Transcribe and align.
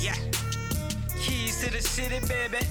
Yeah. 0.00 0.14
Keys 1.20 1.60
to 1.62 1.70
the 1.70 1.82
city, 1.82 2.20
baby. 2.26 2.64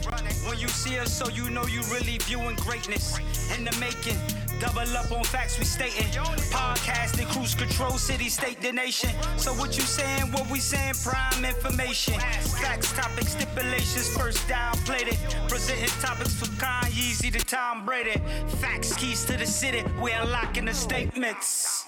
When 0.47 0.57
you 0.57 0.67
see 0.67 0.97
us, 0.97 1.13
so 1.13 1.29
you 1.29 1.49
know 1.51 1.65
you 1.67 1.81
really 1.91 2.17
viewing 2.19 2.55
greatness 2.55 3.19
in 3.55 3.63
the 3.65 3.75
making. 3.79 4.17
Double 4.59 4.97
up 4.97 5.11
on 5.11 5.23
facts 5.23 5.59
we 5.59 5.63
stating. 5.63 6.07
Podcasting, 6.51 7.27
cruise 7.27 7.53
control, 7.53 7.97
city, 7.97 8.29
state, 8.29 8.59
the 8.61 8.71
nation. 8.73 9.11
So 9.37 9.53
what 9.53 9.77
you 9.77 9.83
saying? 9.83 10.31
What 10.31 10.49
we 10.49 10.59
saying? 10.59 10.95
Prime 11.03 11.45
information. 11.45 12.19
Facts, 12.19 12.91
topics, 12.93 13.33
stipulations. 13.33 14.09
First 14.17 14.47
down, 14.49 14.73
played 14.79 15.07
it. 15.07 15.19
Presenting 15.47 15.87
topics 16.01 16.33
from 16.33 16.49
Kanye 16.57 17.31
to 17.31 17.45
Tom 17.45 17.85
Brady. 17.85 18.19
Facts, 18.59 18.95
keys 18.95 19.23
to 19.25 19.37
the 19.37 19.45
city. 19.45 19.83
We're 20.01 20.19
unlocking 20.19 20.65
the 20.65 20.73
statements. 20.73 21.85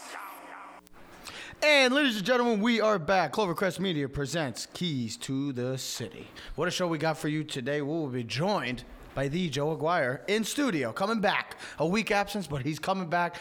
And 1.64 1.94
ladies 1.94 2.18
and 2.18 2.26
gentlemen, 2.26 2.60
we 2.60 2.82
are 2.82 2.98
back. 2.98 3.34
Clovercrest 3.34 3.80
Media 3.80 4.10
presents 4.10 4.66
Keys 4.74 5.16
to 5.18 5.54
the 5.54 5.78
City. 5.78 6.28
What 6.56 6.68
a 6.68 6.72
show 6.72 6.88
we 6.88 6.98
got 6.98 7.20
for 7.20 7.28
you 7.28 7.44
today. 7.44 7.84
We 7.84 7.88
will 7.88 8.08
be 8.08 8.24
joined 8.24 8.84
by 9.14 9.28
the 9.28 9.48
Joe 9.48 9.74
Aguirre 9.74 10.22
in 10.28 10.44
studio, 10.44 10.92
coming 10.92 11.20
back. 11.20 11.58
A 11.78 11.86
week 11.86 12.10
absence, 12.10 12.48
but 12.48 12.64
he's 12.64 12.80
coming 12.80 13.10
back. 13.10 13.36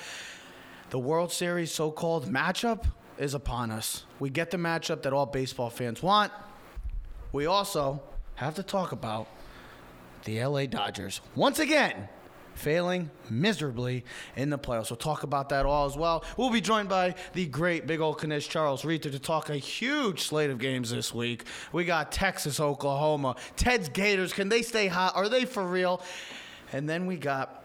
The 0.91 0.98
World 0.98 1.33
Series 1.33 1.73
so-called 1.73 2.27
matchup 2.27 2.84
is 3.16 3.33
upon 3.33 3.70
us. 3.70 4.05
We 4.19 4.28
get 4.28 4.50
the 4.50 4.59
matchup 4.59 5.00
that 5.02 5.14
all 5.14 5.25
baseball 5.25 5.70
fans 5.70 6.02
want. 6.02 6.30
We 7.33 7.47
also 7.47 8.02
have 8.34 8.55
to 8.56 8.62
talk 8.62 8.92
about 8.92 9.28
the 10.25 10.45
LA 10.45 10.66
Dodgers. 10.66 11.23
Once 11.34 11.59
again, 11.59 12.06
failing 12.54 13.10
miserably 13.28 14.04
in 14.36 14.50
the 14.50 14.58
playoffs. 14.58 14.91
We'll 14.91 14.96
talk 14.96 15.22
about 15.22 15.48
that 15.50 15.66
all 15.66 15.86
as 15.86 15.96
well. 15.96 16.24
We'll 16.36 16.50
be 16.50 16.60
joined 16.60 16.88
by 16.88 17.14
the 17.32 17.46
great 17.46 17.86
big 17.86 18.00
old 18.00 18.22
Knish 18.22 18.48
Charles 18.48 18.84
Reether 18.84 19.10
to 19.10 19.18
talk 19.18 19.50
a 19.50 19.56
huge 19.56 20.22
slate 20.22 20.50
of 20.50 20.58
games 20.58 20.91
this 20.91 21.14
week. 21.14 21.44
We 21.72 21.84
got 21.84 22.12
Texas, 22.12 22.60
Oklahoma, 22.60 23.36
Ted's 23.56 23.88
Gators. 23.88 24.32
Can 24.32 24.48
they 24.48 24.62
stay 24.62 24.86
hot? 24.88 25.16
Are 25.16 25.28
they 25.28 25.44
for 25.44 25.64
real? 25.64 26.02
And 26.72 26.88
then 26.88 27.06
we 27.06 27.16
got 27.16 27.64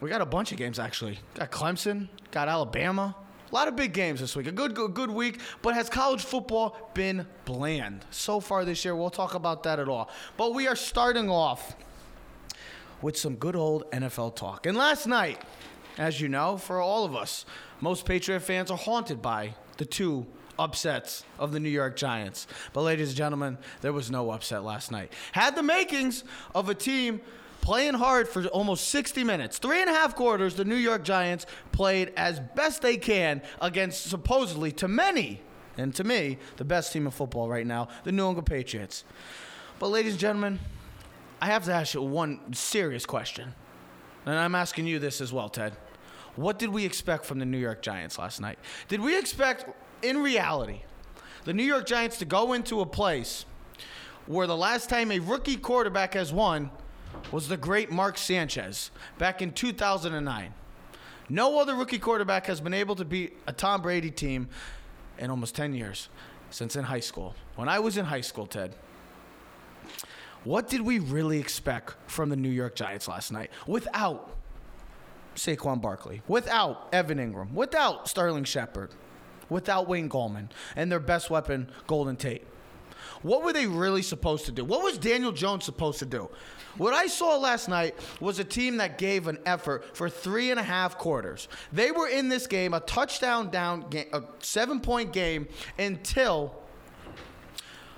we 0.00 0.08
got 0.08 0.20
a 0.20 0.26
bunch 0.26 0.52
of 0.52 0.58
games 0.58 0.78
actually. 0.78 1.18
Got 1.34 1.50
Clemson, 1.50 2.08
got 2.30 2.48
Alabama. 2.48 3.16
A 3.50 3.54
lot 3.54 3.66
of 3.66 3.76
big 3.76 3.94
games 3.94 4.20
this 4.20 4.36
week. 4.36 4.46
A 4.46 4.52
good, 4.52 4.74
good, 4.74 4.92
good 4.92 5.10
week. 5.10 5.40
But 5.62 5.74
has 5.74 5.88
college 5.88 6.22
football 6.22 6.90
been 6.92 7.26
bland 7.46 8.04
so 8.10 8.40
far 8.40 8.64
this 8.66 8.84
year? 8.84 8.94
We'll 8.94 9.08
talk 9.08 9.34
about 9.34 9.62
that 9.62 9.78
at 9.78 9.88
all. 9.88 10.10
But 10.36 10.52
we 10.52 10.68
are 10.68 10.76
starting 10.76 11.30
off 11.30 11.74
with 13.02 13.16
some 13.16 13.36
good 13.36 13.56
old 13.56 13.90
NFL 13.90 14.36
talk. 14.36 14.66
And 14.66 14.76
last 14.76 15.06
night, 15.06 15.40
as 15.98 16.20
you 16.20 16.28
know, 16.28 16.56
for 16.56 16.80
all 16.80 17.04
of 17.04 17.14
us, 17.14 17.44
most 17.80 18.04
Patriot 18.06 18.40
fans 18.40 18.70
are 18.70 18.78
haunted 18.78 19.20
by 19.22 19.54
the 19.76 19.84
two 19.84 20.26
upsets 20.58 21.24
of 21.38 21.52
the 21.52 21.60
New 21.60 21.68
York 21.68 21.96
Giants. 21.96 22.46
But, 22.72 22.82
ladies 22.82 23.08
and 23.08 23.16
gentlemen, 23.16 23.58
there 23.80 23.92
was 23.92 24.10
no 24.10 24.30
upset 24.30 24.64
last 24.64 24.90
night. 24.90 25.12
Had 25.32 25.54
the 25.54 25.62
makings 25.62 26.24
of 26.54 26.68
a 26.68 26.74
team 26.74 27.20
playing 27.60 27.94
hard 27.94 28.28
for 28.28 28.46
almost 28.46 28.88
60 28.88 29.24
minutes. 29.24 29.58
Three 29.58 29.80
and 29.80 29.90
a 29.90 29.92
half 29.92 30.14
quarters, 30.14 30.54
the 30.54 30.64
New 30.64 30.76
York 30.76 31.04
Giants 31.04 31.46
played 31.72 32.12
as 32.16 32.40
best 32.56 32.82
they 32.82 32.96
can 32.96 33.42
against 33.60 34.06
supposedly, 34.06 34.72
to 34.72 34.88
many, 34.88 35.40
and 35.76 35.94
to 35.94 36.04
me, 36.04 36.38
the 36.56 36.64
best 36.64 36.92
team 36.92 37.06
in 37.06 37.12
football 37.12 37.48
right 37.48 37.66
now, 37.66 37.88
the 38.04 38.12
New 38.12 38.26
England 38.26 38.46
Patriots. 38.46 39.04
But, 39.78 39.88
ladies 39.88 40.12
and 40.12 40.20
gentlemen, 40.20 40.58
I 41.40 41.46
have 41.46 41.64
to 41.64 41.72
ask 41.72 41.94
you 41.94 42.02
one 42.02 42.52
serious 42.52 43.06
question. 43.06 43.54
And 44.26 44.34
I'm 44.34 44.54
asking 44.54 44.86
you 44.86 44.98
this 44.98 45.20
as 45.20 45.32
well, 45.32 45.48
Ted. 45.48 45.76
What 46.36 46.58
did 46.58 46.70
we 46.70 46.84
expect 46.84 47.24
from 47.24 47.38
the 47.38 47.46
New 47.46 47.58
York 47.58 47.82
Giants 47.82 48.18
last 48.18 48.40
night? 48.40 48.58
Did 48.88 49.00
we 49.00 49.18
expect, 49.18 49.66
in 50.02 50.18
reality, 50.18 50.82
the 51.44 51.52
New 51.52 51.64
York 51.64 51.86
Giants 51.86 52.18
to 52.18 52.24
go 52.24 52.52
into 52.52 52.80
a 52.80 52.86
place 52.86 53.44
where 54.26 54.46
the 54.46 54.56
last 54.56 54.88
time 54.88 55.10
a 55.10 55.18
rookie 55.18 55.56
quarterback 55.56 56.14
has 56.14 56.32
won 56.32 56.70
was 57.32 57.48
the 57.48 57.56
great 57.56 57.90
Mark 57.90 58.18
Sanchez 58.18 58.90
back 59.16 59.40
in 59.40 59.52
2009? 59.52 60.54
No 61.28 61.58
other 61.58 61.74
rookie 61.74 61.98
quarterback 61.98 62.46
has 62.46 62.60
been 62.60 62.74
able 62.74 62.96
to 62.96 63.04
beat 63.04 63.36
a 63.46 63.52
Tom 63.52 63.82
Brady 63.82 64.10
team 64.10 64.48
in 65.18 65.30
almost 65.30 65.54
10 65.54 65.74
years 65.74 66.08
since 66.50 66.76
in 66.76 66.84
high 66.84 67.00
school. 67.00 67.34
When 67.56 67.68
I 67.68 67.78
was 67.78 67.96
in 67.96 68.04
high 68.04 68.20
school, 68.22 68.46
Ted, 68.46 68.74
what 70.44 70.68
did 70.68 70.80
we 70.80 70.98
really 70.98 71.38
expect 71.38 71.96
from 72.06 72.28
the 72.28 72.36
New 72.36 72.48
York 72.48 72.74
Giants 72.74 73.08
last 73.08 73.32
night 73.32 73.50
without 73.66 74.36
Saquon 75.34 75.80
Barkley, 75.80 76.22
without 76.28 76.88
Evan 76.92 77.18
Engram, 77.18 77.52
without 77.52 78.08
Sterling 78.08 78.44
Shepard, 78.44 78.90
without 79.48 79.88
Wayne 79.88 80.08
Gallman, 80.08 80.50
and 80.76 80.90
their 80.90 81.00
best 81.00 81.30
weapon, 81.30 81.70
Golden 81.86 82.16
Tate? 82.16 82.44
What 83.22 83.42
were 83.42 83.52
they 83.52 83.66
really 83.66 84.02
supposed 84.02 84.46
to 84.46 84.52
do? 84.52 84.64
What 84.64 84.82
was 84.82 84.98
Daniel 84.98 85.32
Jones 85.32 85.64
supposed 85.64 85.98
to 86.00 86.06
do? 86.06 86.30
What 86.76 86.94
I 86.94 87.08
saw 87.08 87.36
last 87.36 87.68
night 87.68 87.96
was 88.20 88.38
a 88.38 88.44
team 88.44 88.76
that 88.76 88.98
gave 88.98 89.26
an 89.26 89.38
effort 89.44 89.96
for 89.96 90.08
three 90.08 90.50
and 90.50 90.60
a 90.60 90.62
half 90.62 90.96
quarters. 90.98 91.48
They 91.72 91.90
were 91.90 92.08
in 92.08 92.28
this 92.28 92.46
game, 92.46 92.74
a 92.74 92.80
touchdown 92.80 93.50
down, 93.50 93.88
game, 93.90 94.06
a 94.12 94.22
seven 94.38 94.80
point 94.80 95.12
game, 95.12 95.48
until 95.78 96.54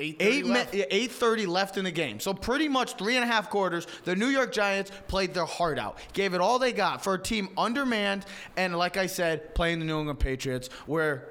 Eight 0.01 0.47
eight 0.91 1.13
thirty 1.13 1.47
left 1.47 1.77
in 1.77 1.85
the 1.85 1.91
game. 1.91 2.21
So 2.21 2.33
pretty 2.33 2.69
much 2.69 2.97
three 2.97 3.17
and 3.17 3.25
a 3.25 3.27
half 3.27 3.51
quarters. 3.51 3.87
The 4.05 4.17
New 4.17 4.29
York 4.29 4.53
Giants 4.53 4.91
played 5.09 5.35
their 5.35 5.45
heart 5.45 5.79
out, 5.79 5.99
gave 6.13 6.35
it 6.35 6.41
all 6.41 6.59
they 6.59 6.73
got 6.73 7.05
for 7.05 7.15
a 7.15 7.19
team 7.19 7.51
undermanned, 7.57 8.25
and 8.57 8.77
like 8.77 8.97
I 8.97 9.07
said, 9.07 9.55
playing 9.55 9.81
the 9.81 9.85
New 9.85 9.99
England 9.99 10.19
Patriots, 10.19 10.69
where 10.87 11.29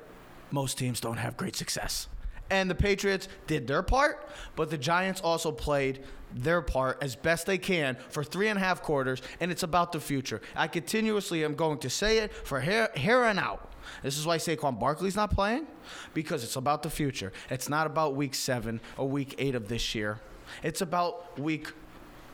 most 0.52 0.78
teams 0.78 1.00
don't 1.00 1.18
have 1.18 1.35
great 1.35 1.56
success. 1.56 2.07
And 2.52 2.69
the 2.69 2.75
Patriots 2.75 3.28
did 3.47 3.68
their 3.68 3.84
part, 3.84 4.28
but 4.56 4.69
the 4.69 4.78
Giants 4.78 5.22
also 5.22 5.51
played 5.51 6.03
their 6.34 6.62
part 6.62 6.97
as 7.01 7.16
best 7.16 7.46
they 7.46 7.57
can 7.57 7.97
for 8.09 8.24
three 8.24 8.47
and 8.47 8.57
a 8.57 8.62
half 8.62 8.81
quarters, 8.81 9.22
and 9.40 9.51
it's 9.51 9.63
about 9.63 9.91
the 9.91 10.00
future. 10.00 10.41
I 10.56 10.68
continuously 10.68 11.44
am 11.44 11.56
going 11.56 11.80
to 11.80 11.90
say 11.90 12.19
it 12.19 12.34
for 12.34 12.62
here, 12.62 12.90
here 12.96 13.24
and 13.24 13.40
out. 13.40 13.72
This 14.03 14.17
is 14.17 14.25
why 14.25 14.38
Saquon 14.38 14.79
Barkley's 14.79 15.16
not 15.16 15.31
playing, 15.31 15.67
because 16.13 16.44
it's 16.44 16.55
about 16.55 16.83
the 16.83 16.89
future. 16.89 17.31
It's 17.50 17.69
not 17.69 17.88
about 17.88 18.16
week 18.16 18.35
seven 18.35 18.79
or 18.97 19.07
week 19.07 19.35
eight 19.38 19.55
of 19.55 19.67
this 19.67 19.95
year. 19.95 20.19
It's 20.63 20.81
about 20.81 21.39
week 21.39 21.72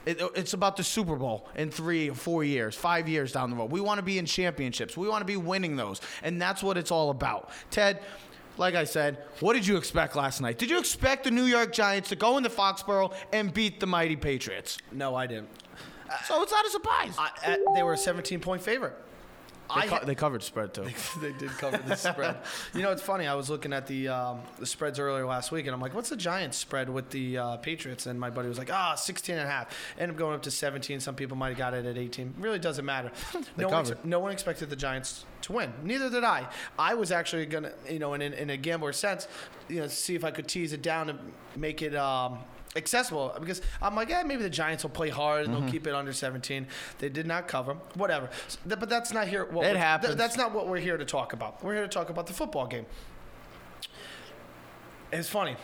it, 0.05 0.21
it's 0.35 0.53
about 0.53 0.77
the 0.77 0.83
Super 0.83 1.15
Bowl 1.15 1.47
in 1.55 1.71
three, 1.71 2.09
four 2.09 2.43
years, 2.43 2.75
five 2.75 3.09
years 3.09 3.31
down 3.31 3.49
the 3.49 3.55
road. 3.55 3.71
We 3.71 3.81
want 3.81 3.97
to 3.97 4.03
be 4.03 4.19
in 4.19 4.25
championships. 4.25 4.95
We 4.95 5.07
want 5.07 5.21
to 5.21 5.25
be 5.25 5.37
winning 5.37 5.75
those. 5.75 6.01
And 6.23 6.41
that's 6.41 6.61
what 6.61 6.77
it's 6.77 6.91
all 6.91 7.09
about. 7.09 7.49
Ted, 7.71 8.01
like 8.57 8.75
I 8.75 8.83
said, 8.83 9.17
what 9.39 9.53
did 9.53 9.65
you 9.65 9.77
expect 9.77 10.15
last 10.15 10.41
night? 10.41 10.57
Did 10.57 10.69
you 10.69 10.77
expect 10.77 11.23
the 11.23 11.31
New 11.31 11.45
York 11.45 11.73
Giants 11.73 12.09
to 12.09 12.15
go 12.15 12.37
into 12.37 12.49
Foxborough 12.49 13.13
and 13.33 13.53
beat 13.53 13.79
the 13.79 13.87
mighty 13.87 14.15
Patriots? 14.15 14.77
No, 14.91 15.15
I 15.15 15.27
didn't. 15.27 15.49
So 16.25 16.41
it's 16.43 16.51
not 16.51 16.65
a 16.65 16.69
surprise. 16.69 17.15
I, 17.17 17.31
I, 17.43 17.57
they 17.75 17.83
were 17.83 17.93
a 17.93 17.97
17 17.97 18.39
point 18.39 18.61
favorite. 18.61 18.95
They, 19.69 19.81
I 19.81 19.87
co- 19.87 19.95
ha- 19.95 20.05
they 20.05 20.15
covered 20.15 20.43
spread 20.43 20.73
too. 20.73 20.85
they 21.21 21.31
did 21.33 21.49
cover 21.51 21.77
the 21.77 21.95
spread. 21.95 22.37
You 22.73 22.81
know, 22.81 22.91
it's 22.91 23.01
funny. 23.01 23.27
I 23.27 23.33
was 23.33 23.49
looking 23.49 23.73
at 23.73 23.87
the 23.87 24.09
um, 24.09 24.41
the 24.59 24.65
spreads 24.65 24.99
earlier 24.99 25.25
last 25.25 25.51
week, 25.51 25.65
and 25.65 25.73
I'm 25.73 25.81
like, 25.81 25.93
what's 25.93 26.09
the 26.09 26.15
Giants 26.15 26.57
spread 26.57 26.89
with 26.89 27.09
the 27.09 27.37
uh, 27.37 27.57
Patriots? 27.57 28.05
And 28.05 28.19
my 28.19 28.29
buddy 28.29 28.47
was 28.47 28.57
like, 28.57 28.71
ah, 28.71 28.95
16 28.95 29.35
and 29.35 29.47
a 29.47 29.51
half. 29.51 29.75
Ended 29.97 30.15
up 30.15 30.19
going 30.19 30.35
up 30.35 30.43
to 30.43 30.51
17. 30.51 30.99
Some 30.99 31.15
people 31.15 31.37
might 31.37 31.49
have 31.49 31.57
got 31.57 31.73
it 31.73 31.85
at 31.85 31.97
18. 31.97 32.35
Really 32.39 32.59
doesn't 32.59 32.85
matter. 32.85 33.11
no, 33.57 33.69
one 33.69 33.87
ex- 33.87 33.93
no 34.03 34.19
one 34.19 34.31
expected 34.31 34.69
the 34.69 34.75
Giants 34.75 35.25
to 35.43 35.53
win. 35.53 35.73
Neither 35.83 36.09
did 36.09 36.23
I. 36.23 36.47
I 36.77 36.93
was 36.93 37.11
actually 37.11 37.45
gonna, 37.45 37.71
you 37.89 37.99
know, 37.99 38.13
in, 38.13 38.21
in, 38.21 38.33
in 38.33 38.49
a 38.49 38.57
gambler 38.57 38.93
sense, 38.93 39.27
you 39.67 39.79
know, 39.79 39.87
see 39.87 40.15
if 40.15 40.23
I 40.23 40.31
could 40.31 40.47
tease 40.47 40.73
it 40.73 40.81
down 40.81 41.09
and 41.09 41.19
make 41.55 41.81
it. 41.81 41.95
Um, 41.95 42.39
Accessible 42.77 43.33
because 43.39 43.61
I'm 43.81 43.95
like, 43.95 44.09
yeah, 44.09 44.21
maybe 44.23 44.43
the 44.43 44.49
Giants 44.49 44.83
will 44.83 44.89
play 44.89 45.09
hard 45.09 45.45
and 45.45 45.53
Mm-hmm. 45.53 45.63
they'll 45.63 45.71
keep 45.71 45.87
it 45.87 45.95
under 45.95 46.11
17. 46.11 46.67
They 46.99 47.07
did 47.09 47.25
not 47.25 47.47
cover, 47.47 47.75
whatever. 47.93 48.29
S- 48.47 48.57
th- 48.67 48.79
But 48.79 48.89
that's 48.89 49.13
not 49.13 49.27
here. 49.29 49.45
What 49.45 49.51
It 49.65 49.69
we're- 49.69 49.71
th- 49.73 49.77
happens. 49.77 50.15
that's 50.17 50.35
not 50.37 50.53
what 50.53 50.67
we're 50.67 50.79
here 50.79 50.97
to 50.97 51.05
talk 51.05 51.31
about. 51.33 51.63
We're 51.63 51.73
here 51.75 51.83
to 51.83 51.87
talk 51.87 52.09
about 52.09 52.27
the 52.27 52.33
football 52.33 52.67
game. 52.67 52.85
It's 55.13 55.29
funny. 55.29 55.55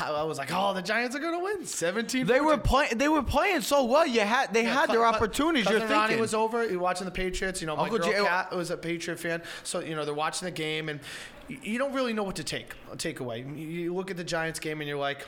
I 0.00 0.22
was 0.22 0.38
like, 0.38 0.50
oh, 0.52 0.74
the 0.74 0.82
Giants 0.82 1.16
are 1.16 1.18
going 1.20 1.32
to 1.36 1.42
win 1.42 1.66
17. 1.66 2.26
They 2.26 2.40
were 2.40 2.58
playing. 2.58 2.98
They 2.98 3.08
were 3.08 3.22
playing 3.22 3.62
so 3.62 3.84
well. 3.84 4.06
You 4.06 4.20
had. 4.20 4.52
They 4.54 4.62
had 4.62 4.88
their 4.90 5.04
opportunities. 5.04 5.68
You're 5.68 5.80
Cousin 5.80 5.96
Ronnie 5.96 6.16
was 6.16 6.34
over. 6.34 6.64
You're 6.68 6.78
watching 6.78 7.06
the 7.06 7.10
Patriots. 7.10 7.60
You 7.60 7.66
know, 7.66 7.76
my 7.76 7.84
Uncle 7.84 7.98
girl 7.98 8.08
Jay- 8.12 8.22
Kat 8.22 8.54
was 8.54 8.70
a 8.70 8.76
Patriot 8.76 9.18
fan, 9.18 9.42
so 9.64 9.80
you 9.80 9.96
know 9.96 10.04
they're 10.04 10.14
watching 10.14 10.46
the 10.46 10.52
game, 10.52 10.88
and 10.90 11.00
you 11.48 11.78
don't 11.78 11.94
really 11.94 12.12
know 12.12 12.22
what 12.22 12.36
to 12.36 12.44
take 12.44 12.74
take 12.98 13.18
away. 13.20 13.40
You 13.56 13.92
look 13.94 14.10
at 14.12 14.16
the 14.18 14.22
Giants 14.24 14.60
game, 14.60 14.80
and 14.80 14.86
you're 14.88 14.98
like. 14.98 15.26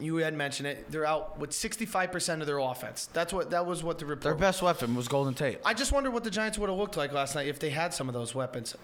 You 0.00 0.16
had 0.16 0.34
mentioned 0.34 0.66
it. 0.66 0.90
They're 0.90 1.06
out 1.06 1.38
with 1.38 1.50
65% 1.50 2.40
of 2.40 2.46
their 2.46 2.58
offense. 2.58 3.08
That's 3.12 3.32
what 3.32 3.50
that 3.50 3.64
was 3.64 3.84
what 3.84 3.98
the 3.98 4.06
report. 4.06 4.22
their 4.22 4.34
best 4.34 4.60
weapon 4.60 4.94
was 4.94 5.06
Golden 5.06 5.34
Tate. 5.34 5.58
I 5.64 5.72
just 5.74 5.92
wonder 5.92 6.10
what 6.10 6.24
the 6.24 6.30
Giants 6.30 6.58
would 6.58 6.68
have 6.68 6.78
looked 6.78 6.96
like 6.96 7.12
last 7.12 7.34
night 7.34 7.46
if 7.46 7.58
they 7.60 7.70
had 7.70 7.94
some 7.94 8.08
of 8.08 8.14
those 8.14 8.34
weapons. 8.34 8.74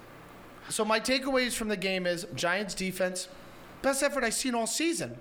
So 0.68 0.84
my 0.84 1.00
takeaways 1.00 1.54
from 1.54 1.68
the 1.68 1.76
game 1.76 2.06
is 2.06 2.26
Giants 2.36 2.74
defense, 2.74 3.28
best 3.82 4.02
effort 4.04 4.22
I've 4.22 4.34
seen 4.34 4.54
all 4.54 4.68
season. 4.68 5.16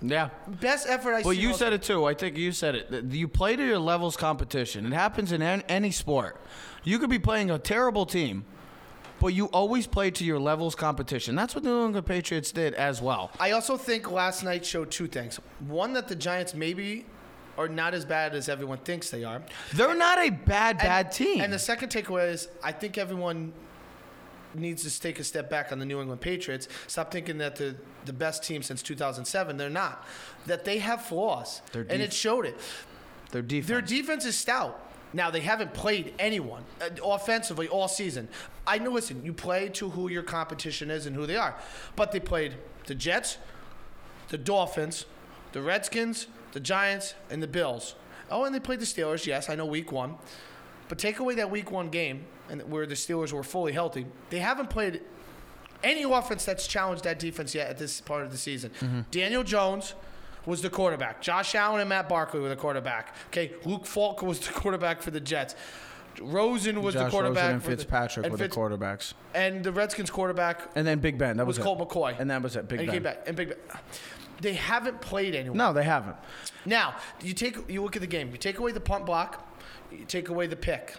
Yeah. 0.00 0.30
Best 0.48 0.88
effort 0.88 1.14
I've 1.14 1.24
Well, 1.24 1.34
you 1.34 1.52
said 1.54 1.72
it 1.72 1.82
too. 1.82 2.06
I 2.06 2.14
think 2.14 2.36
you 2.36 2.52
said 2.52 2.74
it. 2.74 3.04
You 3.04 3.28
play 3.28 3.54
to 3.54 3.64
your 3.64 3.78
levels 3.78 4.16
competition. 4.16 4.86
It 4.86 4.92
happens 4.92 5.30
in 5.30 5.42
any 5.42 5.90
sport. 5.90 6.40
You 6.84 6.98
could 6.98 7.10
be 7.10 7.18
playing 7.18 7.50
a 7.50 7.58
terrible 7.58 8.06
team, 8.06 8.44
but 9.22 9.34
you 9.34 9.46
always 9.46 9.86
play 9.86 10.10
to 10.10 10.24
your 10.24 10.40
levels 10.40 10.74
competition. 10.74 11.36
That's 11.36 11.54
what 11.54 11.62
the 11.62 11.70
New 11.70 11.86
England 11.86 12.06
Patriots 12.06 12.50
did 12.50 12.74
as 12.74 13.00
well. 13.00 13.30
I 13.38 13.52
also 13.52 13.76
think 13.76 14.10
last 14.10 14.42
night 14.42 14.66
showed 14.66 14.90
two 14.90 15.06
things. 15.06 15.38
One, 15.60 15.92
that 15.92 16.08
the 16.08 16.16
Giants 16.16 16.54
maybe 16.54 17.06
are 17.56 17.68
not 17.68 17.94
as 17.94 18.04
bad 18.04 18.34
as 18.34 18.48
everyone 18.48 18.78
thinks 18.78 19.10
they 19.10 19.22
are. 19.22 19.40
They're 19.74 19.94
not 19.94 20.18
a 20.18 20.30
bad, 20.30 20.78
bad 20.78 21.06
and, 21.06 21.14
team. 21.14 21.40
And 21.40 21.52
the 21.52 21.58
second 21.58 21.90
takeaway 21.90 22.30
is 22.30 22.48
I 22.64 22.72
think 22.72 22.98
everyone 22.98 23.52
needs 24.54 24.82
to 24.82 25.00
take 25.00 25.20
a 25.20 25.24
step 25.24 25.48
back 25.48 25.70
on 25.70 25.78
the 25.78 25.86
New 25.86 26.00
England 26.00 26.20
Patriots. 26.20 26.66
Stop 26.88 27.12
thinking 27.12 27.38
that 27.38 27.54
they're 27.54 27.76
the 28.04 28.12
best 28.12 28.42
team 28.42 28.60
since 28.62 28.82
2007. 28.82 29.56
They're 29.56 29.70
not. 29.70 30.04
That 30.46 30.64
they 30.64 30.78
have 30.78 31.02
flaws. 31.02 31.62
Their 31.70 31.86
and 31.88 32.02
it 32.02 32.12
showed 32.12 32.44
it. 32.44 32.58
Their 33.30 33.42
defense. 33.42 33.68
Their 33.68 33.80
defense 33.82 34.24
is 34.24 34.36
stout. 34.36 34.91
Now 35.12 35.30
they 35.30 35.40
haven't 35.40 35.74
played 35.74 36.14
anyone 36.18 36.64
uh, 36.80 36.88
offensively 37.04 37.68
all 37.68 37.88
season. 37.88 38.28
I 38.66 38.78
know. 38.78 38.90
Listen, 38.90 39.24
you 39.24 39.32
play 39.32 39.68
to 39.70 39.90
who 39.90 40.08
your 40.08 40.22
competition 40.22 40.90
is 40.90 41.06
and 41.06 41.14
who 41.16 41.26
they 41.26 41.36
are, 41.36 41.54
but 41.96 42.12
they 42.12 42.20
played 42.20 42.54
the 42.86 42.94
Jets, 42.94 43.38
the 44.28 44.38
Dolphins, 44.38 45.06
the 45.52 45.62
Redskins, 45.62 46.26
the 46.52 46.60
Giants, 46.60 47.14
and 47.30 47.42
the 47.42 47.46
Bills. 47.46 47.94
Oh, 48.30 48.44
and 48.44 48.54
they 48.54 48.60
played 48.60 48.80
the 48.80 48.86
Steelers. 48.86 49.26
Yes, 49.26 49.50
I 49.50 49.54
know 49.54 49.66
Week 49.66 49.92
One, 49.92 50.16
but 50.88 50.98
take 50.98 51.18
away 51.18 51.34
that 51.34 51.50
Week 51.50 51.70
One 51.70 51.90
game 51.90 52.24
and 52.48 52.70
where 52.70 52.86
the 52.86 52.94
Steelers 52.94 53.32
were 53.32 53.42
fully 53.42 53.72
healthy. 53.72 54.06
They 54.30 54.38
haven't 54.38 54.70
played 54.70 55.02
any 55.82 56.04
offense 56.04 56.44
that's 56.44 56.66
challenged 56.66 57.04
that 57.04 57.18
defense 57.18 57.54
yet 57.54 57.68
at 57.68 57.78
this 57.78 58.00
part 58.00 58.24
of 58.24 58.30
the 58.30 58.38
season. 58.38 58.70
Daniel 59.10 59.42
Jones 59.42 59.94
was 60.46 60.62
the 60.62 60.70
quarterback. 60.70 61.20
Josh 61.22 61.54
Allen 61.54 61.80
and 61.80 61.88
Matt 61.88 62.08
Barkley 62.08 62.40
were 62.40 62.48
the 62.48 62.56
quarterback. 62.56 63.14
Okay, 63.28 63.52
Luke 63.64 63.86
Falk 63.86 64.22
was 64.22 64.40
the 64.40 64.52
quarterback 64.60 65.02
for 65.02 65.10
the 65.10 65.20
Jets. 65.20 65.54
Rosen 66.20 66.82
was 66.82 66.94
Josh 66.94 67.04
the 67.04 67.10
quarterback. 67.10 67.42
Rosen 67.42 67.54
and 67.54 67.62
for 67.62 67.70
the- 67.70 67.76
Fitzpatrick 67.76 68.26
and 68.26 68.32
were 68.32 68.38
Fitz- 68.38 68.54
the 68.54 68.60
quarterbacks. 68.60 69.14
And 69.34 69.64
the 69.64 69.72
Redskins 69.72 70.10
quarterback 70.10 70.68
And 70.74 70.86
then 70.86 70.98
Big 70.98 71.16
Ben. 71.16 71.36
That 71.38 71.46
was, 71.46 71.58
was. 71.58 71.64
Colt 71.64 71.78
McCoy. 71.78 72.18
And 72.18 72.30
that 72.30 72.42
was 72.42 72.56
it. 72.56 72.68
Big 72.68 72.80
and 72.80 72.86
Ben. 72.88 72.94
came 72.96 73.02
back. 73.02 73.22
And 73.26 73.36
Big 73.36 73.48
Ben. 73.48 73.58
They 74.40 74.54
haven't 74.54 75.00
played 75.00 75.34
anyone. 75.34 75.56
No, 75.56 75.72
they 75.72 75.84
haven't. 75.84 76.16
Now 76.66 76.96
you 77.22 77.32
take 77.32 77.56
you 77.70 77.82
look 77.82 77.94
at 77.96 78.02
the 78.02 78.08
game. 78.08 78.30
You 78.32 78.36
take 78.36 78.58
away 78.58 78.72
the 78.72 78.80
punt 78.80 79.06
block. 79.06 79.48
You 79.92 80.04
take 80.04 80.28
away 80.30 80.48
the 80.48 80.56
pick. 80.56 80.96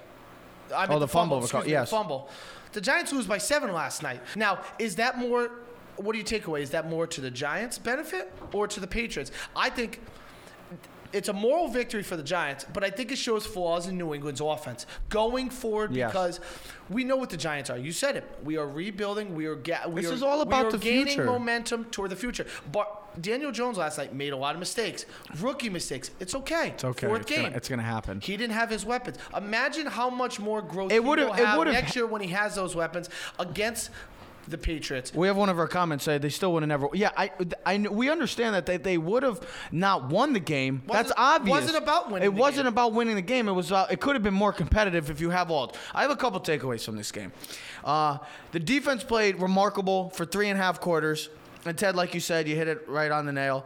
I 0.74 0.88
Oh, 0.90 0.98
the 0.98 1.08
fumble, 1.08 1.40
excuse 1.40 1.66
me, 1.66 1.72
yes. 1.72 1.90
the 1.90 1.96
fumble. 1.98 2.30
The 2.72 2.80
Giants 2.82 3.12
lose 3.12 3.28
by 3.28 3.38
seven 3.38 3.72
last 3.74 4.02
night. 4.02 4.22
Now, 4.36 4.62
is 4.80 4.96
that 4.96 5.18
more? 5.18 5.52
What 5.98 6.12
do 6.14 6.18
you 6.18 6.24
take 6.24 6.48
away? 6.48 6.62
Is 6.64 6.72
that 6.72 6.90
more 6.90 7.06
to 7.08 7.22
the 7.22 7.32
Giants' 7.32 7.78
benefit 7.78 8.32
or 8.52 8.68
to 8.68 8.80
the 8.80 8.88
Patriots? 8.88 9.32
I 9.56 9.70
think 9.70 10.00
it's 11.12 11.30
a 11.30 11.34
moral 11.34 11.68
victory 11.68 12.02
for 12.02 12.18
the 12.18 12.24
Giants, 12.24 12.66
but 12.74 12.84
I 12.84 12.90
think 12.90 13.12
it 13.12 13.18
shows 13.18 13.46
flaws 13.46 13.86
in 13.88 13.98
New 14.00 14.16
England's 14.16 14.42
offense 14.42 14.88
going 15.10 15.52
forward 15.52 15.96
Yes. 15.96 16.12
because 16.12 16.40
we 16.90 17.04
know 17.04 17.16
what 17.18 17.30
the 17.30 17.38
Giants 17.38 17.70
are. 17.70 17.78
You 17.78 17.92
said 17.92 18.16
it. 18.16 18.24
We 18.44 18.58
are 18.58 18.68
rebuilding. 18.68 19.36
We 19.36 19.46
are. 19.46 19.56
Ga- 19.56 19.88
we 19.88 20.02
This 20.02 20.10
are, 20.10 20.16
is 20.16 20.24
all 20.24 20.38
we 20.38 20.42
about 20.44 20.66
are 20.66 20.72
the 20.72 20.78
gaining 20.80 21.06
future. 21.08 21.26
momentum 21.26 21.86
toward 21.86 22.10
the 22.10 22.16
future. 22.16 22.48
But 22.72 23.22
Daniel 23.22 23.52
Jones 23.52 23.78
last 23.78 24.00
night 24.00 24.16
made 24.16 24.34
a 24.34 24.36
lot 24.38 24.56
of 24.56 24.60
mistakes, 24.60 25.06
rookie 25.40 25.70
mistakes. 25.70 26.10
It's 26.20 26.34
okay. 26.34 26.70
It's 26.70 26.84
okay. 26.84 27.06
Fourth 27.06 27.22
It's 27.22 27.30
game. 27.30 27.44
gonna, 27.44 27.56
it's 27.58 27.70
gonna 27.70 27.84
happen. 27.84 28.20
He 28.20 28.36
didn't 28.36 28.54
have 28.56 28.72
his 28.72 28.84
weapons. 28.84 29.18
Imagine 29.38 29.86
how 29.86 30.10
much 30.10 30.40
more 30.40 30.64
growth 30.64 30.92
It 30.92 30.96
he 30.96 31.00
would've- 31.00 31.28
will 31.30 31.36
it 31.36 31.58
would've- 31.58 31.74
next 31.74 31.96
year 31.96 32.08
when 32.08 32.22
he 32.24 32.30
has 32.30 32.56
those 32.56 32.76
weapons 32.76 33.08
against 33.38 33.92
the 34.48 34.58
Patriots. 34.58 35.14
We 35.14 35.28
have 35.28 35.38
one 35.38 35.50
of 35.50 35.58
our 35.60 35.68
comments 35.68 36.04
say 36.04 36.18
they 36.18 36.30
still 36.30 36.52
would 36.54 36.64
have 36.64 36.68
never. 36.68 36.88
Yeah, 36.94 37.12
I, 37.16 37.32
I, 37.66 37.78
we 37.78 38.10
understand 38.10 38.56
that 38.56 38.66
they, 38.66 38.78
they 38.78 38.98
would 38.98 39.24
have 39.24 39.40
not 39.72 40.10
won 40.10 40.34
the 40.34 40.40
game. 40.40 40.84
That's 40.88 41.10
Wasn't- 41.10 41.20
obvious. 41.20 41.52
wasn't 41.62 41.78
about 41.78 42.12
winning 42.12 42.26
It 42.26 42.34
wasn't 42.34 42.66
game. 42.66 42.74
about 42.74 42.94
winning 42.94 43.16
the 43.16 43.22
game. 43.22 43.48
It 43.48 43.54
was. 43.54 43.72
Uh, 43.72 43.88
it 43.90 44.00
could 44.02 44.16
have 44.16 44.24
been 44.24 44.34
more 44.34 44.52
competitive 44.54 45.10
if 45.10 45.22
you 45.22 45.30
have 45.30 45.50
all. 45.50 45.76
I 45.94 46.02
have 46.02 46.12
a 46.12 46.16
couple 46.16 46.40
takeaways 46.42 46.84
from 46.84 46.98
this 46.98 47.12
game. 47.12 47.32
Uh, 47.84 48.18
the 48.52 48.60
defense 48.60 49.04
played 49.04 49.40
remarkable 49.42 50.10
for 50.10 50.26
three 50.26 50.50
and 50.50 50.60
a 50.60 50.62
half 50.64 50.80
quarters. 50.82 51.30
And 51.66 51.78
Ted, 51.78 51.96
like 51.96 52.14
you 52.14 52.20
said, 52.20 52.48
you 52.48 52.56
hit 52.56 52.68
it 52.68 52.88
right 52.90 53.12
on 53.12 53.26
the 53.26 53.32
nail. 53.32 53.66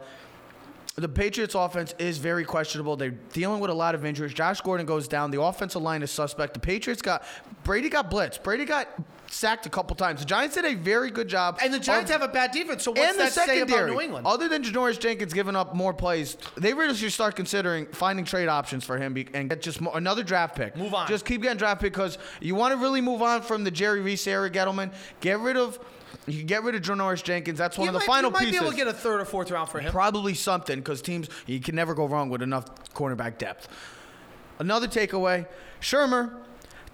The 0.94 1.08
Patriots 1.08 1.54
offense 1.54 1.94
is 1.98 2.18
very 2.18 2.44
questionable. 2.44 2.96
They're 2.96 3.10
dealing 3.32 3.60
with 3.60 3.70
a 3.70 3.74
lot 3.74 3.94
of 3.94 4.04
injuries. 4.04 4.34
Josh 4.34 4.60
Gordon 4.60 4.84
goes 4.86 5.06
down. 5.06 5.30
The 5.30 5.40
offensive 5.40 5.80
line 5.82 6.02
is 6.02 6.10
suspect. 6.10 6.54
The 6.54 6.60
Patriots 6.60 7.02
got 7.02 7.24
Brady 7.62 7.88
got 7.88 8.10
blitzed. 8.10 8.42
Brady 8.42 8.64
got 8.64 8.88
sacked 9.30 9.66
a 9.66 9.68
couple 9.68 9.94
times. 9.96 10.20
The 10.20 10.26
Giants 10.26 10.54
did 10.54 10.64
a 10.64 10.74
very 10.74 11.10
good 11.10 11.28
job. 11.28 11.58
And 11.62 11.72
the 11.72 11.78
Giants 11.78 12.10
of- 12.10 12.20
have 12.20 12.28
a 12.28 12.32
bad 12.32 12.50
defense. 12.50 12.82
So 12.82 12.90
what's 12.92 13.02
and 13.02 13.14
the 13.18 13.24
that 13.24 13.32
say 13.32 13.46
secondary. 13.46 13.82
about 13.82 13.92
New 13.94 14.00
England? 14.00 14.26
Other 14.26 14.48
than 14.48 14.62
Janoris 14.62 14.98
Jenkins 14.98 15.32
giving 15.32 15.54
up 15.56 15.74
more 15.74 15.92
plays, 15.94 16.36
they 16.56 16.74
really 16.74 16.94
should 16.94 17.12
start 17.12 17.36
considering 17.36 17.86
finding 17.86 18.24
trade 18.24 18.48
options 18.48 18.84
for 18.84 18.98
him 18.98 19.16
and 19.34 19.50
get 19.50 19.62
just 19.62 19.80
more, 19.80 19.96
another 19.96 20.22
draft 20.22 20.56
pick. 20.56 20.76
Move 20.76 20.94
on. 20.94 21.06
Just 21.08 21.24
keep 21.24 21.42
getting 21.42 21.58
draft 21.58 21.80
pick 21.80 21.92
because 21.92 22.18
you 22.40 22.54
want 22.54 22.72
to 22.72 22.78
really 22.78 23.00
move 23.00 23.22
on 23.22 23.42
from 23.42 23.64
the 23.64 23.70
Jerry 23.70 24.00
Reese 24.00 24.26
era, 24.26 24.50
Gettleman. 24.50 24.92
Get 25.20 25.38
rid 25.40 25.56
of. 25.56 25.78
You 26.26 26.38
can 26.38 26.46
get 26.46 26.62
rid 26.62 26.74
of 26.74 26.82
Janoris 26.82 27.22
Jenkins. 27.22 27.58
That's 27.58 27.76
one 27.78 27.86
you 27.86 27.88
of 27.90 27.94
the 27.94 27.98
might, 28.00 28.06
final 28.06 28.30
pieces. 28.30 28.46
you 28.46 28.46
might 28.46 28.50
pieces. 28.52 28.60
be 28.60 28.66
able 28.66 28.70
to 28.72 28.76
get 28.76 28.88
a 28.88 28.92
third 28.98 29.20
or 29.20 29.24
fourth 29.24 29.50
round 29.50 29.68
for 29.70 29.78
him. 29.80 29.90
Probably 29.90 30.34
something 30.34 30.78
because 30.78 31.00
teams 31.02 31.28
you 31.46 31.60
can 31.60 31.74
never 31.74 31.94
go 31.94 32.06
wrong 32.06 32.28
with 32.28 32.42
enough 32.42 32.66
cornerback 32.94 33.38
depth. 33.38 33.68
Another 34.58 34.88
takeaway: 34.88 35.46
Shurmur, 35.80 36.34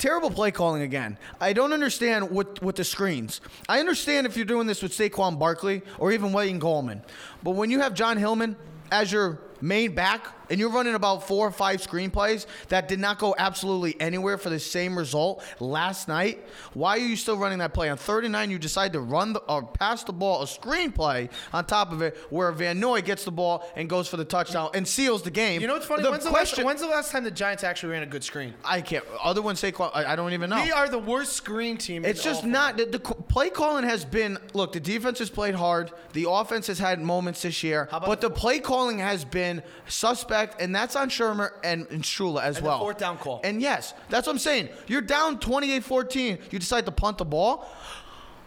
terrible 0.04 0.30
play 0.30 0.50
calling 0.50 0.82
again. 0.82 1.16
I 1.40 1.54
don't 1.54 1.72
understand 1.72 2.30
what 2.30 2.62
with 2.62 2.76
the 2.76 2.84
screens. 2.84 3.40
I 3.70 3.80
understand 3.80 4.26
if 4.26 4.36
you're 4.36 4.44
doing 4.44 4.66
this 4.66 4.82
with 4.82 4.92
Saquon 4.92 5.38
Barkley 5.38 5.80
or 5.98 6.12
even 6.12 6.30
Wayne 6.30 6.60
Gallman, 6.60 7.00
but 7.42 7.52
when 7.52 7.70
you 7.70 7.80
have 7.80 7.94
Jon 7.94 8.18
Hilliman 8.18 8.54
as 8.92 9.10
your 9.10 9.40
main 9.62 9.94
back 9.94 10.43
and 10.50 10.60
you're 10.60 10.70
running 10.70 10.94
about 10.94 11.26
four 11.26 11.46
or 11.46 11.50
five 11.50 11.80
screenplays 11.80 12.46
that 12.68 12.88
did 12.88 12.98
not 13.00 13.18
go 13.18 13.34
absolutely 13.38 13.98
anywhere 14.00 14.38
for 14.38 14.50
the 14.50 14.58
same 14.60 14.96
result 14.96 15.42
last 15.60 16.08
night, 16.08 16.44
why 16.74 16.96
are 16.96 16.98
you 16.98 17.16
still 17.16 17.36
running 17.36 17.58
that 17.58 17.72
play? 17.74 17.88
On 17.88 17.96
third 17.96 18.24
and 18.24 18.32
nine, 18.32 18.50
you 18.50 18.58
decide 18.58 18.92
to 18.92 19.00
run 19.00 19.32
the, 19.32 19.40
or 19.40 19.62
pass 19.64 20.04
the 20.04 20.12
ball, 20.12 20.42
a 20.42 20.46
screenplay 20.46 21.30
on 21.52 21.64
top 21.64 21.92
of 21.92 22.02
it, 22.02 22.16
where 22.30 22.50
Van 22.52 22.78
Noy 22.80 23.00
gets 23.02 23.24
the 23.24 23.30
ball 23.30 23.68
and 23.76 23.88
goes 23.88 24.08
for 24.08 24.16
the 24.16 24.24
touchdown 24.24 24.70
and 24.74 24.86
seals 24.86 25.22
the 25.22 25.30
game. 25.30 25.60
You 25.60 25.66
know 25.66 25.74
what's 25.74 25.86
funny? 25.86 26.02
The 26.02 26.10
when's, 26.10 26.24
the 26.24 26.30
question, 26.30 26.64
last, 26.64 26.66
when's 26.66 26.80
the 26.80 26.88
last 26.88 27.12
time 27.12 27.24
the 27.24 27.30
Giants 27.30 27.64
actually 27.64 27.92
ran 27.92 28.02
a 28.02 28.06
good 28.06 28.24
screen? 28.24 28.54
I 28.64 28.80
can't. 28.80 29.04
Other 29.22 29.42
ones 29.42 29.60
Saquon, 29.62 29.90
I, 29.94 30.12
I 30.12 30.16
don't 30.16 30.32
even 30.32 30.50
know. 30.50 30.62
We 30.62 30.72
are 30.72 30.88
the 30.88 30.98
worst 30.98 31.32
screen 31.34 31.76
team. 31.76 32.04
It's 32.04 32.22
just 32.22 32.44
not 32.44 32.76
the, 32.76 32.86
the 32.86 32.98
play 32.98 33.50
calling 33.50 33.84
has 33.84 34.04
been. 34.04 34.38
Look, 34.52 34.72
the 34.72 34.80
defense 34.80 35.18
has 35.20 35.30
played 35.30 35.54
hard. 35.54 35.90
The 36.12 36.28
offense 36.28 36.66
has 36.66 36.78
had 36.78 37.00
moments 37.00 37.42
this 37.42 37.62
year, 37.62 37.88
but 37.90 38.20
the- 38.20 38.28
the 38.28 38.34
play 38.34 38.58
calling 38.58 38.98
has 38.98 39.24
been 39.24 39.62
suspect, 39.86 40.33
and 40.34 40.74
that's 40.74 40.96
on 40.96 41.08
Shurmur 41.10 41.50
and, 41.62 41.86
and 41.90 42.02
Shula 42.02 42.42
as 42.42 42.56
And 42.56 42.66
well. 42.66 42.78
fourth 42.80 42.98
down 42.98 43.18
call. 43.18 43.40
And 43.44 43.60
yes, 43.62 43.94
that's 44.10 44.26
what 44.26 44.32
I'm 44.34 44.38
saying. 44.38 44.68
You're 44.86 45.00
down 45.02 45.38
28-14. 45.38 46.52
You 46.52 46.58
decide 46.58 46.84
to 46.86 46.92
punt 46.92 47.18
the 47.18 47.24
ball. 47.24 47.68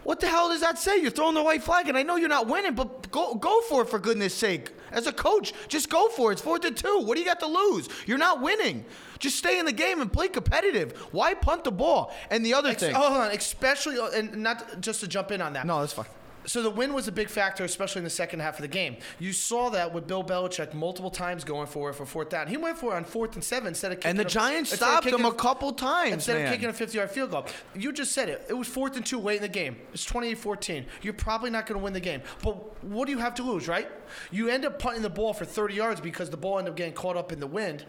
What 0.04 0.20
the 0.20 0.26
hell 0.28 0.48
does 0.48 0.60
that 0.62 0.78
say? 0.78 1.00
You're 1.02 1.10
throwing 1.10 1.34
the 1.34 1.42
white 1.42 1.62
flag, 1.62 1.88
and 1.88 1.98
I 1.98 2.02
know 2.02 2.16
you're 2.16 2.30
not 2.30 2.46
winning, 2.46 2.74
but 2.74 3.10
go 3.10 3.34
go 3.34 3.60
for 3.62 3.82
it 3.82 3.90
for 3.90 3.98
goodness 3.98 4.32
sake. 4.32 4.70
As 4.90 5.06
a 5.06 5.12
coach, 5.12 5.52
just 5.68 5.90
go 5.90 6.08
for 6.08 6.30
it. 6.30 6.34
It's 6.34 6.40
fourth 6.42 6.64
and 6.64 6.74
two. 6.74 7.00
What 7.02 7.16
do 7.16 7.20
you 7.20 7.26
got 7.26 7.40
to 7.40 7.46
lose? 7.46 7.90
You're 8.06 8.16
not 8.16 8.40
winning. 8.40 8.86
Just 9.18 9.36
stay 9.36 9.58
in 9.58 9.66
the 9.66 9.72
game 9.72 10.00
and 10.00 10.10
play 10.10 10.28
competitive. 10.28 10.92
Why 11.12 11.34
punt 11.34 11.64
the 11.64 11.72
ball? 11.72 12.14
And 12.30 12.46
the 12.46 12.54
other 12.54 12.70
Ex- 12.70 12.80
thing. 12.82 12.94
oh, 12.96 13.00
hold 13.00 13.20
on, 13.24 13.30
especially 13.32 13.98
uh, 13.98 14.08
and 14.14 14.36
not 14.36 14.80
just 14.80 15.00
to 15.00 15.08
jump 15.08 15.30
in 15.30 15.42
on 15.42 15.52
that. 15.54 15.66
No, 15.66 15.80
that's 15.80 15.92
fine. 15.92 16.06
So 16.44 16.62
the 16.62 16.70
win 16.70 16.94
was 16.94 17.08
a 17.08 17.12
big 17.12 17.28
factor, 17.28 17.64
especially 17.64 17.98
in 18.00 18.04
the 18.04 18.10
second 18.10 18.40
half 18.40 18.54
of 18.56 18.62
the 18.62 18.68
game. 18.68 18.96
You 19.18 19.32
saw 19.32 19.68
that 19.70 19.92
with 19.92 20.06
Bill 20.06 20.24
Belichick 20.24 20.72
multiple 20.72 21.10
times 21.10 21.44
going 21.44 21.66
for 21.66 21.90
it 21.90 21.94
for 21.94 22.06
fourth 22.06 22.30
down. 22.30 22.46
He 22.46 22.56
went 22.56 22.78
for 22.78 22.94
it 22.94 22.96
on 22.96 23.04
fourth 23.04 23.34
and 23.34 23.44
seven 23.44 23.68
instead 23.68 23.92
of 23.92 23.98
kicking 23.98 24.10
And 24.10 24.18
the 24.18 24.24
a- 24.24 24.28
Giants 24.28 24.72
stopped 24.74 25.06
him 25.06 25.24
a 25.24 25.32
couple 25.34 25.72
times, 25.72 26.12
instead 26.14 26.36
man. 26.36 26.46
of 26.46 26.52
kicking 26.52 26.68
a 26.70 26.72
50-yard 26.72 27.10
field 27.10 27.30
goal. 27.32 27.46
You 27.74 27.92
just 27.92 28.12
said 28.12 28.28
it. 28.28 28.46
It 28.48 28.54
was 28.54 28.66
fourth 28.68 28.96
and 28.96 29.04
two 29.04 29.18
late 29.20 29.36
in 29.36 29.42
the 29.42 29.48
game. 29.48 29.76
It's 29.92 30.06
28-14. 30.06 30.86
You're 31.02 31.12
probably 31.12 31.50
not 31.50 31.66
going 31.66 31.78
to 31.78 31.84
win 31.84 31.92
the 31.92 32.00
game. 32.00 32.22
But 32.42 32.82
what 32.84 33.06
do 33.06 33.12
you 33.12 33.18
have 33.18 33.34
to 33.34 33.42
lose, 33.42 33.68
right? 33.68 33.88
You 34.30 34.48
end 34.48 34.64
up 34.64 34.78
punting 34.78 35.02
the 35.02 35.10
ball 35.10 35.34
for 35.34 35.44
30 35.44 35.74
yards 35.74 36.00
because 36.00 36.30
the 36.30 36.36
ball 36.36 36.58
ended 36.58 36.72
up 36.72 36.76
getting 36.76 36.94
caught 36.94 37.16
up 37.16 37.30
in 37.32 37.40
the 37.40 37.46
wind. 37.46 37.84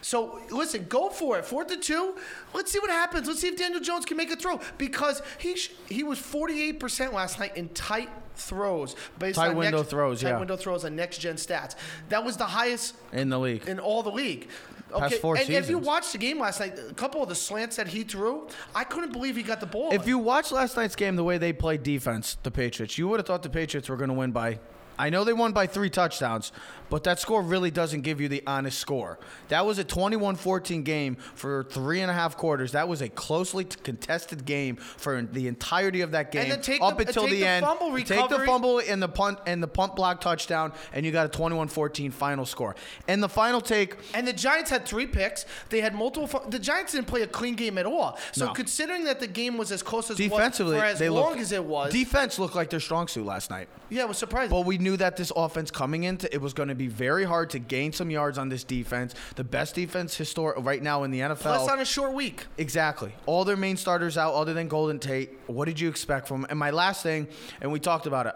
So 0.00 0.40
listen, 0.50 0.86
go 0.88 1.10
for 1.10 1.38
it. 1.38 1.44
Fourth 1.44 1.70
and 1.70 1.82
two. 1.82 2.14
Let's 2.54 2.72
see 2.72 2.78
what 2.78 2.90
happens. 2.90 3.26
Let's 3.26 3.40
see 3.40 3.48
if 3.48 3.56
Daniel 3.56 3.80
Jones 3.80 4.04
can 4.04 4.16
make 4.16 4.30
a 4.30 4.36
throw 4.36 4.60
because 4.78 5.22
he 5.38 5.56
sh- 5.56 5.72
he 5.88 6.02
was 6.02 6.18
48% 6.18 7.12
last 7.12 7.38
night 7.38 7.56
in 7.56 7.68
tight 7.70 8.08
throws 8.36 8.94
based 9.18 9.36
Tight 9.36 9.50
on 9.50 9.56
window 9.56 9.78
next, 9.78 9.90
throws, 9.90 10.20
tight 10.20 10.28
yeah. 10.28 10.38
window 10.38 10.56
throws 10.56 10.84
on 10.84 10.94
next 10.94 11.18
gen 11.18 11.36
stats. 11.36 11.74
That 12.10 12.24
was 12.24 12.36
the 12.36 12.44
highest 12.44 12.94
in 13.12 13.30
the 13.30 13.38
league. 13.38 13.66
in 13.66 13.78
all 13.78 14.02
the 14.02 14.10
league. 14.10 14.48
Past 14.96 15.16
four 15.16 15.36
and 15.36 15.50
if 15.50 15.68
you 15.68 15.78
watched 15.78 16.12
the 16.12 16.18
game 16.18 16.38
last 16.38 16.60
night, 16.60 16.78
a 16.78 16.94
couple 16.94 17.22
of 17.22 17.28
the 17.28 17.34
slants 17.34 17.76
that 17.76 17.88
he 17.88 18.04
threw, 18.04 18.46
I 18.74 18.84
couldn't 18.84 19.12
believe 19.12 19.36
he 19.36 19.42
got 19.42 19.58
the 19.58 19.66
ball. 19.66 19.92
If 19.92 20.06
you 20.06 20.16
watched 20.18 20.52
last 20.52 20.76
night's 20.76 20.94
game, 20.94 21.16
the 21.16 21.24
way 21.24 21.38
they 21.38 21.52
played 21.52 21.82
defense, 21.82 22.36
the 22.44 22.52
Patriots, 22.52 22.96
you 22.96 23.08
would 23.08 23.18
have 23.18 23.26
thought 23.26 23.42
the 23.42 23.50
Patriots 23.50 23.88
were 23.88 23.96
going 23.96 24.08
to 24.08 24.14
win 24.14 24.30
by 24.30 24.60
I 24.98 25.10
know 25.10 25.24
they 25.24 25.32
won 25.32 25.52
by 25.52 25.66
three 25.66 25.90
touchdowns, 25.90 26.52
but 26.90 27.04
that 27.04 27.18
score 27.18 27.42
really 27.42 27.70
doesn't 27.70 28.02
give 28.02 28.20
you 28.20 28.28
the 28.28 28.42
honest 28.46 28.78
score. 28.78 29.18
That 29.48 29.64
was 29.66 29.78
a 29.78 29.84
21 29.84 30.36
14 30.36 30.82
game 30.82 31.16
for 31.34 31.64
three 31.64 32.00
and 32.00 32.10
a 32.10 32.14
half 32.14 32.36
quarters. 32.36 32.72
That 32.72 32.88
was 32.88 33.02
a 33.02 33.08
closely 33.08 33.64
contested 33.64 34.44
game 34.44 34.76
for 34.76 35.22
the 35.22 35.48
entirety 35.48 36.00
of 36.00 36.10
that 36.12 36.32
game 36.32 36.48
then 36.48 36.60
take 36.60 36.80
up 36.82 36.96
the- 36.98 37.06
until 37.06 37.22
take 37.24 37.30
the, 37.32 37.40
the 37.40 37.46
end. 37.46 37.64
fumble 37.66 37.96
Take 37.96 38.28
the 38.28 38.38
fumble 38.40 38.78
and 38.80 39.02
the 39.02 39.08
punt 39.08 39.38
and 39.46 39.62
the 39.62 39.68
punt 39.68 39.96
block 39.96 40.20
touchdown, 40.20 40.72
and 40.92 41.04
you 41.06 41.12
got 41.12 41.26
a 41.26 41.28
21 41.28 41.68
14 41.68 42.10
final 42.10 42.44
score. 42.46 42.76
And 43.08 43.22
the 43.22 43.28
final 43.28 43.60
take. 43.60 43.96
And 44.14 44.26
the 44.26 44.32
Giants 44.32 44.70
had 44.70 44.84
three 44.86 45.06
picks. 45.06 45.44
They 45.70 45.80
had 45.80 45.94
multiple. 45.94 46.26
fu- 46.26 46.48
The 46.50 46.58
Giants 46.58 46.92
didn't 46.92 47.06
play 47.06 47.22
a 47.22 47.26
clean 47.26 47.54
game 47.54 47.78
at 47.78 47.86
all. 47.86 48.18
So 48.32 48.46
No. 48.46 48.52
considering 48.52 49.04
that 49.04 49.20
the 49.20 49.26
game 49.26 49.56
was 49.58 49.72
as 49.72 49.82
close 49.82 50.10
as 50.10 50.16
Defensively, 50.16 50.78
as 50.78 50.98
they 50.98 51.08
long 51.08 51.30
looked, 51.30 51.40
as 51.40 51.52
it 51.52 51.64
was, 51.64 51.92
Defense 51.92 52.38
looked 52.38 52.54
like 52.54 52.70
their 52.70 52.80
strong 52.80 53.08
suit 53.08 53.24
last 53.26 53.50
night. 53.50 53.68
yeah, 53.90 54.02
it 54.02 54.08
was 54.08 54.18
surprising. 54.18 54.50
But 54.50 54.66
we 54.66 54.78
knew 54.78 54.96
that 54.98 55.16
this 55.16 55.32
offense 55.36 55.70
coming 55.70 56.04
into 56.04 56.32
it 56.34 56.40
was 56.40 56.52
going 56.52 56.68
to 56.68 56.74
be 56.76 56.88
very 56.88 57.24
hard 57.24 57.50
to 57.50 57.58
gain 57.58 57.92
some 57.92 58.10
yards 58.10 58.38
on 58.38 58.48
this 58.48 58.64
defense. 58.64 59.14
The 59.34 59.44
best 59.44 59.74
defense 59.74 60.16
historic 60.16 60.56
right 60.64 60.82
now 60.82 61.04
in 61.04 61.10
the 61.10 61.20
NFL. 61.20 61.40
Plus 61.40 61.68
on 61.68 61.80
a 61.80 61.84
short 61.84 62.12
week. 62.12 62.46
Exactly. 62.58 63.14
All 63.26 63.44
their 63.44 63.56
main 63.56 63.76
starters 63.76 64.16
out, 64.18 64.34
other 64.34 64.54
than 64.54 64.68
Golden 64.68 64.98
Tate. 64.98 65.38
What 65.46 65.66
did 65.66 65.80
you 65.80 65.88
expect 65.88 66.28
from? 66.28 66.44
'em? 66.44 66.46
And 66.50 66.58
my 66.58 66.70
last 66.70 67.02
thing, 67.02 67.28
and 67.60 67.72
we 67.72 67.80
talked 67.80 68.06
about 68.06 68.26
it. 68.26 68.34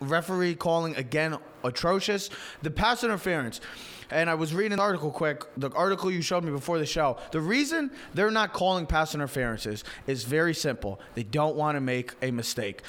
Referee 0.00 0.56
calling 0.56 0.96
again 0.96 1.38
atrocious. 1.62 2.28
The 2.62 2.70
pass 2.70 3.04
interference. 3.04 3.60
And 4.10 4.28
I 4.28 4.34
was 4.34 4.52
reading 4.52 4.72
an 4.72 4.80
article 4.80 5.10
quick, 5.10 5.44
the 5.56 5.70
article 5.70 6.10
you 6.10 6.20
showed 6.20 6.44
me 6.44 6.50
before 6.52 6.78
the 6.78 6.86
show. 6.86 7.16
The 7.30 7.40
reason 7.40 7.90
they're 8.12 8.30
not 8.30 8.52
calling 8.52 8.86
pass 8.86 9.14
interferences 9.14 9.82
is 10.06 10.24
very 10.24 10.54
simple. 10.54 11.00
They 11.14 11.22
don't 11.22 11.56
want 11.56 11.76
to 11.76 11.80
make 11.80 12.12
a 12.22 12.30
mistake. 12.30 12.82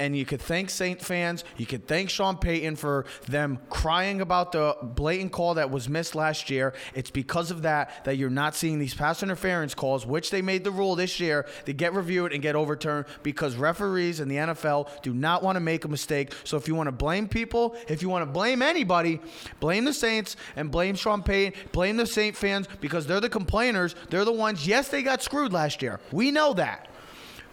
And 0.00 0.16
you 0.16 0.24
could 0.24 0.40
thank 0.40 0.70
Saint 0.70 1.02
fans. 1.02 1.44
You 1.58 1.66
could 1.66 1.86
thank 1.86 2.08
Sean 2.08 2.38
Payton 2.38 2.76
for 2.76 3.04
them 3.28 3.58
crying 3.68 4.22
about 4.22 4.50
the 4.52 4.74
blatant 4.82 5.30
call 5.30 5.54
that 5.54 5.70
was 5.70 5.90
missed 5.90 6.14
last 6.14 6.48
year. 6.48 6.72
It's 6.94 7.10
because 7.10 7.50
of 7.50 7.62
that 7.62 8.06
that 8.06 8.16
you're 8.16 8.30
not 8.30 8.56
seeing 8.56 8.78
these 8.78 8.94
pass 8.94 9.22
interference 9.22 9.74
calls, 9.74 10.06
which 10.06 10.30
they 10.30 10.40
made 10.40 10.64
the 10.64 10.70
rule 10.70 10.96
this 10.96 11.20
year 11.20 11.46
to 11.66 11.74
get 11.74 11.92
reviewed 11.92 12.32
and 12.32 12.40
get 12.40 12.56
overturned 12.56 13.04
because 13.22 13.56
referees 13.56 14.20
in 14.20 14.28
the 14.28 14.36
NFL 14.36 15.02
do 15.02 15.12
not 15.12 15.42
want 15.42 15.56
to 15.56 15.60
make 15.60 15.84
a 15.84 15.88
mistake. 15.88 16.32
So 16.44 16.56
if 16.56 16.66
you 16.66 16.74
want 16.74 16.86
to 16.86 16.92
blame 16.92 17.28
people, 17.28 17.76
if 17.86 18.00
you 18.00 18.08
want 18.08 18.22
to 18.22 18.32
blame 18.32 18.62
anybody, 18.62 19.20
blame 19.60 19.84
the 19.84 19.92
Saints 19.92 20.34
and 20.56 20.70
blame 20.70 20.94
Sean 20.94 21.22
Payton, 21.22 21.60
blame 21.72 21.98
the 21.98 22.06
Saint 22.06 22.34
fans 22.34 22.68
because 22.80 23.06
they're 23.06 23.20
the 23.20 23.28
complainers. 23.28 23.94
They're 24.08 24.24
the 24.24 24.32
ones. 24.32 24.66
Yes, 24.66 24.88
they 24.88 25.02
got 25.02 25.22
screwed 25.22 25.52
last 25.52 25.82
year. 25.82 26.00
We 26.10 26.30
know 26.30 26.54
that. 26.54 26.89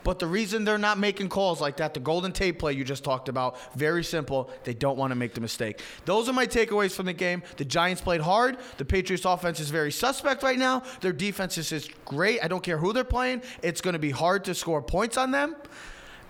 But 0.08 0.20
the 0.20 0.28
reason 0.28 0.64
they're 0.64 0.78
not 0.78 0.98
making 0.98 1.28
calls 1.28 1.60
like 1.60 1.76
that, 1.78 1.94
the 1.94 2.00
Golden 2.00 2.32
Tate 2.32 2.60
play 2.60 2.72
you 2.72 2.86
just 2.86 3.04
talked 3.04 3.28
about, 3.28 3.58
very 3.76 4.06
simple. 4.06 4.50
They 4.64 4.74
don't 4.74 4.98
want 4.98 5.12
to 5.12 5.16
make 5.16 5.34
the 5.34 5.42
mistake. 5.42 5.82
Those 6.06 6.30
are 6.30 6.34
my 6.34 6.46
takeaways 6.48 6.94
from 6.94 7.08
the 7.08 7.14
game. 7.14 7.44
The 7.58 7.66
Giants 7.66 8.02
played 8.02 8.22
hard. 8.22 8.56
The 8.78 8.86
Patriots 8.86 9.26
offense 9.26 9.60
is 9.60 9.70
very 9.70 9.92
suspect 9.92 10.44
right 10.44 10.58
now. 10.58 10.84
Their 11.02 11.12
defense 11.12 11.58
is 11.58 11.74
is 11.74 11.90
great. 12.06 12.42
I 12.42 12.48
don't 12.48 12.64
care 12.64 12.78
who 12.78 12.94
they're 12.94 13.04
playing. 13.04 13.42
It's 13.62 13.82
going 13.82 13.96
to 13.96 14.00
be 14.00 14.12
hard 14.12 14.46
to 14.46 14.56
score 14.56 14.82
points 14.82 15.18
on 15.18 15.32
them. 15.32 15.58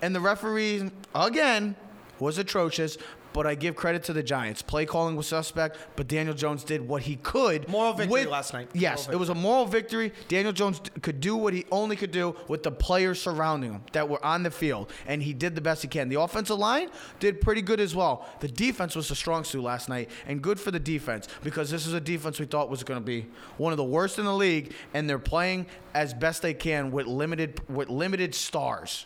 And 0.01 0.15
the 0.15 0.21
referee, 0.21 0.89
again, 1.13 1.75
was 2.17 2.39
atrocious. 2.39 2.97
But 3.37 3.45
I 3.45 3.53
give 3.53 3.75
credit 3.75 4.03
to 4.05 4.13
the 4.13 4.23
Giants. 4.23 4.63
Play 4.63 4.87
calling 4.87 5.15
was 5.15 5.27
suspect, 5.27 5.77
but 5.95 6.07
Daniel 6.07 6.33
Jones 6.33 6.63
did 6.63 6.87
what 6.87 7.03
he 7.03 7.17
could. 7.17 7.69
Moral 7.69 7.93
victory 7.93 8.21
with- 8.21 8.29
last 8.29 8.51
night. 8.51 8.67
Yes, 8.73 9.07
it 9.09 9.15
was 9.15 9.29
a 9.29 9.35
moral 9.35 9.67
victory. 9.67 10.11
Daniel 10.27 10.51
Jones 10.51 10.81
could 11.03 11.19
do 11.19 11.35
what 11.35 11.53
he 11.53 11.63
only 11.69 11.95
could 11.95 12.09
do 12.09 12.35
with 12.47 12.63
the 12.63 12.71
players 12.71 13.21
surrounding 13.21 13.73
him 13.73 13.83
that 13.91 14.09
were 14.09 14.25
on 14.25 14.41
the 14.41 14.49
field, 14.49 14.91
and 15.05 15.21
he 15.21 15.33
did 15.33 15.53
the 15.53 15.61
best 15.61 15.83
he 15.83 15.87
can. 15.87 16.09
The 16.09 16.19
offensive 16.19 16.57
line 16.57 16.89
did 17.19 17.39
pretty 17.39 17.61
good 17.61 17.79
as 17.79 17.93
well. 17.93 18.27
The 18.39 18.47
defense 18.47 18.95
was 18.95 19.11
a 19.11 19.15
strong 19.15 19.43
suit 19.43 19.61
last 19.61 19.87
night, 19.87 20.09
and 20.25 20.41
good 20.41 20.59
for 20.59 20.71
the 20.71 20.79
defense 20.79 21.27
because 21.43 21.69
this 21.69 21.85
is 21.85 21.93
a 21.93 22.01
defense 22.01 22.39
we 22.39 22.47
thought 22.47 22.71
was 22.71 22.83
going 22.83 22.99
to 22.99 23.05
be 23.05 23.27
one 23.57 23.71
of 23.71 23.77
the 23.77 23.83
worst 23.83 24.17
in 24.17 24.25
the 24.25 24.33
league, 24.33 24.73
and 24.95 25.07
they're 25.07 25.19
playing 25.19 25.67
as 25.93 26.11
best 26.11 26.41
they 26.41 26.55
can 26.55 26.89
with 26.89 27.05
limited 27.05 27.61
with 27.69 27.87
limited 27.89 28.33
stars. 28.33 29.05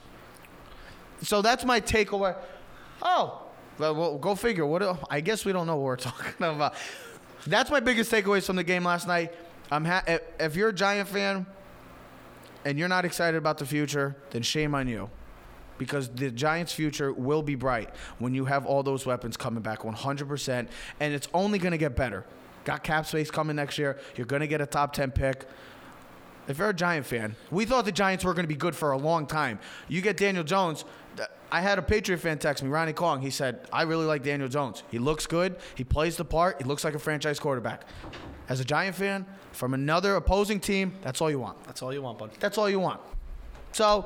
So 1.21 1.41
that's 1.41 1.65
my 1.65 1.81
takeaway. 1.81 2.33
Oh, 3.01 3.41
well, 3.81 3.95
well, 3.95 4.17
go 4.17 4.35
figure. 4.35 4.65
What? 4.65 4.99
I 5.09 5.21
guess 5.21 5.43
we 5.43 5.51
don't 5.51 5.65
know 5.65 5.75
what 5.75 5.83
we're 5.83 5.95
talking 5.97 6.45
about. 6.45 6.75
That's 7.47 7.71
my 7.71 7.79
biggest 7.79 8.11
takeaways 8.11 8.45
from 8.45 8.55
the 8.55 8.63
game 8.63 8.83
last 8.83 9.07
night. 9.07 9.33
I'm 9.71 9.85
ha- 9.85 10.03
if, 10.07 10.21
if 10.39 10.55
you're 10.55 10.69
a 10.69 10.73
Giant 10.73 11.09
fan 11.09 11.47
and 12.63 12.77
you're 12.77 12.87
not 12.87 13.05
excited 13.05 13.37
about 13.37 13.57
the 13.57 13.65
future, 13.65 14.15
then 14.29 14.43
shame 14.43 14.75
on 14.75 14.87
you. 14.87 15.09
Because 15.79 16.09
the 16.09 16.29
Giants' 16.29 16.71
future 16.71 17.11
will 17.11 17.41
be 17.41 17.55
bright 17.55 17.89
when 18.19 18.35
you 18.35 18.45
have 18.45 18.67
all 18.67 18.83
those 18.83 19.07
weapons 19.07 19.35
coming 19.35 19.63
back 19.63 19.79
100%, 19.79 20.67
and 20.99 21.13
it's 21.13 21.27
only 21.33 21.57
going 21.57 21.71
to 21.71 21.77
get 21.79 21.95
better. 21.95 22.23
Got 22.65 22.83
cap 22.83 23.07
space 23.07 23.31
coming 23.31 23.55
next 23.55 23.79
year. 23.79 23.97
You're 24.15 24.27
going 24.27 24.41
to 24.41 24.47
get 24.47 24.61
a 24.61 24.67
top 24.67 24.93
10 24.93 25.09
pick. 25.09 25.47
If 26.47 26.59
you're 26.59 26.69
a 26.69 26.73
Giant 26.73 27.07
fan, 27.07 27.35
we 27.49 27.65
thought 27.65 27.85
the 27.85 27.91
Giants 27.91 28.23
were 28.23 28.35
going 28.35 28.43
to 28.43 28.47
be 28.47 28.55
good 28.55 28.75
for 28.75 28.91
a 28.91 28.97
long 28.97 29.25
time. 29.25 29.57
You 29.87 30.01
get 30.01 30.17
Daniel 30.17 30.43
Jones. 30.43 30.85
I 31.51 31.59
had 31.59 31.77
a 31.77 31.81
Patriot 31.81 32.19
fan 32.19 32.37
text 32.37 32.63
me, 32.63 32.69
Ronnie 32.69 32.93
Kong. 32.93 33.21
He 33.21 33.29
said, 33.29 33.67
I 33.73 33.83
really 33.83 34.05
like 34.05 34.23
Daniel 34.23 34.47
Jones. 34.47 34.83
He 34.89 34.99
looks 34.99 35.27
good. 35.27 35.57
He 35.75 35.83
plays 35.83 36.15
the 36.15 36.23
part. 36.23 36.61
He 36.61 36.63
looks 36.63 36.83
like 36.83 36.95
a 36.95 36.99
franchise 36.99 37.39
quarterback. 37.39 37.83
As 38.47 38.59
a 38.59 38.65
Giant 38.65 38.95
fan, 38.95 39.25
from 39.51 39.73
another 39.73 40.15
opposing 40.15 40.59
team, 40.59 40.93
that's 41.01 41.19
all 41.21 41.29
you 41.29 41.39
want. 41.39 41.61
That's 41.65 41.81
all 41.81 41.93
you 41.93 42.01
want, 42.01 42.17
bud. 42.17 42.31
That's 42.39 42.57
all 42.57 42.69
you 42.69 42.79
want. 42.79 43.01
So, 43.73 44.05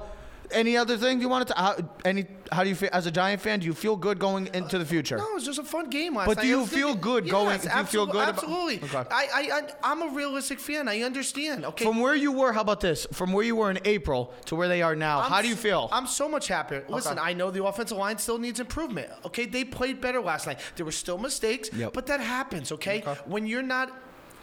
any 0.51 0.77
other 0.77 0.97
thing 0.97 1.21
you 1.21 1.29
wanted 1.29 1.49
to? 1.49 1.53
How, 1.55 1.75
any? 2.03 2.25
How 2.51 2.63
do 2.63 2.69
you 2.69 2.75
feel 2.75 2.89
as 2.93 3.05
a 3.07 3.11
Giant 3.11 3.41
fan? 3.41 3.59
Do 3.59 3.65
you 3.65 3.73
feel 3.73 3.95
good 3.95 4.19
going 4.19 4.47
into 4.53 4.77
the 4.77 4.85
future? 4.85 5.17
No, 5.17 5.27
it 5.29 5.33
was 5.33 5.45
just 5.45 5.57
a 5.59 5.63
fun 5.63 5.89
game 5.89 6.15
last 6.15 6.27
But 6.27 6.37
night. 6.37 6.43
do 6.43 6.47
you 6.49 6.59
was 6.59 6.69
feel 6.69 6.87
thinking- 6.89 7.01
good 7.01 7.29
going- 7.29 7.57
do 7.57 7.63
you 7.63 7.69
feel 7.69 7.71
absolute- 7.79 8.11
good 8.11 8.29
about- 8.29 8.43
Absolutely. 8.43 8.75
Okay. 8.83 8.97
I, 9.09 9.27
I, 9.33 9.49
I, 9.57 9.61
I'm 9.91 10.01
a 10.03 10.07
realistic 10.15 10.59
fan. 10.59 10.87
I 10.87 11.01
understand. 11.01 11.65
Okay. 11.65 11.85
From 11.85 11.99
where 11.99 12.13
you 12.15 12.31
were, 12.31 12.53
how 12.53 12.61
about 12.61 12.81
this? 12.81 13.07
From 13.13 13.33
where 13.33 13.43
you 13.43 13.55
were 13.55 13.71
in 13.71 13.79
April 13.85 14.31
to 14.45 14.55
where 14.55 14.67
they 14.67 14.81
are 14.83 14.95
now, 14.95 15.21
I'm 15.21 15.31
how 15.31 15.41
do 15.41 15.47
you 15.47 15.55
s- 15.55 15.59
feel? 15.61 15.89
I'm 15.91 16.05
so 16.07 16.29
much 16.29 16.47
happier. 16.47 16.85
Listen, 16.87 17.17
I 17.19 17.33
know 17.33 17.49
the 17.49 17.63
offensive 17.65 17.97
line 17.97 18.17
still 18.19 18.37
needs 18.37 18.59
improvement. 18.59 19.09
Okay, 19.25 19.45
they 19.47 19.63
played 19.63 19.99
better 19.99 20.21
last 20.21 20.45
night. 20.45 20.59
There 20.75 20.85
were 20.85 20.91
still 20.91 21.17
mistakes, 21.17 21.69
Yep. 21.73 21.93
but 21.93 22.05
that 22.07 22.19
happens. 22.19 22.71
Okay, 22.71 23.01
when 23.25 23.47
you're 23.47 23.63
not. 23.63 23.91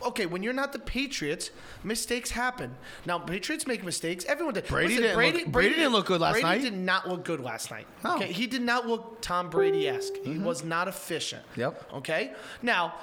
Okay, 0.06 0.26
when 0.26 0.42
you're 0.42 0.52
not 0.52 0.72
the 0.72 0.78
Patriots, 0.78 1.50
mistakes 1.84 2.30
happen. 2.30 2.74
Now, 3.06 3.18
Patriots 3.18 3.66
make 3.66 3.84
mistakes. 3.84 4.24
Everyone 4.26 4.54
did. 4.54 4.66
Brady 4.66 4.96
didn't 4.96 5.16
look- 5.16 5.46
Brady 5.46 5.74
didn't 5.74 5.92
look 5.92 6.06
good 6.06 6.20
last 6.20 6.32
Brady 6.32 6.46
night. 6.46 6.62
did 6.62 6.76
not 6.76 7.08
look 7.08 7.24
good 7.24 7.40
last 7.40 7.70
night. 7.70 7.86
Okay, 8.04 8.32
he 8.32 8.46
did 8.46 8.62
not 8.62 8.86
look 8.86 9.20
Tom 9.20 9.50
Brady-esque. 9.50 10.14
He 10.24 10.30
mm-hmm. 10.30 10.44
was 10.44 10.64
not 10.64 10.88
efficient. 10.88 11.42
Yep. 11.56 11.92
Okay. 11.94 12.32
Now, 12.62 12.94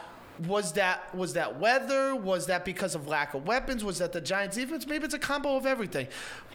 was 0.47 0.73
that 0.73 1.13
was 1.13 1.33
that 1.33 1.59
weather? 1.59 2.15
Was 2.15 2.47
that 2.47 2.63
because 2.63 2.95
of 2.95 3.07
lack 3.07 3.33
of 3.33 3.45
weapons? 3.45 3.83
Was 3.83 3.99
that 3.99 4.13
the 4.13 4.21
Giants' 4.21 4.55
defense? 4.55 4.87
Maybe 4.87 5.05
it's 5.05 5.13
a 5.13 5.19
combo 5.19 5.57
of 5.57 5.65
everything. 5.65 6.07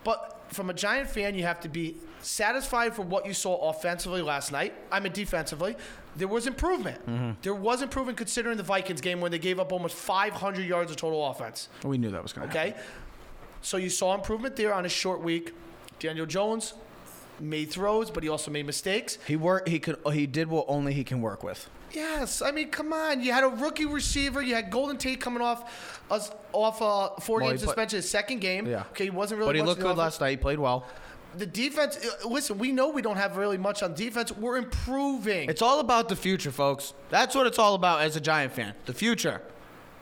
But 0.05 0.44
from 0.55 0.71
a 0.71 0.75
Giant 0.75 1.09
fan, 1.11 1.35
you 1.35 1.43
have 1.43 1.61
to 1.61 1.69
be 1.69 1.97
satisfied 2.21 2.95
for 2.95 3.03
what 3.03 3.27
you 3.27 3.35
saw 3.35 3.71
offensively 3.71 4.23
last 4.23 4.53
night. 4.53 4.75
I 4.91 5.01
mean, 5.01 5.13
defensively, 5.13 5.77
there 6.17 6.29
was 6.29 6.47
improvement. 6.47 7.05
Mm-hmm. 7.07 7.33
There 7.43 7.55
was 7.55 7.83
improvement 7.83 8.17
considering 8.17 8.57
the 8.57 8.63
Vikings 8.63 9.01
game 9.01 9.21
when 9.21 9.31
they 9.31 9.39
gave 9.39 9.59
up 9.59 9.73
almost 9.73 9.97
500 9.97 10.63
yards 10.63 10.91
of 10.91 10.97
total 10.97 11.27
offense. 11.27 11.69
we 11.85 11.99
knew 11.99 12.11
that 12.11 12.23
was 12.23 12.33
going 12.33 12.49
to 12.49 12.59
Okay. 12.59 12.75
So 13.63 13.79
you 13.79 13.89
saw 13.91 14.15
improvement 14.15 14.57
there 14.57 14.75
on 14.75 14.85
a 14.85 14.89
short 14.89 15.23
week. 15.23 15.55
Daniel 15.99 16.27
Jones 16.27 16.75
made 17.41 17.71
throws, 17.71 18.11
but 18.11 18.23
he 18.23 18.29
also 18.29 18.51
made 18.51 18.67
mistakes. 18.67 19.19
He 19.27 19.37
worked. 19.37 19.69
He 19.69 19.79
could. 19.79 19.99
He 20.13 20.27
did 20.27 20.49
what 20.49 20.67
only 20.69 20.93
he 20.93 21.05
can 21.05 21.21
work 21.21 21.43
with. 21.43 21.69
Yes, 21.93 22.43
I 22.43 22.51
mean, 22.51 22.71
come 22.71 22.93
on. 22.93 23.23
You 23.23 23.33
had 23.33 23.45
a 23.45 23.49
rookie 23.49 23.87
receiver. 23.87 24.43
You 24.43 24.55
had 24.57 24.71
Golden 24.71 24.97
Tate 24.97 25.21
coming 25.21 25.43
off 25.43 26.03
us 26.11 26.31
off 26.53 26.81
a 26.81 27.21
four 27.21 27.41
game 27.41 27.57
suspension, 27.57 27.99
his 27.99 28.09
second 28.11 28.41
game. 28.41 28.67
Yeah. 28.67 28.85
Okay, 28.91 29.05
he 29.05 29.11
wasn't 29.11 29.39
really. 29.39 29.49
But 29.51 29.57
he 29.57 29.63
looked 29.63 29.81
good 29.81 29.97
last 29.97 30.21
night. 30.21 30.31
He 30.31 30.37
played 30.37 30.59
well. 30.59 30.87
The 31.37 31.47
defense. 31.47 31.99
uh, 31.99 32.29
Listen, 32.29 32.59
we 32.59 32.71
know 32.71 32.91
we 32.91 33.03
don't 33.03 33.17
have 33.17 33.37
really 33.37 33.59
much 33.59 33.83
on 33.83 33.95
defense. 33.95 34.31
We're 34.33 34.57
improving. 34.57 35.49
It's 35.49 35.63
all 35.63 35.81
about 35.81 36.09
the 36.09 36.17
future, 36.17 36.53
folks. 36.53 36.95
That's 37.11 37.35
what 37.35 37.47
it's 37.47 37.59
all 37.59 37.75
about 37.75 38.03
as 38.03 38.15
a 38.17 38.21
Giant 38.21 38.53
fan. 38.53 38.75
The 38.87 38.95
future. 38.95 39.43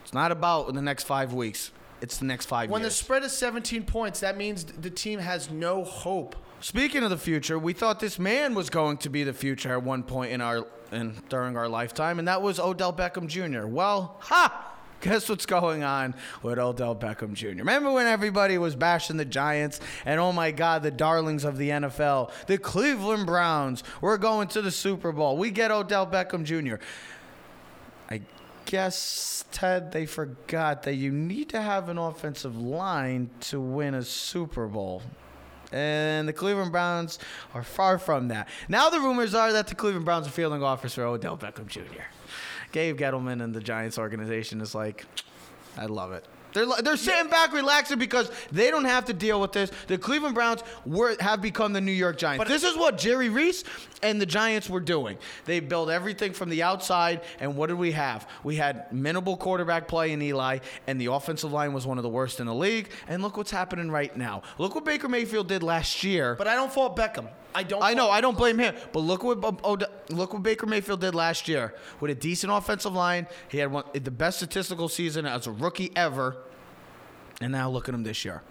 It's 0.03 0.13
not 0.13 0.31
about 0.31 0.73
the 0.73 0.81
next 0.81 1.03
five 1.05 1.33
weeks. 1.33 1.71
It's 2.01 2.17
the 2.17 2.25
next 2.25 2.47
five 2.47 2.69
when 2.69 2.81
the 2.81 2.91
spread 2.91 3.23
is 3.23 3.31
17 3.31 3.83
points, 3.85 4.19
that 4.19 4.35
means 4.35 4.65
the 4.65 4.89
team 4.89 5.19
has 5.19 5.49
no 5.49 5.85
hope. 5.85 6.35
Speaking 6.63 7.03
of 7.03 7.09
the 7.09 7.17
future, 7.17 7.59
we 7.59 7.73
thought 7.73 7.99
this 7.99 8.17
man 8.17 8.55
was 8.55 8.69
going 8.69 8.95
to 8.99 9.09
be 9.09 9.25
the 9.25 9.33
future 9.33 9.73
at 9.73 9.83
one 9.83 10.01
point 10.01 10.31
in 10.31 10.39
our 10.39 10.65
in 10.93 11.13
during 11.27 11.57
our 11.57 11.67
lifetime, 11.67 12.19
and 12.19 12.27
that 12.29 12.41
was 12.41 12.57
Odell 12.57 12.93
Beckham 12.93 13.27
Jr. 13.27 13.67
Well, 13.67 14.15
ha! 14.21 14.71
Guess 15.01 15.27
what's 15.27 15.45
going 15.45 15.83
on 15.83 16.15
with 16.41 16.57
Odell 16.57 16.95
Beckham 16.95 17.33
Jr. 17.33 17.47
Remember 17.49 17.91
when 17.91 18.07
everybody 18.07 18.57
was 18.57 18.77
bashing 18.77 19.17
the 19.17 19.25
Giants 19.25 19.81
and 20.05 20.21
oh 20.21 20.31
my 20.31 20.51
God, 20.51 20.83
the 20.83 20.91
darlings 20.91 21.43
of 21.43 21.57
the 21.57 21.67
NFL, 21.67 22.31
the 22.47 22.57
Cleveland 22.57 23.25
Browns, 23.25 23.83
we're 23.99 24.17
going 24.17 24.47
to 24.47 24.61
the 24.61 24.71
Super 24.71 25.11
Bowl. 25.11 25.35
We 25.35 25.51
get 25.51 25.69
Odell 25.69 26.07
Beckham 26.07 26.45
Jr. 26.45 26.81
I 28.09 28.21
guess 28.63 29.43
Ted, 29.51 29.91
they 29.91 30.05
forgot 30.05 30.83
that 30.83 30.95
you 30.95 31.11
need 31.11 31.49
to 31.49 31.61
have 31.61 31.89
an 31.89 31.97
offensive 31.97 32.55
line 32.55 33.31
to 33.41 33.59
win 33.59 33.95
a 33.95 34.03
Super 34.03 34.67
Bowl. 34.67 35.01
And 35.73 36.27
the 36.27 36.33
Cleveland 36.33 36.71
Browns 36.71 37.19
are 37.53 37.63
far 37.63 37.97
from 37.97 38.27
that. 38.29 38.47
Now 38.69 38.89
the 38.89 38.99
rumors 38.99 39.33
are 39.33 39.51
that 39.51 39.67
the 39.67 39.75
Cleveland 39.75 40.05
Browns 40.05 40.27
are 40.27 40.31
fielding 40.31 40.63
offers 40.63 40.93
for 40.93 41.03
Odell 41.03 41.37
Beckham 41.37 41.67
Jr. 41.67 42.03
Dave 42.71 42.95
Gettleman 42.95 43.43
and 43.43 43.53
the 43.53 43.59
Giants 43.59 43.97
organization 43.97 44.61
is 44.61 44.75
like, 44.75 45.05
I 45.77 45.87
love 45.87 46.11
it. 46.11 46.25
They're, 46.53 46.67
they're 46.81 46.97
sitting 46.97 47.29
back 47.29 47.53
relaxing 47.53 47.99
because 47.99 48.31
they 48.51 48.71
don't 48.71 48.85
have 48.85 49.05
to 49.05 49.13
deal 49.13 49.41
with 49.41 49.51
this. 49.51 49.71
The 49.87 49.97
Cleveland 49.97 50.35
Browns 50.35 50.63
were, 50.85 51.15
have 51.19 51.41
become 51.41 51.73
the 51.73 51.81
New 51.81 51.91
York 51.91 52.17
Giants. 52.17 52.39
But- 52.43 52.47
this 52.47 52.63
is 52.63 52.77
what 52.77 52.97
Jerry 52.97 53.29
Reese 53.29 53.63
and 54.01 54.21
the 54.21 54.25
Giants 54.25 54.69
were 54.69 54.79
doing. 54.79 55.17
They 55.45 55.59
built 55.59 55.89
everything 55.89 56.33
from 56.33 56.49
the 56.49 56.63
outside, 56.63 57.21
and 57.39 57.55
what 57.55 57.67
did 57.67 57.77
we 57.77 57.91
have? 57.93 58.27
We 58.43 58.55
had 58.55 58.91
minimal 58.91 59.37
quarterback 59.37 59.87
play 59.87 60.11
in 60.11 60.21
Eli, 60.21 60.59
and 60.87 60.99
the 60.99 61.07
offensive 61.07 61.51
line 61.51 61.73
was 61.73 61.87
one 61.87 61.97
of 61.97 62.03
the 62.03 62.09
worst 62.09 62.39
in 62.39 62.47
the 62.47 62.53
league. 62.53 62.89
And 63.07 63.23
look 63.23 63.37
what's 63.37 63.51
happening 63.51 63.89
right 63.89 64.15
now. 64.15 64.43
Look 64.57 64.75
what 64.75 64.85
Baker 64.85 65.07
Mayfield 65.07 65.47
did 65.47 65.63
last 65.63 66.03
year. 66.03 66.35
But 66.35 66.47
I 66.47 66.55
don't 66.55 66.71
fault 66.71 66.95
Beckham. 66.95 67.27
I 67.55 67.63
don't. 67.63 67.81
I 67.83 67.93
know, 67.93 68.09
I 68.09 68.21
don't 68.21 68.37
blame 68.37 68.57
him. 68.59 68.75
But 68.91 68.99
look 68.99 69.23
what 69.23 69.39
look 70.09 70.33
what 70.33 70.43
Baker 70.43 70.65
Mayfield 70.65 71.01
did 71.01 71.15
last 71.15 71.47
year 71.47 71.73
with 71.99 72.11
a 72.11 72.15
decent 72.15 72.51
offensive 72.51 72.93
line. 72.93 73.27
He 73.49 73.57
had 73.57 73.71
one, 73.71 73.85
the 73.93 74.11
best 74.11 74.37
statistical 74.37 74.89
season 74.89 75.25
as 75.25 75.47
a 75.47 75.51
rookie 75.51 75.91
ever, 75.95 76.37
and 77.41 77.51
now 77.51 77.69
look 77.69 77.87
at 77.87 77.95
him 77.95 78.03
this 78.03 78.25
year. 78.25 78.41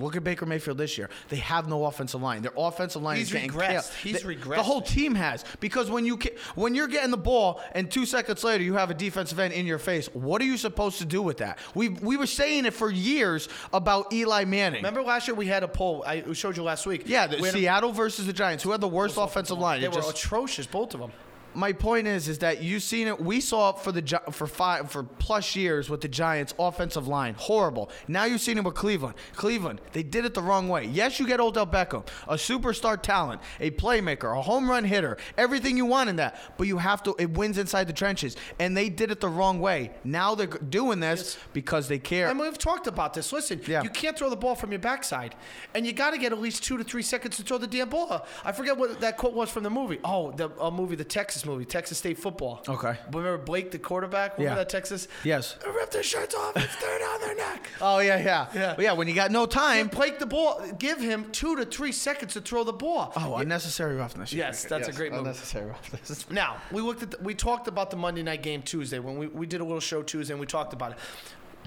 Look 0.00 0.16
at 0.16 0.24
Baker 0.24 0.46
Mayfield 0.46 0.78
this 0.78 0.96
year. 0.98 1.10
They 1.28 1.36
have 1.36 1.68
no 1.68 1.84
offensive 1.84 2.20
line. 2.22 2.42
Their 2.42 2.52
offensive 2.56 3.02
line 3.02 3.18
He's 3.18 3.26
is 3.28 3.32
getting 3.32 3.50
regressed. 3.50 3.68
killed. 3.70 3.84
He's 4.02 4.22
the, 4.22 4.34
regressed. 4.34 4.56
The 4.56 4.62
whole 4.62 4.82
team 4.82 5.14
has 5.14 5.44
because 5.60 5.90
when 5.90 6.04
you 6.06 6.16
ca- 6.16 6.34
when 6.54 6.74
you're 6.74 6.88
getting 6.88 7.10
the 7.10 7.16
ball 7.16 7.60
and 7.72 7.90
two 7.90 8.06
seconds 8.06 8.42
later 8.44 8.64
you 8.64 8.74
have 8.74 8.90
a 8.90 8.94
defensive 8.94 9.38
end 9.38 9.52
in 9.54 9.66
your 9.66 9.78
face. 9.78 10.08
What 10.12 10.40
are 10.42 10.46
you 10.46 10.56
supposed 10.56 10.98
to 10.98 11.04
do 11.04 11.22
with 11.22 11.38
that? 11.38 11.58
We 11.74 11.88
we 11.90 12.16
were 12.16 12.26
saying 12.26 12.66
it 12.66 12.74
for 12.74 12.90
years 12.90 13.48
about 13.72 14.12
Eli 14.12 14.44
Manning. 14.44 14.78
Remember 14.78 15.02
last 15.02 15.28
year 15.28 15.34
we 15.34 15.46
had 15.46 15.62
a 15.62 15.68
poll. 15.68 16.02
I 16.06 16.32
showed 16.32 16.56
you 16.56 16.62
last 16.62 16.86
week. 16.86 17.02
Yeah, 17.06 17.26
the 17.26 17.38
We 17.38 17.48
a- 17.48 17.52
Seattle 17.52 17.92
versus 17.92 18.26
the 18.26 18.32
Giants. 18.32 18.64
Who 18.64 18.70
had 18.72 18.80
the 18.80 18.88
worst 18.88 19.16
offensive 19.18 19.58
line? 19.58 19.80
They 19.80 19.86
It 19.86 19.90
were 19.90 19.96
just- 20.02 20.10
atrocious, 20.16 20.66
both 20.66 20.94
of 20.94 21.00
them. 21.00 21.12
My 21.54 21.72
point 21.72 22.06
is, 22.06 22.28
is 22.28 22.38
that 22.38 22.62
you've 22.62 22.82
seen 22.82 23.08
it. 23.08 23.20
We 23.20 23.40
saw 23.40 23.70
it 23.70 23.78
for 23.80 23.92
the 23.92 24.20
for 24.30 24.46
five 24.46 24.90
for 24.90 25.02
plus 25.02 25.56
years 25.56 25.88
with 25.90 26.00
the 26.00 26.08
Giants' 26.08 26.54
offensive 26.58 27.08
line, 27.08 27.34
horrible. 27.38 27.90
Now 28.08 28.24
you've 28.24 28.40
seen 28.40 28.58
it 28.58 28.64
with 28.64 28.74
Cleveland. 28.74 29.14
Cleveland, 29.34 29.80
they 29.92 30.02
did 30.02 30.24
it 30.24 30.34
the 30.34 30.42
wrong 30.42 30.68
way. 30.68 30.84
Yes, 30.86 31.18
you 31.18 31.26
get 31.26 31.40
Odell 31.40 31.66
Beckham, 31.66 32.06
a 32.28 32.34
superstar 32.34 33.00
talent, 33.00 33.40
a 33.60 33.70
playmaker, 33.70 34.36
a 34.36 34.42
home 34.42 34.70
run 34.70 34.84
hitter, 34.84 35.16
everything 35.36 35.76
you 35.76 35.86
want 35.86 36.08
in 36.10 36.16
that. 36.16 36.40
But 36.56 36.66
you 36.66 36.78
have 36.78 37.02
to. 37.04 37.14
It 37.18 37.30
wins 37.30 37.58
inside 37.58 37.86
the 37.88 37.92
trenches, 37.92 38.36
and 38.58 38.76
they 38.76 38.88
did 38.88 39.10
it 39.10 39.20
the 39.20 39.28
wrong 39.28 39.60
way. 39.60 39.90
Now 40.04 40.34
they're 40.34 40.46
doing 40.46 41.00
this 41.00 41.38
because 41.52 41.88
they 41.88 41.98
care. 41.98 42.28
And 42.28 42.38
we've 42.38 42.58
talked 42.58 42.86
about 42.86 43.14
this. 43.14 43.32
Listen, 43.32 43.60
Yeah. 43.66 43.82
you 43.82 43.90
can't 43.90 44.16
throw 44.16 44.30
the 44.30 44.36
ball 44.36 44.54
from 44.54 44.72
your 44.72 44.78
backside, 44.80 45.34
and 45.74 45.86
you 45.86 45.92
got 45.92 46.10
to 46.10 46.18
get 46.18 46.32
at 46.32 46.40
least 46.40 46.62
two 46.64 46.76
to 46.78 46.84
three 46.84 47.02
seconds 47.02 47.36
to 47.36 47.42
throw 47.42 47.58
the 47.58 47.66
damn 47.66 47.88
ball. 47.88 48.26
I 48.44 48.52
forget 48.52 48.76
what 48.76 49.00
that 49.00 49.16
quote 49.16 49.34
was 49.34 49.50
from 49.50 49.62
the 49.62 49.70
movie. 49.70 49.98
Oh, 50.04 50.30
the 50.32 50.50
uh, 50.60 50.70
movie, 50.70 50.96
the 50.96 51.04
Texas 51.04 51.39
movie, 51.46 51.64
Texas 51.64 51.98
State 51.98 52.18
football. 52.18 52.62
Okay. 52.68 52.96
Remember 53.12 53.38
Blake, 53.38 53.70
the 53.70 53.78
quarterback? 53.78 54.38
Remember 54.38 54.52
Yeah. 54.58 54.64
that 54.64 54.68
Texas? 54.68 55.08
Yes. 55.24 55.56
Rip 55.66 55.90
their 55.90 56.02
shirts 56.02 56.34
off 56.34 56.56
and 56.56 56.68
stare 56.70 56.98
down 56.98 57.20
their 57.20 57.36
neck. 57.36 57.68
Oh 57.82 57.98
yeah, 57.98 58.18
yeah, 58.18 58.46
Yeah. 58.54 58.74
But 58.76 58.84
yeah, 58.84 58.92
when 58.92 59.08
you 59.08 59.14
got 59.14 59.30
no 59.30 59.46
time. 59.46 59.80
And 59.82 59.90
Blake 59.90 60.18
the 60.18 60.26
ball, 60.26 60.62
give 60.78 61.00
him 61.00 61.30
two 61.32 61.56
to 61.56 61.64
three 61.64 61.92
seconds 61.92 62.34
to 62.34 62.40
throw 62.40 62.62
the 62.64 62.72
ball. 62.72 63.12
Oh, 63.16 63.36
unnecessary 63.36 63.96
roughness. 63.96 64.32
Yes, 64.32 64.64
that's 64.64 64.88
a 64.88 64.92
great 64.92 65.12
move. 65.12 65.20
Unnecessary 65.20 65.66
roughness. 65.66 66.26
Now 66.30 66.56
we 66.70 66.82
looked 66.82 67.02
at 67.02 67.10
the, 67.12 67.18
we 67.22 67.34
talked 67.34 67.68
about 67.68 67.90
the 67.90 67.96
Monday 67.96 68.22
night 68.22 68.42
game 68.42 68.62
Tuesday 68.62 68.98
when 68.98 69.16
we, 69.18 69.26
we 69.28 69.46
did 69.46 69.60
a 69.60 69.64
little 69.64 69.80
show 69.80 70.02
Tuesday 70.02 70.32
and 70.34 70.40
we 70.40 70.46
talked 70.46 70.72
about 70.72 70.92
it. 70.92 70.98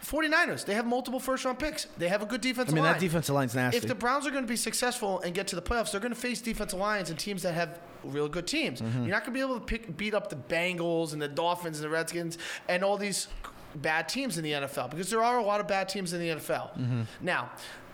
49ers, 0.04 0.66
they 0.66 0.74
have 0.76 0.86
multiple 0.86 1.20
first 1.20 1.46
round 1.46 1.60
picks. 1.60 1.86
They 1.98 2.10
have 2.10 2.22
a 2.22 2.26
good 2.26 2.42
defensive 2.42 2.74
I 2.74 2.76
mean, 2.76 2.84
line. 2.84 2.94
that 2.94 3.00
defensive 3.00 3.34
line's 3.34 3.56
nasty. 3.56 3.78
If 3.78 3.88
the 3.88 3.96
Browns 3.96 4.28
are 4.28 4.32
going 4.32 4.44
to 4.44 4.48
be 4.48 4.56
successful 4.56 5.22
and 5.22 5.34
get 5.34 5.48
to 5.48 5.56
the 5.56 5.62
playoffs, 5.62 5.92
they're 5.92 6.02
going 6.02 6.14
to 6.14 6.20
face 6.20 6.42
defensive 6.42 6.80
lines 6.80 7.10
and 7.10 7.18
teams 7.18 7.44
that 7.44 7.54
have 7.54 7.80
real 8.04 8.28
good 8.28 8.48
teams. 8.48 8.82
Mm-hmm. 8.82 9.04
You're 9.04 9.12
not 9.12 9.24
going 9.26 9.34
to 9.34 9.38
be 9.38 9.40
able 9.40 9.60
to 9.60 9.66
pick, 9.66 9.96
beat 9.96 10.14
up 10.14 10.30
the 10.30 10.36
Bengals 10.36 11.14
and 11.14 11.22
the 11.22 11.28
Dolphins 11.28 11.80
and 11.80 11.86
the 11.86 11.90
Redskins 11.90 12.38
and 12.68 12.84
all 12.84 12.98
these 12.98 13.28
bad 13.76 14.10
teams 14.10 14.38
in 14.38 14.44
the 14.44 14.52
NFL 14.52 14.90
because 14.90 15.10
there 15.10 15.24
are 15.24 15.40
a 15.40 15.44
lot 15.44 15.60
of 15.60 15.68
bad 15.68 15.90
teams 15.90 16.14
in 16.14 16.20
the 16.20 16.30
NFL. 16.30 16.78
Mm-hmm. 16.78 17.02
Now, 17.22 17.52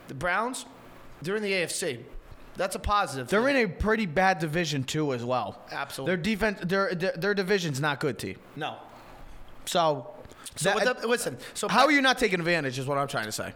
the 0.07 0.13
Browns, 0.15 0.65
they're 1.21 1.35
in 1.35 1.43
the 1.43 1.51
AFC. 1.51 1.99
That's 2.55 2.75
a 2.75 2.79
positive. 2.79 3.29
They're 3.29 3.43
thing. 3.43 3.55
in 3.55 3.65
a 3.65 3.73
pretty 3.73 4.05
bad 4.05 4.39
division 4.39 4.83
too, 4.83 5.13
as 5.13 5.23
well. 5.23 5.61
Absolutely. 5.71 6.15
Their 6.15 6.23
defense, 6.23 6.59
their 6.63 6.93
their, 6.93 7.11
their 7.13 7.33
division's 7.33 7.79
not 7.79 7.99
good, 7.99 8.17
T. 8.19 8.35
no. 8.55 8.75
So, 9.65 10.09
So 10.55 10.73
that- 10.77 11.01
the, 11.01 11.07
listen. 11.07 11.37
So 11.53 11.67
how 11.67 11.85
are 11.85 11.91
you 11.91 12.01
not 12.01 12.17
taking 12.17 12.39
advantage? 12.39 12.77
Is 12.79 12.85
what 12.85 12.97
I'm 12.97 13.07
trying 13.07 13.25
to 13.25 13.31
say. 13.31 13.53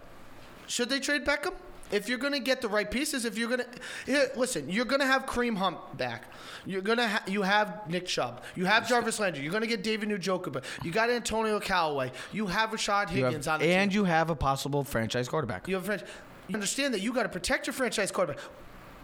Should 0.67 0.89
they 0.89 0.99
trade 0.99 1.25
Beckham? 1.25 1.53
If 1.91 2.09
you're 2.09 2.17
going 2.17 2.33
to 2.33 2.39
get 2.39 2.59
the 2.61 2.69
right 2.69 2.89
pieces, 2.89 3.23
if 3.23 3.37
you're 3.37 3.49
going 3.49 3.61
to 4.07 4.31
listen, 4.35 4.67
you're 4.67 4.85
going 4.85 5.01
to 5.01 5.05
have 5.05 5.27
Kareem 5.27 5.55
Hunt 5.57 5.77
back. 5.95 6.23
You're 6.65 6.81
going 6.81 6.97
to 6.97 7.07
ha- 7.07 7.23
you 7.27 7.43
have 7.43 7.87
Nick 7.87 8.07
Chubb. 8.07 8.41
You 8.55 8.65
have 8.65 8.87
Jarvis 8.87 9.19
Landry. 9.19 9.43
You're 9.43 9.51
going 9.51 9.61
to 9.61 9.67
get 9.67 9.83
David 9.83 10.09
Njoku. 10.09 10.63
You 10.83 10.91
got 10.91 11.11
Antonio 11.11 11.59
Callaway. 11.59 12.11
You 12.31 12.47
have 12.47 12.71
Rashard 12.71 13.09
Higgins 13.09 13.45
have- 13.45 13.55
on 13.55 13.59
the 13.59 13.67
and 13.67 13.91
team. 13.91 13.99
you 13.99 14.05
have 14.05 14.31
a 14.31 14.35
possible 14.35 14.83
franchise 14.83 15.27
quarterback. 15.29 15.67
You 15.67 15.75
have 15.75 15.83
a 15.83 15.85
franchise. 15.85 16.07
You 16.47 16.55
understand 16.55 16.93
that 16.95 17.01
you 17.01 17.13
got 17.13 17.23
to 17.23 17.29
protect 17.29 17.67
your 17.67 17.73
franchise 17.73 18.11
quarterback. 18.11 18.41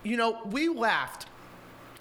You 0.04 0.17
know, 0.17 0.39
we 0.45 0.67
laughed 0.69 1.28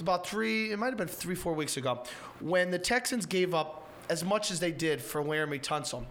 about 0.00 0.26
three. 0.26 0.70
It 0.72 0.78
might 0.78 0.88
have 0.88 0.96
been 0.96 1.08
three, 1.08 1.34
four 1.34 1.52
weeks 1.52 1.76
ago 1.76 2.04
when 2.40 2.70
the 2.70 2.78
Texans 2.78 3.26
gave 3.26 3.52
up 3.52 3.87
as 4.10 4.24
much 4.24 4.50
as 4.50 4.60
they 4.60 4.72
did 4.72 5.00
for 5.00 5.22
Laremy 5.22 5.62
Tunsil. 5.62 6.04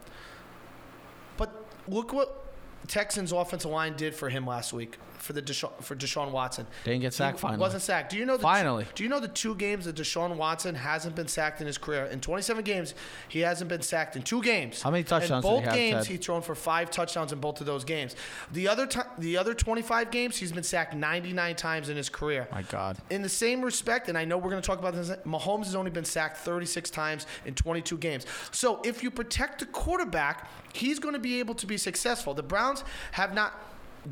But 1.37 1.65
look 1.87 2.13
what 2.13 2.45
Texans 2.87 3.31
offensive 3.31 3.71
line 3.71 3.95
did 3.95 4.15
for 4.15 4.29
him 4.29 4.45
last 4.45 4.73
week 4.73 4.97
for 5.27 5.33
the 5.33 5.41
Deshaun, 5.41 5.71
for 5.83 5.93
Deshaun 5.93 6.31
Watson. 6.31 6.65
Didn't 6.85 7.01
get 7.01 7.13
sacked 7.13 7.37
He 7.37 7.41
finally. 7.41 7.59
Wasn't 7.59 7.83
sacked. 7.83 8.11
Do 8.11 8.17
you 8.17 8.25
know 8.25 8.37
the 8.37 8.43
Finally. 8.43 8.85
Do 8.95 9.03
you 9.03 9.09
know 9.09 9.19
the 9.19 9.27
two 9.27 9.55
games 9.55 9.83
that 9.83 9.97
Deshaun 9.97 10.37
Watson 10.37 10.73
hasn't 10.73 11.17
been 11.17 11.27
sacked 11.27 11.59
in 11.59 11.67
his 11.67 11.77
career? 11.77 12.05
In 12.05 12.21
27 12.21 12.63
games, 12.63 12.95
he 13.27 13.41
hasn't 13.41 13.67
been 13.69 13.81
sacked 13.81 14.15
in 14.15 14.21
two 14.23 14.41
games. 14.41 14.81
How 14.81 14.89
many 14.89 15.03
touchdowns 15.03 15.45
In 15.45 15.51
did 15.51 15.59
he 15.59 15.65
both 15.65 15.73
games, 15.75 16.07
he's 16.07 16.19
thrown 16.19 16.41
for 16.41 16.55
five 16.55 16.89
touchdowns 16.89 17.33
in 17.33 17.39
both 17.39 17.59
of 17.59 17.65
those 17.65 17.83
games. 17.83 18.15
The 18.53 18.69
other 18.69 18.87
ti 18.87 19.01
the 19.17 19.37
other 19.37 19.53
25 19.53 20.11
games, 20.11 20.37
he's 20.37 20.53
been 20.53 20.63
sacked 20.63 20.95
99 20.95 21.55
times 21.57 21.89
in 21.89 21.97
his 21.97 22.07
career. 22.07 22.47
My 22.53 22.61
God. 22.61 22.97
In 23.09 23.21
the 23.21 23.29
same 23.29 23.61
respect, 23.61 24.07
and 24.07 24.17
I 24.17 24.23
know 24.23 24.37
we're 24.37 24.49
going 24.49 24.61
to 24.61 24.65
talk 24.65 24.79
about 24.79 24.93
this, 24.93 25.09
Mahomes 25.25 25.65
has 25.65 25.75
only 25.75 25.91
been 25.91 26.05
sacked 26.05 26.37
36 26.37 26.89
times 26.89 27.27
in 27.45 27.53
22 27.53 27.97
games. 27.97 28.25
So 28.51 28.81
if 28.85 29.03
you 29.03 29.11
protect 29.11 29.59
the 29.59 29.65
quarterback, 29.65 30.49
he's 30.71 30.99
going 30.99 31.13
to 31.13 31.19
be 31.19 31.39
able 31.39 31.55
to 31.55 31.67
be 31.67 31.77
successful. 31.77 32.33
The 32.33 32.43
Browns 32.43 32.85
have 33.11 33.33
not 33.33 33.53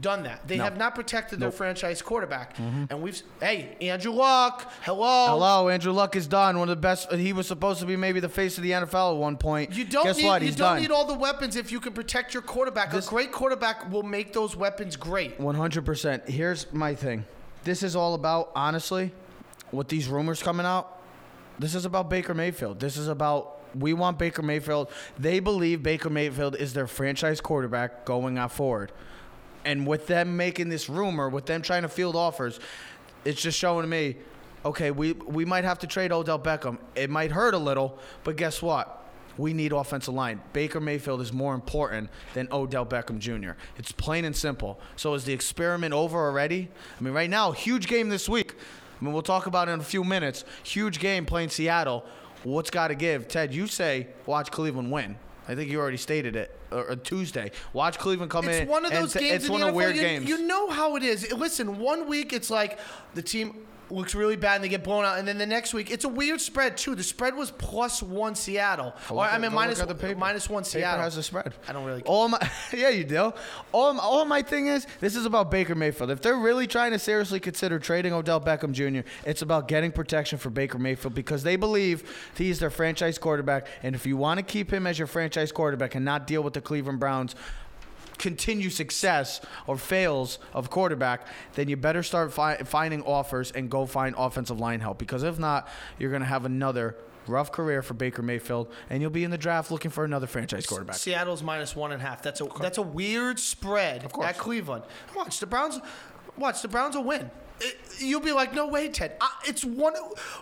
done 0.01 0.23
that. 0.23 0.47
They 0.47 0.57
No. 0.57 0.63
have 0.65 0.77
not 0.77 0.95
protected 0.95 1.39
their 1.39 1.51
franchise 1.51 2.01
quarterback. 2.01 2.57
Mm-hmm. 2.57 2.85
And 2.89 3.01
we've 3.01 3.21
hey, 3.39 3.77
Andrew 3.81 4.11
Luck, 4.11 4.71
hello. 4.81 5.27
Hello, 5.27 5.69
Andrew 5.69 5.91
Luck 5.93 6.15
is 6.15 6.27
done. 6.27 6.59
One 6.59 6.69
of 6.69 6.75
the 6.75 6.81
best. 6.81 7.11
Uh, 7.11 7.15
he 7.15 7.33
was 7.33 7.47
supposed 7.47 7.79
to 7.79 7.85
be 7.85 7.95
maybe 7.95 8.19
the 8.19 8.29
face 8.29 8.57
of 8.57 8.63
the 8.63 8.71
NFL 8.71 9.13
at 9.13 9.17
one 9.17 9.37
point. 9.37 9.73
You 9.73 9.85
don't 9.85 10.03
Guess 10.05 10.17
need 10.17 10.25
what? 10.25 10.41
you 10.41 10.47
He's 10.47 10.55
don't 10.55 10.73
done. 10.73 10.81
need 10.81 10.91
all 10.91 11.05
the 11.05 11.17
weapons 11.17 11.55
if 11.55 11.71
you 11.71 11.79
can 11.79 11.93
protect 11.93 12.33
your 12.33 12.43
quarterback. 12.43 12.93
A 12.93 13.01
great 13.01 13.31
quarterback 13.31 13.91
will 13.91 14.03
make 14.03 14.33
those 14.33 14.55
weapons 14.55 14.95
great. 14.95 15.39
100%. 15.39 16.27
Here's 16.27 16.71
my 16.73 16.95
thing. 16.95 17.25
This 17.63 17.81
is 17.83 17.95
all 17.95 18.13
about, 18.13 18.51
honestly, 18.55 19.11
with 19.71 19.87
these 19.87 20.07
rumors 20.07 20.43
coming 20.43 20.65
out, 20.65 21.01
this 21.57 21.73
is 21.73 21.85
about 21.85 22.09
Baker 22.09 22.33
Mayfield. 22.33 22.79
This 22.79 22.97
is 22.97 23.07
about, 23.07 23.59
we 23.75 23.93
want 23.93 24.19
Baker 24.19 24.41
Mayfield. 24.41 24.89
They 25.17 25.39
believe 25.39 25.81
Baker 25.81 26.09
Mayfield 26.09 26.55
is 26.55 26.73
their 26.73 26.85
franchise 26.85 27.41
quarterback 27.41 28.05
going 28.05 28.37
on 28.37 28.49
forward. 28.49 28.91
And 29.65 29.85
with 29.85 30.07
them 30.07 30.37
making 30.37 30.69
this 30.69 30.87
rumor, 30.87 31.27
with 31.27 31.47
them 31.47 31.61
trying 31.61 31.81
to 31.81 31.89
field 31.89 32.15
offers, 32.15 32.59
it's 33.25 33.41
just 33.41 33.57
showing 33.57 33.89
me, 33.89 34.15
okay, 34.63 34.91
we, 34.91 35.13
we 35.13 35.43
might 35.43 35.63
have 35.63 35.79
to 35.79 35.87
trade 35.87 36.11
Odell 36.11 36.39
Beckham. 36.39 36.77
It 36.95 37.09
might 37.09 37.31
hurt 37.31 37.53
a 37.53 37.57
little, 37.57 37.97
but 38.23 38.37
guess 38.37 38.61
what? 38.61 39.01
We 39.37 39.53
need 39.53 39.73
offensive 39.73 40.13
line. 40.13 40.41
Baker 40.53 40.79
Mayfield 40.79 41.19
is 41.19 41.33
more 41.33 41.55
important 41.55 42.09
than 42.33 42.47
Odell 42.51 42.85
Beckham 42.85 43.19
Jr. 43.19 43.51
It's 43.77 43.91
plain 43.91 44.23
and 44.23 44.35
simple. 44.35 44.79
So 44.95 45.13
is 45.13 45.25
the 45.25 45.33
experiment 45.33 45.93
over 45.93 46.17
already? 46.17 46.69
I 46.97 47.03
mean, 47.03 47.13
right 47.13 47.29
now, 47.29 47.51
huge 47.51 47.87
game 47.87 48.07
this 48.07 48.29
week. 48.29 48.53
I 49.01 49.03
mean, 49.03 49.13
we'll 49.13 49.23
talk 49.23 49.45
about 49.45 49.67
it 49.67 49.71
in 49.73 49.81
a 49.81 49.83
few 49.83 50.03
minutes. 50.03 50.45
Huge 50.63 50.99
game 50.99 51.25
playing 51.25 51.49
Seattle. 51.49 52.05
What's 52.43 52.69
got 52.69 52.89
to 52.89 52.95
give? 52.95 53.27
Ted, 53.27 53.53
you 53.53 53.67
say 53.67 54.07
watch 54.25 54.51
Cleveland 54.51 54.91
win. 54.91 55.17
I 55.47 55.55
think 55.55 55.69
you 55.69 55.79
already 55.79 55.97
stated 55.97 56.35
it. 56.35 56.55
Or, 56.71 56.91
or 56.91 56.95
Tuesday, 56.95 57.51
watch 57.73 57.97
Cleveland 57.99 58.31
come 58.31 58.47
in. 58.49 58.63
It's 58.63 58.71
one 58.71 58.85
of 58.85 58.91
and 58.91 59.03
those 59.03 59.13
t- 59.13 59.19
games. 59.19 59.35
It's 59.35 59.45
in 59.45 59.51
one 59.51 59.61
the 59.61 59.67
of 59.67 59.73
NFL, 59.73 59.77
weird 59.77 59.95
you, 59.95 60.01
games. 60.01 60.29
You 60.29 60.45
know 60.45 60.69
how 60.69 60.95
it 60.95 61.03
is. 61.03 61.31
Listen, 61.31 61.79
one 61.79 62.07
week 62.07 62.33
it's 62.33 62.49
like 62.49 62.79
the 63.13 63.21
team 63.21 63.65
looks 63.89 64.15
really 64.15 64.35
bad 64.35 64.55
and 64.55 64.63
they 64.63 64.69
get 64.69 64.83
blown 64.83 65.05
out, 65.05 65.19
and 65.19 65.27
then 65.27 65.37
the 65.37 65.45
next 65.45 65.73
week 65.73 65.91
it's 65.91 66.05
a 66.05 66.09
weird 66.09 66.41
spread 66.41 66.77
too. 66.77 66.95
The 66.95 67.03
spread 67.03 67.35
was 67.35 67.51
plus 67.51 68.01
one 68.03 68.35
Seattle, 68.35 68.93
or 69.09 69.21
I 69.25 69.37
mean 69.37 69.53
minus 69.53 69.79
the 69.79 69.93
paper. 69.95 70.19
minus 70.19 70.49
one 70.49 70.63
Paper 70.63 70.69
Seattle. 70.71 71.03
has 71.03 71.17
a 71.17 71.23
spread. 71.23 71.53
I 71.67 71.73
don't 71.73 71.85
really. 71.85 72.01
All 72.03 72.27
my, 72.27 72.39
yeah, 72.73 72.89
you 72.89 73.03
do. 73.03 73.33
All, 73.71 73.93
my- 73.93 74.01
all 74.01 74.25
my 74.25 74.41
thing 74.41 74.67
is, 74.67 74.87
this 74.99 75.15
is 75.15 75.25
about 75.25 75.51
Baker 75.51 75.75
Mayfield. 75.75 76.11
If 76.11 76.21
they're 76.21 76.35
really 76.37 76.67
trying 76.67 76.91
to 76.91 76.99
seriously 76.99 77.39
consider 77.39 77.79
trading 77.79 78.13
Odell 78.13 78.41
Beckham 78.41 78.71
Jr., 78.71 79.07
it's 79.25 79.41
about 79.41 79.67
getting 79.67 79.91
protection 79.91 80.37
for 80.37 80.49
Baker 80.49 80.77
Mayfield 80.79 81.13
because 81.13 81.43
they 81.43 81.55
believe 81.55 82.29
he's 82.37 82.59
their 82.59 82.69
franchise 82.69 83.17
quarterback. 83.17 83.67
And 83.83 83.95
if 83.95 84.05
you 84.05 84.17
want 84.17 84.37
to 84.39 84.43
keep 84.43 84.71
him 84.71 84.87
as 84.87 84.97
your 84.97 85.07
franchise 85.07 85.51
quarterback 85.51 85.95
and 85.95 86.03
not 86.05 86.27
deal 86.27 86.41
with 86.43 86.53
the 86.53 86.61
Cleveland 86.61 86.99
Browns, 86.99 87.35
continue 88.17 88.69
success 88.69 89.41
or 89.67 89.77
fails 89.77 90.39
of 90.53 90.69
quarterback, 90.69 91.27
then 91.53 91.67
you 91.69 91.77
better 91.77 92.03
start 92.03 92.33
fi- 92.33 92.57
finding 92.57 93.01
offers 93.03 93.51
and 93.51 93.69
go 93.69 93.85
find 93.85 94.15
offensive 94.17 94.59
line 94.59 94.79
help 94.79 94.97
because 94.97 95.23
if 95.23 95.37
not, 95.39 95.67
you're 95.99 96.09
going 96.09 96.21
to 96.21 96.27
have 96.27 96.45
another 96.45 96.95
rough 97.27 97.51
career 97.51 97.81
for 97.81 97.95
Baker 97.95 98.21
Mayfield 98.21 98.71
and 98.89 99.01
you'll 99.01 99.09
be 99.09 99.23
in 99.23 99.31
the 99.31 99.37
draft 99.37 99.71
looking 99.71 99.89
for 99.91 100.05
another 100.05 100.27
franchise 100.27 100.65
quarterback. 100.65 100.95
Seattle's 100.95 101.41
minus 101.41 101.75
one 101.75 101.91
and 101.91 102.01
a 102.01 102.05
half. 102.05 102.21
That's 102.21 102.39
a 102.41 102.47
that's 102.61 102.77
a 102.77 102.83
weird 102.83 103.39
spread 103.39 104.03
of 104.03 104.13
course. 104.13 104.27
at 104.27 104.37
Cleveland. 104.37 104.83
Watch 105.15 105.39
the 105.39 105.47
Browns. 105.47 105.79
Watch 106.37 106.61
the 106.61 106.67
Browns 106.67 106.95
will 106.95 107.03
win. 107.03 107.31
It- 107.59 107.79
you'll 107.99 108.19
be 108.19 108.33
like, 108.33 108.53
no 108.53 108.67
way, 108.67 108.89
Ted. 108.89 109.15
Uh, 109.21 109.27
it's 109.45 109.63
one. 109.63 109.93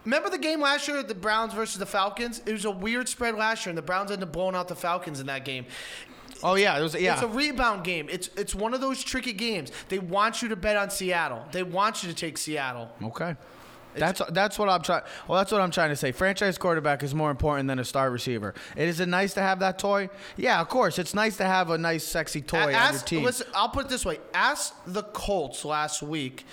Remember 0.03 0.29
the 0.31 0.37
game 0.39 0.59
last 0.59 0.87
year, 0.87 1.03
the 1.03 1.13
Browns 1.13 1.53
versus 1.53 1.77
the 1.77 1.85
Falcons. 1.85 2.41
It 2.45 2.51
was 2.51 2.65
a 2.65 2.71
weird 2.71 3.07
spread 3.07 3.35
last 3.35 3.65
year, 3.65 3.69
and 3.69 3.77
the 3.77 3.83
Browns 3.83 4.09
ended 4.09 4.27
up 4.27 4.33
blowing 4.33 4.55
out 4.55 4.67
the 4.67 4.75
Falcons 4.75 5.19
in 5.19 5.27
that 5.27 5.45
game. 5.45 5.65
Oh 6.43 6.55
yeah, 6.55 6.77
it 6.77 6.81
was 6.81 6.95
yeah. 6.95 7.13
It's 7.13 7.23
a 7.23 7.27
rebound 7.27 7.83
game. 7.83 8.07
It's 8.09 8.29
it's 8.35 8.53
one 8.53 8.73
of 8.73 8.81
those 8.81 9.03
tricky 9.03 9.33
games. 9.33 9.71
They 9.89 9.99
want 9.99 10.41
you 10.41 10.49
to 10.49 10.55
bet 10.55 10.75
on 10.75 10.89
Seattle. 10.89 11.43
They 11.51 11.63
want 11.63 12.03
you 12.03 12.09
to 12.09 12.15
take 12.15 12.37
Seattle. 12.37 12.89
Okay. 13.01 13.35
That's 13.95 14.21
that's 14.31 14.57
what 14.57 14.69
I'm 14.69 14.81
trying. 14.81 15.03
Well, 15.27 15.37
that's 15.37 15.51
what 15.51 15.61
I'm 15.61 15.71
trying 15.71 15.89
to 15.89 15.95
say. 15.95 16.11
Franchise 16.11 16.57
quarterback 16.57 17.03
is 17.03 17.13
more 17.13 17.29
important 17.31 17.67
than 17.67 17.79
a 17.79 17.85
star 17.85 18.09
receiver. 18.09 18.53
It 18.75 18.87
is 18.87 18.99
it 18.99 19.07
nice 19.07 19.33
to 19.35 19.41
have 19.41 19.59
that 19.59 19.77
toy? 19.79 20.09
Yeah, 20.35 20.61
of 20.61 20.69
course. 20.69 20.99
It's 20.99 21.13
nice 21.13 21.37
to 21.37 21.45
have 21.45 21.69
a 21.69 21.77
nice, 21.77 22.03
sexy 22.03 22.41
toy 22.41 22.57
on 22.59 22.69
your 22.69 22.79
Ask, 22.79 23.05
team. 23.05 23.23
listen, 23.23 23.47
I'll 23.53 23.69
put 23.69 23.85
it 23.85 23.89
this 23.89 24.05
way: 24.05 24.19
Ask 24.33 24.73
the 24.87 25.03
Colts 25.03 25.63
last 25.63 26.01
week. 26.01 26.45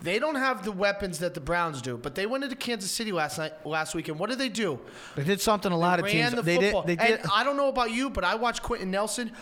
They 0.00 0.18
don't 0.20 0.36
have 0.36 0.64
the 0.64 0.70
weapons 0.72 1.18
that 1.18 1.34
the 1.34 1.40
Browns 1.40 1.82
do, 1.82 1.96
but 1.96 2.14
they 2.14 2.24
went 2.26 2.44
into 2.44 2.54
Kansas 2.54 2.90
City 2.90 3.10
last 3.10 3.36
night, 3.38 3.52
last 3.66 3.94
week, 3.96 4.08
and 4.08 4.18
what 4.18 4.30
did 4.30 4.38
they 4.38 4.48
do? 4.48 4.78
They 5.16 5.24
did 5.24 5.40
something 5.40 5.72
a 5.72 5.76
lot 5.76 5.98
of 5.98 6.04
Ran 6.04 6.14
teams. 6.14 6.34
the 6.34 6.42
they 6.42 6.56
football. 6.56 6.82
did. 6.82 6.98
They 6.98 7.06
did. 7.08 7.20
And 7.20 7.30
I 7.34 7.42
don't 7.42 7.56
know 7.56 7.68
about 7.68 7.90
you, 7.90 8.08
but 8.08 8.22
I 8.22 8.36
watched 8.36 8.62
Quenton 8.62 8.90
Nelson 8.92 9.32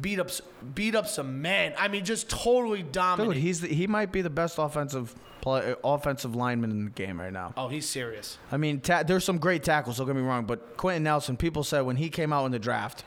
beat 0.00 0.18
up, 0.20 0.30
beat 0.74 0.94
up 0.94 1.06
some 1.08 1.40
men. 1.40 1.72
I 1.78 1.88
mean, 1.88 2.04
just 2.04 2.28
totally 2.28 2.82
dominant. 2.82 3.34
Dude, 3.34 3.42
he's 3.42 3.62
the, 3.62 3.68
he 3.68 3.86
might 3.86 4.12
be 4.12 4.20
the 4.20 4.28
best 4.30 4.58
offensive 4.58 5.14
play, 5.40 5.72
uh, 5.72 5.76
offensive 5.82 6.36
lineman 6.36 6.70
in 6.70 6.84
the 6.84 6.90
game 6.90 7.18
right 7.18 7.32
now. 7.32 7.54
oh, 7.56 7.68
he's 7.68 7.88
serious. 7.88 8.36
I 8.52 8.58
mean, 8.58 8.80
ta- 8.80 9.04
there's 9.04 9.24
some 9.24 9.38
great 9.38 9.64
tackles. 9.64 9.96
Don't 9.96 10.06
get 10.06 10.16
me 10.16 10.22
wrong, 10.22 10.44
but 10.44 10.76
Quenton 10.76 11.02
Nelson. 11.02 11.36
People 11.38 11.64
said 11.64 11.80
when 11.80 11.96
he 11.96 12.10
came 12.10 12.32
out 12.32 12.44
in 12.44 12.52
the 12.52 12.58
draft, 12.58 13.04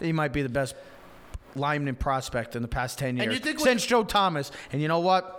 he 0.00 0.12
might 0.12 0.32
be 0.32 0.42
the 0.42 0.48
best 0.48 0.74
lineman 1.56 1.94
prospect 1.96 2.56
in 2.56 2.62
the 2.62 2.68
past 2.68 2.98
ten 2.98 3.16
years 3.16 3.24
And 3.26 3.32
you 3.34 3.38
think 3.40 3.58
what- 3.58 3.64
since 3.68 3.86
Joe 3.86 4.02
Thomas. 4.04 4.50
And 4.72 4.82
you 4.82 4.88
know 4.88 5.00
what? 5.00 5.36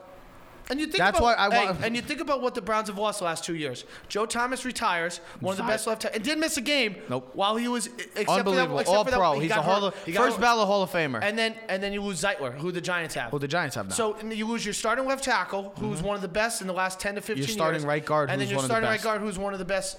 And 0.71 0.79
you 0.79 0.85
think 0.85 0.99
That's 0.99 1.19
about, 1.19 1.37
why 1.37 1.47
I 1.47 1.53
hey, 1.53 1.65
want- 1.65 1.83
and 1.83 1.95
you 1.97 2.01
think 2.01 2.21
about 2.21 2.41
what 2.41 2.55
the 2.55 2.61
Browns 2.61 2.87
have 2.87 2.97
lost 2.97 3.19
the 3.19 3.25
last 3.25 3.43
two 3.43 3.55
years. 3.55 3.83
Joe 4.07 4.25
Thomas 4.25 4.63
retires, 4.63 5.17
one 5.41 5.51
of 5.51 5.57
the 5.57 5.63
best 5.63 5.85
left, 5.85 6.03
tackles. 6.03 6.15
and 6.15 6.23
didn't 6.23 6.39
miss 6.39 6.55
a 6.55 6.61
game. 6.61 6.95
Nope. 7.09 7.29
While 7.33 7.57
he 7.57 7.67
was 7.67 7.87
except 7.87 8.25
For 8.25 8.31
Unbelievable. 8.39 8.75
that, 8.77 8.81
except 8.83 8.97
All 8.97 9.03
for 9.03 9.11
that, 9.11 9.17
pro. 9.17 9.33
he 9.33 9.41
He's 9.41 9.49
got 9.49 9.59
a 9.59 9.61
Hall 9.63 9.81
hurt. 9.81 9.87
of, 9.93 10.05
He 10.05 10.13
got 10.13 10.23
first 10.23 10.37
hurt. 10.37 10.41
ballot 10.41 10.67
Hall 10.67 10.81
of 10.81 10.89
Famer. 10.89 11.19
And 11.21 11.37
then 11.37 11.55
and 11.67 11.83
then 11.83 11.91
you 11.91 12.01
lose 12.01 12.21
Zeitler, 12.23 12.53
who 12.57 12.71
the 12.71 12.79
Giants 12.79 13.13
have. 13.15 13.31
who 13.31 13.39
the 13.39 13.49
Giants 13.49 13.75
have 13.75 13.89
now. 13.89 13.95
So 13.95 14.13
and 14.15 14.31
you 14.33 14.47
lose 14.47 14.65
your 14.65 14.73
starting 14.73 15.05
left 15.05 15.25
tackle, 15.25 15.73
who's 15.77 15.97
mm-hmm. 15.97 16.07
one 16.07 16.15
of 16.15 16.21
the 16.21 16.29
best 16.29 16.61
in 16.61 16.67
the 16.67 16.73
last 16.73 17.01
ten 17.01 17.15
to 17.15 17.21
fifteen 17.21 17.43
Your 17.45 17.53
starting 17.53 17.81
years. 17.81 17.85
right 17.85 18.05
guard, 18.05 18.29
and 18.29 18.39
who's 18.39 18.47
then 18.47 18.51
your 18.51 18.57
one 18.59 18.63
of 18.63 18.69
the 18.69 18.73
starting 18.73 18.89
best. 18.89 19.03
right 19.05 19.11
guard, 19.11 19.21
who's 19.21 19.37
one 19.37 19.51
of 19.51 19.59
the 19.59 19.65
best. 19.65 19.97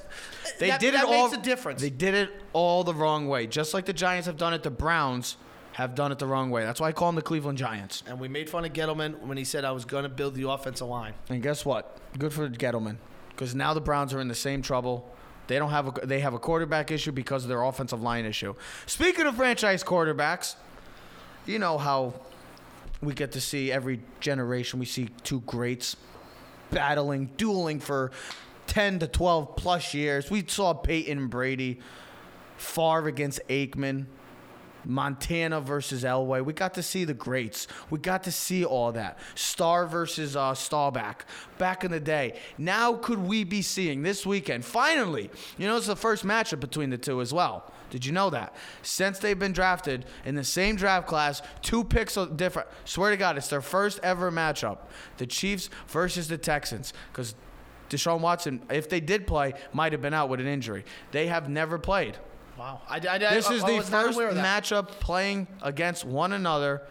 They 0.59 0.69
that, 0.69 0.81
did 0.81 0.95
that 0.95 1.05
it 1.05 1.09
all. 1.11 1.29
makes 1.29 1.37
a 1.39 1.43
difference. 1.43 1.83
They 1.83 1.91
did 1.91 2.15
it 2.15 2.31
all 2.55 2.83
the 2.83 2.95
wrong 2.95 3.29
way, 3.29 3.47
just 3.47 3.75
like 3.75 3.85
the 3.85 3.93
Giants 3.93 4.27
have 4.27 4.39
done 4.39 4.55
it. 4.55 4.63
The 4.63 4.71
Browns 4.71 5.37
have 5.73 5.95
done 5.95 6.13
it 6.13 6.19
the 6.19 6.27
wrong 6.27 6.51
way. 6.51 6.65
That's 6.65 6.81
why 6.81 6.89
I 6.89 6.93
call 6.93 7.09
them 7.09 7.17
the 7.17 7.23
Cleveland 7.23 7.59
Giants. 7.59 8.03
and 8.07 8.21
we 8.21 8.29
made 8.29 8.49
fun 8.51 8.65
of 8.65 8.73
Gettleman 8.73 9.21
when 9.21 9.37
he 9.39 9.45
said 9.45 9.65
I 9.65 9.73
was 9.73 9.85
going 9.85 10.03
to 10.03 10.09
build 10.09 10.35
the 10.35 10.49
offensive 10.49 10.87
line. 10.87 11.15
And 11.29 11.43
guess 11.43 11.65
what? 11.65 11.99
Good 12.19 12.33
for 12.33 12.49
Gettleman, 12.49 12.97
because 13.31 13.55
now 13.55 13.73
the 13.75 13.81
Browns 13.81 14.13
are 14.13 14.21
in 14.21 14.29
the 14.29 14.35
same 14.35 14.63
trouble. 14.63 15.11
They 15.47 15.59
don't 15.59 15.71
have 15.71 15.89
a 15.99 16.07
they 16.07 16.21
have 16.21 16.35
a 16.35 16.39
quarterback 16.39 16.91
issue 16.91 17.13
because 17.13 17.43
of 17.45 17.49
their 17.49 17.63
offensive 17.63 18.01
line 18.01 18.25
issue. 18.25 18.55
Speaking 18.87 19.27
of 19.27 19.37
franchise 19.37 19.83
quarterbacks, 19.83 20.55
you 21.47 21.59
know 21.59 21.79
how 21.79 22.15
we 23.03 23.13
get 23.13 23.33
to 23.33 23.41
see 23.41 23.73
every 23.73 24.01
generation 24.21 24.79
we 24.79 24.87
see 24.87 25.09
two 25.25 25.41
greats 25.41 25.97
battling, 26.71 27.31
dueling 27.37 27.81
for 27.81 28.13
10 28.69 29.01
to 29.01 29.07
12 29.09 29.57
plus 29.57 29.93
years. 29.93 30.31
We 30.31 30.45
saw 30.47 30.73
Peyton 30.73 31.19
and 31.19 31.31
Brady, 31.31 31.81
Favre 32.57 33.09
against 33.09 33.41
Aikman, 33.49 34.07
Montana 34.85 35.61
versus 35.61 36.05
Elway. 36.05 36.45
We 36.45 36.53
got 36.53 36.75
to 36.75 36.83
see 36.83 37.05
the 37.05 37.15
greats. 37.15 37.69
We 37.91 37.99
got 37.99 38.25
to 38.25 38.33
see 38.33 38.65
all 38.65 38.93
that. 38.93 39.19
Starr 39.35 39.87
versus 39.87 40.37
uh, 40.37 40.55
Staubach 40.55 41.25
back 41.59 41.85
in 41.85 41.91
the 41.91 42.01
day. 42.01 42.39
Now 42.59 42.95
could 42.95 43.19
we 43.19 43.45
be 43.45 43.63
seeing 43.63 44.03
this 44.03 44.27
weekend? 44.27 44.65
Finally, 44.65 45.31
you 45.59 45.67
know 45.67 45.77
it's 45.77 45.87
the 45.87 45.97
first 45.97 46.25
matchup 46.25 46.61
between 46.61 46.91
the 46.91 46.99
two 46.99 47.21
as 47.21 47.33
well. 47.33 47.73
Did 47.91 48.07
you 48.07 48.13
know 48.13 48.31
that? 48.31 48.55
Since 48.81 49.19
they've 49.19 49.39
been 49.39 49.53
drafted 49.53 50.07
in 50.25 50.35
the 50.35 50.45
same 50.45 50.77
draft 50.77 51.07
class, 51.07 51.43
two 51.61 51.85
picks 51.85 52.17
are 52.17 52.27
different. 52.27 52.69
Swear 52.87 53.11
to 53.11 53.19
God, 53.19 53.37
it's 53.37 53.49
their 53.49 53.61
first 53.61 54.01
ever 54.03 54.33
matchup. 54.33 54.79
The 55.19 55.27
Chiefs 55.27 55.69
versus 55.89 56.27
the 56.27 56.39
Texans. 56.39 56.95
Because 57.13 57.35
Deshaun 57.91 58.21
Watson, 58.21 58.63
if 58.71 58.89
they 58.89 59.01
did 59.01 59.27
play, 59.27 59.53
might 59.75 59.93
have 59.93 60.01
been 60.01 60.15
out 60.15 60.31
with 60.31 60.41
an 60.41 60.47
injury. 60.47 60.87
They 61.11 61.27
have 61.27 61.51
never 61.51 61.79
played. 61.79 62.17
Wow. 62.63 62.81
I, 62.89 62.95
I, 62.95 63.19
This 63.19 63.49
I, 63.49 63.55
is 63.55 63.65
I 63.65 63.77
the 63.77 63.83
first 63.83 64.15
aware 64.17 64.29
of 64.29 64.37
that. 64.37 64.63
matchup 64.63 64.87
playing 65.01 65.49
against 65.63 66.05
one 66.05 66.33
another. 66.33 66.83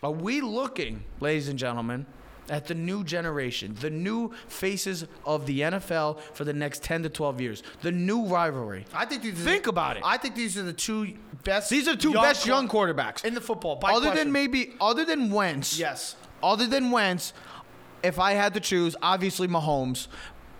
Are 0.00 0.12
we 0.12 0.40
looking, 0.40 1.02
ladies 1.18 1.48
and 1.48 1.58
gentlemen, 1.58 2.06
at 2.48 2.66
the 2.66 2.76
new 2.76 3.02
generation, 3.02 3.76
the 3.80 3.90
new 3.90 4.32
faces 4.46 5.04
of 5.24 5.46
the 5.46 5.62
NFL 5.62 6.20
for 6.32 6.44
the 6.44 6.52
next 6.52 6.84
10 6.84 7.02
to 7.02 7.08
12 7.08 7.40
years, 7.40 7.62
the 7.82 7.90
new 7.90 8.26
rivalry? 8.26 8.84
I 8.94 9.04
think 9.04 9.24
these 9.24 9.34
Think 9.34 9.64
the, 9.64 9.70
about 9.70 9.96
it. 9.96 10.04
I 10.06 10.16
think 10.16 10.36
these 10.36 10.56
are 10.56 10.62
the 10.62 10.72
two 10.72 11.14
best. 11.42 11.70
These 11.70 11.88
are 11.88 11.96
two 11.96 12.12
young 12.12 12.22
best 12.22 12.46
young 12.46 12.68
quarterbacks. 12.68 13.24
in 13.24 13.34
the 13.34 13.40
football. 13.40 13.74
By 13.74 13.90
other 13.90 14.06
question. 14.10 14.26
than 14.26 14.32
maybe, 14.32 14.74
other 14.80 15.04
than 15.04 15.32
Wentz. 15.32 15.76
Yes. 15.76 16.14
Other 16.40 16.68
than 16.68 16.92
Wentz, 16.92 17.32
if 18.04 18.20
I 18.20 18.34
had 18.34 18.54
to 18.54 18.60
choose, 18.60 18.94
obviously 19.02 19.48
Mahomes. 19.48 20.06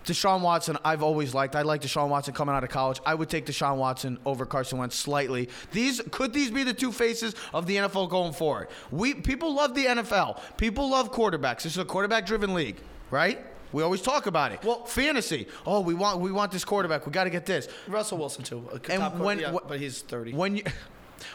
Deshaun 0.07 0.41
Watson, 0.41 0.77
I've 0.83 1.03
always 1.03 1.33
liked. 1.35 1.55
I 1.55 1.61
like 1.61 1.81
Deshaun 1.81 2.07
Watson 2.09 2.33
coming 2.33 2.55
out 2.55 2.63
of 2.63 2.69
college. 2.69 2.99
I 3.05 3.13
would 3.13 3.29
take 3.29 3.45
Deshaun 3.45 3.75
Watson 3.77 4.17
over 4.25 4.45
Carson 4.45 4.79
Wentz 4.79 4.95
slightly. 4.95 5.49
These 5.71 6.01
could 6.11 6.33
these 6.33 6.49
be 6.49 6.63
the 6.63 6.73
two 6.73 6.91
faces 6.91 7.35
of 7.53 7.67
the 7.67 7.75
NFL 7.77 8.09
going 8.09 8.33
forward? 8.33 8.69
We 8.89 9.13
people 9.13 9.53
love 9.53 9.75
the 9.75 9.85
NFL. 9.85 10.39
People 10.57 10.89
love 10.89 11.11
quarterbacks. 11.11 11.63
This 11.63 11.73
is 11.73 11.77
a 11.77 11.85
quarterback-driven 11.85 12.53
league, 12.53 12.77
right? 13.11 13.39
We 13.73 13.83
always 13.83 14.01
talk 14.01 14.27
about 14.27 14.53
it. 14.53 14.63
Well- 14.63 14.85
fantasy. 14.85 15.45
Oh, 15.65 15.81
we 15.81 15.93
want 15.93 16.19
we 16.21 16.31
want 16.31 16.51
this 16.51 16.63
quarterback. 16.63 17.05
We 17.05 17.11
got 17.11 17.25
to 17.25 17.29
get 17.29 17.45
this. 17.45 17.67
Russell 17.87 18.17
Wilson 18.17 18.43
too. 18.43 18.67
A 18.71 18.75
And 18.91 19.01
top 19.01 19.15
when- 19.17 19.39
yeah, 19.39 19.51
wh- 19.51 19.67
but 19.67 19.79
he's 19.79 20.01
thirty. 20.01 20.33
When 20.33 20.55
you 20.57 20.63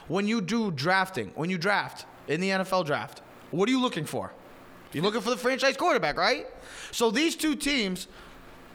when 0.09 0.27
you 0.27 0.41
do 0.41 0.71
drafting, 0.71 1.31
when 1.35 1.51
you 1.51 1.59
draft 1.59 2.07
in 2.29 2.41
the 2.41 2.49
NFL 2.51 2.85
draft, 2.87 3.21
what 3.51 3.69
are 3.69 3.73
you 3.73 3.81
looking 3.83 4.07
for? 4.07 4.33
You're 4.93 5.05
looking 5.05 5.21
for 5.21 5.31
the 5.31 5.37
franchise 5.37 5.77
quarterback, 5.77 6.17
right? 6.17 6.47
So 6.91 7.11
these 7.11 7.35
two 7.37 7.55
teams 7.55 8.09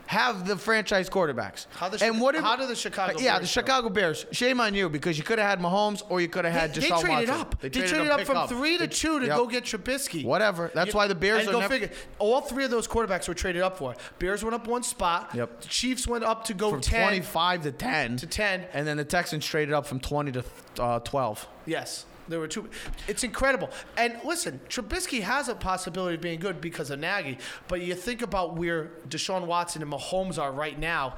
have 0.07 0.47
the 0.47 0.55
franchise 0.57 1.09
quarterbacks. 1.09 1.67
How 1.71 1.89
the 1.89 2.03
and 2.03 2.19
what 2.19 2.33
if- 2.35 2.41
how 2.41 2.55
do 2.55 2.65
the 2.65 2.75
Chicago 2.75 3.19
Yeah, 3.19 3.39
the? 3.39 3.45
Chicago 3.45 3.89
Bears. 3.89 4.25
Shame 4.31 4.59
on 4.59 4.73
you 4.73 4.89
because 4.89 5.17
you 5.17 5.23
could 5.23 5.37
have 5.37 5.47
had 5.49 5.59
Mahomes 5.59 6.01
or 6.09 6.19
you 6.21 6.27
could 6.27 6.45
have 6.45 6.53
had 6.53 6.73
they, 6.73 6.81
Deshaun 6.81 6.95
they 6.97 7.01
traded 7.07 7.29
Watson. 7.29 7.41
up. 7.41 7.61
They, 7.61 7.69
traded, 7.69 7.89
traded 7.89 8.11
up 8.11 8.21
from 8.21 8.47
three 8.47 8.77
to 8.77 8.87
They- 8.87 8.87
two 8.87 9.19
to 9.19 9.25
Yep. 9.27 9.35
go 9.37 9.47
get 9.47 9.63
Trubisky. 9.65 10.23
Whatever. 10.25 10.71
That's 10.73 10.93
why 10.93 11.07
the 11.07 11.15
Bears 11.15 11.41
and 11.41 11.49
are 11.49 11.51
go 11.51 11.59
never- 11.59 11.73
figure. 11.73 11.91
All 12.19 12.41
three 12.41 12.63
of 12.63 12.71
those 12.71 12.87
quarterbacks 12.87 13.27
were 13.27 13.33
traded 13.33 13.61
up 13.61 13.77
for. 13.77 13.95
Bears 14.19 14.43
went 14.43 14.55
up 14.55 14.65
one 14.67 14.83
spot. 14.83 15.31
Yep. 15.35 15.61
The 15.61 15.67
Chiefs 15.67 16.07
went 16.07 16.23
up 16.23 16.45
to 16.45 16.53
go 16.53 16.71
from 16.71 16.81
10 16.81 17.01
25 17.01 17.63
to 17.63 17.71
10 17.71 18.17
to 18.17 18.27
10. 18.27 18.65
and 18.73 18.87
then 18.87 18.97
the 18.97 19.05
Texans 19.05 19.45
traded 19.45 19.73
up 19.73 19.85
from 19.85 19.99
20 19.99 20.31
to 20.31 20.43
uh, 20.79 20.99
12. 20.99 21.47
Yes, 21.65 22.05
there 22.27 22.39
were 22.39 22.47
two. 22.47 22.69
It's 23.07 23.23
incredible. 23.23 23.69
And 23.97 24.19
listen, 24.25 24.59
Trubisky 24.69 25.21
has 25.21 25.47
a 25.47 25.55
possibility 25.55 26.15
of 26.15 26.21
being 26.21 26.39
good 26.39 26.59
because 26.61 26.89
of 26.91 26.99
Nagy. 26.99 27.37
But 27.67 27.81
you 27.81 27.95
think 27.95 28.21
about 28.21 28.55
where 28.55 28.91
Deshaun 29.09 29.45
Watson 29.45 29.81
and 29.81 29.91
Mahomes 29.91 30.37
are 30.37 30.51
right 30.51 30.77
now. 30.77 31.15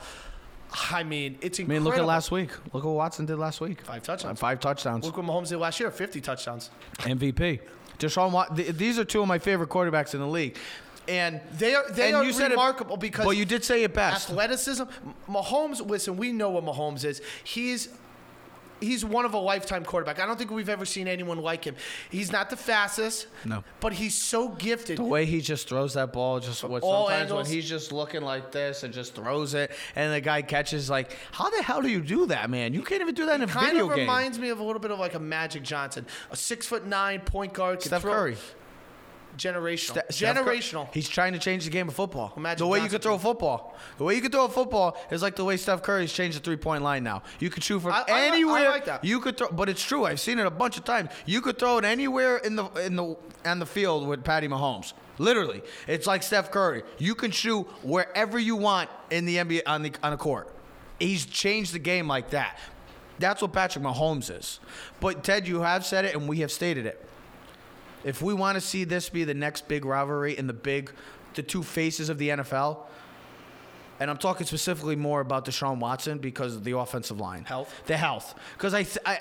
I 0.92 1.04
mean, 1.04 1.38
it's 1.42 1.58
incredible. 1.58 1.88
I 1.88 1.92
mean, 1.92 1.98
look 1.98 2.04
at 2.04 2.08
last 2.08 2.30
week. 2.32 2.52
Look 2.74 2.84
what 2.84 2.94
Watson 2.94 3.26
did 3.26 3.38
last 3.38 3.60
week. 3.60 3.82
Five 3.82 4.04
touchdowns. 4.04 4.40
Five 4.40 4.60
touchdowns. 4.60 5.04
Look 5.04 5.18
what 5.18 5.26
Mahomes 5.26 5.50
did 5.50 5.58
last 5.58 5.80
year, 5.80 5.90
50 5.90 6.22
touchdowns. 6.22 6.70
MVP. 7.00 7.60
Deshaun 7.98 8.32
Wat- 8.32 8.56
th- 8.56 8.76
these 8.76 9.00
are 9.00 9.04
two 9.04 9.22
of 9.22 9.28
my 9.28 9.40
favorite 9.40 9.70
quarterbacks 9.70 10.14
in 10.14 10.20
the 10.20 10.28
league. 10.28 10.58
And 11.08 11.42
They 11.58 11.74
are 11.74 11.90
they 11.90 12.14
are 12.14 12.24
you 12.24 12.32
said 12.32 12.52
it- 12.52 12.54
remarkable 12.54 12.96
because 12.98 13.26
Well, 13.26 13.34
you 13.34 13.46
did 13.46 13.64
say 13.66 13.84
it 13.84 13.96
best. 13.96 14.30
athleticism. 14.30 14.84
Mahomes, 15.28 15.84
listen, 15.90 16.18
we 16.18 16.32
know 16.32 16.52
what 16.52 16.64
Mahomes 16.64 17.04
is. 17.04 17.20
He's 17.44 17.90
he's 18.82 19.04
one 19.06 19.26
of 19.26 19.34
a 19.34 19.38
lifetime 19.38 19.84
quarterback. 19.86 20.20
I 20.20 20.26
don't 20.26 20.38
think 20.38 20.52
we've 20.52 20.70
ever 20.70 20.86
seen 20.86 21.08
anyone 21.08 21.38
like 21.42 21.64
him. 21.66 21.76
He's 22.10 22.32
not 22.32 22.50
the 22.50 22.56
fastest, 22.58 23.28
No. 23.46 23.64
but 23.80 23.94
he's 23.94 24.16
so 24.16 24.50
gifted. 24.50 24.98
The 24.98 25.04
way 25.04 25.26
he 25.26 25.42
just 25.42 25.68
throws 25.70 25.94
that 25.96 26.14
ball, 26.14 26.40
just 26.40 26.64
what 26.64 26.84
all 26.84 27.08
sometimes 27.08 27.30
angles. 27.32 27.48
when 27.48 27.56
he's 27.56 27.68
just 27.70 27.92
looking 27.92 28.22
like 28.22 28.52
this 28.52 28.84
and 28.84 28.94
just 28.94 29.16
throws 29.16 29.54
it, 29.54 29.72
and 29.96 30.14
the 30.14 30.22
guy 30.22 30.42
catches 30.42 30.90
like, 30.90 31.16
how 31.32 31.50
the 31.50 31.62
hell 31.64 31.82
do 31.82 31.88
you 31.90 32.02
do 32.02 32.26
that, 32.28 32.50
man? 32.50 32.74
You 32.74 32.82
can't 32.82 33.02
even 33.02 33.16
do 33.16 33.26
that 33.26 33.36
in 33.36 33.42
a 33.42 33.48
kind 33.48 33.68
video 33.68 33.86
of 33.90 33.96
game. 33.96 34.00
reminds 34.02 34.40
me 34.40 34.50
of 34.50 34.60
a 34.60 34.64
little 34.64 34.80
bit 34.82 34.92
of 34.92 35.00
like 35.00 35.14
a 35.16 35.20
Magic 35.20 35.64
Johnson, 35.64 36.06
a 36.32 36.36
six 36.36 36.66
foot 36.66 36.86
nine 36.86 37.20
point 37.22 37.54
guard. 37.54 37.82
Steph 37.82 38.02
throw- 38.02 38.14
Curry. 38.14 38.38
Generational. 39.40 40.04
Ste- 40.10 40.14
Steph 40.14 40.36
Cur- 40.36 40.44
Generational. 40.44 40.94
He's 40.94 41.10
trying 41.10 41.34
to 41.34 41.40
change 41.40 41.64
the 41.64 41.70
game 41.72 41.88
of 41.88 41.96
football. 41.96 42.34
Imagine 42.38 42.60
the 42.60 42.68
way 42.68 42.82
you 42.84 42.90
could 42.90 43.02
throw 43.02 43.16
a 43.16 43.20
football. 43.20 43.76
The 43.98 44.04
way 44.04 44.16
you 44.16 44.22
could 44.22 44.32
throw 44.32 44.46
a 44.46 44.50
football 44.50 44.98
is 45.10 45.22
like 45.22 45.36
the 45.36 45.46
way 45.46 45.58
Steph 45.58 45.82
Curry's 45.82 46.14
changed 46.14 46.38
the 46.38 46.42
three 46.42 46.58
point 46.58 46.84
line 46.84 47.04
now. 47.04 47.24
You 47.40 47.50
could 47.50 47.64
shoot 47.64 47.80
from 47.80 47.94
I- 47.94 48.02
I 48.02 48.02
li- 48.02 48.06
I 48.12 48.28
anywhere. 48.28 48.70
like 48.70 48.86
that. 48.86 49.04
You 49.04 49.20
could 49.20 49.38
throw, 49.38 49.50
but 49.50 49.70
it's 49.70 49.84
true. 49.84 50.06
I've 50.06 50.20
seen 50.20 50.38
it 50.40 50.46
a 50.46 50.52
bunch 50.52 50.78
of 50.78 50.84
times. 50.84 51.10
You 51.26 51.42
could 51.42 51.58
throw 51.58 51.78
it 51.78 51.86
anywhere 51.86 52.38
in 52.38 52.56
the 52.56 52.66
in 52.86 52.96
the 52.96 53.16
on 53.46 53.60
the 53.60 53.66
field 53.66 54.08
with 54.08 54.24
Patty 54.24 54.48
Mahomes. 54.48 54.94
Literally, 55.18 55.62
it's 55.88 56.08
like 56.08 56.24
Steph 56.24 56.52
Curry. 56.52 56.84
You 56.98 57.16
can 57.16 57.32
shoot 57.32 57.64
wherever 57.84 58.38
you 58.40 58.56
want 58.56 58.90
in 59.12 59.26
the 59.26 59.38
NBA 59.38 59.62
on 59.66 59.82
the 59.84 59.92
on 60.04 60.12
the 60.12 60.18
court. 60.18 60.54
He's 61.00 61.26
changed 61.26 61.74
the 61.74 61.80
game 61.80 62.08
like 62.08 62.30
that. 62.32 62.58
That's 63.20 63.42
what 63.42 63.52
Patrick 63.52 63.84
Mahomes 63.84 64.30
is. 64.38 64.60
But 65.02 65.24
Ted, 65.26 65.46
you 65.48 65.60
have 65.62 65.86
said 65.86 66.06
it, 66.06 66.16
and 66.16 66.28
we 66.30 66.40
have 66.40 66.52
stated 66.52 66.86
it. 66.86 67.06
If 68.04 68.22
we 68.22 68.34
want 68.34 68.56
to 68.56 68.62
see 68.62 68.84
this 68.84 69.10
be 69.10 69.24
the 69.24 69.34
next 69.34 69.68
big 69.68 69.86
rivalry 69.86 70.38
in 70.38 70.48
the 70.48 70.54
big, 70.54 70.92
the 71.36 71.44
two 71.44 71.64
faces 71.64 72.10
of 72.10 72.18
the 72.18 72.30
NFL, 72.30 72.80
and 74.00 74.10
I'm 74.10 74.18
talking 74.18 74.48
specifically 74.48 74.96
more 74.96 75.20
about 75.20 75.46
Deshaun 75.46 75.80
Watson 75.80 76.20
because 76.20 76.56
of 76.56 76.64
the 76.64 76.78
offensive 76.78 77.20
line, 77.20 77.44
Health. 77.44 77.74
the 77.86 77.98
health. 77.98 78.34
Because 78.54 78.74
I, 78.74 78.84
th- 78.84 78.98
I, 79.06 79.20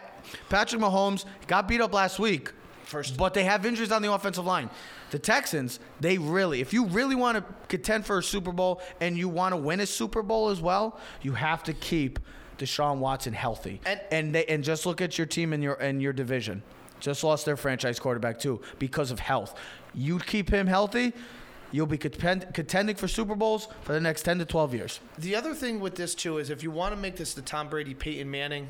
Patrick 0.48 0.80
Mahomes 0.80 1.24
got 1.48 1.66
beat 1.66 1.80
up 1.80 1.92
last 1.92 2.20
week, 2.20 2.52
First. 2.84 3.16
but 3.16 3.34
they 3.34 3.42
have 3.42 3.66
injuries 3.66 3.90
on 3.90 4.02
the 4.02 4.12
offensive 4.12 4.46
line. 4.46 4.70
The 5.10 5.18
Texans, 5.18 5.80
they 6.00 6.16
really, 6.18 6.60
if 6.60 6.72
you 6.72 6.84
really 6.86 7.16
want 7.16 7.38
to 7.38 7.44
contend 7.66 8.06
for 8.06 8.18
a 8.18 8.22
Super 8.22 8.52
Bowl 8.52 8.80
and 9.00 9.18
you 9.18 9.28
want 9.28 9.52
to 9.52 9.56
win 9.56 9.80
a 9.80 9.86
Super 9.86 10.22
Bowl 10.22 10.48
as 10.50 10.60
well, 10.60 11.00
you 11.22 11.32
have 11.32 11.64
to 11.64 11.72
keep 11.72 12.20
Deshaun 12.58 12.98
Watson 12.98 13.32
healthy. 13.32 13.80
And- 13.84 14.00
and 14.12 14.34
they, 14.34 14.44
and 14.46 14.62
just 14.62 14.86
look 14.86 15.00
at 15.00 15.18
your 15.18 15.26
team 15.26 15.52
and 15.52 15.60
your 15.62 15.74
in 15.74 16.00
your 16.00 16.12
division. 16.12 16.62
Just 17.00 17.24
lost 17.24 17.44
their 17.44 17.56
franchise 17.56 17.98
quarterback 17.98 18.38
too 18.38 18.60
because 18.78 19.10
of 19.10 19.18
health. 19.20 19.58
You 19.94 20.18
keep 20.18 20.50
him 20.50 20.66
healthy, 20.66 21.12
you'll 21.72 21.86
be 21.86 21.98
contend, 21.98 22.52
contending 22.54 22.96
for 22.96 23.08
Super 23.08 23.34
Bowls 23.34 23.68
for 23.82 23.92
the 23.92 24.00
next 24.00 24.22
10 24.22 24.38
to 24.38 24.44
12 24.44 24.74
years. 24.74 25.00
The 25.18 25.36
other 25.36 25.54
thing 25.54 25.80
with 25.80 25.94
this 25.94 26.14
too 26.14 26.38
is 26.38 26.50
if 26.50 26.62
you 26.62 26.70
want 26.70 26.94
to 26.94 27.00
make 27.00 27.16
this 27.16 27.34
the 27.34 27.42
Tom 27.42 27.68
Brady, 27.68 27.94
Peyton 27.94 28.30
Manning 28.30 28.68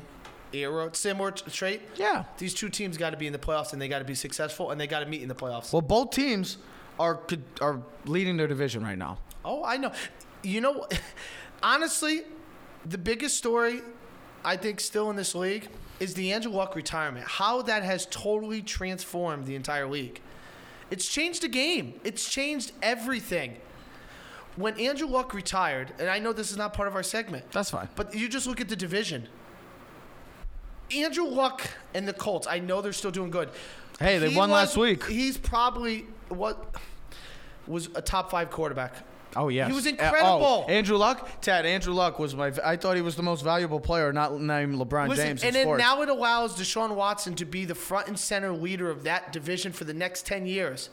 era, 0.53 0.89
similar 0.93 1.31
trait. 1.31 1.81
Yeah. 1.95 2.23
These 2.37 2.53
two 2.53 2.69
teams 2.69 2.97
got 2.97 3.11
to 3.11 3.17
be 3.17 3.27
in 3.27 3.33
the 3.33 3.39
playoffs 3.39 3.73
and 3.73 3.81
they 3.81 3.87
got 3.87 3.99
to 3.99 4.05
be 4.05 4.15
successful 4.15 4.71
and 4.71 4.79
they 4.79 4.87
got 4.87 4.99
to 5.01 5.05
meet 5.05 5.21
in 5.21 5.27
the 5.27 5.35
playoffs. 5.35 5.71
Well, 5.71 5.81
both 5.81 6.11
teams 6.11 6.57
are 6.99 7.15
could- 7.15 7.43
are 7.61 7.81
leading 8.05 8.37
their 8.37 8.47
division 8.47 8.83
right 8.83 8.97
now. 8.97 9.19
Oh, 9.45 9.63
I 9.63 9.77
know. 9.77 9.91
You 10.43 10.61
know, 10.61 10.87
honestly, 11.63 12.21
the 12.85 12.97
biggest 12.97 13.37
story 13.37 13.81
I 14.43 14.57
think 14.57 14.79
still 14.79 15.09
in 15.09 15.15
this 15.15 15.35
league 15.35 15.67
is 15.99 16.13
the 16.13 16.31
Andrew 16.31 16.51
Luck 16.51 16.75
retirement. 16.75 17.25
How 17.27 17.61
that 17.63 17.83
has 17.83 18.05
totally 18.09 18.61
transformed 18.61 19.45
the 19.45 19.55
entire 19.55 19.87
league. 19.87 20.21
It's 20.91 21.07
changed 21.07 21.43
the 21.43 21.47
game. 21.49 21.99
It's 22.03 22.27
changed 22.29 22.71
everything. 22.81 23.57
When 24.55 24.79
Andrew 24.79 25.07
Luck 25.07 25.33
retired, 25.33 25.93
and 25.99 26.09
I 26.09 26.19
know 26.19 26.33
this 26.33 26.51
is 26.51 26.57
not 26.57 26.73
part 26.73 26.87
of 26.87 26.95
our 26.95 27.03
segment, 27.03 27.51
That's 27.51 27.69
fine. 27.69 27.87
but 27.95 28.13
you 28.15 28.27
just 28.27 28.47
look 28.47 28.59
at 28.59 28.67
the 28.69 28.75
division. 28.75 29.27
Andrew 30.95 31.25
Luck 31.25 31.61
and 31.93 32.07
the 32.07 32.13
Colts, 32.13 32.47
I 32.47 32.59
know 32.59 32.81
they're 32.81 32.91
still 32.93 33.11
doing 33.11 33.29
good. 33.29 33.49
Hey, 33.99 34.17
they 34.17 34.31
He 34.31 34.35
won 34.37 34.49
was- 34.49 34.69
last 34.69 34.77
week. 34.77 35.05
He's 35.05 35.37
probably 35.37 36.05
what 36.29 36.75
was 37.67 37.89
a 37.95 38.01
top 38.01 38.31
five 38.31 38.49
quarterback. 38.49 38.93
Oh 39.35 39.49
yes, 39.49 39.67
He 39.67 39.73
was 39.73 39.85
Uh, 39.85 39.89
incredible. 39.89 40.65
oh, 40.67 40.71
Andrew 40.71 40.97
Luck, 40.97 41.29
Ted. 41.41 41.65
Andrew 41.65 41.93
Luck 41.93 42.17
was 42.17 42.35
my. 42.35 42.51
I 42.65 42.75
thought 42.75 42.95
he 42.95 43.01
was 43.03 43.15
the 43.15 43.21
most 43.21 43.43
valuable 43.43 43.79
player, 43.79 44.11
not 44.11 44.39
named 44.39 44.75
LeBron 44.75 45.07
Listen, 45.07 45.25
James. 45.37 45.43
and 45.43 45.55
then 45.55 45.77
now 45.77 46.01
it 46.01 46.09
allows 46.09 46.57
Deshaun 46.57 46.95
Watson 46.95 47.35
to 47.35 47.45
be 47.45 47.63
the 47.65 47.75
front 47.75 48.07
and 48.07 48.17
center 48.17 48.51
leader 48.51 48.89
of 48.89 49.03
that 49.03 49.31
division 49.31 49.71
for 49.71 49.83
the 49.83 49.93
next 49.93 50.25
10 50.25 50.47
years. 50.47 50.89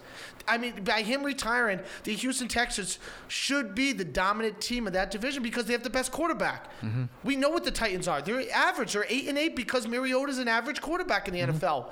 I 0.47 0.59
mean, 0.59 0.85
by 0.85 1.03
him 1.03 1.23
retiring, 1.25 1.81
the 2.05 2.13
Houston 2.13 2.47
Texans 2.47 2.99
should 3.27 3.75
be 3.75 3.93
the 3.93 4.05
dominant 4.05 4.61
team 4.61 4.87
of 4.87 4.93
that 4.93 5.11
division 5.11 5.43
because 5.43 5.65
they 5.65 5.73
have 5.73 5.83
the 5.83 5.91
best 5.91 6.13
quarterback. 6.13 6.67
Mm-hmm. 6.83 7.05
We 7.25 7.37
know 7.37 7.49
what 7.49 7.65
the 7.65 7.71
Titans 7.73 8.07
are. 8.07 8.21
They're 8.23 8.45
average. 8.55 8.93
They're 8.93 9.07
8 9.09 9.29
and 9.29 9.39
8 9.39 9.57
because 9.57 9.89
Mariota 9.89 10.31
is 10.31 10.39
an 10.39 10.47
average 10.47 10.81
quarterback 10.83 11.27
in 11.27 11.35
the 11.35 11.41
NFL. 11.41 11.87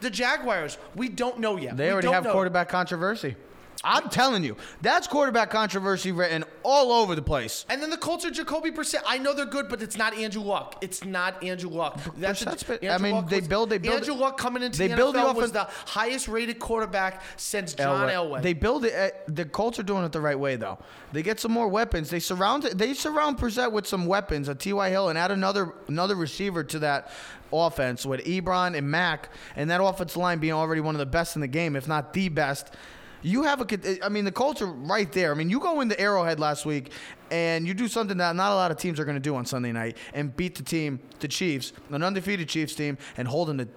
The 0.00 0.10
Jaguars, 0.10 0.76
we 0.94 1.08
don't 1.08 1.38
know 1.38 1.56
yet. 1.56 1.68
Mm-hmm. 1.68 1.76
They 1.78 1.86
We 1.86 1.92
already 1.92 2.08
have 2.08 2.24
know. 2.24 2.32
quarterback 2.32 2.68
controversy. 2.68 3.36
I'm 3.84 4.08
telling 4.08 4.42
you, 4.44 4.56
that's 4.80 5.06
quarterback 5.06 5.50
controversy 5.50 6.10
written 6.12 6.44
all 6.62 6.92
over 6.92 7.14
the 7.14 7.22
place. 7.22 7.66
And 7.68 7.82
then 7.82 7.90
the 7.90 7.96
Colts 7.96 8.24
are 8.24 8.30
Jacoby 8.30 8.70
Brissett. 8.70 9.02
I 9.06 9.18
know 9.18 9.34
they're 9.34 9.44
good, 9.46 9.68
but 9.68 9.82
it's 9.82 9.96
not 9.96 10.14
Andrew 10.14 10.42
Luck. 10.42 10.78
It's 10.80 11.04
not 11.04 11.42
Andrew 11.44 11.70
Luck. 11.70 12.00
That's 12.16 12.40
the, 12.44 12.78
been- 12.80 12.90
I 12.90 12.98
mean, 12.98 13.26
they 13.26 13.40
was- 13.40 13.48
build- 13.48 13.70
they 13.70 13.78
build- 13.78 13.96
Andrew 13.96 14.14
Luck 14.14 14.38
coming 14.38 14.62
into 14.62 14.78
they 14.78 14.88
the 14.88 14.96
build 14.96 15.14
the 15.14 15.20
NFL 15.20 15.34
was 15.36 15.52
the 15.52 15.68
highest 15.86 16.28
rated 16.28 16.58
quarterback 16.58 17.22
since 17.36 17.74
John 17.74 18.08
Elway. 18.08 18.42
They 18.42 18.54
build 18.54 18.84
it. 18.84 18.94
At, 18.94 19.34
the 19.36 19.44
Colts 19.44 19.78
are 19.78 19.82
doing 19.82 20.04
it 20.04 20.12
the 20.12 20.20
right 20.20 20.38
way, 20.38 20.56
though. 20.56 20.78
They 21.12 21.22
get 21.22 21.38
some 21.38 21.52
more 21.52 21.68
weapons. 21.68 22.10
They 22.10 22.20
surround. 22.20 22.64
it- 22.64 22.78
They 22.78 22.94
surround 22.94 23.38
Brissett 23.38 23.70
with 23.72 23.86
some 23.86 24.06
weapons. 24.06 24.48
A 24.48 24.54
T.Y. 24.54 24.90
Hill 24.90 25.08
and 25.10 25.18
add 25.18 25.30
another 25.30 25.74
another 25.88 26.14
receiver 26.16 26.64
to 26.64 26.78
that 26.80 27.10
offense 27.52 28.04
with 28.04 28.24
Ebron 28.24 28.76
and 28.76 28.90
Mack, 28.90 29.28
and 29.56 29.70
that 29.70 29.82
offensive 29.82 30.16
line 30.16 30.38
being 30.38 30.52
already 30.54 30.80
one 30.80 30.94
of 30.94 30.98
the 30.98 31.06
best 31.06 31.36
in 31.36 31.40
the 31.40 31.46
game, 31.48 31.76
if 31.76 31.86
not 31.86 32.12
the 32.12 32.28
best. 32.28 32.74
You 33.24 33.42
have 33.44 33.60
a. 33.60 34.04
I 34.04 34.10
mean, 34.10 34.26
the 34.26 34.30
Colts 34.32 34.60
are 34.60 34.66
right 34.66 35.10
there. 35.10 35.30
I 35.32 35.34
mean, 35.34 35.48
you 35.48 35.58
go 35.58 35.80
into 35.80 35.98
Arrowhead 35.98 36.38
last 36.38 36.66
week 36.66 36.92
and 37.30 37.66
you 37.66 37.72
do 37.72 37.88
something 37.88 38.18
that 38.18 38.36
not 38.36 38.52
a 38.52 38.54
lot 38.54 38.70
of 38.70 38.76
teams 38.76 39.00
are 39.00 39.04
going 39.06 39.16
to 39.16 39.20
do 39.20 39.34
on 39.34 39.46
Sunday 39.46 39.72
night 39.72 39.96
and 40.12 40.36
beat 40.36 40.54
the 40.56 40.62
team, 40.62 41.00
the 41.20 41.28
Chiefs, 41.28 41.72
an 41.90 42.02
undefeated 42.02 42.50
Chiefs 42.50 42.74
team, 42.74 42.98
and 43.16 43.26
hold 43.26 43.48
them 43.48 43.58
to, 43.58 43.68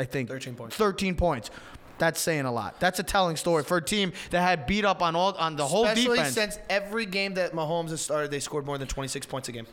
I 0.00 0.04
think, 0.04 0.28
13 0.28 0.56
points. 0.56 0.74
13 0.76 1.14
points. 1.14 1.50
That's 1.98 2.20
saying 2.20 2.44
a 2.44 2.50
lot. 2.50 2.80
That's 2.80 2.98
a 2.98 3.04
telling 3.04 3.36
story 3.36 3.62
for 3.62 3.76
a 3.76 3.82
team 3.82 4.12
that 4.30 4.40
had 4.42 4.66
beat 4.66 4.84
up 4.84 5.00
on 5.00 5.14
all 5.14 5.32
on 5.34 5.54
the 5.54 5.64
whole 5.64 5.84
Especially 5.84 6.16
defense. 6.16 6.34
since 6.34 6.58
every 6.68 7.06
game 7.06 7.34
that 7.34 7.52
Mahomes 7.52 7.90
has 7.90 8.00
started, 8.00 8.32
they 8.32 8.40
scored 8.40 8.66
more 8.66 8.78
than 8.78 8.88
26 8.88 9.26
points 9.26 9.48
a 9.48 9.52
game. 9.52 9.66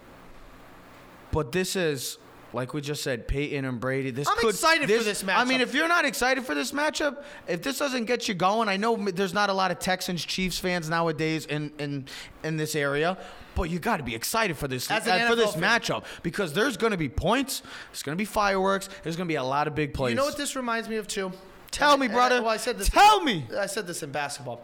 but 1.31 1.51
this 1.51 1.75
is 1.75 2.19
like 2.53 2.73
we 2.73 2.81
just 2.81 3.03
said, 3.03 3.27
Peyton 3.27 3.65
and 3.65 3.79
Brady. 3.79 4.11
This 4.11 4.27
I'm 4.27 4.37
could, 4.37 4.49
excited 4.49 4.89
for 4.89 5.03
this 5.03 5.23
matchup. 5.23 5.37
I 5.37 5.45
mean, 5.45 5.61
if 5.61 5.73
you're 5.73 5.87
not 5.87 6.05
excited 6.05 6.45
for 6.45 6.55
this 6.55 6.71
matchup, 6.71 7.23
if 7.47 7.61
this 7.61 7.77
doesn't 7.77 8.05
get 8.05 8.27
you 8.27 8.33
going, 8.33 8.69
I 8.69 8.77
know 8.77 8.95
there's 8.95 9.33
not 9.33 9.49
a 9.49 9.53
lot 9.53 9.71
of 9.71 9.79
Texans 9.79 10.23
Chiefs 10.25 10.57
fans 10.59 10.89
nowadays 10.89 11.45
in 11.45 11.71
in 11.79 12.05
in 12.43 12.57
this 12.57 12.75
area. 12.75 13.17
But 13.55 13.69
you 13.69 13.79
got 13.79 13.97
to 13.97 14.03
be 14.03 14.15
excited 14.15 14.55
for 14.57 14.67
this 14.67 14.89
uh, 14.89 14.99
for 15.27 15.35
this 15.35 15.53
fan. 15.53 15.81
matchup 15.81 16.05
because 16.23 16.53
there's 16.53 16.77
going 16.77 16.91
to 16.91 16.97
be 16.97 17.09
points, 17.09 17.61
there's 17.91 18.03
going 18.03 18.15
to 18.15 18.21
be 18.21 18.25
fireworks, 18.25 18.89
there's 19.03 19.15
going 19.17 19.27
to 19.27 19.31
be 19.31 19.35
a 19.35 19.43
lot 19.43 19.67
of 19.67 19.75
big 19.75 19.93
plays. 19.93 20.11
You 20.11 20.15
know 20.15 20.25
what 20.25 20.37
this 20.37 20.55
reminds 20.55 20.87
me 20.87 20.95
of 20.95 21.07
too? 21.07 21.31
Tell 21.71 21.97
me, 21.97 22.07
brother. 22.07 22.35
and- 22.37 22.45
well, 22.45 22.53
I 22.53 22.57
said 22.57 22.77
this. 22.77 22.89
Tell 22.89 23.21
me. 23.21 23.45
I 23.57 23.65
said 23.65 23.85
this 23.85 24.01
in 24.01 24.11
basketball. 24.11 24.63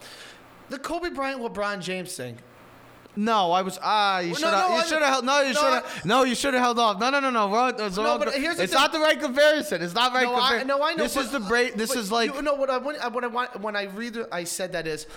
The 0.69 0.79
Kobe 0.79 1.09
Bryant, 1.09 1.41
LeBron 1.41 1.81
James 1.81 2.15
thing. 2.15 2.37
No, 3.15 3.51
I 3.51 3.61
was 3.61 3.79
ah. 3.81 4.19
You 4.19 4.31
Well, 4.31 4.35
should 4.35 4.47
have. 4.49 4.69
no, 4.69 4.75
you 4.77 4.83
should 4.83 5.01
have 5.01 5.09
held. 5.09 5.25
No, 5.25 5.41
you 5.41 5.53
no, 5.53 5.59
should 5.59 5.73
have. 5.73 6.05
No, 6.05 6.23
you 6.23 6.35
should 6.35 6.53
have 6.53 6.63
held 6.63 6.79
off. 6.79 6.99
No, 6.99 7.09
no, 7.09 7.19
no, 7.19 7.29
no. 7.29 7.47
We're 7.47 7.69
it's 7.69 7.97
No, 7.97 8.17
but 8.17 8.33
here's 8.33 8.59
it's 8.59 8.73
not 8.73 8.91
the 8.91 8.99
right 8.99 9.19
comparison. 9.19 9.81
It's 9.81 9.93
not 9.93 10.13
right 10.13 10.23
No, 10.23 10.35
I, 10.35 10.39
comparison. 10.39 10.67
no, 10.67 10.83
I 10.83 10.93
know. 10.93 11.03
This 11.03 11.15
but- 11.15 11.25
is 11.25 11.31
the 11.31 11.39
break. 11.39 11.75
This 11.75 11.95
is 11.95 12.11
like. 12.11 12.33
you 12.33 12.41
know 12.41 12.55
what 12.55 12.69
I 12.69 12.77
want. 12.77 12.97
What 13.13 13.23
I 13.23 13.27
want 13.27 13.61
when 13.61 13.75
I 13.75 13.83
read. 13.83 14.17
I 14.31 14.43
said 14.43 14.73
that 14.73 14.85
is 14.87 15.07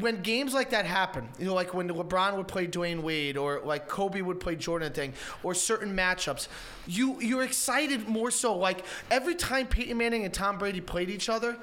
when 0.00 0.22
games 0.22 0.52
like 0.54 0.70
that 0.70 0.86
happen. 0.86 1.28
You 1.38 1.46
know, 1.46 1.54
like 1.54 1.72
when 1.72 1.88
LeBron 1.88 2.36
would 2.36 2.48
play 2.48 2.66
Dwyane 2.66 3.00
Wade, 3.00 3.36
or 3.36 3.60
like 3.64 3.86
Kobe 3.88 4.20
would 4.20 4.40
play 4.40 4.56
Jordan 4.56 4.92
thing, 4.92 5.12
or 5.44 5.54
certain 5.54 5.96
matchups. 5.96 6.48
You 6.86 7.20
you're 7.20 7.44
excited 7.44 8.08
more 8.08 8.30
so. 8.32 8.56
Like 8.56 8.84
every 9.10 9.36
time 9.36 9.66
Peyton 9.68 9.96
Manning 9.96 10.24
and 10.24 10.34
Tom 10.34 10.58
Brady 10.58 10.80
played 10.80 11.10
each 11.10 11.28
other. 11.28 11.56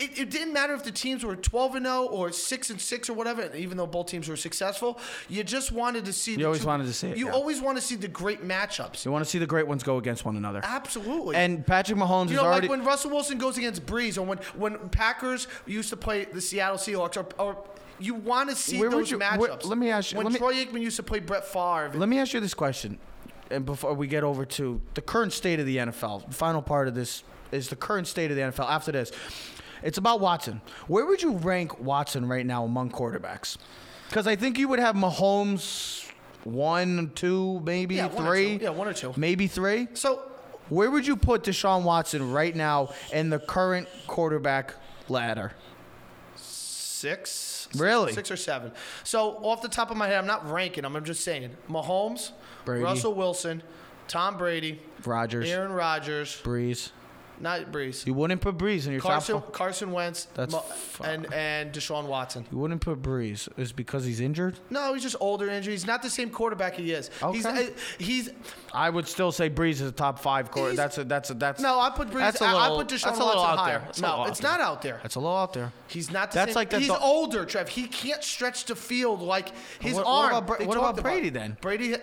It, 0.00 0.18
it 0.18 0.30
didn't 0.30 0.52
matter 0.52 0.74
if 0.74 0.84
the 0.84 0.92
teams 0.92 1.24
were 1.24 1.34
12 1.36 1.74
and 1.76 1.86
0 1.86 2.04
or 2.04 2.30
6 2.32 2.70
and 2.70 2.80
6 2.80 3.10
or 3.10 3.14
whatever, 3.14 3.54
even 3.56 3.76
though 3.76 3.86
both 3.86 4.06
teams 4.06 4.28
were 4.28 4.36
successful. 4.36 4.98
You 5.28 5.42
just 5.44 5.72
wanted 5.72 6.04
to 6.04 6.12
see. 6.12 6.36
the 6.36 6.44
always 6.44 6.60
two- 6.60 6.66
wanted 6.66 6.86
to 6.86 6.92
see 6.92 7.08
it, 7.10 7.16
You 7.18 7.26
yeah. 7.26 7.32
always 7.32 7.60
want 7.60 7.76
to 7.78 7.82
see 7.82 7.94
the 7.96 8.08
great 8.08 8.42
matchups. 8.44 9.04
you 9.04 9.10
want 9.12 9.24
to 9.24 9.30
see 9.30 9.38
the 9.38 9.46
great 9.46 9.66
ones 9.66 9.82
go 9.82 9.96
against 9.98 10.24
one 10.24 10.36
another. 10.36 10.60
Absolutely. 10.62 11.36
And 11.36 11.66
Patrick 11.66 11.98
Mahomes 11.98 12.26
You 12.30 12.36
is 12.36 12.42
know, 12.42 12.44
already. 12.46 12.68
like 12.68 12.70
when 12.78 12.84
Russell 12.86 13.10
Wilson 13.10 13.38
goes 13.38 13.58
against 13.58 13.84
Brees, 13.86 14.16
or 14.18 14.22
when 14.22 14.38
when 14.56 14.78
Packers 14.90 15.48
used 15.66 15.90
to 15.90 15.96
play 15.96 16.24
the 16.26 16.40
Seattle 16.40 16.78
Seahawks, 16.78 17.16
or, 17.16 17.26
or 17.38 17.56
you 18.00 18.14
want 18.14 18.48
to 18.50 18.56
see 18.56 18.78
Where 18.78 18.90
those 18.90 19.10
you- 19.10 19.18
matchups. 19.18 19.38
where- 19.38 19.56
let 19.64 19.78
me 19.78 19.90
ask 19.90 20.12
you- 20.12 20.18
When 20.18 20.32
me- 20.32 20.38
Troy 20.38 20.54
Aikman 20.54 20.80
used 20.82 20.96
to 20.96 21.02
play 21.02 21.18
Brett 21.18 21.44
Favre. 21.46 21.90
Let 21.94 22.08
me 22.08 22.18
ask 22.18 22.32
you 22.32 22.40
this 22.40 22.54
question, 22.54 22.98
and 23.50 23.64
before 23.66 23.94
we 23.94 24.06
get 24.06 24.22
over 24.22 24.44
to 24.44 24.80
the 24.94 25.00
current 25.02 25.32
state 25.32 25.58
of 25.58 25.66
the 25.66 25.78
NFL, 25.78 26.24
the 26.28 26.34
final 26.34 26.62
part 26.62 26.86
of 26.88 26.94
this 26.94 27.24
is 27.50 27.68
the 27.68 27.76
current 27.76 28.06
state 28.06 28.30
of 28.30 28.36
the 28.36 28.42
NFL. 28.42 28.68
After 28.68 28.92
this, 28.92 29.10
it's 29.82 29.98
about 29.98 30.20
Watson. 30.20 30.60
Where 30.86 31.06
would 31.06 31.22
you 31.22 31.32
rank 31.32 31.80
Watson 31.80 32.26
right 32.28 32.44
now 32.46 32.64
among 32.64 32.90
quarterbacks? 32.90 33.56
Because 34.08 34.26
I 34.26 34.36
think 34.36 34.58
you 34.58 34.68
would 34.68 34.78
have 34.78 34.94
Mahomes 34.96 36.08
one, 36.44 37.12
two, 37.14 37.60
maybe 37.64 37.96
Yeah, 37.96 38.06
one 38.06 38.26
three. 38.26 38.58
two. 38.58 38.64
Yeah, 38.64 38.70
one 38.70 38.88
or 38.88 38.92
two. 38.94 39.12
Maybe 39.16 39.46
three. 39.46 39.88
so 39.94 40.22
Where 40.70 40.90
would 40.90 41.06
you 41.06 41.16
put 41.16 41.42
Deshaun 41.44 41.82
Watson 41.82 42.30
right 42.32 42.54
now 42.54 42.92
in 43.12 43.30
the 43.30 43.38
current 43.38 43.88
quarterback 44.06 44.74
ladder? 45.08 45.52
six, 46.36 47.68
Really? 47.76 48.12
six 48.12 48.30
or 48.30 48.36
seven. 48.36 48.72
So 49.04 49.36
off 49.42 49.62
the 49.62 49.68
top 49.68 49.90
of 49.90 49.96
my 49.96 50.06
head, 50.08 50.16
I'm 50.18 50.26
not 50.26 50.50
ranking 50.50 50.82
them. 50.82 50.96
I'm 50.96 51.04
just 51.04 51.22
saying 51.22 51.50
Mahomes, 51.68 52.30
Brady. 52.64 52.82
Russell 52.82 53.14
Wilson, 53.14 53.62
Tom 54.08 54.36
Brady, 54.36 54.80
Rodgers, 55.04 55.48
Aaron 55.48 55.72
Rodgers, 55.72 56.40
Brees. 56.42 56.90
Not 57.40 57.70
Brees. 57.72 58.06
You 58.06 58.14
wouldn't 58.14 58.40
put 58.40 58.58
Brees 58.58 58.86
in 58.86 58.92
your 58.92 59.00
Carson 59.00 59.36
top. 59.36 59.44
five? 59.46 59.52
Carson 59.52 59.92
Wentz 59.92 60.26
That's 60.34 60.52
Mo- 60.52 60.64
and 61.04 61.32
and 61.32 61.72
Deshaun 61.72 62.06
Watson. 62.06 62.46
You 62.50 62.58
wouldn't 62.58 62.80
put 62.80 63.00
Brees. 63.02 63.48
Is 63.56 63.72
because 63.72 64.04
he's 64.04 64.20
injured? 64.20 64.58
No, 64.70 64.92
he's 64.94 65.02
just 65.02 65.16
older 65.20 65.48
injury. 65.48 65.72
He's 65.74 65.86
not 65.86 66.02
the 66.02 66.10
same 66.10 66.30
quarterback 66.30 66.74
he 66.74 66.92
is. 66.92 67.10
He's 67.32 67.46
Okay. 67.46 67.68
uh, 67.68 67.70
he's 67.98 68.30
I 68.74 68.90
would 68.90 69.06
still 69.08 69.32
say 69.32 69.48
Brees 69.48 69.72
is 69.74 69.82
a 69.82 69.92
top 69.92 70.18
five 70.18 70.50
quarter. 70.50 70.74
That's 70.74 70.98
a 70.98 71.04
that's 71.04 71.30
a 71.30 71.34
that's 71.34 71.60
no. 71.62 71.78
I 71.80 71.90
put 71.90 72.08
Brees. 72.10 72.18
That's 72.18 72.40
a 72.40 72.44
little- 72.44 72.60
I 72.60 72.68
put 72.70 72.88
Deshaun 72.88 73.02
that's 73.04 73.18
a 73.20 73.24
Watson 73.24 73.40
out 73.50 73.58
higher. 73.58 73.72
there. 73.78 73.82
That's 73.86 74.00
no, 74.00 74.24
it's 74.24 74.40
there. 74.40 74.50
not 74.50 74.60
out 74.60 74.82
there. 74.82 74.98
That's 75.02 75.14
a 75.14 75.20
little 75.20 75.36
out 75.36 75.52
there. 75.52 75.72
He's 75.86 76.10
not 76.10 76.30
the 76.32 76.36
That's 76.36 76.50
same. 76.50 76.54
like 76.56 76.70
the 76.70 76.78
he's 76.80 76.88
th- 76.88 77.00
older, 77.00 77.44
Trev. 77.44 77.68
He 77.68 77.86
can't 77.86 78.22
stretch 78.22 78.64
the 78.66 78.76
field 78.76 79.22
like 79.22 79.52
his 79.80 79.94
What- 79.94 80.04
what 80.06 80.10
arm. 80.24 80.34
about 80.34 80.46
Bra- 80.58 80.66
what 80.66 80.76
about 80.76 81.02
Brady 81.02 81.30
then? 81.30 81.56
Brady. 81.60 81.96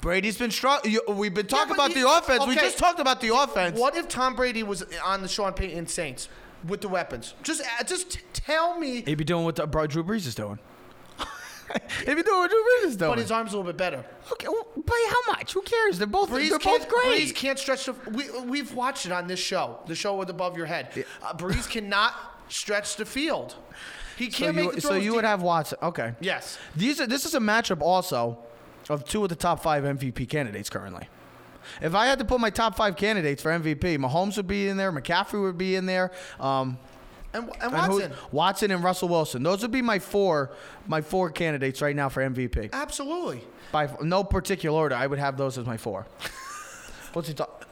Brady's 0.00 0.38
been 0.38 0.50
strong. 0.50 0.80
We've 1.08 1.34
been 1.34 1.46
talking 1.46 1.68
but 1.68 1.74
about 1.74 1.92
he- 1.92 2.02
the 2.02 2.10
offense. 2.10 2.46
We 2.46 2.54
just 2.54 2.78
talked 2.78 3.00
about 3.00 3.20
the 3.20 3.34
offense. 3.34 3.78
What 3.78 3.96
if 3.96 4.08
Tom 4.08 4.34
Brady 4.36 4.62
was 4.62 4.84
on 5.04 5.22
the 5.22 5.28
Sean 5.28 5.52
Payton 5.52 5.86
Saints 5.86 6.28
with 6.66 6.80
the 6.80 6.88
weapons? 6.88 7.34
Just, 7.42 7.62
uh, 7.62 7.84
just 7.84 8.10
t- 8.10 8.20
tell 8.32 8.78
me. 8.78 9.02
He'd 9.02 9.16
be 9.16 9.24
doing 9.24 9.44
what 9.44 9.56
the, 9.56 9.66
bro, 9.66 9.86
Drew 9.86 10.02
Brees 10.04 10.26
is 10.26 10.34
doing. 10.34 10.58
He'd 12.06 12.14
be 12.14 12.22
doing 12.22 12.38
what 12.38 12.50
Drew 12.50 12.64
Brees 12.80 12.86
is 12.86 12.96
doing. 12.96 13.12
But 13.12 13.18
his 13.18 13.30
arm's 13.30 13.52
a 13.52 13.56
little 13.56 13.70
bit 13.70 13.76
better. 13.76 14.04
okay, 14.32 14.48
well, 14.48 14.66
by 14.76 15.06
how 15.10 15.32
much? 15.32 15.52
Who 15.52 15.62
cares? 15.62 15.98
They're 15.98 16.06
both 16.06 16.30
Brees 16.30 16.50
they're 16.50 16.58
can't, 16.58 16.82
both 16.82 16.88
great. 16.88 17.28
Brees 17.28 17.34
can't 17.34 17.58
stretch 17.58 17.86
the. 17.86 17.94
We, 18.10 18.30
we've 18.40 18.74
watched 18.74 19.06
it 19.06 19.12
on 19.12 19.26
this 19.26 19.40
show, 19.40 19.80
the 19.86 19.94
show 19.94 20.16
with 20.16 20.30
above 20.30 20.56
your 20.56 20.66
head. 20.66 21.04
Uh, 21.22 21.34
Brees 21.34 21.68
cannot 21.68 22.14
stretch 22.48 22.96
the 22.96 23.04
field. 23.04 23.54
He 24.16 24.28
can't 24.28 24.56
you, 24.56 24.64
make 24.64 24.74
the 24.74 24.80
so 24.80 24.94
you 24.94 25.02
deep. 25.02 25.12
would 25.12 25.24
have 25.24 25.42
Watson. 25.42 25.78
Okay. 25.82 26.12
Yes. 26.20 26.58
These 26.74 27.00
are, 27.00 27.06
this 27.06 27.24
is 27.24 27.34
a 27.36 27.38
matchup 27.38 27.80
also 27.80 28.38
of 28.88 29.04
two 29.04 29.22
of 29.22 29.28
the 29.28 29.36
top 29.36 29.62
five 29.62 29.84
MVP 29.84 30.28
candidates 30.28 30.70
currently. 30.70 31.08
If 31.82 31.94
I 31.94 32.06
had 32.06 32.18
to 32.20 32.24
put 32.24 32.40
my 32.40 32.50
top 32.50 32.76
five 32.76 32.96
candidates 32.96 33.42
for 33.42 33.50
MVP, 33.50 33.98
Mahomes 33.98 34.36
would 34.38 34.46
be 34.46 34.68
in 34.68 34.76
there, 34.76 34.90
McCaffrey 34.90 35.42
would 35.42 35.58
be 35.58 35.74
in 35.76 35.84
there, 35.86 36.10
um, 36.40 36.78
And, 37.34 37.44
and 37.60 37.74
and 37.74 37.74
who- 37.74 37.92
Watson. 38.00 38.12
Watson 38.32 38.70
and 38.70 38.82
Russell 38.82 39.08
Wilson. 39.08 39.42
Those 39.42 39.60
would 39.62 39.70
be 39.70 39.82
my 39.82 39.98
four, 39.98 40.50
my 40.86 41.02
four 41.02 41.30
candidates 41.30 41.82
right 41.82 41.94
now 41.94 42.08
for 42.08 42.22
MVP. 42.22 42.70
Absolutely. 42.72 43.42
By 43.70 43.90
no 44.02 44.24
particular 44.24 44.78
order, 44.78 44.94
I 44.94 45.06
would 45.06 45.18
have 45.18 45.36
those 45.36 45.58
as 45.58 45.66
my 45.66 45.76
four. 45.76 46.06
What's 47.12 47.28
he 47.28 47.34
talk? 47.34 47.66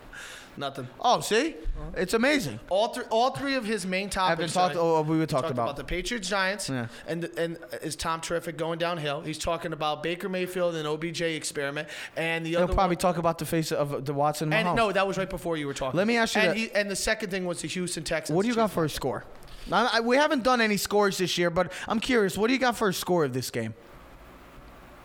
Nothing. 0.58 0.88
Oh, 1.00 1.20
see, 1.20 1.54
it's 1.94 2.14
amazing. 2.14 2.58
All 2.70 2.88
three, 2.88 3.04
all 3.10 3.30
three 3.30 3.54
of 3.56 3.64
his 3.64 3.84
main 3.86 4.08
topics. 4.08 4.32
I've 4.32 4.38
been 4.38 4.48
talked. 4.48 4.74
that 4.74 4.80
I- 4.80 4.82
Oh, 4.82 5.02
we 5.02 5.18
were 5.18 5.26
talked 5.26 5.42
talked 5.42 5.52
about. 5.52 5.64
about 5.64 5.76
the 5.76 5.84
Patriots 5.84 6.28
Giants 6.28 6.68
Yeah. 6.70 6.86
and 7.06 7.24
and 7.36 7.58
is 7.82 7.94
Tom 7.96 8.20
terrific 8.20 8.56
going 8.56 8.78
downhill. 8.78 9.20
He's 9.20 9.38
talking 9.38 9.72
about 9.74 10.02
Baker 10.02 10.28
Mayfield 10.30 10.74
and 10.74 10.86
OBJ 10.88 11.20
experiment 11.36 11.88
and 12.16 12.44
the 12.46 12.50
He'll 12.50 12.62
other 12.64 12.72
probably 12.74 12.96
one, 12.96 13.00
talk 13.02 13.18
about 13.18 13.38
the 13.38 13.44
face 13.44 13.70
of 13.72 14.04
the 14.06 14.14
Watson. 14.14 14.52
and 14.52 14.74
no, 14.74 14.92
that 14.92 15.06
was 15.06 15.18
right 15.18 15.28
before 15.28 15.56
you 15.58 15.66
were 15.66 15.74
talking. 15.74 15.98
Let 15.98 16.06
me 16.06 16.16
ask 16.16 16.34
you 16.34 16.40
And, 16.40 16.50
that- 16.50 16.56
he, 16.56 16.70
and 16.72 16.90
the 16.90 16.96
second 16.96 17.30
thing 17.30 17.44
was 17.44 17.60
the 17.60 17.68
Houston 17.68 18.02
Texans. 18.04 18.34
What 18.34 18.42
do 18.42 18.48
you 18.48 18.54
got 18.54 18.70
for 18.70 18.84
a 18.84 18.90
score? 18.90 19.24
I, 19.70 19.90
I- 19.94 20.00
we 20.00 20.16
haven't 20.16 20.42
done 20.42 20.60
any 20.60 20.76
scores 20.78 21.18
this 21.18 21.36
year, 21.36 21.50
but 21.50 21.70
I'm 21.88 22.00
curious. 22.00 22.38
What 22.38 22.46
do 22.46 22.54
you 22.54 22.58
got 22.60 22.76
for 22.76 22.88
a 22.88 22.94
score 22.94 23.24
of 23.24 23.32
this 23.32 23.50
game? 23.50 23.74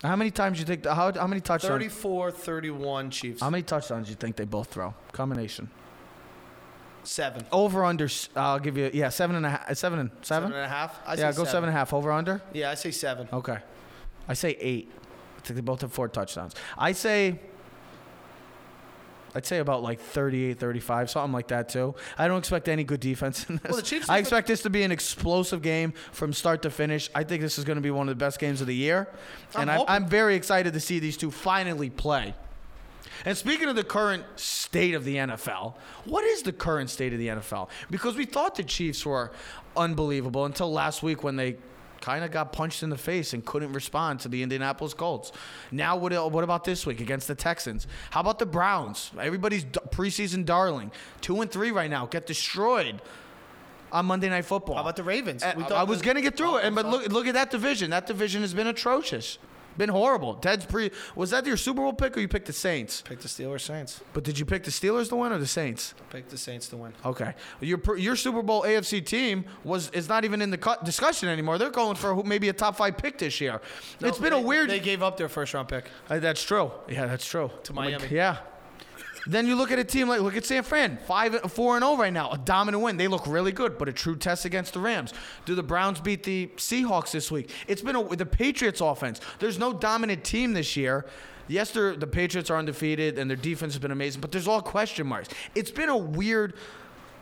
How 0.03 0.15
many 0.15 0.31
times 0.31 0.57
do 0.57 0.61
you 0.61 0.65
think? 0.65 0.85
How, 0.85 1.11
how 1.13 1.27
many 1.27 1.41
touchdowns? 1.41 1.83
34-31 1.83 3.11
Chiefs. 3.11 3.41
How 3.41 3.49
many 3.49 3.61
touchdowns 3.63 4.07
do 4.07 4.11
you 4.11 4.15
think 4.15 4.35
they 4.35 4.45
both 4.45 4.69
throw? 4.69 4.93
Combination. 5.11 5.69
seven. 7.03 7.45
Over 7.51 7.85
under. 7.85 8.05
s- 8.05 8.29
I'll 8.35 8.59
give 8.59 8.77
you. 8.77 8.89
Yeah, 8.93 9.09
seven 9.09 9.35
and 9.35 9.45
a 9.45 9.49
half. 9.51 9.75
Seven 9.77 9.99
and 9.99 10.09
seven. 10.21 10.49
Seven 10.49 10.53
and 10.53 10.65
a 10.65 10.67
half. 10.69 10.99
I 11.05 11.13
yeah, 11.15 11.31
say 11.31 11.37
go 11.37 11.43
seven 11.43 11.69
and 11.69 11.75
a 11.75 11.79
half. 11.79 11.93
Over 11.93 12.11
under. 12.11 12.41
Yeah, 12.53 12.71
I 12.71 12.75
say 12.75 12.91
seven. 12.91 13.27
Okay. 13.31 13.57
I 14.27 14.33
say 14.33 14.51
eight. 14.59 14.91
I 15.37 15.41
think 15.41 15.55
they 15.55 15.61
both 15.61 15.81
have 15.81 15.91
four 15.93 16.07
touchdowns. 16.07 16.55
I 16.77 16.91
say. 16.93 17.39
I'd 19.33 19.45
say 19.45 19.59
about 19.59 19.83
like 19.83 19.99
38, 19.99 20.59
35, 20.59 21.09
something 21.09 21.31
like 21.31 21.47
that 21.47 21.69
too. 21.69 21.95
I 22.17 22.27
don't 22.27 22.39
expect 22.39 22.67
any 22.67 22.83
good 22.83 22.99
defense 22.99 23.49
in 23.49 23.55
this. 23.57 23.71
Well, 23.71 23.77
the 23.77 23.81
Chiefs 23.81 24.09
I 24.09 24.17
expect 24.17 24.47
this 24.47 24.61
to 24.63 24.69
be 24.69 24.83
an 24.83 24.91
explosive 24.91 25.61
game 25.61 25.93
from 26.11 26.33
start 26.33 26.61
to 26.63 26.69
finish. 26.69 27.09
I 27.15 27.23
think 27.23 27.41
this 27.41 27.57
is 27.57 27.63
going 27.63 27.77
to 27.77 27.81
be 27.81 27.91
one 27.91 28.09
of 28.09 28.17
the 28.17 28.23
best 28.23 28.39
games 28.39 28.61
of 28.61 28.67
the 28.67 28.75
year, 28.75 29.07
I'm 29.55 29.69
and 29.69 29.85
I'm, 29.87 30.07
very 30.07 30.35
excited 30.35 30.73
to 30.73 30.79
see 30.79 30.99
these 30.99 31.15
two 31.15 31.31
finally 31.31 31.89
play. 31.89 32.33
And 33.23 33.37
speaking 33.37 33.69
of 33.69 33.75
the 33.75 33.83
current 33.83 34.23
state 34.35 34.95
of 34.95 35.05
the 35.05 35.15
NFL, 35.15 35.75
what 36.05 36.23
is 36.23 36.41
the 36.41 36.51
current 36.51 36.89
state 36.89 37.13
of 37.13 37.19
the 37.19 37.27
NFL? 37.27 37.69
Because 37.89 38.15
we 38.15 38.25
thought 38.25 38.55
the 38.55 38.63
Chiefs 38.63 39.05
were 39.05 39.31
unbelievable 39.77 40.45
until 40.45 40.71
last 40.71 41.03
week 41.03 41.23
when 41.23 41.35
they 41.35 41.57
kind 42.01 42.25
of 42.25 42.31
got 42.31 42.51
punched 42.51 42.83
in 42.83 42.89
the 42.89 42.97
face 42.97 43.33
and 43.33 43.45
couldn't 43.45 43.73
respond 43.73 44.19
to 44.21 44.27
the 44.27 44.43
Indianapolis 44.43 44.93
Colts. 44.93 45.31
Now, 45.71 45.95
what, 45.95 46.11
what 46.31 46.43
about 46.43 46.63
this 46.63 46.85
week 46.85 46.99
against 46.99 47.27
the 47.27 47.35
Texans? 47.35 47.87
How 48.09 48.19
about 48.19 48.39
the 48.39 48.45
Browns? 48.45 49.11
Everybody's 49.19 49.63
d- 49.63 49.79
preseason 49.91 50.43
darling. 50.45 50.91
Two 51.21 51.39
and 51.41 51.49
three 51.49 51.71
right 51.71 51.89
now. 51.89 52.05
Get 52.07 52.25
destroyed 52.25 53.01
on 53.91 54.05
Monday 54.05 54.29
Night 54.29 54.45
Football. 54.45 54.75
How 54.75 54.81
about 54.81 54.95
the 54.95 55.03
Ravens? 55.03 55.43
Uh, 55.43 55.53
We 55.55 55.63
I, 55.63 55.83
was 55.83 56.01
going 56.01 56.15
to 56.15 56.21
get 56.21 56.35
through 56.37 56.57
it, 56.57 56.65
and 56.65 56.75
but 56.75 56.85
look, 56.85 57.07
look 57.09 57.27
at 57.27 57.33
that 57.35 57.51
division. 57.51 57.91
That 57.91 58.07
division 58.07 58.41
has 58.41 58.53
been 58.53 58.67
atrocious, 58.67 59.37
been 59.77 59.89
horrible. 59.89 60.35
Ted's 60.35 60.65
pre. 60.65 60.91
Was 61.15 61.31
that 61.31 61.45
your 61.45 61.57
Super 61.57 61.81
Bowl 61.81 61.93
pick, 61.93 62.15
or 62.17 62.19
you 62.19 62.27
picked 62.27 62.47
the 62.47 62.53
Saints? 62.53 63.01
Pick 63.01 63.19
the 63.19 63.27
Steelers 63.27 63.61
Saints. 63.61 64.01
But 64.13 64.23
did 64.23 64.37
you 64.39 64.45
pick 64.45 64.63
the 64.63 64.71
Steelers 64.71 65.09
to 65.09 65.15
win 65.15 65.31
or 65.31 65.37
the 65.37 65.47
Saints? 65.47 65.93
Pick 66.09 66.29
the 66.29 66.37
Saints 66.37 66.67
to 66.69 66.77
win. 66.77 66.93
Okay, 67.05 67.33
your 67.61 67.79
your 67.97 68.15
Super 68.15 68.41
Bowl 68.41 68.63
AFC 68.63 69.05
team 69.05 69.45
was 69.63 69.89
is 69.91 70.09
not 70.09 70.25
even 70.25 70.41
in 70.41 70.49
the 70.51 70.57
cut 70.57 70.83
discussion 70.83 71.29
anymore. 71.29 71.57
They're 71.57 71.69
going 71.69 71.95
for 71.95 72.23
maybe 72.23 72.49
a 72.49 72.53
top 72.53 72.75
five 72.75 72.97
pick 72.97 73.17
this 73.17 73.39
year. 73.41 73.61
it's 73.99 74.17
been 74.19 74.33
They- 74.33 74.39
a 74.39 74.41
weird. 74.41 74.69
They 74.69 74.79
gave 74.79 75.01
up 75.03 75.17
their 75.17 75.29
first 75.29 75.53
round 75.53 75.67
pick. 75.67 75.85
Uh, 76.09 76.19
that's 76.19 76.43
true. 76.43 76.71
Yeah, 76.89 77.05
that's 77.07 77.25
true. 77.25 77.49
To 77.63 77.71
I'm 77.71 77.75
like, 77.77 77.99
Miami. 77.99 78.15
yeah. 78.15 78.37
Then 79.25 79.47
you 79.47 79.55
look 79.55 79.71
at 79.71 79.79
a 79.79 79.83
team 79.83 80.07
like 80.07 80.21
look 80.21 80.35
at 80.35 80.45
San 80.45 80.63
Fran, 80.63 80.97
five, 81.05 81.39
four 81.51 81.75
and 81.75 81.83
zero 81.83 81.97
right 81.97 82.13
now, 82.13 82.31
a 82.31 82.37
dominant 82.37 82.83
win. 82.83 82.97
They 82.97 83.07
look 83.07 83.25
really 83.27 83.51
good, 83.51 83.77
but 83.77 83.87
a 83.87 83.93
true 83.93 84.15
test 84.15 84.45
against 84.45 84.73
the 84.73 84.79
Rams. 84.79 85.13
Do 85.45 85.55
the 85.55 85.63
Browns 85.63 85.99
beat 85.99 86.23
the 86.23 86.47
Seahawks 86.57 87.11
this 87.11 87.31
week? 87.31 87.49
It's 87.67 87.81
been 87.81 87.95
a, 87.95 88.15
the 88.15 88.25
Patriots 88.25 88.81
offense. 88.81 89.21
There's 89.39 89.59
no 89.59 89.73
dominant 89.73 90.23
team 90.23 90.53
this 90.53 90.75
year. 90.75 91.05
Yes, 91.47 91.71
the 91.71 92.09
Patriots 92.09 92.49
are 92.49 92.57
undefeated 92.57 93.19
and 93.19 93.29
their 93.29 93.35
defense 93.35 93.73
has 93.73 93.81
been 93.81 93.91
amazing, 93.91 94.21
but 94.21 94.31
there's 94.31 94.47
all 94.47 94.61
question 94.61 95.05
marks. 95.05 95.29
It's 95.53 95.71
been 95.71 95.89
a 95.89 95.97
weird 95.97 96.53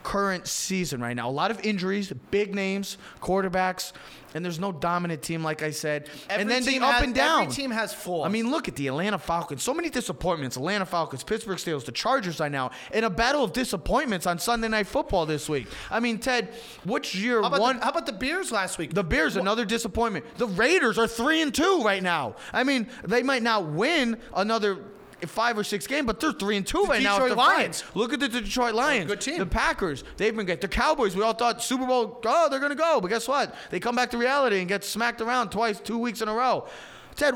current 0.04 0.48
season 0.48 1.02
right 1.02 1.16
now. 1.16 1.30
A 1.30 1.32
lot 1.32 1.52
of 1.52 1.60
injuries, 1.66 2.12
big 2.32 2.56
names, 2.56 2.98
quarterbacks, 3.22 3.92
and 4.34 4.46
there's 4.46 4.60
no 4.60 4.72
dominant 4.72 5.22
team, 5.24 5.44
like 5.44 5.64
I 5.64 5.72
said. 5.72 6.08
and 6.30 6.42
Every 6.42 6.54
then 6.54 6.64
the 6.64 6.86
up 6.86 6.94
has- 6.96 7.04
and 7.04 7.16
down. 7.16 7.42
Every 7.44 7.54
team 7.54 7.72
has 7.72 7.94
flaws. 7.94 8.26
I 8.28 8.30
mean, 8.30 8.52
look 8.52 8.68
at 8.68 8.76
the 8.76 8.88
Atlanta 8.88 9.18
Falcons. 9.18 9.64
So 9.64 9.74
many 9.74 9.90
disappointments. 9.90 10.56
Atlanta 10.56 10.86
Falcons, 10.86 11.24
Pittsburgh 11.24 11.58
Steelers, 11.58 11.84
the 11.86 11.92
Chargers 11.92 12.40
right 12.40 12.52
now, 12.52 12.72
in 12.94 13.04
a 13.04 13.10
battle 13.10 13.44
of 13.44 13.54
disappointments 13.54 14.26
on 14.28 14.38
Sunday 14.40 14.68
Night 14.68 14.88
Football 14.88 15.26
this 15.26 15.50
week. 15.50 15.68
I 15.90 16.00
mean, 16.00 16.20
Ted, 16.20 16.54
which 16.84 17.16
year 17.16 17.42
how 17.42 17.60
one? 17.60 17.78
the, 17.80 17.84
how 17.84 17.90
about 17.92 18.06
the 18.06 18.14
Bears 18.14 18.52
last 18.52 18.78
week? 18.78 18.94
The 18.94 19.04
Bears, 19.04 19.36
another 19.36 19.66
disappointment. 19.66 20.26
The 20.38 20.48
Raiders 20.48 20.98
are 21.00 21.08
three 21.08 21.42
and 21.42 21.54
two 21.54 21.82
right 21.84 22.04
now. 22.04 22.36
I 22.54 22.64
mean, 22.64 22.88
they 23.04 23.24
might 23.24 23.42
not 23.44 23.66
win 23.66 24.18
another 24.36 24.78
five 25.28 25.58
or 25.58 25.64
six 25.64 25.88
games, 25.88 26.06
but 26.06 26.20
they're 26.20 26.32
three 26.32 26.58
and 26.58 26.66
two 26.66 26.84
right 26.84 27.02
now. 27.02 27.14
Detroit 27.20 27.30
they're 27.30 27.46
fine. 27.46 27.58
Lions. 27.58 27.84
Look 27.94 28.14
at 28.14 28.20
the 28.20 28.30
Detroit 28.30 28.74
Lions. 28.74 29.08
good 29.08 29.22
team. 29.22 29.38
The 29.38 29.46
Packers, 29.46 30.04
they've 30.18 30.36
been 30.36 30.46
great. 30.46 30.62
The 30.62 30.68
Cowboys, 30.68 31.16
we 31.16 31.24
all 31.24 31.34
thought 31.34 31.62
Super 31.64 31.86
Bowl, 31.86 32.22
oh, 32.26 32.50
they're 32.50 32.60
gonna 32.60 32.76
go, 32.76 33.02
but 33.02 33.08
guess 33.08 33.28
what? 33.28 33.56
They 33.70 33.80
come 33.80 33.96
back 33.96 34.12
to 34.12 34.18
reality 34.18 34.60
and 34.60 34.68
get 34.68 34.84
smacked 34.84 35.22
around 35.22 35.50
twice, 35.50 35.80
two 35.80 35.98
weeks 35.98 36.22
in 36.22 36.28
a 36.28 36.34
row. 36.34 36.68
Ted, 37.16 37.36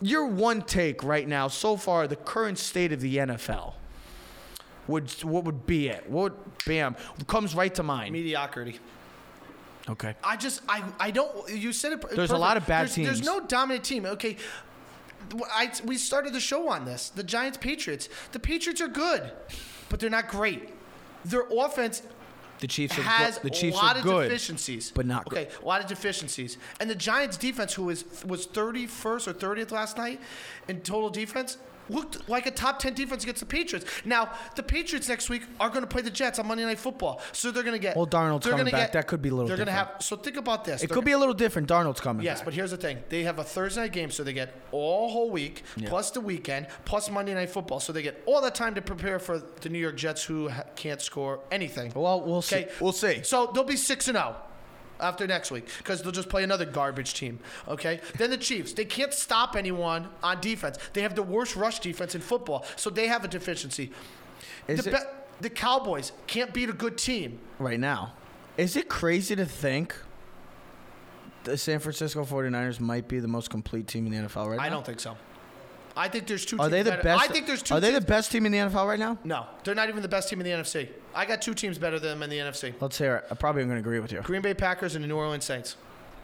your 0.00 0.26
one 0.26 0.62
take 0.62 1.02
right 1.02 1.26
now, 1.26 1.48
so 1.48 1.76
far, 1.76 2.06
the 2.06 2.16
current 2.16 2.58
state 2.58 2.92
of 2.92 3.00
the 3.00 3.16
NFL. 3.16 3.74
Would 4.86 5.10
what 5.24 5.44
would 5.44 5.66
be 5.66 5.88
it? 5.88 6.08
What 6.10 6.64
bam 6.66 6.94
comes 7.26 7.54
right 7.54 7.74
to 7.74 7.82
mind? 7.82 8.12
Mediocrity. 8.12 8.78
Okay. 9.88 10.14
I 10.22 10.36
just 10.36 10.62
I 10.68 10.82
I 10.98 11.10
don't. 11.10 11.50
You 11.50 11.72
said 11.72 11.92
it. 11.92 12.10
There's 12.10 12.30
a 12.30 12.36
lot 12.36 12.56
of 12.56 12.66
bad 12.66 12.88
there's, 12.88 12.96
There's 12.96 13.22
no 13.22 13.40
dominant 13.40 13.84
team. 13.84 14.06
Okay. 14.06 14.36
I, 15.52 15.72
we 15.84 15.96
started 15.96 16.32
the 16.32 16.40
show 16.40 16.68
on 16.68 16.84
this. 16.84 17.10
The 17.10 17.22
Giants 17.22 17.58
Patriots. 17.58 18.08
The 18.32 18.38
Patriots 18.38 18.80
are 18.80 18.88
good, 18.88 19.30
but 19.88 20.00
they're 20.00 20.10
not 20.10 20.28
great. 20.28 20.70
Their 21.24 21.46
offense 21.50 22.02
The 22.60 22.66
Chiefs 22.66 22.98
are 22.98 23.02
has 23.02 23.38
good. 23.38 23.52
The 23.52 23.56
Chiefs 23.56 23.76
a 23.76 23.80
lot 23.80 23.96
of 23.96 24.02
good, 24.02 24.28
deficiencies, 24.28 24.92
but 24.94 25.06
not 25.06 25.26
okay. 25.26 25.48
A 25.62 25.66
lot 25.66 25.80
of 25.80 25.86
deficiencies, 25.86 26.58
and 26.80 26.88
the 26.90 26.94
Giants 26.94 27.36
defense, 27.36 27.74
who 27.74 27.84
was 27.84 28.04
was 28.24 28.46
31st 28.46 29.28
or 29.28 29.34
30th 29.34 29.70
last 29.70 29.96
night 29.96 30.20
in 30.68 30.80
total 30.80 31.10
defense. 31.10 31.58
Looked 31.88 32.28
like 32.28 32.46
a 32.46 32.50
top 32.50 32.78
10 32.78 32.94
defense 32.94 33.22
against 33.24 33.40
the 33.40 33.46
Patriots. 33.46 33.86
Now, 34.04 34.30
the 34.56 34.62
Patriots 34.62 35.08
next 35.08 35.28
week 35.28 35.42
are 35.60 35.68
going 35.68 35.82
to 35.82 35.86
play 35.86 36.02
the 36.02 36.10
Jets 36.10 36.38
on 36.38 36.46
Monday 36.46 36.64
Night 36.64 36.78
Football. 36.78 37.20
So 37.32 37.50
they're 37.50 37.62
going 37.62 37.74
to 37.74 37.78
get. 37.78 37.96
Well, 37.96 38.06
Darnold's 38.06 38.46
coming 38.46 38.64
back. 38.66 38.72
Get, 38.72 38.92
That 38.94 39.06
could 39.06 39.20
be 39.22 39.28
a 39.28 39.32
little 39.32 39.48
They're 39.48 39.56
gonna 39.56 39.70
different. 39.70 39.92
have. 39.94 40.02
So 40.02 40.16
think 40.16 40.36
about 40.36 40.64
this. 40.64 40.82
It 40.82 40.88
They're 40.88 40.94
could 40.94 41.04
be 41.04 41.12
a 41.12 41.18
little 41.18 41.34
different. 41.34 41.68
Darnold's 41.68 42.00
coming. 42.00 42.24
Yes, 42.24 42.38
back. 42.40 42.44
but 42.46 42.54
here's 42.54 42.70
the 42.70 42.76
thing: 42.76 42.98
they 43.08 43.22
have 43.24 43.38
a 43.38 43.44
Thursday 43.44 43.82
night 43.82 43.92
game, 43.92 44.10
so 44.10 44.24
they 44.24 44.32
get 44.32 44.54
all 44.72 45.08
whole 45.10 45.30
week 45.30 45.62
Yeah. 45.76 45.88
plus 45.88 46.10
the 46.10 46.20
weekend 46.20 46.66
plus 46.84 47.10
Monday 47.10 47.34
night 47.34 47.50
football, 47.50 47.80
so 47.80 47.92
they 47.92 48.02
get 48.02 48.22
all 48.26 48.40
that 48.42 48.54
time 48.54 48.74
to 48.74 48.82
prepare 48.82 49.18
for 49.18 49.38
the 49.60 49.68
New 49.68 49.78
York 49.78 49.96
Jets, 49.96 50.24
who 50.24 50.48
ha- 50.48 50.64
can't 50.76 51.00
score 51.02 51.40
anything. 51.50 51.92
Well, 51.94 52.20
we'll 52.22 52.42
see. 52.42 52.66
We'll 52.80 52.92
see. 52.92 53.22
So 53.22 53.50
they'll 53.54 53.64
be 53.64 53.76
six 53.76 54.08
and 54.08 54.16
zero 54.16 54.36
after 55.00 55.26
next 55.26 55.50
week 55.50 55.66
because 55.78 56.02
they'll 56.02 56.12
just 56.12 56.28
play 56.28 56.44
another 56.44 56.64
garbage 56.64 57.14
team. 57.14 57.38
Okay. 57.68 58.00
then 58.18 58.30
the 58.30 58.36
Chiefs, 58.38 58.72
they 58.72 58.84
can't 58.84 59.12
stop 59.12 59.56
anyone 59.56 60.08
on 60.22 60.40
defense. 60.40 60.78
They 60.92 61.02
have 61.02 61.14
the 61.14 61.22
worst 61.22 61.56
rush 61.56 61.80
defense 61.80 62.14
in 62.14 62.20
football, 62.20 62.64
so 62.76 62.90
they 62.90 63.06
have 63.08 63.24
a 63.24 63.28
deficiency. 63.28 63.90
Is 64.68 64.84
the 64.84 64.90
it- 64.90 64.92
be- 64.94 64.98
the 65.40 65.50
Cowboys 65.50 66.12
can't 66.28 66.54
beat 66.54 66.68
a 66.68 66.72
good 66.72 66.96
team. 66.96 67.38
right 67.58 67.80
now. 67.80 68.12
Is 68.56 68.76
it 68.76 68.88
crazy 68.88 69.34
to 69.34 69.44
think 69.44 69.96
the 71.42 71.58
San 71.58 71.80
Francisco 71.80 72.24
49ers 72.24 72.78
might 72.80 73.08
be 73.08 73.18
the 73.18 73.28
most 73.28 73.50
complete 73.50 73.86
team 73.88 74.06
in 74.06 74.12
the 74.12 74.28
NFL 74.28 74.48
right 74.48 74.56
now? 74.58 74.62
I 74.62 74.68
don't 74.68 74.86
think 74.86 75.00
so. 75.00 75.16
I 75.96 76.08
think 76.08 76.26
there's 76.26 76.44
two. 76.44 76.56
Are 76.56 76.68
teams 76.68 76.70
they 76.72 76.82
the 76.82 76.90
better. 76.90 77.02
best? 77.02 77.22
I 77.22 77.32
think 77.32 77.46
there's 77.46 77.62
two. 77.62 77.74
Are 77.74 77.80
they 77.80 77.92
the 77.92 78.00
best 78.00 78.32
team 78.32 78.46
in 78.46 78.52
the 78.52 78.58
NFL 78.58 78.86
right 78.86 78.98
now? 78.98 79.18
No, 79.24 79.46
they're 79.62 79.74
not 79.74 79.88
even 79.88 80.02
the 80.02 80.08
best 80.08 80.28
team 80.28 80.40
in 80.40 80.44
the 80.44 80.50
NFC. 80.52 80.88
I 81.14 81.24
got 81.24 81.40
two 81.40 81.54
teams 81.54 81.78
better 81.78 81.98
than 81.98 82.18
them 82.18 82.22
in 82.24 82.30
the 82.30 82.38
NFC: 82.38 82.74
Let's 82.80 82.98
hear 82.98 83.16
it. 83.16 83.26
I 83.30 83.34
probably 83.34 83.62
am 83.62 83.68
going 83.68 83.76
to 83.82 83.86
agree 83.86 84.00
with 84.00 84.10
you. 84.12 84.20
Green 84.22 84.42
Bay 84.42 84.54
Packers 84.54 84.94
and 84.96 85.04
the 85.04 85.08
New 85.08 85.16
Orleans 85.16 85.44
Saints. 85.44 85.76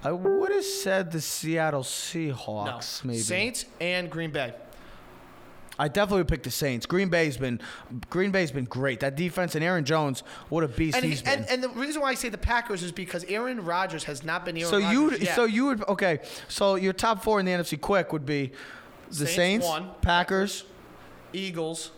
I 0.02 0.12
would 0.12 0.50
have 0.50 0.64
said 0.64 1.12
the 1.12 1.20
Seattle 1.20 1.82
Seahawks, 1.82 3.04
No, 3.04 3.08
maybe. 3.08 3.20
Saints 3.20 3.66
and 3.80 4.10
Green 4.10 4.30
Bay. 4.30 4.54
I 5.78 5.88
definitely 5.88 6.20
would 6.20 6.28
pick 6.28 6.42
the 6.42 6.50
Saints. 6.50 6.84
Green 6.84 7.08
Bay's 7.08 7.38
been 7.38 7.58
Green 8.10 8.30
Bay's 8.30 8.50
been 8.50 8.66
great. 8.66 9.00
That 9.00 9.16
defense 9.16 9.54
and 9.54 9.64
Aaron 9.64 9.84
Jones, 9.84 10.22
what 10.50 10.62
a 10.62 10.68
beast 10.68 10.94
And, 10.96 11.04
he, 11.04 11.10
he's 11.10 11.22
been. 11.22 11.40
and 11.40 11.48
and 11.48 11.62
the 11.62 11.70
reason 11.70 12.02
why 12.02 12.10
I 12.10 12.14
say 12.14 12.28
the 12.28 12.36
Packers 12.36 12.82
is 12.82 12.92
because 12.92 13.24
Aaron 13.24 13.64
Rodgers 13.64 14.04
has 14.04 14.22
not 14.22 14.44
been 14.44 14.58
Aaron 14.58 14.70
so 14.70 14.76
you 14.76 15.04
Rodgers 15.04 15.22
yet. 15.22 15.34
so 15.36 15.44
you 15.44 15.66
would 15.66 15.88
okay. 15.88 16.20
So 16.48 16.74
your 16.74 16.92
top 16.92 17.22
four 17.22 17.40
in 17.40 17.46
the 17.46 17.52
NFC 17.52 17.80
quick 17.80 18.12
would 18.12 18.26
be 18.26 18.52
the 19.18 19.26
Saints, 19.26 19.34
Saints, 19.34 19.66
one. 19.66 19.90
Packers. 20.02 20.64
Eagles, 21.32 21.92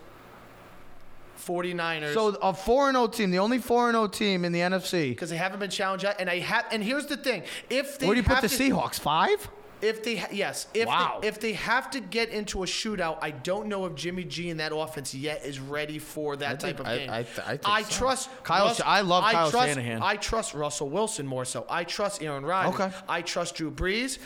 49ers. 1.46 2.14
So 2.14 2.28
a 2.42 2.52
four 2.54 2.88
and 2.88 2.96
zero 2.96 3.06
team, 3.08 3.30
the 3.30 3.38
only 3.38 3.58
four 3.58 3.88
and 3.88 3.94
zero 3.94 4.06
team 4.06 4.44
in 4.44 4.52
the 4.52 4.60
NFC. 4.60 5.10
because 5.10 5.30
they 5.30 5.36
haven't 5.36 5.58
been 5.60 5.70
challenged 5.70 6.04
yet, 6.04 6.16
and 6.20 6.28
I 6.30 6.38
have. 6.38 6.66
And 6.70 6.82
here's 6.84 7.06
the 7.06 7.16
thing: 7.16 7.42
if 7.70 7.98
they 7.98 8.06
Where 8.06 8.14
do 8.14 8.20
you 8.20 8.26
put 8.26 8.40
the 8.42 8.48
to- 8.48 8.54
Seahawks? 8.56 9.00
Five? 9.00 9.48
If 9.80 10.04
they 10.04 10.24
yes, 10.30 10.68
if 10.74 10.86
Wow. 10.86 11.18
they, 11.20 11.26
if 11.26 11.40
they 11.40 11.54
have 11.54 11.90
to 11.90 11.98
get 12.00 12.28
into 12.28 12.62
a 12.62 12.66
shootout, 12.66 13.18
I 13.20 13.32
don't 13.32 13.66
know 13.66 13.84
if 13.86 13.96
Jimmy 13.96 14.22
G 14.22 14.50
and 14.50 14.60
that 14.60 14.72
offense 14.72 15.12
yet 15.12 15.44
is 15.44 15.58
ready 15.58 15.98
for 15.98 16.36
that 16.36 16.62
think- 16.62 16.76
type 16.76 16.80
of 16.80 16.86
I- 16.86 16.98
game. 16.98 17.10
I 17.10 17.22
th- 17.24 17.38
I 17.44 17.56
think 17.56 17.90
so. 17.90 17.98
trust 17.98 18.28
Kyle 18.44 18.66
Russ- 18.66 18.80
I 18.80 19.00
love 19.00 19.24
Kyle 19.24 19.50
trust, 19.50 19.66
Shanahan. 19.70 20.00
I 20.00 20.14
trust 20.14 20.54
Russell 20.54 20.88
Wilson 20.88 21.26
more 21.26 21.44
so. 21.44 21.66
I 21.68 21.82
trust 21.82 22.22
Aaron 22.22 22.46
Rodgers. 22.46 22.80
Okay. 22.80 22.92
I 23.08 23.22
trust 23.22 23.56
Drew 23.56 23.72
Brees. 23.72 24.18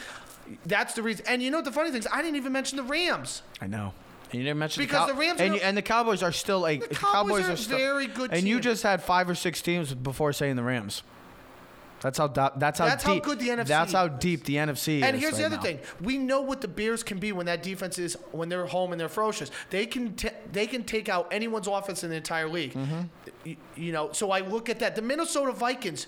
That's 0.64 0.94
the 0.94 1.02
reason. 1.02 1.24
And 1.28 1.42
you 1.42 1.50
know 1.50 1.58
what 1.58 1.64
the 1.64 1.72
funny 1.72 1.90
thing 1.90 2.00
is, 2.00 2.08
I 2.12 2.22
didn't 2.22 2.36
even 2.36 2.52
mention 2.52 2.76
the 2.76 2.82
Rams. 2.84 3.42
I 3.60 3.66
know. 3.66 3.92
And 4.32 4.34
you 4.40 4.42
didn't 4.44 4.58
mention 4.58 4.82
Because 4.82 5.06
the, 5.06 5.12
the 5.14 5.18
Rams 5.20 5.40
and, 5.40 5.52
are- 5.52 5.56
you- 5.56 5.62
and 5.62 5.76
the 5.76 5.82
Cowboys 5.82 6.22
are 6.22 6.32
still 6.32 6.60
like 6.60 6.88
The 6.88 6.94
Cowboys 6.94 7.48
are 7.48 7.52
a 7.52 7.56
still, 7.56 7.78
very 7.78 8.06
good 8.08 8.32
And 8.32 8.46
you 8.46 8.56
team. 8.56 8.62
just 8.62 8.82
had 8.82 9.02
five 9.02 9.28
or 9.30 9.34
six 9.34 9.62
teams 9.62 9.94
before 9.94 10.32
saying 10.32 10.56
the 10.56 10.62
Rams. 10.64 11.02
That's 12.02 12.18
how 12.18 12.26
that's 12.28 12.78
how 12.78 12.84
That's 12.86 13.02
how 13.04 13.14
deep, 13.14 13.22
good 13.22 13.38
the 13.40 13.48
NFC 13.48 13.66
That's 13.66 13.92
how 13.92 14.06
deep 14.08 14.44
the 14.44 14.56
NFC 14.56 14.98
is. 14.98 15.02
And 15.02 15.16
here's 15.16 15.32
the 15.38 15.44
right 15.44 15.46
other 15.46 15.56
now. 15.56 15.62
thing: 15.62 15.78
we 16.02 16.18
know 16.18 16.42
what 16.42 16.60
the 16.60 16.68
Bears 16.68 17.02
can 17.02 17.18
be 17.18 17.32
when 17.32 17.46
that 17.46 17.62
defense 17.62 17.98
is 17.98 18.16
when 18.32 18.50
they're 18.50 18.66
home 18.66 18.92
and 18.92 19.00
they're 19.00 19.08
ferocious. 19.08 19.50
They 19.70 19.86
can 19.86 20.14
t- 20.14 20.28
they 20.52 20.66
can 20.66 20.84
take 20.84 21.08
out 21.08 21.26
anyone's 21.32 21.66
offense 21.66 22.04
in 22.04 22.10
the 22.10 22.16
entire 22.16 22.48
league. 22.48 22.74
Mm-hmm. 22.74 23.00
Y- 23.46 23.56
You 23.76 23.92
know, 23.92 24.12
so 24.12 24.30
I 24.30 24.40
look 24.40 24.68
at 24.68 24.78
that. 24.80 24.94
The 24.94 25.02
Minnesota 25.02 25.52
Vikings, 25.52 26.06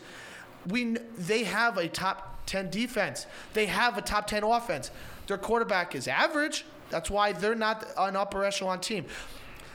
we 0.67 0.83
kn- 0.85 1.07
they 1.17 1.45
have 1.45 1.79
a 1.79 1.89
top 1.89 2.38
ten 2.49 2.71
defense. 2.71 3.27
They 3.53 3.67
have 3.67 3.97
a 3.97 4.03
top 4.03 4.27
ten 4.27 4.43
offense. 4.43 4.91
Their 5.29 5.39
quarterback 5.39 5.95
is 5.95 6.09
average. 6.09 6.65
That's 6.91 7.11
why 7.11 7.33
they're 7.33 7.55
not 7.55 7.87
an 7.97 8.17
upper 8.17 8.45
echelon 8.45 8.81
team. 8.81 9.05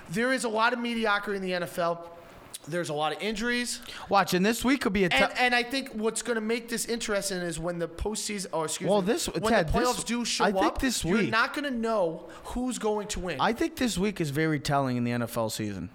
There 0.10 0.34
is 0.34 0.44
a 0.44 0.50
lot 0.50 0.74
of 0.74 0.80
mediocrity 0.80 1.38
in 1.38 1.44
the 1.44 1.66
NFL. 1.66 2.00
There's 2.68 2.90
a 2.90 2.94
lot 2.94 3.14
of 3.14 3.22
injuries. 3.22 3.82
Watch, 4.10 4.34
and 4.34 4.46
this 4.46 4.64
week 4.64 4.82
could 4.82 4.94
be 4.94 5.04
a. 5.04 5.10
And, 5.10 5.32
and 5.38 5.56
I 5.56 5.64
think 5.64 5.90
what's 5.90 6.22
going 6.22 6.36
to 6.36 6.42
make 6.42 6.70
this 6.70 6.86
interesting 6.86 7.40
is 7.40 7.60
when 7.60 7.78
the 7.78 7.88
postseason, 7.90 8.48
or 8.54 8.66
excuse 8.66 8.90
Well, 8.90 9.02
me, 9.02 9.08
this- 9.08 9.28
when 9.28 9.52
Ted, 9.54 9.68
the 9.68 9.72
playoffs 9.74 9.96
this- 9.98 10.04
do 10.06 10.24
show 10.26 10.46
I 10.46 10.52
think 10.52 10.66
up, 10.66 10.80
this 10.80 11.04
you're 11.04 11.22
not 11.24 11.54
going 11.54 11.66
to 11.66 11.78
know 11.78 12.30
who's 12.46 12.80
going 12.80 13.08
to 13.10 13.20
win. 13.20 13.38
I 13.40 13.54
think 13.54 13.76
this 13.76 13.98
week 13.98 14.22
is 14.22 14.30
very 14.30 14.60
telling 14.60 14.98
in 14.98 15.04
the 15.04 15.12
NFL 15.12 15.52
season. 15.52 15.90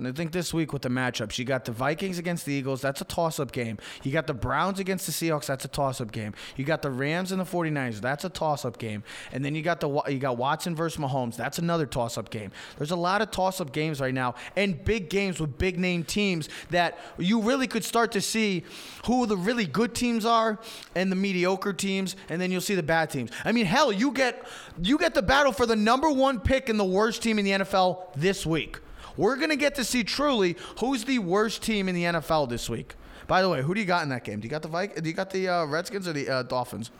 And 0.00 0.08
I 0.08 0.12
think 0.12 0.32
this 0.32 0.54
week 0.54 0.72
with 0.72 0.80
the 0.80 0.88
matchups, 0.88 1.38
you 1.38 1.44
got 1.44 1.66
the 1.66 1.72
Vikings 1.72 2.18
against 2.18 2.46
the 2.46 2.54
Eagles. 2.54 2.80
That's 2.80 3.02
a 3.02 3.04
toss-up 3.04 3.52
game. 3.52 3.76
You 4.02 4.10
got 4.10 4.26
the 4.26 4.32
Browns 4.32 4.80
against 4.80 5.04
the 5.04 5.12
Seahawks. 5.12 5.44
That's 5.44 5.66
a 5.66 5.68
toss-up 5.68 6.10
game. 6.10 6.32
You 6.56 6.64
got 6.64 6.80
the 6.80 6.90
Rams 6.90 7.32
and 7.32 7.40
the 7.40 7.44
49ers. 7.44 8.00
That's 8.00 8.24
a 8.24 8.30
toss-up 8.30 8.78
game. 8.78 9.04
And 9.30 9.44
then 9.44 9.54
you 9.54 9.60
got 9.60 9.80
the 9.80 10.02
you 10.08 10.18
got 10.18 10.38
Watson 10.38 10.74
versus 10.74 10.98
Mahomes. 10.98 11.36
That's 11.36 11.58
another 11.58 11.84
toss-up 11.84 12.30
game. 12.30 12.50
There's 12.78 12.92
a 12.92 12.96
lot 12.96 13.20
of 13.20 13.30
toss-up 13.30 13.72
games 13.72 14.00
right 14.00 14.14
now 14.14 14.36
and 14.56 14.82
big 14.82 15.10
games 15.10 15.38
with 15.38 15.58
big-name 15.58 16.04
teams 16.04 16.48
that 16.70 16.98
you 17.18 17.42
really 17.42 17.66
could 17.66 17.84
start 17.84 18.10
to 18.12 18.22
see 18.22 18.64
who 19.04 19.26
the 19.26 19.36
really 19.36 19.66
good 19.66 19.94
teams 19.94 20.24
are 20.24 20.58
and 20.94 21.12
the 21.12 21.16
mediocre 21.16 21.74
teams, 21.74 22.16
and 22.30 22.40
then 22.40 22.50
you'll 22.50 22.62
see 22.62 22.74
the 22.74 22.82
bad 22.82 23.10
teams. 23.10 23.30
I 23.44 23.52
mean, 23.52 23.66
hell, 23.66 23.92
you 23.92 24.12
get 24.12 24.46
you 24.82 24.96
get 24.96 25.12
the 25.12 25.22
battle 25.22 25.52
for 25.52 25.66
the 25.66 25.76
number 25.76 26.10
one 26.10 26.40
pick 26.40 26.70
and 26.70 26.80
the 26.80 26.84
worst 26.84 27.22
team 27.22 27.38
in 27.38 27.44
the 27.44 27.50
NFL 27.50 28.06
this 28.16 28.46
week. 28.46 28.78
We're 29.16 29.36
gonna 29.36 29.56
get 29.56 29.74
to 29.76 29.84
see 29.84 30.04
truly 30.04 30.56
who's 30.78 31.04
the 31.04 31.18
worst 31.18 31.62
team 31.62 31.88
in 31.88 31.94
the 31.94 32.04
NFL 32.04 32.48
this 32.48 32.68
week. 32.68 32.94
By 33.26 33.42
the 33.42 33.48
way, 33.48 33.62
who 33.62 33.74
do 33.74 33.80
you 33.80 33.86
got 33.86 34.02
in 34.02 34.08
that 34.08 34.24
game? 34.24 34.40
Do 34.40 34.46
you 34.46 34.50
got 34.50 34.62
the 34.62 34.68
Vik- 34.68 35.00
Do 35.02 35.08
you 35.08 35.14
got 35.14 35.30
the 35.30 35.48
uh, 35.48 35.64
Redskins 35.66 36.08
or 36.08 36.12
the 36.12 36.28
uh, 36.28 36.42
Dolphins? 36.42 36.90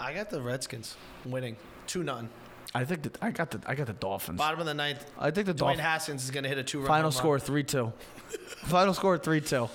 I 0.00 0.12
got 0.12 0.30
the 0.30 0.40
Redskins 0.40 0.96
winning 1.24 1.56
two 1.86 2.02
none. 2.02 2.28
I 2.74 2.84
think 2.84 3.02
that 3.02 3.16
I 3.22 3.30
got 3.30 3.50
the 3.50 3.60
I 3.66 3.74
got 3.74 3.86
the 3.86 3.92
Dolphins. 3.94 4.38
Bottom 4.38 4.60
of 4.60 4.66
the 4.66 4.74
ninth. 4.74 5.04
I 5.18 5.30
think 5.30 5.46
the 5.46 5.54
Dwayne 5.54 5.58
Dolphins. 5.58 5.80
Haskins 5.80 6.24
is 6.24 6.30
going 6.30 6.42
to 6.42 6.48
hit 6.48 6.58
a 6.58 6.62
two 6.62 6.80
run. 6.80 6.86
Final 6.88 7.10
score 7.10 7.38
three 7.38 7.64
two. 7.64 7.92
Final 8.64 8.92
score 8.94 9.16
three 9.18 9.40
two. 9.40 9.68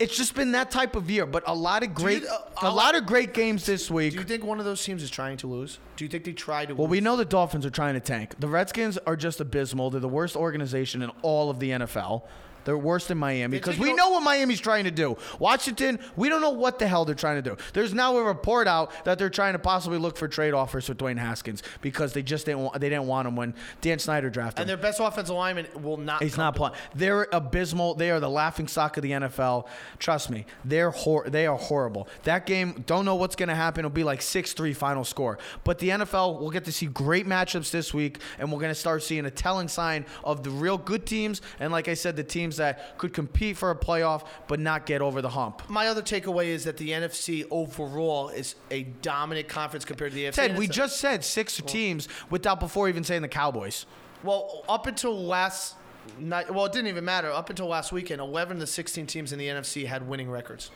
It's 0.00 0.16
just 0.16 0.34
been 0.34 0.52
that 0.52 0.70
type 0.70 0.96
of 0.96 1.10
year, 1.10 1.26
but 1.26 1.44
a 1.46 1.54
lot 1.54 1.82
of 1.82 1.94
great, 1.94 2.24
uh, 2.24 2.38
a 2.62 2.64
I'll- 2.64 2.74
lot 2.74 2.94
of 2.96 3.04
great 3.04 3.34
games 3.34 3.66
this 3.66 3.90
week. 3.90 4.14
Do 4.14 4.18
you 4.18 4.24
think 4.24 4.42
one 4.42 4.58
of 4.58 4.64
those 4.64 4.82
teams 4.82 5.02
is 5.02 5.10
trying 5.10 5.36
to 5.36 5.46
lose? 5.46 5.78
Do 5.96 6.04
you 6.06 6.08
think 6.08 6.24
they 6.24 6.32
try 6.32 6.64
to? 6.64 6.74
Well, 6.74 6.86
lose? 6.86 6.90
we 6.92 7.00
know 7.02 7.16
the 7.16 7.24
Dolphins 7.26 7.66
are 7.66 7.70
trying 7.70 7.94
to 7.94 8.00
tank. 8.00 8.34
The 8.40 8.48
Redskins 8.48 8.96
are 9.06 9.14
just 9.14 9.40
abysmal. 9.40 9.90
They're 9.90 10.00
the 10.00 10.08
worst 10.08 10.36
organization 10.36 11.02
in 11.02 11.10
all 11.20 11.50
of 11.50 11.60
the 11.60 11.70
NFL. 11.72 12.22
They're 12.64 12.76
worse 12.78 13.06
than 13.06 13.18
Miami 13.18 13.56
because 13.58 13.78
we 13.78 13.92
know 13.94 14.10
what 14.10 14.22
Miami's 14.22 14.60
trying 14.60 14.84
to 14.84 14.90
do. 14.90 15.16
Washington, 15.38 15.98
we 16.16 16.28
don't 16.28 16.40
know 16.40 16.50
what 16.50 16.78
the 16.78 16.86
hell 16.86 17.04
they're 17.04 17.14
trying 17.14 17.42
to 17.42 17.48
do. 17.50 17.56
There's 17.72 17.94
now 17.94 18.16
a 18.16 18.22
report 18.24 18.66
out 18.68 18.92
that 19.04 19.18
they're 19.18 19.30
trying 19.30 19.54
to 19.54 19.58
possibly 19.58 19.98
look 19.98 20.16
for 20.16 20.28
trade 20.28 20.54
offers 20.54 20.86
for 20.86 20.94
Dwayne 20.94 21.18
Haskins 21.18 21.62
because 21.80 22.12
they 22.12 22.22
just 22.22 22.46
didn't 22.46 22.60
want, 22.60 22.80
they 22.80 22.88
didn't 22.88 23.06
want 23.06 23.26
him 23.28 23.36
when 23.36 23.54
Dan 23.80 23.98
Snyder 23.98 24.30
drafted 24.30 24.58
him. 24.58 24.62
and 24.62 24.68
their 24.70 24.76
best 24.76 25.00
offensive 25.00 25.34
lineman 25.34 25.66
will 25.82 25.96
not. 25.96 26.22
He's 26.22 26.36
not 26.36 26.54
playing. 26.54 26.74
They're 26.94 27.26
abysmal. 27.32 27.94
They 27.94 28.10
are 28.10 28.20
the 28.20 28.30
laughing 28.30 28.68
stock 28.68 28.96
of 28.96 29.02
the 29.02 29.10
NFL. 29.12 29.66
Trust 29.98 30.30
me, 30.30 30.46
they're 30.64 30.90
hor- 30.90 31.28
they 31.28 31.46
are 31.46 31.56
horrible. 31.56 32.08
That 32.24 32.46
game, 32.46 32.84
don't 32.86 33.04
know 33.04 33.14
what's 33.16 33.36
going 33.36 33.48
to 33.48 33.54
happen. 33.54 33.80
It'll 33.80 33.90
be 33.90 34.04
like 34.04 34.22
six 34.22 34.52
three 34.52 34.72
final 34.72 35.04
score. 35.04 35.38
But 35.64 35.78
the 35.78 35.90
NFL, 35.90 36.40
we'll 36.40 36.50
get 36.50 36.64
to 36.66 36.72
see 36.72 36.86
great 36.86 37.26
matchups 37.26 37.70
this 37.70 37.94
week, 37.94 38.18
and 38.38 38.52
we're 38.52 38.58
going 38.60 38.70
to 38.70 38.74
start 38.74 39.02
seeing 39.02 39.24
a 39.26 39.30
telling 39.30 39.68
sign 39.68 40.04
of 40.24 40.42
the 40.42 40.50
real 40.50 40.78
good 40.78 41.06
teams, 41.06 41.40
and 41.58 41.72
like 41.72 41.88
I 41.88 41.94
said, 41.94 42.16
the 42.16 42.24
teams 42.24 42.49
that 42.56 42.98
could 42.98 43.12
compete 43.12 43.56
for 43.56 43.70
a 43.70 43.76
playoff 43.76 44.26
but 44.48 44.60
not 44.60 44.86
get 44.86 45.02
over 45.02 45.22
the 45.22 45.30
hump. 45.30 45.68
My 45.68 45.88
other 45.88 46.02
takeaway 46.02 46.46
is 46.46 46.64
that 46.64 46.76
the 46.76 46.90
NFC 46.90 47.46
overall 47.50 48.28
is 48.28 48.54
a 48.70 48.84
dominant 49.02 49.48
conference 49.48 49.84
compared 49.84 50.12
to 50.12 50.16
the 50.16 50.24
AFC. 50.24 50.34
Ted, 50.34 50.58
we 50.58 50.68
just 50.68 50.98
said 50.98 51.24
six 51.24 51.60
teams 51.66 52.08
without 52.30 52.60
before 52.60 52.88
even 52.88 53.04
saying 53.04 53.22
the 53.22 53.28
Cowboys. 53.28 53.86
Well, 54.22 54.64
up 54.68 54.86
until 54.86 55.18
last 55.18 55.76
night, 56.18 56.52
well, 56.52 56.66
it 56.66 56.72
didn't 56.72 56.88
even 56.88 57.04
matter. 57.04 57.30
Up 57.30 57.50
until 57.50 57.66
last 57.66 57.92
weekend, 57.92 58.20
11 58.20 58.56
of 58.56 58.60
the 58.60 58.66
16 58.66 59.06
teams 59.06 59.32
in 59.32 59.38
the 59.38 59.46
NFC 59.46 59.86
had 59.86 60.06
winning 60.06 60.30
records. 60.30 60.70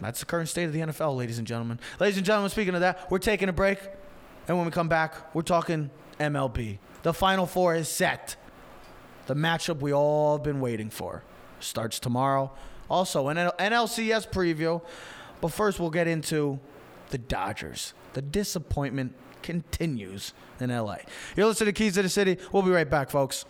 That's 0.00 0.18
the 0.18 0.26
current 0.26 0.48
state 0.48 0.64
of 0.64 0.72
the 0.72 0.80
NFL, 0.80 1.16
ladies 1.16 1.38
and 1.38 1.46
gentlemen. 1.46 1.78
Ladies 2.00 2.16
and 2.16 2.26
gentlemen, 2.26 2.50
speaking 2.50 2.74
of 2.74 2.80
that, 2.80 3.08
we're 3.10 3.18
taking 3.18 3.48
a 3.48 3.52
break. 3.52 3.78
And 4.48 4.56
when 4.56 4.66
we 4.66 4.72
come 4.72 4.88
back, 4.88 5.32
we're 5.32 5.42
talking 5.42 5.90
MLB. 6.18 6.78
The 7.04 7.14
Final 7.14 7.46
Four 7.46 7.76
is 7.76 7.88
set. 7.88 8.36
The 9.32 9.38
matchup 9.38 9.80
we 9.80 9.94
all 9.94 10.36
have 10.36 10.44
been 10.44 10.60
waiting 10.60 10.90
for 10.90 11.22
starts 11.58 11.98
tomorrow. 11.98 12.52
Also, 12.90 13.28
an 13.28 13.38
NLCS 13.38 14.30
preview. 14.30 14.82
But 15.40 15.52
first, 15.52 15.80
we'll 15.80 15.88
get 15.88 16.06
into 16.06 16.60
the 17.08 17.16
Dodgers. 17.16 17.94
The 18.12 18.20
disappointment 18.20 19.14
continues 19.40 20.34
in 20.60 20.68
LA. 20.68 20.96
You're 21.34 21.46
listening 21.46 21.68
to 21.68 21.72
Keys 21.72 21.94
to 21.94 22.02
the 22.02 22.10
City. 22.10 22.36
We'll 22.52 22.62
be 22.62 22.72
right 22.72 22.90
back, 22.90 23.08
folks. 23.08 23.46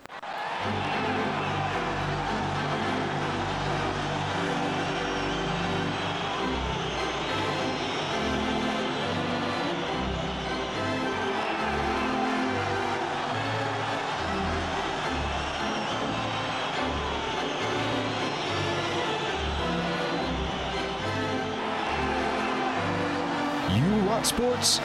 Sports? 24.62 24.80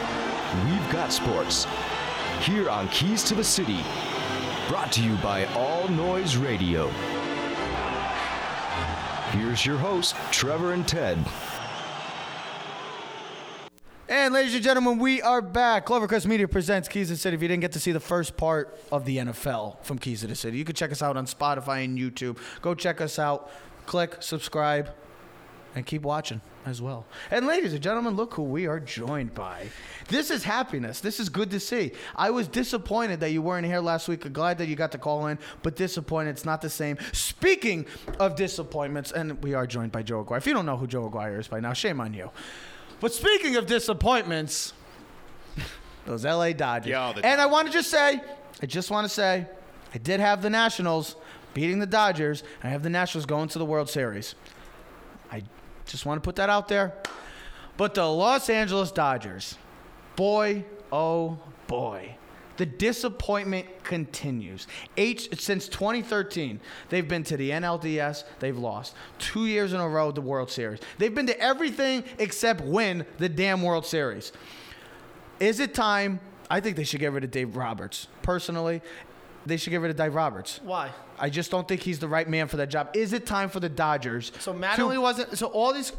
We've 0.65 0.91
got 0.91 1.11
sports. 1.11 1.67
Here 2.41 2.69
on 2.69 2.87
Keys 2.89 3.23
to 3.25 3.35
the 3.35 3.43
City. 3.43 3.79
Brought 4.67 4.91
to 4.93 5.03
you 5.03 5.15
by 5.17 5.45
All 5.53 5.87
Noise 5.87 6.37
Radio. 6.37 6.89
Here's 9.31 9.65
your 9.65 9.77
host, 9.77 10.15
Trevor 10.31 10.73
and 10.73 10.87
Ted. 10.87 11.17
And 14.09 14.33
ladies 14.33 14.55
and 14.55 14.63
gentlemen, 14.63 14.99
we 14.99 15.21
are 15.21 15.41
back. 15.41 15.85
Clovercrest 15.85 16.25
Media 16.25 16.47
presents 16.47 16.87
Keys 16.87 17.07
to 17.07 17.13
the 17.13 17.19
City. 17.19 17.35
If 17.35 17.41
you 17.41 17.47
didn't 17.47 17.61
get 17.61 17.73
to 17.73 17.79
see 17.79 17.91
the 17.91 17.99
first 17.99 18.37
part 18.37 18.77
of 18.91 19.05
the 19.05 19.17
NFL 19.17 19.83
from 19.83 19.99
Keys 19.99 20.21
to 20.21 20.27
the 20.27 20.35
City, 20.35 20.57
you 20.57 20.63
can 20.65 20.75
check 20.75 20.91
us 20.91 21.01
out 21.01 21.17
on 21.17 21.25
Spotify 21.25 21.83
and 21.83 21.97
YouTube. 21.97 22.37
Go 22.61 22.73
check 22.73 23.01
us 23.01 23.19
out. 23.19 23.51
Click, 23.85 24.17
subscribe, 24.21 24.89
and 25.77 25.85
keep 25.85 26.01
watching 26.01 26.41
as 26.65 26.81
well. 26.81 27.05
And 27.29 27.45
ladies 27.45 27.71
and 27.71 27.81
gentlemen, 27.81 28.15
look 28.15 28.33
who 28.33 28.41
we 28.41 28.65
are 28.65 28.79
joined 28.79 29.35
by. 29.35 29.67
This 30.07 30.31
is 30.31 30.43
happiness. 30.43 31.01
This 31.01 31.19
is 31.19 31.29
good 31.29 31.51
to 31.51 31.59
see. 31.59 31.91
I 32.15 32.31
was 32.31 32.47
disappointed 32.47 33.19
that 33.19 33.31
you 33.31 33.43
weren't 33.43 33.65
here 33.65 33.79
last 33.79 34.07
week. 34.07 34.33
Glad 34.33 34.57
that 34.57 34.67
you 34.67 34.75
got 34.75 34.91
to 34.93 34.97
call 34.97 35.27
in, 35.27 35.37
but 35.61 35.75
disappointed. 35.75 36.31
It's 36.31 36.45
not 36.45 36.61
the 36.61 36.69
same. 36.69 36.97
Speaking 37.13 37.85
of 38.19 38.35
disappointments, 38.35 39.11
and 39.11 39.41
we 39.43 39.53
are 39.53 39.67
joined 39.67 39.91
by 39.91 40.01
Joe 40.01 40.21
Aguirre. 40.21 40.39
If 40.39 40.47
you 40.47 40.53
don't 40.53 40.65
know 40.65 40.77
who 40.77 40.87
Joe 40.87 41.05
Aguirre 41.05 41.39
is 41.39 41.47
by 41.47 41.59
now, 41.59 41.73
shame 41.73 42.01
on 42.01 42.13
you. 42.13 42.31
But 42.99 43.13
speaking 43.13 43.55
of 43.55 43.67
disappointments, 43.67 44.73
those 46.05 46.25
LA 46.25 46.53
Dodgers. 46.53 46.91
The 46.91 47.23
and 47.23 47.39
I 47.39 47.45
want 47.45 47.67
to 47.67 47.73
just 47.73 47.91
say, 47.91 48.19
I 48.63 48.65
just 48.65 48.89
want 48.89 49.05
to 49.05 49.09
say, 49.09 49.45
I 49.93 49.99
did 49.99 50.19
have 50.19 50.41
the 50.41 50.49
Nationals 50.49 51.15
beating 51.53 51.77
the 51.77 51.85
Dodgers. 51.85 52.43
I 52.63 52.69
have 52.69 52.81
the 52.81 52.89
Nationals 52.89 53.27
going 53.27 53.49
to 53.49 53.59
the 53.59 53.65
World 53.65 53.89
Series. 53.89 54.33
I 55.31 55.43
just 55.87 56.05
want 56.05 56.21
to 56.21 56.25
put 56.25 56.35
that 56.37 56.49
out 56.49 56.67
there. 56.67 56.93
But 57.77 57.93
the 57.93 58.05
Los 58.05 58.49
Angeles 58.49 58.91
Dodgers, 58.91 59.57
boy, 60.15 60.65
oh 60.91 61.39
boy. 61.67 62.15
The 62.57 62.65
disappointment 62.65 63.67
continues. 63.83 64.67
Eight, 64.97 65.39
since 65.39 65.67
2013, 65.69 66.59
they've 66.89 67.07
been 67.07 67.23
to 67.25 67.37
the 67.37 67.51
NLDS. 67.51 68.23
They've 68.39 68.57
lost 68.57 68.95
two 69.19 69.45
years 69.45 69.73
in 69.73 69.79
a 69.79 69.87
row 69.87 70.11
the 70.11 70.21
World 70.21 70.49
Series. 70.49 70.79
They've 70.97 71.13
been 71.13 71.27
to 71.27 71.39
everything 71.39 72.03
except 72.17 72.61
win 72.61 73.05
the 73.19 73.29
damn 73.29 73.61
World 73.61 73.85
Series. 73.85 74.31
Is 75.39 75.59
it 75.59 75.75
time? 75.75 76.19
I 76.49 76.59
think 76.59 76.77
they 76.77 76.83
should 76.83 76.99
get 76.99 77.11
rid 77.11 77.23
of 77.23 77.29
Dave 77.31 77.55
Roberts. 77.55 78.07
Personally, 78.23 78.81
they 79.47 79.57
should 79.57 79.71
get 79.71 79.81
rid 79.81 79.91
of 79.91 79.97
Dave 79.97 80.15
Roberts. 80.15 80.59
Why? 80.63 80.91
I 81.19 81.29
just 81.29 81.49
don't 81.51 81.67
think 81.67 81.81
he's 81.81 81.99
the 81.99 82.07
right 82.07 82.27
man 82.27 82.47
for 82.47 82.57
that 82.57 82.69
job. 82.69 82.89
Is 82.93 83.13
it 83.13 83.25
time 83.25 83.49
for 83.49 83.59
the 83.59 83.69
Dodgers? 83.69 84.31
So 84.39 84.53
to- 84.53 84.59
Mattingly 84.59 85.01
wasn't. 85.01 85.37
So 85.37 85.47
all 85.47 85.73
these. 85.73 85.93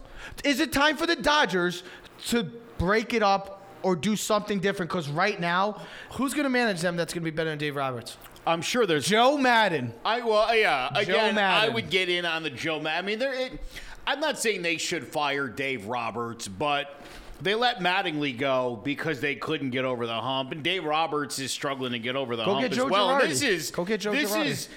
is 0.45 0.61
it 0.61 0.73
time 0.73 0.97
for 0.97 1.07
the 1.07 1.17
Dodgers 1.17 1.83
to 2.29 2.45
break 2.79 3.15
it 3.15 3.23
up 3.23 3.67
or 3.83 3.97
do 3.97 4.17
something 4.17 4.61
different? 4.61 4.91
Because 4.91 5.09
right 5.09 5.39
now, 5.41 5.83
Who's 6.13 6.35
going 6.35 6.45
to 6.45 6.51
manage 6.51 6.81
them? 6.81 6.97
That's 6.97 7.13
going 7.13 7.25
to 7.25 7.31
be 7.31 7.35
better 7.35 7.51
than 7.51 7.59
Dave 7.59 7.77
Roberts. 7.77 8.17
I'm 8.47 8.63
sure 8.63 8.87
there's. 8.87 9.07
Joe 9.07 9.37
Maddon. 9.37 9.93
I 10.05 10.23
well, 10.23 10.55
yeah. 10.57 10.89
Again, 10.95 11.37
I 11.39 11.69
would 11.69 11.91
get 11.91 12.09
in 12.09 12.25
on 12.25 12.43
the 12.43 12.51
Joe 12.51 12.81
Maddon. 12.81 13.05
I 13.05 13.07
mean, 13.07 13.19
there. 13.19 13.35
It, 13.35 13.61
I'm 14.07 14.21
not 14.21 14.39
saying 14.39 14.63
they 14.63 14.79
should 14.79 15.07
fire 15.07 15.49
Dave 15.49 15.85
Roberts, 15.85 16.49
but 16.49 17.03
they 17.41 17.55
let 17.55 17.79
Mattingly 17.79 18.37
go 18.37 18.81
because 18.85 19.21
they 19.21 19.35
couldn't 19.35 19.71
get 19.71 19.85
over 19.85 20.07
the 20.07 20.21
hump, 20.21 20.53
and 20.53 20.63
Dave 20.63 20.85
Roberts 20.85 21.39
is 21.39 21.53
struggling 21.53 21.93
to 21.93 21.99
get 21.99 22.17
over 22.17 22.37
the 22.37 22.45
Go 22.45 22.53
hump 22.55 22.63
get 22.63 22.73
as 22.73 22.77
Joe 22.79 22.87
well. 22.89 23.09
Girardi. 23.11 23.29
This 23.29 23.43
is 23.43 23.71
Go 23.71 23.85
get 23.85 24.01
Joe 24.01 24.13
This 24.13 24.33
Girardi. 24.33 24.47
is 24.47 24.69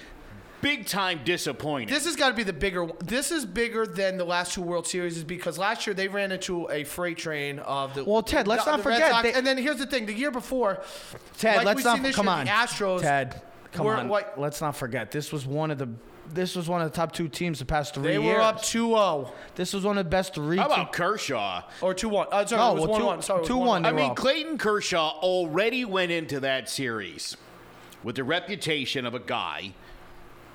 big 0.62 0.86
time 0.86 1.22
disappointing. 1.26 1.88
This 1.88 2.06
has 2.06 2.16
got 2.16 2.30
to 2.30 2.36
be 2.36 2.44
the 2.44 2.54
bigger. 2.54 2.88
This 3.04 3.32
is 3.32 3.46
bigger 3.46 3.88
than 3.88 4.18
the 4.18 4.26
last 4.26 4.54
two 4.54 4.62
World 4.62 4.86
Series, 4.86 5.18
is 5.18 5.24
because 5.24 5.58
last 5.58 5.88
year 5.88 5.94
they 5.96 6.08
ran 6.08 6.32
into 6.32 6.70
a 6.70 6.84
freight 6.84 7.18
train 7.18 7.58
of 7.60 7.96
the. 7.96 8.04
Well, 8.04 8.22
Ted, 8.22 8.48
let's 8.48 8.66
the- 8.66 8.72
not 8.72 8.78
the 8.78 8.84
forget 8.84 9.10
Sox. 9.12 9.24
they- 9.24 9.34
and 9.34 9.46
then 9.46 9.58
here's 9.58 9.78
the 9.78 9.88
thing: 9.88 10.06
the 10.06 10.14
year 10.14 10.32
before, 10.32 10.84
Ted, 11.38 11.58
like 11.58 11.66
let's 11.66 11.78
we've 11.78 11.86
not 11.86 11.96
seen 11.96 12.04
this 12.04 12.16
come 12.16 12.28
year, 12.28 12.36
on. 12.36 12.46
The 12.46 12.52
Astros. 12.52 13.02
Ted, 13.02 13.42
come 13.72 13.86
were, 13.88 13.96
on. 13.96 14.08
Like, 14.08 14.38
let's 14.38 14.62
not 14.62 14.76
forget. 14.76 15.10
This 15.12 15.32
was 15.32 15.46
one 15.48 15.72
of 15.72 15.78
the. 15.80 15.90
This 16.34 16.56
was 16.56 16.68
one 16.70 16.82
of 16.82 16.90
the 16.92 16.96
top 16.96 17.12
two 17.12 17.28
teams 17.28 17.60
the 17.60 17.66
past 17.66 17.94
three 17.94 18.04
they 18.04 18.22
years. 18.22 18.36
were 18.36 18.42
up 18.42 18.62
2-0 18.62 19.32
This 19.56 19.74
was 19.74 19.84
one 19.84 19.98
of 19.98 20.06
the 20.06 20.10
best 20.10 20.34
three. 20.34 20.58
How 20.58 20.66
about 20.68 20.94
Kershaw? 20.94 21.64
or 21.82 21.94
2-1. 21.94 22.28
Uh, 22.32 22.46
sorry, 22.46 22.60
No, 22.62 22.72
it 22.72 22.88
was 22.90 23.00
well, 23.00 23.00
1-1. 23.02 23.16
two- 23.18 23.22
Sorry, 23.22 23.38
it 23.40 23.42
was 23.42 23.50
2-1 23.50 23.82
1-1. 23.82 23.84
they 23.84 23.90
I 23.90 23.92
were 23.92 23.98
mean, 23.98 24.10
up. 24.12 24.16
Clayton 24.16 24.58
Kershaw 24.58 25.10
already 25.22 25.86
went 25.86 26.12
into 26.12 26.40
that 26.40 26.70
series 26.70 27.38
with 28.04 28.16
the 28.16 28.24
reputation 28.24 29.06
of 29.06 29.14
a 29.14 29.20
guy 29.20 29.74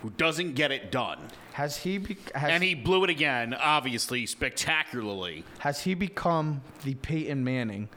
who 0.02 0.10
doesn't 0.10 0.54
get 0.54 0.70
it 0.70 0.90
done. 0.92 1.18
has 1.54 1.78
he 1.78 1.98
be, 1.98 2.16
has, 2.34 2.50
And 2.50 2.62
he 2.62 2.74
blew 2.74 3.04
it 3.04 3.10
again, 3.10 3.54
obviously, 3.54 4.26
spectacularly. 4.26 5.44
has 5.60 5.82
he 5.82 5.94
become 5.94 6.60
the 6.84 6.94
Peyton 6.96 7.42
Manning 7.44 7.88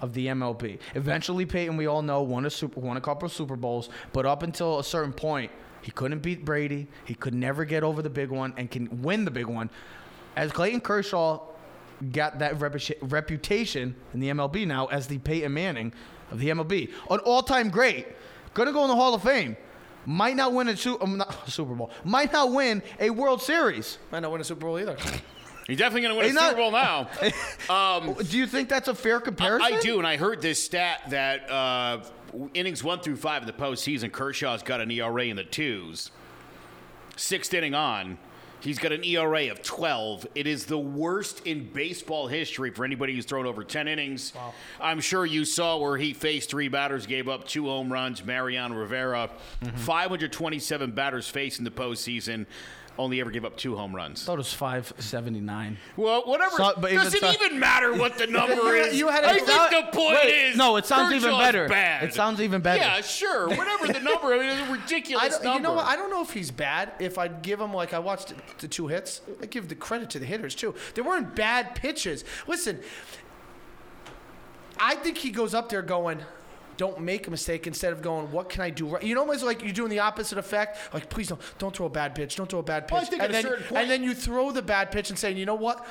of 0.00 0.14
the 0.14 0.26
MLB? 0.28 0.78
Eventually, 0.94 1.44
Peyton, 1.46 1.76
we 1.76 1.86
all 1.86 2.02
know, 2.02 2.22
won 2.22 2.46
a 2.46 2.50
super, 2.50 2.80
won 2.80 2.96
a 2.96 3.00
couple 3.00 3.26
of 3.26 3.32
Super 3.32 3.56
Bowls, 3.56 3.88
but 4.12 4.24
up 4.26 4.42
until 4.42 4.78
a 4.78 4.84
certain 4.84 5.12
point, 5.12 5.50
he 5.82 5.90
couldn't 5.90 6.20
beat 6.20 6.44
Brady. 6.44 6.86
He 7.04 7.14
could 7.14 7.34
never 7.34 7.64
get 7.64 7.82
over 7.82 8.00
the 8.02 8.10
big 8.10 8.30
one 8.30 8.54
and 8.56 8.70
can 8.70 9.02
win 9.02 9.24
the 9.24 9.30
big 9.30 9.46
one. 9.46 9.68
As 10.36 10.50
Clayton 10.52 10.80
Kershaw 10.80 11.40
got 12.12 12.38
that 12.38 12.58
repu- 12.58 12.96
reputation 13.02 13.94
in 14.14 14.20
the 14.20 14.28
MLB 14.30 14.66
now 14.66 14.86
as 14.86 15.06
the 15.06 15.18
Peyton 15.18 15.52
Manning 15.52 15.92
of 16.30 16.38
the 16.38 16.48
MLB, 16.48 16.90
an 17.10 17.18
all-time 17.20 17.68
great, 17.68 18.06
gonna 18.54 18.72
go 18.72 18.82
in 18.82 18.88
the 18.88 18.96
Hall 18.96 19.14
of 19.14 19.22
Fame. 19.22 19.56
Might 20.06 20.34
not 20.34 20.52
win 20.52 20.66
a 20.68 20.76
Su- 20.76 20.98
um, 21.00 21.16
not 21.18 21.48
Super 21.50 21.74
Bowl. 21.74 21.90
Might 22.04 22.32
not 22.32 22.52
win 22.52 22.82
a 22.98 23.10
World 23.10 23.40
Series. 23.42 23.98
Might 24.10 24.20
not 24.20 24.32
win 24.32 24.40
a 24.40 24.44
Super 24.44 24.62
Bowl 24.66 24.78
either. 24.78 24.96
He's 25.68 25.78
definitely 25.78 26.00
going 26.02 26.14
to 26.14 26.16
win 26.18 26.26
He's 26.26 26.32
a 26.34 26.40
not- 26.40 26.50
Super 26.50 26.60
Bowl 26.62 26.72
now. 26.72 28.14
Do 28.22 28.36
you 28.36 28.48
think 28.48 28.68
that's 28.68 28.88
a 28.88 28.94
fair 28.96 29.20
comparison? 29.20 29.72
I 29.72 29.80
do, 29.80 29.98
and 29.98 30.06
I 30.06 30.16
heard 30.16 30.42
this 30.42 30.60
stat 30.62 31.02
that 31.10 31.48
uh, 31.48 32.00
innings 32.54 32.82
one 32.84 33.00
through 33.00 33.16
five 33.16 33.42
of 33.42 33.46
the 33.46 33.52
postseason, 33.52 34.10
Kershaw's 34.12 34.62
got 34.62 34.80
an 34.80 34.90
ERA 34.90 35.24
in 35.24 35.36
the 35.36 35.44
twos. 35.44 36.10
Sixth 37.16 37.52
inning 37.52 37.74
on, 37.74 38.16
he's 38.60 38.78
got 38.78 38.90
an 38.92 39.04
ERA 39.04 39.50
of 39.50 39.62
12. 39.62 40.26
It 40.34 40.46
is 40.46 40.64
the 40.66 40.78
worst 40.78 41.46
in 41.46 41.68
baseball 41.72 42.26
history 42.26 42.70
for 42.70 42.84
anybody 42.84 43.14
who's 43.14 43.26
thrown 43.26 43.44
over 43.46 43.62
10 43.64 43.86
innings. 43.86 44.32
I'm 44.80 45.00
sure 45.00 45.26
you 45.26 45.44
saw 45.44 45.76
where 45.76 45.96
he 45.98 46.14
faced 46.14 46.48
three 46.50 46.68
batters, 46.68 47.06
gave 47.06 47.28
up 47.28 47.46
two 47.46 47.66
home 47.66 47.92
runs. 47.92 48.24
Mariano 48.24 48.74
Rivera, 48.76 49.30
Mm-hmm. 49.62 49.76
527 49.76 50.90
batters 50.92 51.28
faced 51.28 51.58
in 51.58 51.64
the 51.64 51.70
postseason. 51.70 52.46
Only 52.98 53.20
ever 53.22 53.30
gave 53.30 53.44
up 53.46 53.56
two 53.56 53.74
home 53.74 53.96
runs. 53.96 54.22
thought 54.24 54.34
it 54.34 54.38
was 54.38 54.52
579. 54.52 55.78
Well, 55.96 56.22
whatever. 56.26 56.56
So- 56.56 56.74
but 56.78 56.92
even 56.92 57.04
Does 57.04 57.14
it 57.14 57.20
so- 57.20 57.30
even 57.32 57.58
matter 57.58 57.94
what 57.94 58.18
the 58.18 58.26
number 58.38 58.54
You- 58.54 58.84
is? 58.84 58.98
you 58.98 59.08
had 59.08 59.24
a- 59.24 59.28
I 59.30 59.38
think 59.38 59.46
the 59.46 59.88
point 59.98 60.18
Wait, 60.22 60.48
is. 60.50 60.56
no, 60.56 60.76
it 60.76 60.84
sounds 60.84 61.10
even 61.14 61.30
Kershaw's 61.30 61.40
better. 61.42 61.68
Bad. 61.68 62.02
It 62.04 62.12
sounds 62.14 62.40
even 62.42 62.60
better. 62.60 62.80
Yeah, 62.82 63.00
sure. 63.00 63.48
Whatever 63.48 63.86
the 63.86 64.00
number. 64.00 64.34
I 64.34 64.38
mean, 64.38 64.48
it's 64.58 64.68
a 64.68 64.72
ridiculous 64.72 65.24
I 65.24 65.28
don't, 65.30 65.42
number. 65.44 65.56
you 65.56 65.62
know 65.62 65.72
what? 65.74 65.86
I 65.86 65.96
don't 65.96 66.10
know 66.10 66.22
if 66.22 66.32
he's 66.32 66.50
bad. 66.50 66.92
If 66.98 67.16
I'd 67.16 67.40
give 67.42 67.60
him 67.60 67.72
like 67.72 67.94
I 67.94 67.98
watched 67.98 68.34
the 68.58 68.68
two 68.68 68.88
hits, 68.88 69.22
I 69.40 69.46
give 69.46 69.68
the 69.68 69.74
credit 69.74 70.10
to 70.10 70.18
the 70.18 70.26
hitters 70.26 70.54
too. 70.54 70.74
They 70.94 71.00
weren't 71.02 71.34
bad 71.34 71.74
pitches. 71.74 72.24
Listen, 72.46 72.80
I 74.78 74.96
think 74.96 75.16
he 75.18 75.30
goes 75.30 75.54
up 75.54 75.68
there 75.68 75.82
going, 75.82 76.20
"Don't 76.82 77.00
make 77.00 77.26
a 77.28 77.30
mistake," 77.30 77.66
instead 77.68 77.92
of 77.92 78.02
going, 78.02 78.30
"What 78.32 78.48
can 78.48 78.60
I 78.62 78.70
do?" 78.70 78.86
right? 78.88 79.02
You 79.02 79.14
know, 79.14 79.30
it's 79.30 79.42
like 79.44 79.62
you're 79.62 79.72
doing 79.72 79.90
the 79.90 80.00
opposite 80.00 80.36
effect. 80.38 80.70
Like, 80.92 81.08
please 81.08 81.28
don't, 81.28 81.40
don't 81.58 81.74
throw 81.76 81.86
a 81.86 81.90
bad 81.90 82.14
pitch. 82.14 82.34
Don't 82.36 82.50
throw 82.50 82.58
a 82.58 82.62
bad 82.74 82.88
pitch. 82.88 82.92
Well, 82.92 83.02
I 83.02 83.04
think 83.04 83.22
and 83.22 83.32
at 83.34 83.38
a 83.38 83.42
then, 83.42 83.42
certain 83.50 83.64
point- 83.66 83.80
and 83.82 83.90
then 83.90 84.02
you 84.02 84.14
throw 84.14 84.50
the 84.50 84.62
bad 84.62 84.90
pitch 84.90 85.08
and 85.10 85.18
saying, 85.18 85.36
"You 85.36 85.46
know 85.46 85.54
what?" 85.66 85.86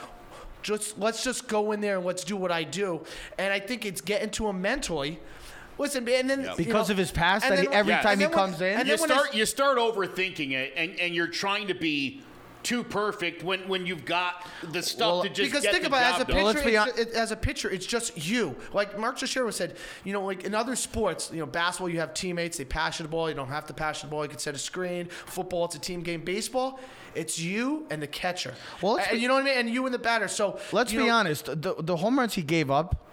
Just 0.63 0.99
let's 0.99 1.23
just 1.23 1.47
go 1.47 1.71
in 1.71 1.79
there 1.81 1.95
and 1.97 2.05
let's 2.05 2.23
do 2.23 2.35
what 2.35 2.51
I 2.51 2.63
do. 2.63 3.01
And 3.39 3.51
I 3.53 3.59
think 3.59 3.85
it's 3.85 4.01
getting 4.01 4.29
to 4.31 4.47
him 4.47 4.61
mentally. 4.61 5.19
Listen, 5.77 6.07
and 6.09 6.29
then 6.29 6.41
you 6.41 6.49
Because 6.57 6.89
know- 6.89 6.93
of 6.93 6.97
his 6.97 7.11
past, 7.11 7.45
and 7.45 7.53
that 7.53 7.59
he, 7.61 7.65
then- 7.67 7.73
every 7.75 7.93
Yes. 7.93 8.03
time 8.03 8.11
and 8.13 8.21
he 8.21 8.27
when- 8.27 8.35
comes 8.35 8.61
in, 8.61 8.79
and 8.79 8.87
you 8.87 8.97
start 8.97 9.33
you 9.33 9.45
start 9.45 9.77
overthinking 9.79 10.51
it, 10.51 10.73
and, 10.75 10.99
and 10.99 11.15
you're 11.15 11.27
trying 11.43 11.67
to 11.67 11.73
be 11.73 12.21
too 12.63 12.83
perfect 12.83 13.43
when, 13.43 13.67
when 13.67 13.85
you've 13.85 14.05
got 14.05 14.45
the 14.71 14.81
stuff 14.81 15.11
Well, 15.11 15.23
to 15.23 15.29
just 15.29 15.49
because 15.51 15.63
get 15.63 15.71
think 15.71 15.83
the 15.83 15.87
about 15.89 16.01
it, 16.01 16.15
as 16.15 16.21
a 16.21 16.25
done. 16.25 16.53
pitcher, 16.55 16.71
let's 16.85 16.99
it, 16.99 17.09
as 17.13 17.31
a 17.31 17.35
pitcher, 17.35 17.69
it's 17.69 17.85
just 17.85 18.17
you. 18.27 18.55
Like 18.73 18.97
Mark 18.99 19.17
Teixeira 19.17 19.51
said, 19.51 19.77
you 20.03 20.13
know, 20.13 20.23
like 20.25 20.43
in 20.43 20.53
other 20.55 20.75
sports, 20.75 21.29
you 21.33 21.39
know, 21.39 21.45
basketball, 21.45 21.89
you 21.89 21.99
have 21.99 22.13
teammates, 22.13 22.57
they 22.57 22.65
pass 22.65 22.99
you 22.99 23.03
the 23.03 23.09
ball, 23.09 23.29
you 23.29 23.35
don't 23.35 23.47
have 23.47 23.65
to 23.67 23.73
pass 23.73 24.03
you 24.03 24.09
the 24.09 24.11
ball, 24.11 24.23
you 24.23 24.29
can 24.29 24.39
set 24.39 24.55
a 24.55 24.59
screen. 24.59 25.07
Football, 25.07 25.65
it's 25.65 25.75
a 25.75 25.79
team 25.79 26.01
game. 26.01 26.21
Baseball, 26.21 26.79
it's 27.15 27.39
you 27.39 27.85
and 27.89 28.01
the 28.01 28.07
catcher. 28.07 28.53
Well, 28.81 28.93
let's 28.93 29.07
and 29.09 29.17
be- 29.17 29.21
you 29.21 29.27
know 29.27 29.35
what 29.35 29.43
I 29.43 29.45
mean, 29.45 29.57
and 29.57 29.69
you 29.69 29.85
and 29.85 29.93
the 29.93 29.99
batter. 29.99 30.27
So 30.27 30.59
let's 30.71 30.91
be 30.91 30.97
know, 30.99 31.09
honest. 31.09 31.45
The, 31.45 31.75
the 31.79 31.97
home 31.97 32.17
runs 32.19 32.33
he 32.33 32.41
gave 32.43 32.69
up 32.71 33.07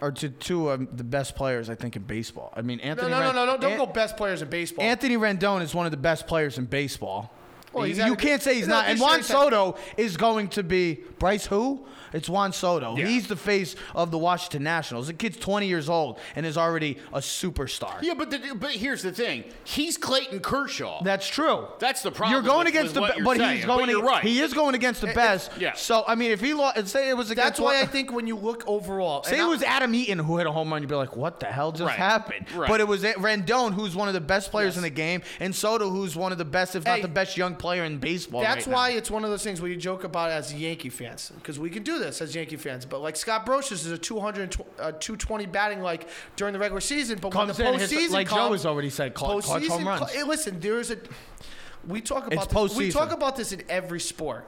are 0.00 0.12
to 0.12 0.28
two 0.28 0.68
of 0.68 0.96
the 0.96 1.04
best 1.04 1.34
players, 1.36 1.70
I 1.70 1.74
think, 1.74 1.96
in 1.96 2.02
baseball. 2.02 2.52
I 2.56 2.62
mean, 2.62 2.80
Anthony. 2.80 3.10
no, 3.10 3.18
no, 3.20 3.26
Ren- 3.26 3.34
no, 3.34 3.46
no, 3.46 3.56
don't 3.58 3.72
An- 3.72 3.78
go 3.78 3.86
best 3.86 4.16
players 4.16 4.42
in 4.42 4.50
baseball. 4.50 4.84
Anthony 4.84 5.16
Rendon 5.16 5.62
is 5.62 5.74
one 5.74 5.86
of 5.86 5.92
the 5.92 5.96
best 5.98 6.26
players 6.26 6.58
in 6.58 6.66
baseball. 6.66 7.32
Well, 7.74 7.84
he's 7.84 7.98
you 7.98 8.16
can't 8.16 8.42
say 8.42 8.54
he's 8.54 8.68
not. 8.68 8.86
And 8.86 8.98
Juan 9.00 9.22
Soto 9.22 9.76
is 9.96 10.16
going 10.16 10.48
to 10.50 10.62
be 10.62 11.00
Bryce. 11.18 11.46
Who? 11.46 11.84
It's 12.12 12.28
Juan 12.28 12.52
Soto. 12.52 12.96
Yeah. 12.96 13.06
He's 13.08 13.26
the 13.26 13.34
face 13.34 13.74
of 13.92 14.12
the 14.12 14.18
Washington 14.18 14.62
Nationals. 14.62 15.08
The 15.08 15.14
kid's 15.14 15.36
20 15.36 15.66
years 15.66 15.88
old 15.88 16.20
and 16.36 16.46
is 16.46 16.56
already 16.56 16.98
a 17.12 17.18
superstar. 17.18 18.00
yeah, 18.02 18.14
but 18.14 18.30
the, 18.30 18.54
but 18.54 18.70
here's 18.70 19.02
the 19.02 19.10
thing: 19.10 19.42
he's 19.64 19.96
Clayton 19.96 20.38
Kershaw. 20.38 21.02
That's 21.02 21.26
true. 21.26 21.66
That's 21.80 22.02
the 22.02 22.12
problem 22.12 22.32
You're 22.34 22.42
going 22.48 22.66
with- 22.66 22.68
against 22.74 22.86
with 22.90 22.94
the, 22.94 23.00
what 23.00 23.12
be- 23.14 23.16
you're 23.18 23.24
but 23.24 23.36
saying, 23.38 23.56
he's 23.56 23.66
but 23.66 23.76
going. 23.78 23.90
you're 23.90 24.02
right. 24.04 24.22
He 24.22 24.38
is 24.40 24.54
going 24.54 24.76
against 24.76 25.00
the 25.00 25.08
best. 25.08 25.50
yeah. 25.58 25.72
So 25.74 26.04
I 26.06 26.14
mean, 26.14 26.30
if 26.30 26.40
he 26.40 26.54
lost, 26.54 26.86
say 26.88 27.08
it 27.10 27.16
was 27.16 27.32
against. 27.32 27.44
That's 27.48 27.60
why 27.60 27.80
I 27.80 27.86
think 27.86 28.12
when 28.12 28.28
you 28.28 28.36
look 28.36 28.62
overall, 28.68 29.24
Say 29.24 29.40
it 29.40 29.44
was 29.48 29.62
Adam 29.64 29.92
Eaton 29.94 30.20
who 30.20 30.38
hit 30.38 30.46
a 30.46 30.52
home 30.52 30.72
run, 30.72 30.82
you'd 30.82 30.88
be 30.88 30.94
like, 30.94 31.16
"What 31.16 31.40
the 31.40 31.46
hell 31.46 31.72
just 31.72 31.82
Right. 31.82 31.96
happened?" 31.98 32.46
Right. 32.54 32.68
But 32.68 32.80
it 32.80 32.86
was 32.86 33.02
Rendon, 33.02 33.72
who's 33.74 33.96
one 33.96 34.06
of 34.06 34.14
the 34.14 34.20
best 34.20 34.52
players 34.52 34.74
Yes. 34.74 34.76
in 34.76 34.82
the 34.84 34.90
game, 34.90 35.22
and 35.40 35.52
Soto, 35.54 35.90
who's 35.90 36.14
one 36.14 36.30
of 36.30 36.38
the 36.38 36.44
best, 36.44 36.76
if 36.76 36.84
not 36.84 36.96
Hey. 36.96 37.02
the 37.02 37.08
best 37.08 37.36
young 37.36 37.56
player 37.64 37.84
in 37.84 37.96
baseball. 37.96 38.42
That's 38.42 38.66
right 38.66 38.70
now. 38.72 38.76
why 38.76 38.90
it's 38.90 39.10
one 39.10 39.24
of 39.24 39.30
those 39.30 39.42
things 39.42 39.58
where 39.58 39.70
you 39.70 39.76
joke 39.76 40.04
about 40.04 40.30
as 40.30 40.52
Yankee 40.52 40.90
fans 40.90 41.32
because 41.36 41.58
we 41.58 41.70
can 41.70 41.82
do 41.82 41.98
this 41.98 42.20
as 42.20 42.34
Yankee 42.34 42.56
fans. 42.56 42.84
But 42.84 43.00
like 43.00 43.16
Scott 43.16 43.46
Brosius 43.46 43.72
is 43.72 43.86
a 43.86 43.96
200, 43.96 44.54
uh, 44.78 44.92
220 44.92 45.46
batting 45.46 45.80
like 45.80 46.06
during 46.36 46.52
the 46.52 46.58
regular 46.58 46.82
season, 46.82 47.18
but 47.22 47.32
Comes 47.32 47.56
when 47.58 47.68
in, 47.68 47.72
the 47.74 47.78
hits- 47.78 47.92
postseason 47.94 48.10
like 48.10 48.28
Joe 48.28 48.52
has 48.52 48.66
already 48.66 48.90
said, 48.90 49.16
cl- 49.16 49.40
clutch 49.40 49.62
postseason 49.62 49.68
home 49.68 49.88
runs. 49.88 50.10
cl- 50.10 50.24
hey, 50.24 50.28
listen, 50.28 50.60
there's 50.60 50.90
a. 50.90 50.98
We 51.88 52.02
talk 52.02 52.30
It's 52.30 52.44
about 52.44 52.68
this, 52.68 52.76
we 52.76 52.90
talk 52.90 53.12
about 53.12 53.34
this 53.36 53.52
in 53.52 53.62
every 53.70 54.00
sport. 54.00 54.46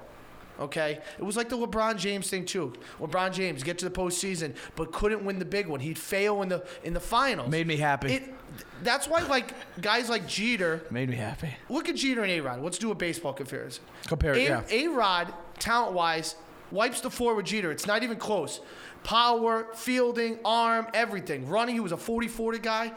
Okay, 0.58 1.00
it 1.18 1.22
was 1.22 1.36
like 1.36 1.48
the 1.48 1.56
LeBron 1.56 1.98
James 1.98 2.30
thing 2.30 2.44
too. 2.44 2.72
LeBron 2.98 3.32
James 3.32 3.62
get 3.62 3.78
to 3.78 3.84
the 3.88 3.90
postseason, 3.90 4.54
but 4.74 4.92
couldn't 4.92 5.24
win 5.24 5.38
the 5.38 5.44
big 5.44 5.66
one. 5.66 5.80
He'd 5.80 5.98
fail 5.98 6.42
in 6.42 6.48
the 6.48 6.66
in 6.82 6.94
the 6.94 7.00
finals. 7.00 7.50
Made 7.50 7.66
me 7.66 7.76
happy. 7.76 8.14
It, 8.14 8.34
that's 8.82 9.08
why 9.08 9.20
like 9.22 9.52
guys 9.80 10.08
like 10.08 10.26
Jeter 10.26 10.82
Made 10.90 11.08
me 11.10 11.16
happy. 11.16 11.50
Look 11.68 11.88
at 11.88 11.96
Jeter 11.96 12.22
and 12.22 12.30
A 12.30 12.40
Rod. 12.40 12.62
Let's 12.62 12.78
do 12.78 12.90
a 12.90 12.94
baseball 12.94 13.32
comparison. 13.32 13.84
Compare 14.06 14.34
it, 14.34 14.42
yeah. 14.42 14.62
A 14.70 14.88
Rod, 14.88 15.32
talent 15.58 15.92
wise, 15.92 16.36
wipes 16.70 17.00
the 17.00 17.10
floor 17.10 17.34
with 17.34 17.46
Jeter. 17.46 17.70
It's 17.70 17.86
not 17.86 18.02
even 18.02 18.16
close. 18.16 18.60
Power, 19.04 19.68
fielding, 19.74 20.38
arm, 20.44 20.86
everything. 20.94 21.48
Running, 21.48 21.74
he 21.74 21.80
was 21.80 21.92
a 21.92 21.96
40 21.96 22.28
40 22.28 22.58
guy. 22.58 22.92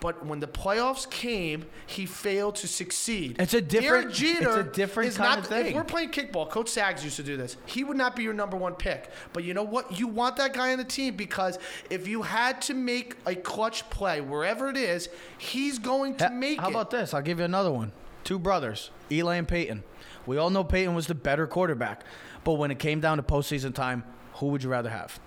But 0.00 0.24
when 0.24 0.40
the 0.40 0.48
playoffs 0.48 1.08
came, 1.08 1.66
he 1.86 2.06
failed 2.06 2.56
to 2.56 2.66
succeed. 2.68 3.36
It's 3.38 3.54
a 3.54 3.60
different- 3.60 4.04
Derek 4.04 4.14
Jeter 4.14 4.60
it's 4.60 4.68
a 4.68 4.72
different 4.72 5.08
is 5.10 5.16
kind 5.18 5.30
not, 5.30 5.38
of 5.40 5.46
thing. 5.46 5.66
If 5.66 5.74
we're 5.74 5.84
playing 5.84 6.10
kickball, 6.10 6.48
Coach 6.48 6.68
Sags 6.70 7.04
used 7.04 7.16
to 7.16 7.22
do 7.22 7.36
this. 7.36 7.56
He 7.66 7.84
would 7.84 7.96
not 7.96 8.16
be 8.16 8.22
your 8.22 8.32
number 8.32 8.56
one 8.56 8.74
pick. 8.74 9.10
But 9.32 9.44
you 9.44 9.52
know 9.54 9.62
what? 9.62 9.98
You 9.98 10.08
want 10.08 10.36
that 10.36 10.54
guy 10.54 10.72
on 10.72 10.78
the 10.78 10.84
team 10.84 11.16
because 11.16 11.58
if 11.90 12.08
you 12.08 12.22
had 12.22 12.62
to 12.62 12.74
make 12.74 13.16
a 13.26 13.34
clutch 13.34 13.88
play 13.90 14.20
wherever 14.20 14.68
it 14.68 14.76
is, 14.76 15.08
he's 15.38 15.78
going 15.78 16.16
to 16.16 16.30
make 16.30 16.58
How 16.60 16.68
it. 16.68 16.70
about 16.70 16.90
this? 16.90 17.12
I'll 17.12 17.22
give 17.22 17.38
you 17.38 17.44
another 17.44 17.70
one. 17.72 17.92
Two 18.24 18.38
brothers, 18.38 18.90
Eli 19.10 19.36
and 19.36 19.48
Peyton. 19.48 19.82
We 20.26 20.36
all 20.36 20.50
know 20.50 20.62
Peyton 20.64 20.94
was 20.94 21.06
the 21.06 21.14
better 21.14 21.46
quarterback, 21.46 22.04
but 22.44 22.54
when 22.54 22.70
it 22.70 22.78
came 22.78 23.00
down 23.00 23.16
to 23.16 23.22
postseason 23.22 23.74
time, 23.74 24.04
who 24.34 24.46
would 24.48 24.62
you 24.62 24.70
rather 24.70 24.90
have? 24.90 25.18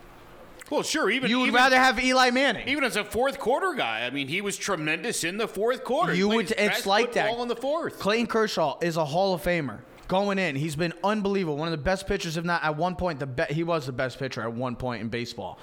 Well, 0.70 0.84
sure. 0.84 1.10
Even 1.10 1.30
You 1.30 1.40
would 1.40 1.48
even, 1.50 1.56
rather 1.56 1.78
have 1.78 2.04
Eli 2.04 2.30
Manning. 2.32 2.68
even 2.68 2.84
as 2.84 2.96
a 2.96 3.04
fourth 3.04 3.40
quarter 3.40 3.74
guy. 3.74 4.06
I 4.06 4.10
mean, 4.10 4.28
he 4.28 4.42
was 4.42 4.58
tremendous 4.58 5.24
in 5.24 5.38
the 5.38 5.48
fourth 5.48 5.84
quarter. 5.84 6.14
You 6.14 6.30
would. 6.30 6.52
It's 6.58 6.86
like 6.86 7.14
that. 7.14 7.28
football 7.28 7.44
in 7.44 7.50
the 7.50 7.56
fourth. 7.56 8.00
Clayton 8.00 8.28
Kershaw 8.28 8.78
is 8.82 8.98
a 8.98 9.06
Hall 9.06 9.34
of 9.34 9.44
Famer. 9.44 9.80
Going 10.08 10.38
in, 10.38 10.56
he's 10.56 10.76
been 10.76 10.94
unbelievable. 11.04 11.58
One 11.58 11.68
of 11.68 11.72
the 11.72 11.78
best 11.84 12.08
pitchers, 12.08 12.38
if 12.38 12.44
not 12.44 12.64
at 12.64 12.76
one 12.76 12.96
point, 12.96 13.20
the 13.20 13.26
be- 13.26 13.46
he 13.54 13.64
was 13.64 13.86
the 13.86 13.94
best 13.94 14.20
pitcher 14.20 14.42
at 14.42 14.54
one 14.54 14.76
point 14.76 15.02
in 15.02 15.08
baseball. 15.08 15.60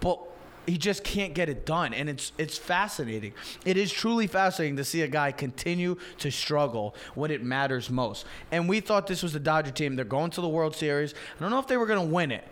But 0.00 0.20
he 0.66 0.78
just 0.78 1.02
can't 1.02 1.34
get 1.34 1.48
it 1.48 1.66
done, 1.66 1.92
and 1.92 2.08
it's 2.08 2.32
it's 2.38 2.56
fascinating. 2.56 3.34
It 3.64 3.76
is 3.76 3.92
truly 3.92 4.28
fascinating 4.28 4.76
to 4.76 4.84
see 4.84 5.02
a 5.02 5.08
guy 5.08 5.32
continue 5.32 5.96
to 6.18 6.30
struggle 6.30 6.94
when 7.14 7.30
it 7.32 7.42
matters 7.42 7.90
most. 7.90 8.24
And 8.52 8.68
we 8.68 8.80
thought 8.80 9.08
this 9.08 9.22
was 9.22 9.32
the 9.32 9.40
Dodger 9.40 9.72
team. 9.72 9.96
They're 9.96 10.04
going 10.04 10.30
to 10.32 10.40
the 10.40 10.48
World 10.48 10.76
Series. 10.76 11.12
I 11.38 11.42
don't 11.42 11.50
know 11.50 11.58
if 11.58 11.66
they 11.66 11.76
were 11.76 11.86
going 11.86 12.06
to 12.08 12.14
win 12.14 12.30
it. 12.30 12.46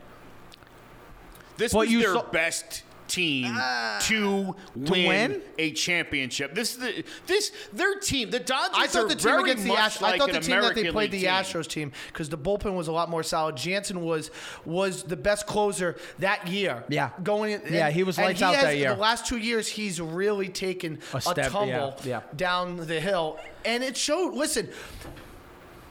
This 1.61 1.72
But 1.72 1.78
was 1.80 1.90
you 1.92 2.00
their 2.00 2.14
saw- 2.14 2.22
best 2.30 2.82
team 3.06 3.54
ah. 3.58 3.98
to, 4.02 4.54
win 4.76 5.08
win? 5.08 5.42
a 5.58 5.72
championship. 5.72 6.54
This 6.54 6.74
is 6.74 6.78
the 6.78 7.04
this 7.26 7.50
their 7.72 7.96
team. 7.98 8.30
The 8.30 8.38
Dodgers 8.38 8.76
I 8.78 8.86
thought 8.86 9.04
are 9.06 9.08
the 9.08 9.14
team 9.16 9.38
against 9.40 9.64
the 9.64 9.70
Astros. 9.70 10.00
like 10.00 10.14
I 10.14 10.18
thought 10.18 10.32
the 10.32 10.38
team 10.40 10.61
that 10.61 10.74
they 10.76 10.90
played 10.92 11.11
League 11.11 11.20
the 11.22 11.26
team. 11.26 11.34
Astros 11.34 11.66
team 11.66 11.90
because 12.06 12.28
the 12.28 12.38
bullpen 12.38 12.76
was 12.76 12.86
a 12.86 12.92
lot 12.92 13.11
more 13.11 13.22
solid. 13.24 13.56
Jansen 13.56 14.00
was 14.02 14.30
was 14.64 15.02
the 15.02 15.16
best 15.16 15.46
closer 15.48 15.96
that 16.20 16.46
year. 16.48 16.84
Yeah. 16.88 17.11
going 17.22 17.52
in. 17.54 17.62
Yeah, 17.72 17.90
he 17.90 18.04
was 18.04 18.16
and 18.16 18.26
lights 18.28 18.38
he 18.38 18.44
out 18.44 18.54
has- 18.54 18.62
that 18.64 18.76
year. 18.76 18.94
The 18.94 19.00
last 19.00 19.26
two 19.26 19.38
years, 19.38 19.66
he's 19.68 20.00
really 20.00 20.48
taken 20.48 21.00
A 21.12 21.16
a, 21.16 21.20
step, 21.20 21.36
yeah, 21.36 21.48
tumble 21.48 21.96
yeah. 22.04 22.20
down 22.36 22.76
the 22.76 23.00
hill, 23.00 23.38
and 23.64 23.82
it 23.82 23.96
showed. 23.96 24.34
Listen, 24.34 24.68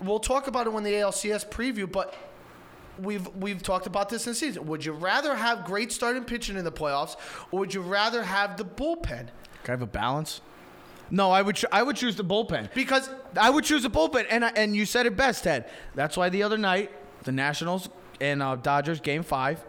we'll 0.02 0.20
talk 0.20 0.48
about 0.48 0.68
it 0.68 0.74
when 0.74 0.84
the 0.84 0.94
ALCS 0.94 1.50
preview, 1.50 1.92
but. 1.92 2.16
We've 3.02 3.28
we've 3.36 3.62
talked 3.64 3.88
about 3.88 4.10
this 4.10 4.26
in 4.28 4.32
the 4.32 4.36
season. 4.36 4.66
Would 4.68 4.86
you 4.86 4.94
rather 4.94 5.36
have 5.36 5.66
great 5.66 5.92
starting 5.92 6.24
pitching 6.24 6.58
in 6.58 6.64
the 6.64 6.72
playoffs, 6.72 7.16
or 7.52 7.60
would 7.60 7.74
you 7.74 7.82
rather 7.82 8.24
have 8.24 8.58
the 8.58 8.66
bullpen? 8.66 9.28
Can 9.64 9.68
I 9.68 9.72
have 9.72 9.82
a 9.82 9.88
balance? 9.88 10.42
No, 11.12 11.32
I 11.32 11.42
would. 11.42 11.60
I 11.72 11.84
would 11.84 11.96
choose 11.96 12.16
the 12.16 12.24
bullpen. 12.24 12.74
Because 12.74 13.10
I 13.40 13.50
would 13.50 13.64
choose 13.64 13.84
the 13.84 13.90
bullpen, 13.90 14.26
and 14.30 14.46
I, 14.46 14.50
and 14.56 14.76
you 14.76 14.86
said 14.86 15.06
it 15.06 15.16
best, 15.16 15.44
Ted. 15.44 15.66
That's 15.96 16.16
why 16.16 16.30
the 16.30 16.44
other 16.44 16.58
night 16.58 16.92
the 17.24 17.32
Nationals 17.32 17.90
and 18.22 18.42
uh, 18.44 18.56
Dodgers 18.56 19.00
game 19.00 19.24
five. 19.24 19.64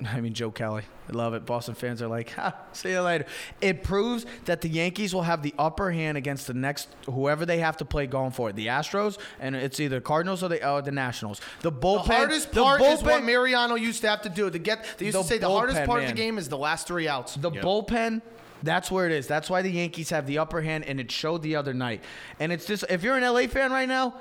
I 0.06 0.20
mean 0.20 0.34
Joe 0.34 0.50
Kelly, 0.50 0.82
I 1.08 1.12
love 1.12 1.32
it. 1.34 1.46
Boston 1.46 1.74
fans 1.74 2.02
are 2.02 2.08
like, 2.08 2.30
ha, 2.32 2.54
see 2.72 2.90
you 2.90 3.00
later. 3.00 3.24
It 3.60 3.82
proves 3.82 4.26
that 4.44 4.60
the 4.60 4.68
Yankees 4.68 5.14
will 5.14 5.22
have 5.22 5.42
the 5.42 5.54
upper 5.58 5.90
hand 5.90 6.18
against 6.18 6.46
the 6.46 6.54
next 6.54 6.88
whoever 7.06 7.46
they 7.46 7.58
have 7.58 7.76
to 7.78 7.84
play 7.84 8.06
going 8.06 8.30
forward. 8.32 8.56
The 8.56 8.66
Astros, 8.66 9.18
and 9.40 9.56
it's 9.56 9.80
either 9.80 10.00
Cardinals 10.00 10.42
or 10.42 10.48
the 10.48 10.62
uh, 10.62 10.80
the 10.82 10.92
Nationals. 10.92 11.40
The 11.62 11.72
bullpen. 11.72 12.06
The 12.06 12.12
hardest 12.14 12.52
the 12.52 12.62
part 12.62 12.80
is 12.82 13.02
what 13.02 13.22
Mariano 13.24 13.74
used 13.76 14.02
to 14.02 14.08
have 14.08 14.22
to 14.22 14.28
do 14.28 14.50
to 14.50 14.58
get. 14.58 14.84
They 14.98 15.06
used 15.06 15.16
The 15.16 15.22
to 15.22 15.28
say 15.28 15.38
the 15.38 15.48
hardest 15.48 15.78
bullpen, 15.80 15.86
part 15.86 16.02
of 16.02 16.08
the 16.08 16.14
game 16.14 16.36
is 16.38 16.48
the 16.48 16.58
last 16.58 16.86
three 16.86 17.08
outs. 17.08 17.34
The 17.36 17.50
bullpen, 17.50 18.20
that's 18.62 18.90
where 18.90 19.06
it 19.06 19.12
is. 19.12 19.26
That's 19.26 19.48
why 19.48 19.62
the 19.62 19.70
Yankees 19.70 20.10
have 20.10 20.26
the 20.26 20.38
upper 20.38 20.60
hand, 20.60 20.84
and 20.84 21.00
it 21.00 21.10
showed 21.10 21.42
the 21.42 21.56
other 21.56 21.72
night. 21.72 22.02
And 22.40 22.52
it's 22.52 22.66
just, 22.66 22.84
if 22.90 23.02
you're 23.02 23.16
an 23.16 23.22
LA 23.22 23.46
fan 23.46 23.70
right 23.70 23.88
now, 23.88 24.14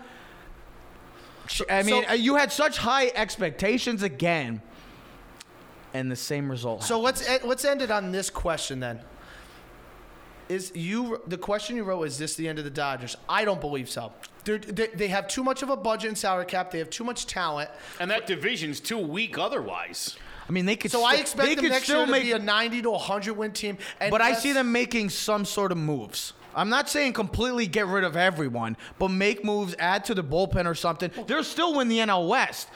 I 1.70 1.84
mean, 1.84 2.04
so- 2.04 2.10
uh, 2.10 2.14
you 2.14 2.36
had 2.36 2.52
such 2.52 2.78
high 2.78 3.08
expectations 3.16 4.04
again, 4.04 4.62
and 5.96 6.12
the 6.12 6.16
same 6.16 6.52
result. 6.52 6.84
So 6.84 7.00
let's 7.00 7.28
e- 7.28 7.38
let's 7.44 7.64
end 7.64 7.82
it 7.82 7.90
on 7.90 8.12
this 8.12 8.30
question 8.30 8.80
then. 8.82 9.00
Is 10.50 10.72
you 10.76 11.22
the 11.26 11.38
question 11.38 11.76
you 11.78 11.84
wrote? 11.84 12.04
Is 12.04 12.18
this 12.18 12.36
the 12.36 12.48
end 12.48 12.60
of 12.60 12.66
the 12.66 12.72
Dodgers? 12.72 13.16
I 13.30 13.46
don't 13.46 13.62
believe 13.62 13.90
so. 13.90 14.12
They're, 14.44 14.58
they 14.60 14.88
they 14.88 15.08
have 15.08 15.28
too 15.28 15.44
much 15.44 15.64
of 15.64 15.70
a 15.70 15.78
budget 15.78 16.10
and 16.10 16.18
salary 16.18 16.46
cap. 16.46 16.70
They 16.72 16.80
have 16.80 16.90
too 16.90 17.06
much 17.06 17.26
talent. 17.26 17.70
And 18.00 18.12
that 18.12 18.28
division's 18.28 18.80
too 18.80 18.98
weak 18.98 19.38
otherwise. 19.38 20.18
I 20.48 20.52
mean, 20.52 20.66
they 20.66 20.76
could. 20.76 20.92
So 20.92 21.00
still, 21.00 21.08
I 21.08 21.16
they 21.16 21.22
expect 21.22 21.50
them 21.50 21.64
could 21.64 21.72
next 21.72 21.86
still 21.86 21.98
year 22.00 22.06
to 22.06 22.12
make, 22.12 22.24
be 22.24 22.32
a 22.34 22.40
90 22.40 22.82
to 22.84 22.92
100 22.92 23.34
win 23.34 23.52
team. 23.54 23.78
And 24.00 24.12
But 24.12 24.22
I 24.22 24.34
see 24.34 24.52
them 24.52 24.72
making 24.72 25.10
some 25.10 25.46
sort 25.46 25.72
of 25.72 25.78
moves. 25.78 26.34
I'm 26.54 26.70
not 26.70 26.90
saying 26.90 27.14
completely 27.14 27.68
get 27.68 27.88
rid 27.88 28.04
of 28.04 28.16
everyone, 28.16 28.78
but 29.00 29.10
make 29.10 29.44
moves, 29.44 29.76
add 29.80 30.06
to 30.06 30.14
the 30.14 30.24
bullpen 30.24 30.68
or 30.68 30.76
something. 30.76 31.12
They'll 31.26 31.44
still 31.44 31.76
win 31.76 31.88
the 31.90 31.98
NL 31.98 32.30
West, 32.30 32.70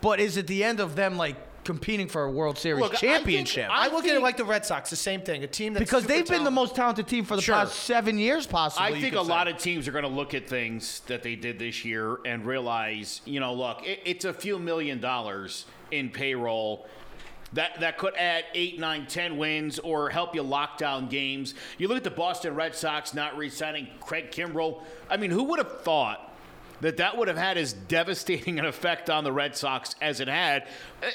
but 0.00 0.20
is 0.20 0.36
it 0.36 0.46
the 0.46 0.62
end 0.64 0.80
of 0.80 0.94
them 0.96 1.16
like 1.18 1.36
competing 1.66 2.08
for 2.08 2.22
a 2.24 2.30
World 2.30 2.56
Series 2.56 2.80
Look, 2.80 2.94
I 2.94 2.96
think- 2.96 3.12
championship? 3.12 3.68
I 3.70 3.88
look 3.88 4.04
at 4.04 4.10
it 4.10 4.12
think- 4.12 4.22
like 4.22 4.36
the 4.38 4.44
Red 4.44 4.64
Sox, 4.64 4.88
the 4.88 4.96
same 4.96 5.20
thing. 5.20 5.42
A 5.44 5.46
team 5.46 5.74
that's 5.74 5.84
because 5.84 6.02
super 6.04 6.14
they've 6.14 6.24
been 6.24 6.44
the 6.44 6.50
talented. 6.50 6.52
most 6.54 6.74
talented 6.76 7.08
team 7.08 7.24
for 7.24 7.36
the 7.36 7.42
Sure. 7.42 7.56
past 7.56 7.74
seven 7.80 8.18
years, 8.18 8.46
possibly. 8.46 8.86
I 8.86 8.88
you 8.90 9.00
think 9.02 9.14
could 9.14 9.22
a 9.22 9.24
say. 9.24 9.30
lot 9.30 9.48
of 9.48 9.58
teams 9.58 9.86
are 9.88 9.92
going 9.92 10.04
to 10.04 10.08
look 10.10 10.32
at 10.32 10.48
things 10.48 11.00
that 11.08 11.22
they 11.22 11.34
did 11.36 11.58
this 11.58 11.84
year 11.84 12.18
and 12.24 12.46
realize, 12.46 13.20
you 13.24 13.40
know, 13.40 13.52
look, 13.52 13.86
it, 13.86 14.00
it's 14.04 14.24
a 14.24 14.32
few 14.32 14.58
million 14.58 15.00
dollars 15.00 15.66
in 15.90 16.08
payroll. 16.10 16.86
That, 17.52 17.78
that 17.80 17.96
could 17.96 18.14
add 18.16 18.44
eight, 18.54 18.78
nine, 18.80 19.06
ten 19.06 19.36
wins 19.38 19.78
or 19.78 20.10
help 20.10 20.34
you 20.34 20.42
lock 20.42 20.78
down 20.78 21.08
games. 21.08 21.54
You 21.78 21.86
look 21.88 21.96
at 21.96 22.04
the 22.04 22.10
Boston 22.10 22.54
Red 22.54 22.74
Sox 22.74 23.14
not 23.14 23.36
re-signing 23.36 23.86
Craig 24.00 24.30
Kimbrel. 24.32 24.82
I 25.08 25.16
mean, 25.16 25.30
who 25.30 25.44
would 25.44 25.58
have 25.60 25.82
thought 25.82 26.25
that 26.80 26.98
that 26.98 27.16
would 27.16 27.28
have 27.28 27.36
had 27.36 27.56
as 27.56 27.72
devastating 27.72 28.58
an 28.58 28.64
effect 28.64 29.10
on 29.10 29.24
the 29.24 29.32
Red 29.32 29.56
Sox 29.56 29.94
as 30.00 30.20
it 30.20 30.28
had, 30.28 30.66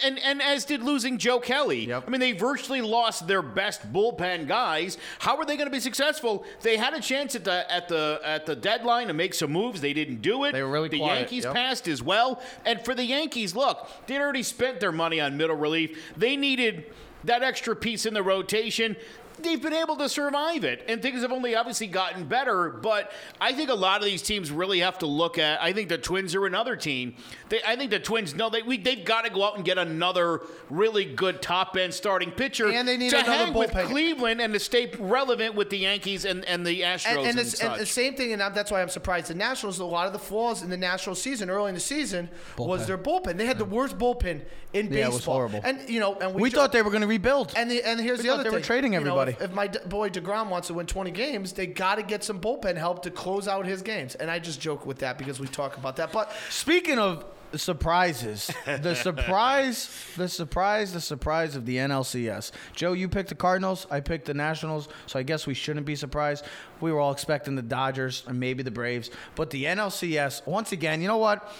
and 0.03 0.19
and 0.19 0.41
as 0.41 0.65
did 0.65 0.83
losing 0.83 1.17
Joe 1.17 1.39
Kelly. 1.39 1.87
Yep. 1.87 2.03
I 2.07 2.09
mean, 2.09 2.19
they 2.19 2.31
virtually 2.31 2.81
lost 2.81 3.27
their 3.27 3.41
best 3.41 3.91
bullpen 3.91 4.47
guys. 4.47 4.97
How 5.19 5.37
are 5.37 5.45
they 5.45 5.57
going 5.57 5.67
to 5.67 5.71
be 5.71 5.79
successful? 5.79 6.45
They 6.61 6.77
had 6.77 6.93
a 6.93 7.01
chance 7.01 7.35
at 7.35 7.43
the 7.43 7.71
at 7.71 7.87
the 7.87 8.19
at 8.23 8.45
the 8.45 8.55
deadline 8.55 9.07
to 9.07 9.13
make 9.13 9.33
some 9.33 9.51
moves. 9.51 9.81
They 9.81 9.93
didn't 9.93 10.21
do 10.21 10.45
it. 10.45 10.53
They 10.53 10.63
were 10.63 10.71
really 10.71 10.89
the 10.89 10.99
quiet, 10.99 11.19
Yankees 11.19 11.43
yep. 11.43 11.53
passed 11.53 11.87
as 11.87 12.01
well. 12.01 12.41
And 12.65 12.83
for 12.83 12.95
the 12.95 13.05
Yankees, 13.05 13.55
look, 13.55 13.87
they'd 14.07 14.19
already 14.19 14.43
spent 14.43 14.79
their 14.79 14.91
money 14.91 15.19
on 15.19 15.37
middle 15.37 15.55
relief. 15.55 15.97
They 16.17 16.35
needed 16.35 16.85
that 17.23 17.43
extra 17.43 17.75
piece 17.75 18.05
in 18.05 18.13
the 18.13 18.23
rotation. 18.23 18.95
They've 19.43 19.61
been 19.61 19.73
able 19.73 19.95
to 19.97 20.07
survive 20.09 20.63
it, 20.63 20.83
and 20.87 21.01
things 21.01 21.21
have 21.21 21.31
only 21.31 21.55
obviously 21.55 21.87
gotten 21.87 22.25
better. 22.25 22.69
But 22.69 23.11
I 23.39 23.53
think 23.53 23.69
a 23.69 23.73
lot 23.75 23.99
of 23.99 24.05
these 24.05 24.21
teams 24.21 24.51
really 24.51 24.79
have 24.79 24.99
to 24.99 25.05
look 25.07 25.37
at. 25.37 25.61
I 25.61 25.73
think 25.73 25.89
the 25.89 25.97
Twins 25.97 26.35
are 26.35 26.45
another 26.45 26.75
team. 26.75 27.15
They, 27.49 27.61
I 27.65 27.75
think 27.75 27.91
the 27.91 27.99
Twins 27.99 28.35
know 28.35 28.49
they 28.49 28.61
we, 28.61 28.77
they've 28.77 29.03
got 29.03 29.25
to 29.25 29.29
go 29.31 29.43
out 29.43 29.55
and 29.55 29.65
get 29.65 29.77
another 29.77 30.41
really 30.69 31.05
good 31.05 31.41
top 31.41 31.75
end 31.77 31.93
starting 31.93 32.31
pitcher 32.31 32.67
And 32.69 32.87
they 32.87 32.97
need 32.97 33.09
to 33.11 33.17
another 33.19 33.31
hang 33.31 33.53
with 33.53 33.71
bullpen. 33.71 33.85
Cleveland 33.85 34.41
and 34.41 34.53
to 34.53 34.59
stay 34.59 34.91
relevant 34.99 35.55
with 35.55 35.69
the 35.69 35.77
Yankees 35.79 36.25
and, 36.25 36.45
and 36.45 36.65
the 36.65 36.81
Astros 36.81 37.07
and, 37.07 37.17
and, 37.19 37.27
and, 37.29 37.39
it's, 37.39 37.59
and 37.61 37.79
the 37.79 37.85
same 37.85 38.15
thing, 38.15 38.33
and 38.33 38.41
that's 38.55 38.71
why 38.71 38.81
I'm 38.81 38.89
surprised. 38.89 39.27
The 39.27 39.35
Nationals, 39.35 39.79
a 39.79 39.85
lot 39.85 40.07
of 40.07 40.13
the 40.13 40.19
flaws 40.19 40.61
in 40.63 40.69
the 40.69 40.77
National 40.77 41.15
season, 41.15 41.49
early 41.49 41.69
in 41.69 41.75
the 41.75 41.81
season, 41.81 42.29
was 42.57 42.87
their 42.87 42.97
bullpen. 42.97 43.37
They 43.37 43.45
had 43.45 43.57
the 43.57 43.65
worst 43.65 43.97
bullpen 43.97 44.41
in 44.73 44.87
baseball. 44.87 44.97
Yeah, 44.97 45.07
it 45.07 45.13
was 45.13 45.25
horrible. 45.25 45.61
And 45.63 45.89
you 45.89 45.99
know, 45.99 46.15
and 46.15 46.33
we, 46.33 46.43
We 46.43 46.49
ju- 46.49 46.55
thought 46.57 46.71
they 46.71 46.81
were 46.81 46.89
going 46.91 47.01
to 47.01 47.07
rebuild. 47.07 47.53
And 47.55 47.69
the, 47.69 47.83
and 47.83 47.99
here's 47.99 48.19
We 48.19 48.23
the 48.23 48.29
thought 48.29 48.33
other 48.35 48.43
they 48.43 48.49
were 48.49 48.57
thing. 48.57 48.65
trading 48.65 48.93
You 48.93 48.99
know, 49.01 49.15
if, 49.31 49.41
if 49.41 49.53
my 49.53 49.67
d- 49.67 49.79
boy 49.87 50.09
Degrom 50.09 50.49
wants 50.49 50.67
to 50.67 50.73
win 50.73 50.85
20 50.85 51.11
games, 51.11 51.53
they 51.53 51.67
got 51.67 51.95
to 51.95 52.03
get 52.03 52.23
some 52.23 52.39
bullpen 52.39 52.77
help 52.77 53.03
to 53.03 53.11
close 53.11 53.47
out 53.47 53.65
his 53.65 53.81
games. 53.81 54.15
And 54.15 54.29
I 54.29 54.39
just 54.39 54.61
joke 54.61 54.85
with 54.85 54.99
that 54.99 55.17
because 55.17 55.39
we 55.39 55.47
talk 55.47 55.77
about 55.77 55.95
that. 55.97 56.11
But 56.11 56.31
Speaking 56.49 56.99
of 56.99 57.25
surprises. 57.55 58.51
The 58.65 58.95
surprise, 58.95 59.89
the 60.15 60.27
surprise, 60.29 60.93
the 60.93 61.01
surprise 61.01 61.55
of 61.55 61.65
the 61.65 61.77
NLCS. 61.77 62.51
Joe, 62.73 62.93
you 62.93 63.07
picked 63.09 63.29
the 63.29 63.35
Cardinals. 63.35 63.87
I 63.91 63.99
picked 63.99 64.25
the 64.25 64.33
Nationals. 64.33 64.87
So 65.07 65.19
I 65.19 65.23
guess 65.23 65.45
we 65.45 65.53
shouldn't 65.53 65.85
be 65.85 65.95
surprised. 65.95 66.45
We 66.79 66.91
were 66.91 66.99
all 66.99 67.11
expecting 67.11 67.55
the 67.55 67.61
Dodgers 67.61 68.23
and 68.27 68.39
maybe 68.39 68.63
the 68.63 68.71
Braves. 68.71 69.09
But 69.35 69.49
the 69.49 69.65
NLCS, 69.65 70.45
once 70.47 70.71
again, 70.71 71.01
you 71.01 71.07
know 71.07 71.17
what? 71.17 71.53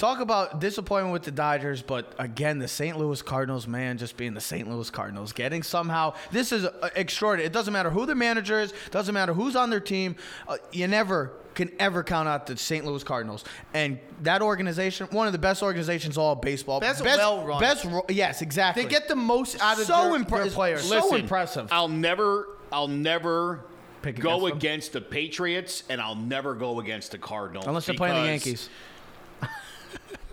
Talk 0.00 0.20
about 0.20 0.60
disappointment 0.60 1.12
with 1.12 1.24
the 1.24 1.30
Dodgers, 1.30 1.82
but 1.82 2.14
again, 2.18 2.58
the 2.58 2.68
St. 2.68 2.98
Louis 2.98 3.20
Cardinals, 3.20 3.66
man, 3.66 3.98
just 3.98 4.16
being 4.16 4.32
the 4.32 4.40
St. 4.40 4.66
Louis 4.66 4.88
Cardinals, 4.88 5.34
getting 5.34 5.62
somehow 5.62 6.14
this 6.30 6.52
is 6.52 6.64
uh, 6.64 6.88
extraordinary. 6.96 7.46
It 7.46 7.52
doesn't 7.52 7.70
matter 7.74 7.90
who 7.90 8.06
the 8.06 8.14
manager 8.14 8.58
is, 8.58 8.72
doesn't 8.90 9.12
matter 9.12 9.34
who's 9.34 9.56
on 9.56 9.68
their 9.68 9.78
team. 9.78 10.16
Uh, 10.48 10.56
you 10.72 10.86
never 10.86 11.32
can 11.54 11.70
ever 11.78 12.02
count 12.02 12.30
out 12.30 12.46
the 12.46 12.56
St. 12.56 12.86
Louis 12.86 13.04
Cardinals, 13.04 13.44
and 13.74 13.98
that 14.22 14.40
organization, 14.40 15.06
one 15.10 15.26
of 15.26 15.34
the 15.34 15.38
best 15.38 15.62
organizations 15.62 16.16
all 16.16 16.32
of 16.32 16.40
baseball, 16.40 16.80
Best 16.80 17.04
well-run. 17.04 17.60
best, 17.60 17.86
yes, 18.08 18.40
exactly. 18.40 18.84
They 18.84 18.88
get 18.88 19.06
the 19.06 19.16
most 19.16 19.60
out 19.60 19.78
of 19.78 19.84
So 19.84 20.12
their, 20.12 20.18
impre- 20.24 20.44
their 20.44 20.50
players. 20.50 20.82
so 20.88 21.14
impressive. 21.14 21.68
I'll 21.70 21.88
never, 21.88 22.48
I'll 22.72 22.88
never 22.88 23.66
Pick 24.00 24.18
go 24.18 24.46
against 24.46 24.48
them? 24.48 24.56
against 24.56 24.92
the 24.94 25.00
Patriots, 25.02 25.82
and 25.90 26.00
I'll 26.00 26.16
never 26.16 26.54
go 26.54 26.80
against 26.80 27.10
the 27.10 27.18
Cardinals 27.18 27.66
unless 27.66 27.84
they're 27.84 27.94
playing 27.96 28.14
the 28.22 28.28
Yankees. 28.30 28.46
Unless 28.46 28.48
they're 28.48 28.68
playing 28.70 28.70
the 28.70 28.70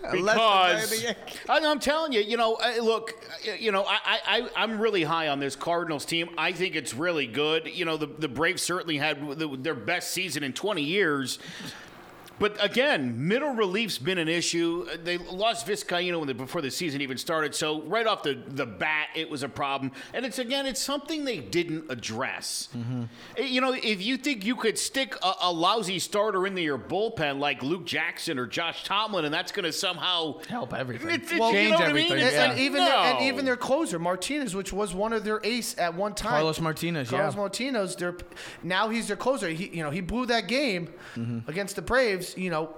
Because 0.78 1.04
I- 1.48 1.58
I'm 1.66 1.80
telling 1.80 2.12
you, 2.12 2.20
you 2.20 2.36
know, 2.36 2.54
uh, 2.54 2.80
look, 2.82 3.14
uh, 3.48 3.52
you 3.58 3.72
know, 3.72 3.84
I, 3.84 3.98
I, 4.04 4.20
I- 4.26 4.62
I'm 4.62 4.80
really 4.80 5.02
high 5.02 5.28
on 5.28 5.40
this 5.40 5.56
Cardinals 5.56 6.04
team. 6.04 6.30
I 6.38 6.52
think 6.52 6.76
it's 6.76 6.94
really 6.94 7.26
good. 7.26 7.66
You 7.66 7.84
know, 7.84 7.96
the 7.96 8.06
the 8.06 8.28
Braves 8.28 8.62
certainly 8.62 8.96
had 8.96 9.38
the, 9.38 9.48
their 9.56 9.74
best 9.74 10.10
season 10.12 10.42
in 10.44 10.52
20 10.52 10.82
years. 10.82 11.38
But 12.38 12.56
again, 12.64 13.26
middle 13.28 13.50
relief's 13.54 13.98
been 13.98 14.18
an 14.18 14.28
issue. 14.28 14.86
Uh, 14.92 14.96
They 15.02 15.18
lost 15.18 15.66
Vizcaíno 15.66 16.18
when 16.18 16.28
the, 16.28 16.34
before 16.34 16.60
the 16.62 16.70
season 16.70 17.00
even 17.00 17.18
started, 17.18 17.54
so 17.54 17.82
right 17.82 18.06
off 18.06 18.22
the, 18.22 18.34
the 18.48 18.66
bat, 18.66 19.08
it 19.14 19.28
was 19.28 19.42
a 19.42 19.48
problem. 19.48 19.92
And 20.12 20.24
it's 20.24 20.38
again, 20.38 20.66
it's 20.66 20.80
something 20.80 21.24
they 21.24 21.38
didn't 21.38 21.90
address. 21.90 22.68
Uh, 22.74 23.42
You 23.42 23.60
know, 23.60 23.72
if 23.72 24.02
you 24.02 24.16
think 24.16 24.44
you 24.44 24.56
could 24.56 24.78
stick 24.78 25.14
a, 25.22 25.32
a 25.42 25.52
lousy 25.52 25.98
starter 25.98 26.46
into 26.46 26.60
your 26.62 26.78
bullpen 26.78 27.38
like 27.38 27.62
Luke 27.62 27.84
Jackson 27.86 28.38
or 28.38 28.46
Josh 28.46 28.84
Tomlin, 28.84 29.24
and 29.24 29.34
that's 29.34 29.52
going 29.52 29.64
to 29.64 29.72
somehow 29.72 30.38
Help 30.48 30.74
everything. 30.74 31.08
It's- 31.08 31.22
it's- 31.32 31.40
Well, 31.40 31.50
you 31.52 31.58
change 31.58 31.70
know 31.72 31.76
what 31.78 31.88
I 31.88 31.92
mean? 31.92 32.04
everything, 32.12 32.18
yeah. 32.34 32.42
and, 32.44 32.52
like, 32.52 32.60
even 32.60 32.84
their, 32.84 32.96
and 32.96 33.20
even 33.26 33.44
their 33.44 33.56
closer 33.56 33.98
Martinez, 33.98 34.54
which 34.54 34.72
was 34.72 34.94
one 34.94 35.12
of 35.12 35.24
their 35.24 35.40
ace 35.44 35.76
at 35.78 35.94
one 35.94 36.14
time. 36.14 36.30
Carlos 36.32 36.60
Martinez, 36.60 37.10
Carlos 37.10 37.34
yeah. 37.34 37.40
Martinez. 37.40 37.96
Their 37.96 38.16
now 38.62 38.88
he's 38.88 39.08
their 39.08 39.16
closer. 39.16 39.48
He 39.48 39.68
you 39.76 39.82
know 39.82 39.90
he 39.90 40.00
blew 40.00 40.26
that 40.26 40.46
game 40.48 40.88
Mm-hmm. 41.16 41.48
against 41.50 41.74
the 41.76 41.82
Braves. 41.82 42.27
You 42.36 42.50
know. 42.50 42.74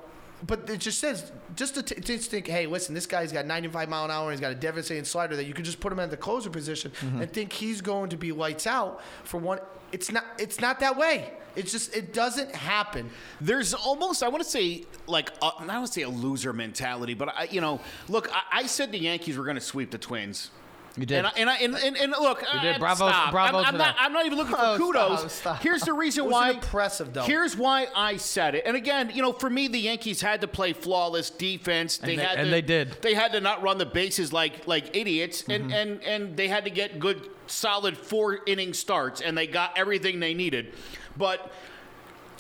But 0.46 0.70
it 0.70 0.78
just 0.80 1.00
says, 1.00 1.32
just 1.54 1.74
to 1.74 1.82
t- 1.82 2.00
just 2.00 2.30
think, 2.30 2.46
hey, 2.46 2.66
listen, 2.66 2.94
this 2.94 3.04
guy's 3.04 3.30
got 3.30 3.44
95 3.44 3.90
mile 3.90 4.06
an 4.06 4.10
hour 4.10 4.22
and 4.24 4.32
he's 4.32 4.40
got 4.40 4.52
a 4.52 4.54
devastating 4.54 5.04
slider 5.04 5.36
that 5.36 5.44
you 5.44 5.52
could 5.52 5.66
just 5.66 5.80
put 5.80 5.92
him 5.92 5.98
in 5.98 6.08
the 6.08 6.16
closer 6.16 6.48
position 6.48 6.92
Mm-hmm. 6.92 7.20
and 7.20 7.30
think 7.30 7.52
he's 7.52 7.82
going 7.82 8.08
to 8.08 8.16
be 8.16 8.32
lights 8.32 8.66
out 8.66 9.02
for 9.24 9.36
one. 9.38 9.58
It's 9.92 10.10
not. 10.10 10.24
It's 10.38 10.58
not 10.58 10.80
that 10.80 10.96
way. 10.96 11.34
It's 11.56 11.72
just 11.72 11.94
it 11.94 12.14
doesn't 12.14 12.54
happen. 12.54 13.10
There's 13.40 13.74
almost, 13.74 14.22
I 14.22 14.28
want 14.28 14.42
to 14.42 14.48
say, 14.48 14.84
like, 15.06 15.28
a, 15.42 15.46
I 15.46 15.50
don't 15.58 15.68
want 15.68 15.86
to 15.88 15.92
say 15.92 16.02
a 16.02 16.08
loser 16.08 16.54
mentality, 16.54 17.12
but 17.12 17.28
I, 17.36 17.48
you 17.50 17.60
know, 17.60 17.78
look, 18.08 18.30
I, 18.34 18.60
I 18.60 18.66
said 18.66 18.92
the 18.92 18.98
Yankees 18.98 19.36
were 19.36 19.44
going 19.44 19.56
to 19.56 19.60
sweep 19.60 19.90
the 19.90 19.98
Twins. 19.98 20.50
You 20.96 21.06
did. 21.06 21.18
And 21.18 21.26
I, 21.28 21.30
and, 21.36 21.48
I, 21.50 21.56
and, 21.58 21.74
and, 21.76 21.96
and 21.96 22.12
look, 22.20 22.42
You 22.52 22.60
did. 22.60 22.76
uh, 22.76 22.78
Bravo- 22.80 23.08
stop. 23.08 23.30
bravo 23.30 23.58
I'm, 23.58 23.64
I'm 23.66 23.78
not. 23.78 23.78
that. 23.78 23.96
I'm 23.98 24.12
not 24.12 24.26
even 24.26 24.38
looking 24.38 24.54
for 24.54 24.60
Oh, 24.60 24.76
kudos. 24.76 25.18
stop, 25.20 25.30
stop. 25.30 25.62
Here's 25.62 25.82
the 25.82 25.92
reason 25.92 26.24
It 26.24 26.30
why. 26.30 26.46
wasn't 26.48 26.64
impressive, 26.64 27.12
though. 27.12 27.22
Here's 27.22 27.56
why 27.56 27.86
I 27.94 28.16
said 28.16 28.56
it. 28.56 28.64
And 28.66 28.76
again, 28.76 29.10
you 29.14 29.22
know, 29.22 29.32
for 29.32 29.48
me, 29.48 29.68
the 29.68 29.78
Yankees 29.78 30.20
had 30.20 30.40
to 30.40 30.48
play 30.48 30.72
flawless 30.72 31.30
defense. 31.30 31.98
They 31.98 32.16
they- 32.16 32.22
had 32.24 32.38
and 32.38 32.46
to, 32.46 32.50
they 32.50 32.62
did. 32.62 33.00
They 33.02 33.14
had 33.14 33.32
to 33.32 33.40
not 33.40 33.62
run 33.62 33.78
the 33.78 33.86
bases 33.86 34.32
like 34.32 34.66
like 34.66 34.96
idiots, 34.96 35.42
Mm-hmm. 35.42 35.50
and 35.52 35.72
and 35.72 36.02
and 36.04 36.36
they 36.36 36.48
had 36.48 36.64
to 36.64 36.70
get 36.70 36.98
good, 36.98 37.28
solid 37.46 37.96
four 37.96 38.40
inning 38.46 38.74
starts, 38.74 39.20
and 39.20 39.38
they 39.38 39.46
got 39.46 39.78
everything 39.78 40.18
they 40.18 40.34
needed. 40.34 40.74
But 41.16 41.40
I- 41.40 41.48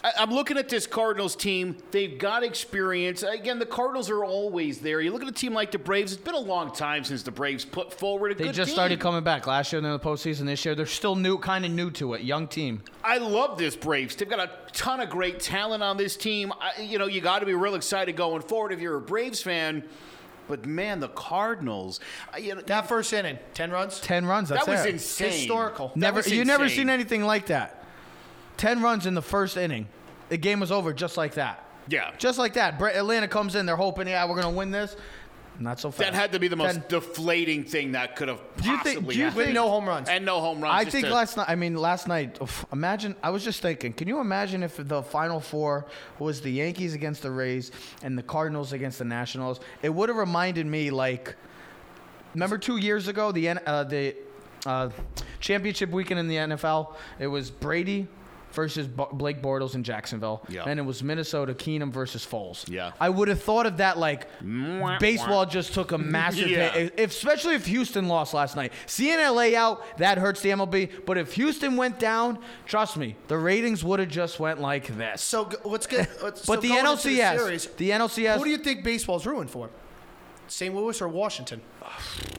I'm 0.02 0.30
looking 0.30 0.56
at 0.56 0.68
this 0.70 0.86
Cardinals 0.86 1.36
team. 1.36 1.76
They've 1.90 2.18
got 2.18 2.42
experience. 2.42 3.22
Again, 3.22 3.58
the 3.58 3.66
Cardinals 3.66 4.08
are 4.08 4.24
always 4.24 4.78
there. 4.78 5.00
You 5.02 5.12
look 5.12 5.20
at 5.22 5.28
a 5.28 5.32
team 5.32 5.52
like 5.52 5.72
the 5.72 5.78
Braves. 5.78 6.12
It's 6.12 6.22
been 6.22 6.34
a 6.34 6.38
long 6.38 6.72
time 6.72 7.04
since 7.04 7.22
the 7.22 7.30
Braves 7.30 7.66
put 7.66 7.92
forward 7.92 8.32
a 8.32 8.34
They 8.34 8.44
good 8.44 8.52
They 8.54 8.56
just 8.56 8.68
team. 8.70 8.74
started 8.76 8.98
coming 9.00 9.22
back 9.22 9.46
last 9.46 9.72
year 9.72 9.78
in 9.82 9.90
the 9.90 9.98
postseason. 9.98 10.46
This 10.46 10.64
year, 10.64 10.74
they're 10.74 10.86
still 10.86 11.16
new, 11.16 11.36
kind 11.36 11.66
of 11.66 11.70
new 11.70 11.90
to 11.92 12.14
it. 12.14 12.22
Young 12.22 12.48
team. 12.48 12.82
I 13.04 13.18
love 13.18 13.58
this 13.58 13.76
Braves. 13.76 14.16
They've 14.16 14.28
got 14.28 14.40
a 14.40 14.50
ton 14.72 15.00
of 15.00 15.10
great 15.10 15.38
talent 15.38 15.82
on 15.82 15.98
this 15.98 16.16
team. 16.16 16.52
I, 16.58 16.80
you 16.80 16.98
know, 16.98 17.06
you 17.06 17.20
got 17.20 17.40
to 17.40 17.46
be 17.46 17.54
real 17.54 17.74
excited 17.74 18.16
going 18.16 18.40
forward 18.42 18.72
if 18.72 18.80
you're 18.80 18.96
a 18.96 19.00
Braves 19.02 19.42
fan. 19.42 19.84
But 20.48 20.64
man, 20.66 20.98
the 21.00 21.08
Cardinals. 21.08 22.00
You 22.38 22.54
know, 22.56 22.60
That 22.62 22.88
first 22.88 23.12
inning, 23.12 23.38
10 23.54 23.70
runs. 23.70 24.00
Ten 24.00 24.24
runs. 24.26 24.48
That's 24.48 24.64
that 24.64 24.70
was 24.72 24.84
it. 24.86 24.94
insane. 24.94 25.30
Historical. 25.32 25.88
That 25.88 25.96
Never. 25.98 26.16
was 26.16 26.32
You 26.32 26.44
never 26.44 26.68
seen 26.68 26.88
anything 26.90 27.22
like 27.22 27.46
that. 27.46 27.79
Ten 28.60 28.82
runs 28.82 29.06
in 29.06 29.14
the 29.14 29.22
first 29.22 29.56
inning. 29.56 29.88
The 30.28 30.36
game 30.36 30.60
was 30.60 30.70
over 30.70 30.92
just 30.92 31.16
like 31.16 31.34
that. 31.34 31.64
Yeah. 31.88 32.10
Just 32.18 32.38
like 32.38 32.52
that. 32.54 32.78
Bre- 32.78 32.88
Atlanta 32.88 33.26
comes 33.26 33.54
in. 33.54 33.64
They're 33.64 33.74
hoping, 33.74 34.06
yeah, 34.06 34.28
we're 34.28 34.36
gonna 34.40 34.54
win 34.54 34.70
this. 34.70 34.96
Not 35.58 35.80
so 35.80 35.90
fast. 35.90 36.12
That 36.12 36.14
had 36.14 36.32
to 36.32 36.38
be 36.38 36.46
the 36.48 36.56
most 36.56 36.74
Ten- 36.74 36.84
deflating 36.88 37.64
thing 37.64 37.92
that 37.92 38.16
could 38.16 38.28
have 38.28 38.40
Do 38.58 38.68
you 38.70 38.76
possibly 38.76 38.92
think- 38.94 39.08
do 39.08 39.14
you 39.16 39.24
happened. 39.24 39.36
With 39.38 39.46
think- 39.46 39.54
no 39.54 39.68
home 39.70 39.88
runs. 39.88 40.08
and 40.10 40.24
no 40.26 40.40
home 40.40 40.60
runs. 40.60 40.74
I 40.74 40.84
just 40.84 40.92
think 40.94 41.06
to- 41.06 41.12
last 41.14 41.36
night. 41.38 41.46
I 41.48 41.54
mean, 41.54 41.74
last 41.74 42.06
night. 42.06 42.38
oof, 42.42 42.66
imagine. 42.70 43.16
I 43.22 43.30
was 43.30 43.42
just 43.44 43.62
thinking. 43.62 43.94
Can 43.94 44.08
you 44.08 44.20
imagine 44.20 44.62
if 44.62 44.76
the 44.78 45.02
final 45.02 45.40
four 45.40 45.86
was 46.18 46.42
the 46.42 46.50
Yankees 46.52 46.92
against 46.94 47.22
the 47.22 47.30
Rays 47.30 47.72
and 48.02 48.16
the 48.16 48.22
Cardinals 48.22 48.72
against 48.74 48.98
the 48.98 49.04
Nationals? 49.06 49.58
It 49.82 49.88
would 49.88 50.10
have 50.10 50.18
reminded 50.18 50.66
me 50.66 50.90
like. 50.90 51.34
Remember 52.34 52.58
two 52.58 52.76
years 52.76 53.08
ago 53.08 53.32
the 53.32 53.48
N- 53.48 53.60
uh, 53.66 53.84
the 53.84 54.14
uh, 54.66 54.90
championship 55.40 55.90
weekend 55.90 56.20
in 56.20 56.28
the 56.28 56.36
NFL. 56.36 56.94
It 57.18 57.26
was 57.26 57.50
Brady 57.50 58.06
versus 58.52 58.86
B- 58.86 59.04
Blake 59.12 59.40
Bortles 59.42 59.74
in 59.74 59.82
Jacksonville, 59.84 60.44
Yeah. 60.48 60.64
and 60.66 60.78
it 60.78 60.82
was 60.82 61.02
Minnesota 61.02 61.54
Keenum 61.54 61.90
versus 61.92 62.26
Foles. 62.26 62.68
Yeah. 62.68 62.92
I 63.00 63.08
would 63.08 63.28
have 63.28 63.42
thought 63.42 63.66
of 63.66 63.76
that 63.78 63.98
like 63.98 64.26
Mwah, 64.42 64.98
baseball 64.98 65.46
just 65.46 65.72
took 65.74 65.92
a 65.92 65.98
massive 65.98 66.48
Yeah. 66.50 66.70
hit, 66.70 66.94
if, 66.98 67.10
especially 67.10 67.54
if 67.54 67.66
Houston 67.66 68.08
lost 68.08 68.34
last 68.34 68.56
night. 68.56 68.72
Seeing 68.86 69.18
LA 69.18 69.54
out 69.56 69.82
that 69.98 70.18
hurts 70.18 70.40
the 70.40 70.50
MLB, 70.50 71.04
but 71.06 71.18
if 71.18 71.34
Houston 71.34 71.76
went 71.76 71.98
down, 71.98 72.38
trust 72.66 72.96
me, 72.96 73.16
the 73.28 73.38
ratings 73.38 73.84
would 73.84 74.00
have 74.00 74.08
just 74.08 74.40
went 74.40 74.60
like 74.60 74.86
this. 74.96 75.22
So 75.22 75.48
let's 75.64 75.86
get. 75.86 76.08
Let's, 76.22 76.42
so 76.44 76.52
but 76.54 76.60
the 76.62 76.68
going 76.68 76.80
into 76.86 77.08
NLCS, 77.08 77.36
series, 77.38 77.66
the 77.76 77.90
NLCS, 77.90 78.36
Who 78.38 78.44
do 78.44 78.50
you 78.50 78.58
think 78.58 78.82
baseball's 78.84 79.26
ruined 79.26 79.50
for? 79.50 79.70
St. 80.50 80.74
Louis 80.74 81.00
or 81.00 81.08
Washington? 81.08 81.60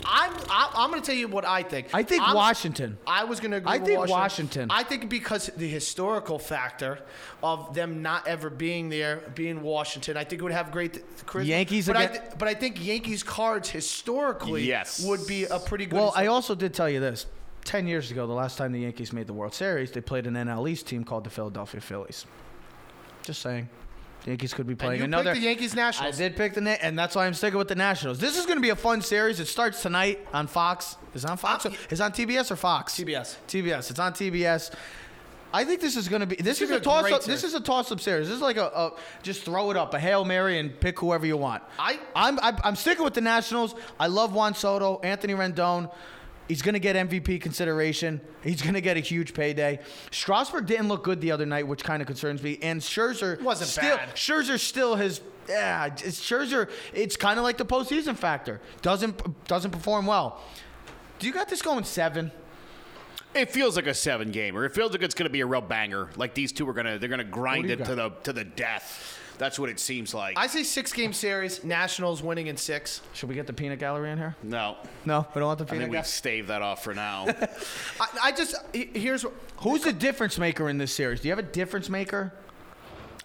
I'm 0.05 0.31
I, 0.49 0.71
I'm 0.75 0.89
going 0.91 1.01
to 1.01 1.05
tell 1.05 1.15
you 1.15 1.27
what 1.29 1.45
I 1.45 1.63
think. 1.63 1.87
I 1.93 2.03
think 2.03 2.21
I'm- 2.21 2.35
Washington. 2.35 2.97
I 3.07 3.23
was 3.23 3.39
going 3.39 3.51
to 3.51 3.57
agree 3.57 3.71
I 3.71 3.77
with 3.77 3.85
think 3.87 3.99
Washington. 3.99 4.67
Washington. 4.67 4.71
I 4.71 4.83
think 4.83 5.09
because 5.09 5.47
the 5.55 5.67
historical 5.69 6.37
factor 6.37 6.99
of 7.41 7.73
them 7.73 8.01
not 8.01 8.27
ever 8.27 8.49
being 8.49 8.89
there, 8.89 9.21
being 9.33 9.61
Washington, 9.61 10.17
I 10.17 10.25
think 10.25 10.41
it 10.41 10.43
would 10.43 10.51
have 10.51 10.71
great 10.71 11.01
charisma. 11.25 11.45
Yankees 11.47 11.87
but 11.87 11.95
I, 11.97 12.03
again- 12.03 12.21
th- 12.21 12.33
but 12.37 12.47
I 12.49 12.53
think 12.53 12.83
Yankees 12.85 13.23
cards 13.23 13.69
historically 13.69 14.63
Yes. 14.65 15.03
would 15.05 15.25
be 15.25 15.45
a 15.45 15.57
pretty 15.59 15.85
good. 15.85 15.95
Well, 15.95 16.13
I 16.15 16.27
also 16.27 16.53
did 16.53 16.73
tell 16.73 16.89
you 16.89 16.99
this. 16.99 17.25
Ten 17.63 17.87
years 17.87 18.09
ago, 18.11 18.25
the 18.27 18.33
last 18.33 18.57
time 18.57 18.71
the 18.71 18.79
Yankees 18.81 19.13
made 19.13 19.27
the 19.27 19.33
World 19.33 19.53
Series, 19.53 19.91
they 19.91 20.01
played 20.01 20.25
an 20.27 20.33
NL 20.33 20.67
East 20.69 20.87
team 20.87 21.03
called 21.03 21.23
the 21.23 21.29
Philadelphia 21.29 21.79
Phillies. 21.79 22.25
Just 23.23 23.41
saying. 23.41 23.69
The 24.23 24.31
Yankees 24.31 24.53
could 24.53 24.67
be 24.67 24.73
and 24.73 24.79
playing 24.79 24.99
you 24.99 25.05
another. 25.05 25.31
picked 25.31 25.41
the 25.41 25.47
Yankees 25.47 25.75
Nationals. 25.75 26.15
I 26.15 26.17
did 26.17 26.35
pick 26.35 26.53
the 26.53 26.85
and 26.85 26.97
that's 26.97 27.15
why 27.15 27.25
I'm 27.25 27.33
sticking 27.33 27.57
with 27.57 27.67
the 27.67 27.75
Nationals. 27.75 28.19
This 28.19 28.37
is 28.37 28.45
going 28.45 28.57
to 28.57 28.61
be 28.61 28.69
a 28.69 28.75
fun 28.75 29.01
series. 29.01 29.39
It 29.39 29.47
starts 29.47 29.81
tonight 29.81 30.19
on 30.33 30.47
Fox. 30.47 30.95
Is 31.15 31.23
it 31.23 31.29
on 31.29 31.37
Fox? 31.37 31.65
Uh, 31.65 31.71
Is 31.89 31.99
it 31.99 32.03
on 32.03 32.11
TBS 32.11 32.51
or 32.51 32.55
Fox? 32.55 32.93
TBS. 32.93 33.35
TBS. 33.47 33.89
It's 33.89 33.99
on 33.99 34.13
TBS. 34.13 34.71
I 35.53 35.65
think 35.65 35.81
this 35.81 35.97
is 35.97 36.07
going 36.07 36.21
to 36.21 36.25
be. 36.27 36.35
This 36.37 36.59
should 36.59 36.65
is 36.69 36.71
a 36.71 36.77
a 36.77 36.79
toss 36.79 37.11
up. 37.11 37.23
This 37.23 37.43
is 37.43 37.53
a 37.55 37.59
toss 37.59 37.91
up 37.91 37.99
series. 37.99 38.27
This 38.27 38.35
is 38.35 38.41
like 38.41 38.57
a, 38.57 38.65
a 38.67 38.91
just 39.21 39.43
throw 39.43 39.69
it 39.71 39.75
up, 39.77 39.93
a 39.93 39.99
hail 39.99 40.23
mary, 40.23 40.59
and 40.59 40.79
pick 40.79 40.99
whoever 40.99 41.25
you 41.25 41.35
want. 41.35 41.63
I- 41.77 41.99
I'm 42.15 42.39
I'm, 42.41 42.57
I'm 42.63 42.75
sticking 42.75 43.03
with 43.03 43.15
the 43.15 43.21
Nationals. 43.21 43.75
I 43.99 44.07
love 44.07 44.33
Juan 44.33 44.53
Soto, 44.53 44.99
Anthony 45.03 45.33
Rendon. 45.33 45.91
He's 46.51 46.61
going 46.61 46.73
to 46.73 46.81
get 46.81 46.97
MVP 46.97 47.39
consideration. 47.39 48.19
He's 48.43 48.61
going 48.61 48.73
to 48.73 48.81
get 48.81 48.97
a 48.97 48.99
huge 48.99 49.33
payday. 49.33 49.79
Strasburg 50.11 50.65
didn't 50.65 50.89
look 50.89 51.01
good 51.01 51.21
the 51.21 51.31
other 51.31 51.45
night, 51.45 51.65
which 51.65 51.81
kind 51.81 52.01
of 52.01 52.07
concerns 52.07 52.43
me. 52.43 52.59
And 52.61 52.81
Scherzer 52.81 53.41
Wasn't 53.41 53.69
still, 53.69 53.95
bad. 53.95 54.15
Scherzer 54.15 54.59
still 54.59 54.95
has. 54.95 55.21
Yeah, 55.47 55.85
it's 55.85 56.19
Scherzer. 56.19 56.69
It's 56.93 57.15
kind 57.15 57.39
of 57.39 57.45
like 57.45 57.57
the 57.57 57.63
postseason 57.63 58.17
factor. 58.17 58.59
Doesn't 58.81 59.47
doesn't 59.47 59.71
perform 59.71 60.05
well. 60.05 60.41
Do 61.19 61.27
you 61.27 61.31
got 61.31 61.47
this 61.47 61.61
going 61.61 61.85
seven? 61.85 62.33
It 63.33 63.49
feels 63.49 63.77
like 63.77 63.87
a 63.87 63.93
seven 63.93 64.31
gamer. 64.31 64.65
It 64.65 64.73
feels 64.73 64.91
like 64.91 65.03
it's 65.03 65.15
going 65.15 65.29
to 65.29 65.31
be 65.31 65.39
a 65.39 65.45
real 65.45 65.61
banger. 65.61 66.09
Like 66.17 66.33
these 66.33 66.51
two 66.51 66.67
are 66.67 66.73
going 66.73 66.85
to 66.85 66.99
they're 66.99 67.07
going 67.07 67.19
to 67.19 67.23
grind 67.23 67.71
it 67.71 67.85
to 67.85 67.95
the 67.95 68.09
to 68.23 68.33
the 68.33 68.43
death. 68.43 69.20
That's 69.41 69.57
what 69.57 69.71
it 69.71 69.79
seems 69.79 70.13
like. 70.13 70.37
I 70.37 70.45
say 70.45 70.61
six 70.61 70.93
game 70.93 71.13
series. 71.13 71.63
Nationals 71.63 72.21
winning 72.21 72.45
in 72.45 72.57
six. 72.57 73.01
Should 73.13 73.27
we 73.27 73.33
get 73.33 73.47
the 73.47 73.53
peanut 73.53 73.79
gallery 73.79 74.11
in 74.11 74.19
here? 74.19 74.35
no, 74.43 74.77
No, 75.03 75.25
we 75.33 75.39
don't 75.39 75.47
want 75.47 75.57
the 75.57 75.65
I 75.65 75.67
peanut 75.67 75.81
think 75.85 75.89
we 75.91 75.95
gallery. 75.95 76.05
stave 76.07 76.47
that 76.47 76.61
off 76.61 76.83
for 76.83 76.93
now. 76.93 77.25
I, 77.99 78.07
I 78.25 78.31
just 78.33 78.53
he- 78.71 78.91
here's 78.93 79.25
Who's 79.57 79.81
the 79.83 79.93
difference 79.93 80.37
maker 80.37 80.69
in 80.69 80.77
this 80.77 80.93
series? 80.93 81.21
Do 81.21 81.27
you 81.27 81.31
have 81.31 81.39
a 81.43 81.47
difference 81.49 81.89
maker? 81.89 82.31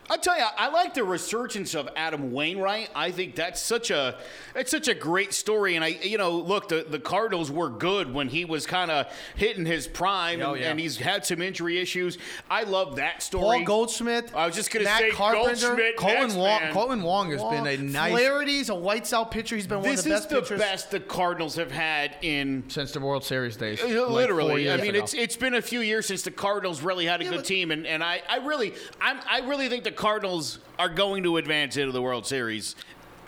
I'll 0.09 0.19
tell 0.19 0.37
you, 0.39 0.45
I 0.57 0.69
like 0.69 0.95
the 0.95 1.03
resurgence 1.05 1.75
of 1.75 1.89
Adam 1.97 2.33
Wainwright. 2.33 2.91
I 2.95 3.11
think 3.11 3.35
that's 3.35 3.61
such 3.61 3.91
a 3.91 4.19
it's 4.55 4.71
such 4.71 4.89
a 4.89 4.95
great 4.95 5.35
story. 5.35 5.75
And 5.77 5.85
I, 5.85 5.89
you 5.89 6.17
know, 6.19 6.31
look, 6.39 6.69
the, 6.69 6.87
the 6.89 6.99
Cardinals 7.01 7.51
were 7.51 7.69
good 7.69 8.13
when 8.15 8.29
he 8.29 8.45
was 8.45 8.67
kind 8.67 8.91
of 8.91 9.07
hitting 9.35 9.67
his 9.67 9.87
prime, 9.89 10.41
Oh, 10.43 10.53
and, 10.53 10.61
yeah. 10.63 10.71
and 10.71 10.79
he's 10.81 10.97
had 10.97 11.27
some 11.27 11.43
injury 11.43 11.79
issues. 11.79 12.19
I 12.51 12.63
love 12.63 12.97
that 12.97 13.23
story. 13.23 13.43
Paul 13.43 13.51
story. 13.53 13.65
Goldschmidt. 13.65 14.35
I 14.35 14.47
was 14.47 14.55
just 14.55 14.71
gonna 14.71 14.87
say 14.87 15.11
Carpenter, 15.11 15.47
Goldschmidt. 15.49 15.97
Kolten 15.97 16.37
Wong, 16.37 16.61
man. 16.61 16.75
Kolten 16.75 17.03
Wong 17.03 17.31
has 17.33 17.43
been 17.43 17.67
a 17.67 17.77
nice 17.77 18.13
Flaherty's 18.13 18.69
a 18.69 18.75
whites 18.75 19.13
out 19.13 19.31
pitcher. 19.31 19.57
He's 19.57 19.67
been 19.67 19.81
one 19.81 19.91
of 19.91 20.03
the 20.05 20.09
best. 20.09 20.09
This 20.09 20.21
is 20.21 20.27
the 20.29 20.41
pitchers. 20.41 20.59
best 20.61 20.91
the 20.91 21.01
Cardinals 21.01 21.57
have 21.57 21.71
had 21.73 22.17
in 22.23 22.65
since 22.69 22.93
the 22.93 23.01
World 23.01 23.25
Series 23.25 23.57
days. 23.57 23.83
Uh, 23.83 23.87
like 23.87 24.11
Literally, 24.11 24.71
I 24.71 24.77
mean, 24.77 24.95
ago. 24.95 25.05
it's 25.05 25.15
it's 25.15 25.37
been 25.37 25.55
a 25.55 25.63
few 25.63 25.81
years 25.81 26.07
since 26.07 26.23
the 26.23 26.31
Cardinals 26.31 26.81
really 26.83 27.07
had 27.07 27.21
a 27.21 27.25
Yeah, 27.25 27.31
good 27.31 27.37
but- 27.39 27.45
team, 27.47 27.71
and, 27.71 27.87
and 27.87 28.03
I, 28.05 28.23
I 28.29 28.37
really 28.39 28.73
I'm, 29.01 29.19
I 29.29 29.41
really 29.49 29.69
think 29.69 29.85
the 29.85 29.93
Cardinals 29.97 30.59
are 30.79 30.89
going 30.89 31.23
to 31.25 31.37
advance 31.39 31.77
into 31.77 31.93
the 31.93 32.03
World 32.03 32.27
Series 32.27 32.77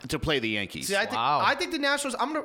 to 0.08 0.18
play 0.18 0.38
the 0.38 0.48
Yankees. 0.50 0.86
See, 0.86 0.94
I 0.96 1.00
think 1.00 1.12
Wow. 1.16 1.42
I 1.44 1.56
think 1.56 1.72
the 1.72 1.78
Nationals. 1.78 2.14
I'm 2.20 2.32
gonna. 2.32 2.44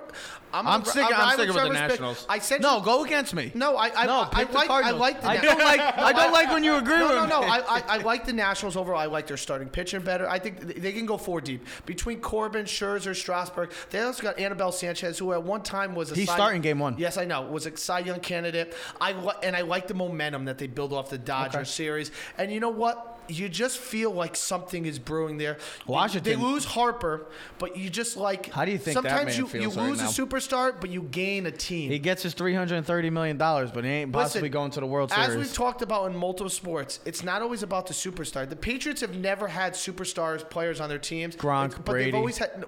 I'm, 0.56 0.68
I'm 0.68 0.80
gonna, 0.82 0.86
sticking. 0.86 1.14
I'm 1.14 1.20
ride 1.20 1.34
sticking 1.34 1.48
with 1.54 1.56
the 1.56 1.60
Trevor's 1.70 1.78
pick. 1.80 1.90
Nationals. 1.90 2.26
I 2.30 2.40
said 2.40 2.62
no. 2.62 2.82
Go 2.82 3.04
against 3.06 3.34
me. 3.36 3.52
No, 3.54 3.76
I 3.78 3.92
I, 3.96 4.06
no. 4.08 4.22
I, 4.22 4.30
pick 4.44 4.48
the 4.50 4.54
like 4.56 4.64
I 4.66 4.68
Cardinals. 4.68 5.00
like 5.00 5.22
the 5.22 5.28
I 5.28 5.38
don't 5.38 5.60
like. 5.60 5.80
I 5.80 6.14
don't 6.14 6.32
like 6.34 6.50
when 6.52 6.64
you 6.64 6.76
agree 6.78 6.98
No, 6.98 7.08
with 7.08 7.16
no, 7.30 7.42
me. 7.42 7.48
no. 7.48 7.54
I, 7.54 7.60
I, 7.60 7.84
I 7.90 7.98
like 7.98 8.26
the 8.26 8.34
Nationals 8.34 8.76
overall. 8.76 9.00
I 9.00 9.06
like 9.06 9.28
their 9.28 9.38
starting 9.38 9.70
pitching 9.70 10.02
better. 10.02 10.28
I 10.28 10.40
think 10.40 10.62
th- 10.68 10.78
they 10.78 10.92
can 10.94 11.06
go 11.06 11.18
four 11.18 11.42
deep 11.42 11.66
between 11.86 12.22
Corbin, 12.22 12.66
Scherzer, 12.66 13.16
Strasburg. 13.16 13.72
They 13.92 14.00
also 14.02 14.22
got 14.24 14.38
Anibal 14.40 14.72
Sanchez, 14.72 15.18
who 15.20 15.32
at 15.34 15.42
one 15.44 15.62
time 15.62 15.94
was 15.96 16.12
a 16.12 16.16
He's 16.16 16.28
Cy- 16.28 16.36
starting 16.36 16.62
game 16.64 16.80
one. 16.80 16.96
Yes, 16.98 17.18
I 17.18 17.26
know. 17.26 17.44
Was 17.44 17.66
a 17.68 17.78
Cy 17.78 18.00
Young 18.00 18.20
candidate. 18.20 18.76
I 19.00 19.14
li- 19.14 19.34
and 19.44 19.56
I 19.56 19.62
like 19.62 19.88
the 19.88 19.94
momentum 19.96 20.46
that 20.46 20.58
they 20.58 20.68
build 20.68 20.92
off 20.92 21.10
the 21.12 21.18
Dodgers 21.20 21.56
Okay. 21.56 21.64
series. 21.66 22.12
And 22.40 22.52
you 22.52 22.60
know 22.60 22.70
what? 22.70 23.13
You 23.28 23.50
just 23.50 23.78
feel 23.78 24.12
like 24.12 24.36
something 24.36 24.86
is 24.86 25.00
brewing 25.00 25.38
there. 25.38 25.58
Washington- 25.88 26.24
They 26.32 26.36
lose 26.46 26.66
Harper, 26.66 27.26
but 27.60 27.78
you 27.78 27.90
just 27.90 28.18
like. 28.18 28.50
How 28.52 28.66
do 28.66 28.72
you 28.72 28.78
think 28.78 28.96
that 28.96 29.04
sometimes 29.04 29.26
man 29.32 29.38
you, 29.38 29.48
feels 29.48 29.76
you 29.76 29.82
right 29.82 29.90
lose 29.90 30.00
now? 30.00 30.08
a 30.08 30.12
superstar, 30.12 30.74
but 30.80 30.90
you 30.90 31.04
gain 31.04 31.46
a 31.46 31.52
team. 31.52 31.90
He 31.92 32.00
gets 32.00 32.24
his 32.24 32.34
three 32.34 32.54
hundred 32.54 32.76
and 32.78 32.86
thirty 32.86 33.10
million 33.10 33.38
dollars, 33.38 33.72
but 33.72 33.84
he 33.84 33.90
ain't 33.90 34.12
possibly 34.12 34.42
Listen, 34.50 34.52
going 34.54 34.72
to 34.72 34.80
the 34.80 34.86
World 34.88 35.12
Series. 35.12 35.30
As 35.30 35.36
we've 35.38 35.54
talked 35.54 35.82
about 35.82 36.10
in 36.12 36.18
multiple 36.18 36.50
sports, 36.50 37.00
it's 37.06 37.24
not 37.24 37.42
always 37.42 37.64
about 37.64 37.88
the 37.88 37.94
superstar. 37.94 38.48
The 38.50 38.56
Patriots 38.56 39.02
have 39.02 39.16
never 39.16 39.48
had 39.48 39.74
superstars 39.74 40.48
players 40.50 40.80
on 40.82 40.90
their 40.90 40.98
teams. 41.00 41.36
Gronk, 41.36 41.72
but 41.76 41.86
Brady. 41.86 42.06
they've 42.12 42.16
always 42.16 42.38
had. 42.38 42.60
no, 42.60 42.68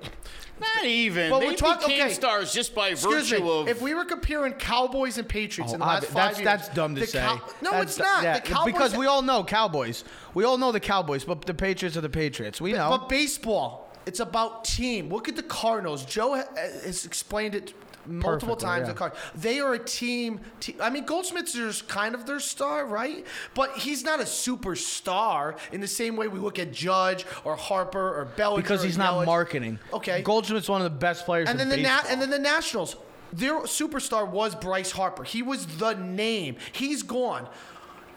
Not 0.59 0.85
even. 0.85 1.29
But 1.29 1.39
they 1.39 1.47
we're 1.47 1.53
talk- 1.55 1.81
became 1.81 2.05
okay. 2.05 2.13
stars 2.13 2.53
just 2.53 2.73
by 2.73 2.89
Excuse 2.89 3.29
virtue 3.29 3.43
me. 3.43 3.49
of. 3.61 3.67
If 3.67 3.81
we 3.81 3.93
were 3.93 4.05
comparing 4.05 4.53
Cowboys 4.53 5.17
and 5.17 5.27
Patriots 5.27 5.71
oh, 5.71 5.75
in 5.75 5.79
the 5.81 5.85
Oh, 5.85 5.89
last 5.89 6.03
obvi- 6.03 6.07
five 6.07 6.13
that's, 6.13 6.39
years, 6.39 6.45
that's 6.45 6.69
dumb 6.69 6.95
to 6.95 7.05
say. 7.05 7.19
Cow- 7.19 7.41
no, 7.61 7.71
That's 7.71 7.83
it's 7.83 7.97
du- 7.97 8.03
not. 8.03 8.23
yeah, 8.23 8.39
the 8.39 8.47
Cowboys 8.47 8.73
because 8.73 8.95
we 8.97 9.05
all 9.05 9.21
know 9.21 9.43
Cowboys. 9.43 10.03
We 10.35 10.43
all 10.43 10.57
know 10.59 10.71
the 10.71 10.79
Cowboys, 10.79 11.23
but 11.23 11.41
the 11.45 11.53
Patriots 11.55 11.97
are 11.97 12.01
the 12.01 12.09
Patriots. 12.09 12.61
We 12.61 12.73
know. 12.73 12.89
But 12.89 13.09
baseball, 13.09 13.89
it's 14.05 14.19
about 14.19 14.65
team. 14.65 15.09
Look 15.09 15.27
at 15.27 15.35
the 15.35 15.43
Cardinals. 15.43 16.05
Joe 16.05 16.33
has 16.55 17.05
explained 17.05 17.55
it 17.55 17.73
multiple 18.05 18.49
Perfectly, 18.55 18.65
times. 18.67 18.81
yeah. 18.87 18.93
The 18.93 18.99
Card- 18.99 19.13
they 19.33 19.59
are 19.59 19.73
a 19.73 19.79
team, 19.79 20.39
te- 20.59 20.75
I 20.79 20.91
mean, 20.91 21.05
Goldschmidt's 21.05 21.53
just 21.53 21.87
kind 21.87 22.13
of 22.13 22.27
their 22.27 22.39
star, 22.39 22.85
right? 22.85 23.25
But 23.55 23.77
he's 23.77 24.03
not 24.03 24.19
a 24.19 24.25
superstar 24.25 25.57
in 25.71 25.81
the 25.81 25.87
same 25.87 26.15
way 26.15 26.27
we 26.27 26.37
look 26.39 26.59
at 26.59 26.71
Judge 26.71 27.25
or 27.43 27.55
Harper 27.55 28.19
or 28.19 28.25
Bellinger. 28.25 28.61
because 28.61 28.83
he's 28.83 28.97
not 28.97 29.13
Yelich. 29.15 29.25
marketing. 29.25 29.79
Okay. 29.93 30.21
Goldschmidt's 30.21 30.69
one 30.69 30.81
of 30.81 30.91
the 30.91 30.97
best 30.99 31.25
players 31.25 31.49
And 31.49 31.59
in 31.59 31.69
then 31.69 31.81
the 31.81 31.87
na- 31.87 32.03
and 32.09 32.21
then 32.21 32.29
the 32.29 32.39
Nationals. 32.39 32.95
Their 33.33 33.61
superstar 33.61 34.29
was 34.29 34.55
Bryce 34.55 34.91
Harper. 34.91 35.23
He 35.23 35.41
was 35.41 35.65
the 35.65 35.93
name. 35.95 36.55
He's 36.71 37.03
gone. 37.03 37.49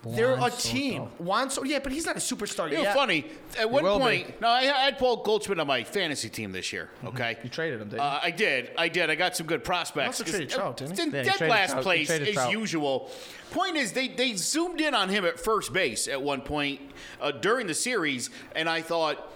They're 0.06 0.36
Juan 0.36 0.50
a 0.50 0.56
team. 0.56 1.02
Juan 1.18 1.50
so 1.50 1.64
yeah, 1.64 1.80
but 1.80 1.92
he's 1.92 2.06
not 2.06 2.16
a 2.16 2.20
superstar 2.20 2.70
you 2.70 2.76
know, 2.76 2.82
yet. 2.82 2.94
funny. 2.94 3.26
At 3.58 3.68
one 3.70 3.82
will 3.82 3.98
be. 3.98 4.02
point, 4.02 4.40
no, 4.40 4.48
I 4.48 4.60
I 4.60 4.84
had 4.84 4.98
Paul 4.98 5.22
Goldschmidt 5.22 5.58
on 5.58 5.66
my 5.66 5.82
fantasy 5.82 6.28
team 6.28 6.52
this 6.52 6.72
year. 6.72 6.90
Okay, 7.04 7.36
You 7.42 7.50
traded 7.50 7.80
him, 7.80 7.88
didn't 7.88 8.00
you? 8.02 8.06
Uh, 8.06 8.20
I 8.22 8.30
did. 8.30 8.70
I 8.78 8.88
did. 8.88 9.10
I 9.10 9.16
got 9.16 9.36
some 9.36 9.46
good 9.46 9.64
prospects. 9.64 10.20
also 10.20 10.24
traded 10.24 10.50
Trout, 10.50 10.76
didn't 10.76 10.96
he? 10.96 11.02
In 11.02 11.10
Yeah, 11.12 11.22
he 11.22 11.28
dead 11.30 11.36
traded 11.36 11.50
last 11.50 11.70
Trout. 11.70 11.82
He 11.82 11.84
place 11.84 12.06
traded 12.06 12.28
as 12.28 12.34
Trout. 12.34 12.52
usual. 12.52 13.10
Point 13.50 13.76
is, 13.76 13.92
they 13.92 14.08
they 14.08 14.34
zoomed 14.34 14.80
in 14.80 14.94
on 14.94 15.08
him 15.08 15.24
at 15.24 15.40
first 15.40 15.72
base 15.72 16.06
at 16.06 16.22
one 16.22 16.42
point 16.42 16.80
uh, 17.20 17.32
during 17.32 17.66
the 17.66 17.74
series, 17.74 18.30
and 18.54 18.68
I 18.68 18.82
thought, 18.82 19.32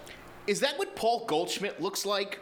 is 0.47 0.61
that 0.61 0.79
what 0.79 0.95
Paul 0.97 1.25
Goldschmidt 1.27 1.81
looks 1.83 2.07
like? 2.07 2.39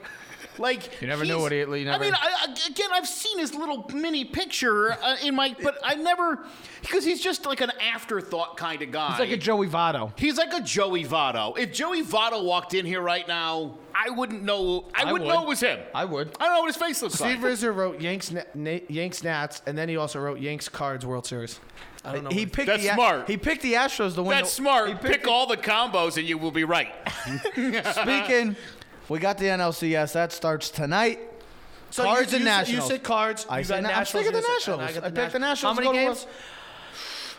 Like 0.58 1.00
You 1.00 1.06
never 1.08 1.24
knew 1.24 1.34
he's- 1.34 1.42
what 1.42 1.52
he- 1.52 1.58
you 1.58 1.90
I 1.90 1.98
mean, 1.98 2.14
I, 2.14 2.46
I- 2.48 2.66
again, 2.68 2.88
I've 2.92 3.06
seen 3.08 3.38
his 3.38 3.54
little 3.54 3.88
mini 3.94 4.24
picture 4.24 4.92
uh, 4.92 5.16
in 5.22 5.34
my, 5.34 5.54
but 5.62 5.78
I 5.82 5.94
never 5.94 6.44
because 6.82 7.04
he's 7.04 7.20
just 7.20 7.46
like 7.46 7.60
an 7.60 7.72
afterthought 7.80 8.56
kind 8.56 8.82
of 8.82 8.90
guy. 8.90 9.10
He's 9.10 9.20
like 9.20 9.30
a 9.30 9.36
Joey 9.36 9.68
Votto. 9.68 10.12
He's 10.18 10.38
like 10.38 10.52
a 10.52 10.60
Joey 10.60 11.04
Votto. 11.04 11.56
If 11.58 11.72
Joey 11.72 12.02
Votto 12.02 12.44
walked 12.44 12.74
in 12.74 12.84
here 12.86 13.00
right 13.00 13.26
now, 13.28 13.76
I 13.94 14.10
wouldn't 14.10 14.42
know. 14.42 14.88
I, 14.94 15.02
I 15.02 15.12
wouldn't 15.12 15.28
would. 15.28 15.34
know 15.34 15.42
it 15.42 15.48
was 15.48 15.60
him. 15.60 15.78
I 15.94 16.04
would. 16.04 16.28
I 16.40 16.44
don't 16.44 16.54
know 16.54 16.60
what 16.60 16.66
his 16.68 16.76
face 16.76 17.02
looks 17.02 17.14
Steve 17.14 17.26
like. 17.26 17.32
Steve 17.36 17.44
Rizzo 17.44 17.70
wrote 17.70 18.00
Yanks, 18.00 18.30
Na- 18.30 18.42
Na- 18.54 18.78
Yanks 18.88 19.22
Nats, 19.22 19.62
and 19.66 19.76
then 19.76 19.88
he 19.88 19.96
also 19.96 20.18
wrote 20.20 20.40
Yanks 20.40 20.68
Cards 20.68 21.04
World 21.06 21.26
Series. 21.26 21.60
I 22.02 22.14
don't 22.14 22.24
know. 22.24 22.30
He 22.30 22.46
picked 22.46 22.66
That's 22.68 22.82
the, 22.82 22.94
smart. 22.94 23.28
He 23.28 23.36
picked 23.36 23.60
the 23.60 23.74
Astros 23.74 24.14
to 24.14 24.22
win. 24.22 24.38
That's 24.38 24.48
the, 24.56 24.62
smart. 24.62 24.88
He 24.88 24.94
Pick 24.94 25.02
picked 25.02 25.26
all 25.26 25.46
the 25.46 25.58
combos 25.58 26.16
and 26.16 26.26
you 26.26 26.38
will 26.38 26.50
be 26.50 26.64
right. 26.64 26.88
Speaking, 27.92 28.56
we 29.10 29.18
got 29.18 29.36
the 29.36 29.44
NLCS. 29.46 30.12
That 30.14 30.32
starts 30.32 30.70
tonight. 30.70 31.18
so 31.90 32.04
Cards 32.04 32.32
you, 32.32 32.36
and 32.38 32.44
you 32.46 32.50
said- 32.50 32.58
Nationals. 32.58 32.90
You 32.90 32.96
said 32.96 33.02
cards. 33.04 33.46
I 33.50 33.58
you 33.58 33.64
said 33.64 33.74
got 33.74 33.82
na- 33.82 33.88
I'm 33.90 33.94
Nationals. 33.98 34.26
sticking 34.26 34.40
the 34.40 34.48
Nationals. 34.48 34.80
I, 34.80 34.92
got 34.94 35.04
I 35.04 35.10
picked 35.10 35.32
the 35.32 35.38
Nationals 35.38 35.76
How 35.78 35.82
many 35.84 35.96
games? 36.06 36.26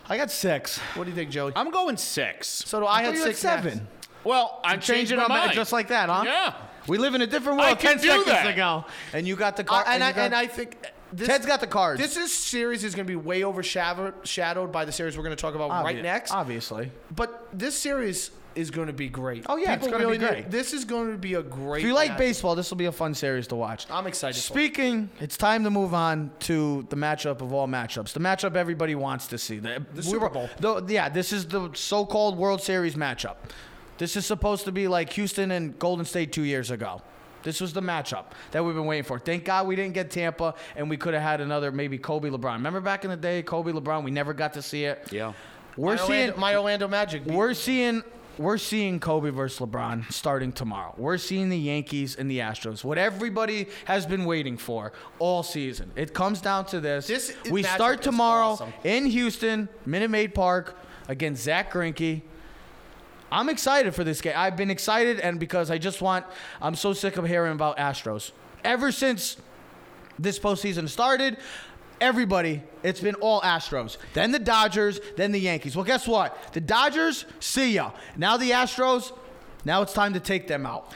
I 0.09 0.17
got 0.17 0.29
six. 0.31 0.77
What 0.95 1.05
do 1.05 1.09
you 1.09 1.15
think, 1.15 1.29
Joey? 1.31 1.53
I'm 1.55 1.71
going 1.71 1.97
six. 1.97 2.47
So 2.47 2.81
do 2.81 2.85
I, 2.85 2.97
I 2.99 3.01
had 3.03 3.05
thought 3.05 3.13
you 3.15 3.19
had 3.21 3.27
six 3.29 3.39
seven. 3.39 3.87
Well, 4.23 4.59
I'm 4.63 4.79
Changing 4.81 5.17
my 5.17 5.27
mind. 5.27 5.53
just 5.53 5.71
like 5.71 5.87
that, 5.87 6.09
huh? 6.09 6.23
Yeah. 6.25 6.53
We 6.87 6.97
live 6.97 7.15
in 7.15 7.21
a 7.21 7.27
different 7.27 7.59
I 7.59 7.67
world. 7.69 7.79
can 7.79 7.93
Ten 7.93 8.01
do 8.01 8.07
seconds 8.09 8.25
that. 8.27 8.47
ago, 8.53 8.85
and 9.13 9.27
you 9.27 9.35
got 9.35 9.55
the 9.55 9.63
Uh, 9.63 9.67
card. 9.67 9.85
and, 9.87 10.03
I, 10.03 10.11
and 10.11 10.35
I 10.35 10.47
think 10.47 10.77
this, 11.13 11.27
Ted's 11.27 11.45
got 11.45 11.59
the 11.61 11.67
cards. 11.67 11.99
This 12.01 12.17
is 12.17 12.33
series 12.33 12.83
is 12.83 12.93
going 12.95 13.05
to 13.05 13.11
be 13.11 13.15
way 13.15 13.43
overshadowed 13.43 14.71
by 14.71 14.85
the 14.85 14.91
series 14.91 15.15
we're 15.17 15.23
going 15.23 15.35
to 15.35 15.41
talk 15.41 15.55
about 15.55 15.69
right 15.83 16.01
next. 16.01 16.31
Obviously. 16.31 16.91
But 17.15 17.47
this 17.53 17.77
series 17.77 18.31
is 18.55 18.69
going 18.71 18.87
to 18.87 18.93
be 18.93 19.07
great. 19.09 19.45
Oh, 19.47 19.55
yeah, 19.57 19.73
it's 19.73 19.85
People 19.85 19.99
gonna 19.99 20.11
be 20.11 20.17
need- 20.17 20.27
great. 20.27 20.51
This 20.51 20.73
is 20.73 20.85
going 20.85 21.11
to 21.11 21.17
be 21.17 21.35
a 21.35 21.41
great. 21.43 21.81
If 21.83 21.87
you 21.87 21.93
like 21.93 22.17
baseball, 22.17 22.55
this 22.55 22.69
will 22.69 22.77
be 22.77 22.85
a 22.85 22.91
fun 22.91 23.13
series 23.13 23.47
to 23.47 23.55
watch. 23.55 23.85
I'm 23.89 24.07
excited. 24.07 24.39
Speaking, 24.39 25.09
it's 25.19 25.37
time 25.37 25.63
to 25.63 25.69
move 25.69 25.93
on 25.93 26.31
to 26.41 26.85
the 26.89 26.95
matchup 26.95 27.41
of 27.41 27.53
all 27.53 27.67
matchups. 27.67 28.13
The 28.13 28.19
matchup 28.19 28.55
everybody 28.55 28.95
wants 28.95 29.27
to 29.27 29.37
see. 29.37 29.59
The, 29.59 29.85
we 29.95 30.01
Super 30.01 30.29
Bowl. 30.29 30.49
the- 30.59 30.83
yeah, 30.87 31.09
this 31.09 31.31
is 31.31 31.47
the 31.47 31.69
so-called 31.73 32.37
World 32.37 32.61
Series 32.61 32.95
matchup. 32.95 33.35
This 33.97 34.15
is 34.15 34.25
supposed 34.25 34.65
to 34.65 34.71
be 34.71 34.87
like 34.87 35.11
Houston 35.13 35.51
and 35.51 35.77
Golden 35.77 36.05
State 36.05 36.31
two 36.31 36.43
years 36.43 36.71
ago. 36.71 37.01
This 37.43 37.59
was 37.61 37.73
the 37.73 37.81
matchup 37.81 38.25
that 38.51 38.63
we've 38.63 38.75
been 38.75 38.85
waiting 38.85 39.03
for. 39.03 39.17
Thank 39.17 39.45
God 39.45 39.65
we 39.65 39.75
didn't 39.75 39.93
get 39.93 40.11
Tampa, 40.11 40.53
and 40.75 40.89
we 40.89 40.97
could 40.97 41.13
have 41.15 41.23
had 41.23 41.41
another 41.41 41.71
maybe 41.71 41.97
Kobe 41.97 42.29
LeBron. 42.29 42.53
Remember 42.53 42.81
back 42.81 43.03
in 43.03 43.09
the 43.09 43.17
day, 43.17 43.41
Kobe 43.41 43.71
LeBron? 43.71 44.03
We 44.03 44.11
never 44.11 44.33
got 44.33 44.53
to 44.53 44.61
see 44.61 44.85
it. 44.85 45.07
Yeah. 45.11 45.33
We're 45.77 45.95
my 45.95 46.01
seeing 46.05 46.19
Orlando, 46.31 46.39
my 46.39 46.55
Orlando 46.55 46.87
Magic. 46.87 47.25
we're 47.25 47.53
seeing 47.53 48.03
we're 48.41 48.57
seeing 48.57 48.99
Kobe 48.99 49.29
versus 49.29 49.59
LeBron 49.59 50.11
starting 50.11 50.51
tomorrow. 50.51 50.93
We're 50.97 51.17
seeing 51.17 51.49
the 51.49 51.57
Yankees 51.57 52.15
and 52.15 52.29
the 52.29 52.39
Astros. 52.39 52.83
What 52.83 52.97
everybody 52.97 53.67
has 53.85 54.05
been 54.05 54.25
waiting 54.25 54.57
for 54.57 54.93
all 55.19 55.43
season. 55.43 55.91
It 55.95 56.13
comes 56.13 56.41
down 56.41 56.65
to 56.67 56.79
this. 56.79 57.07
This 57.07 57.35
we 57.49 57.63
start 57.63 58.01
tomorrow 58.01 58.53
awesome. 58.53 58.73
in 58.83 59.05
Houston, 59.05 59.69
Minute 59.85 60.09
Maid 60.09 60.33
Park, 60.33 60.77
against 61.07 61.43
Zack 61.43 61.71
Greinke. 61.71 62.21
I'm 63.31 63.47
excited 63.47 63.95
for 63.95 64.03
this 64.03 64.19
game. 64.19 64.33
I've 64.35 64.57
been 64.57 64.69
excited, 64.69 65.19
and 65.19 65.39
because 65.39 65.71
I 65.71 65.77
just 65.77 66.01
want, 66.01 66.25
I'm 66.61 66.75
so 66.75 66.91
sick 66.91 67.17
of 67.17 67.25
hearing 67.25 67.53
about 67.53 67.77
Astros. 67.77 68.31
Ever 68.63 68.91
since 68.91 69.37
this 70.19 70.37
postseason 70.37 70.89
started, 70.89 71.37
everybody, 72.01 72.61
it's 72.83 72.99
been 72.99 73.15
all 73.15 73.39
Astros. 73.41 73.97
Then 74.13 74.31
the 74.31 74.39
Dodgers, 74.39 74.99
then 75.15 75.31
the 75.31 75.39
Yankees. 75.39 75.75
Well, 75.75 75.85
guess 75.85 76.07
what? 76.07 76.37
The 76.51 76.59
Dodgers, 76.59 77.25
see 77.39 77.73
ya. 77.75 77.91
Now 78.17 78.35
the 78.35 78.51
Astros, 78.51 79.13
now 79.63 79.81
it's 79.81 79.93
time 79.93 80.13
to 80.13 80.19
take 80.19 80.47
them 80.47 80.65
out. 80.65 80.91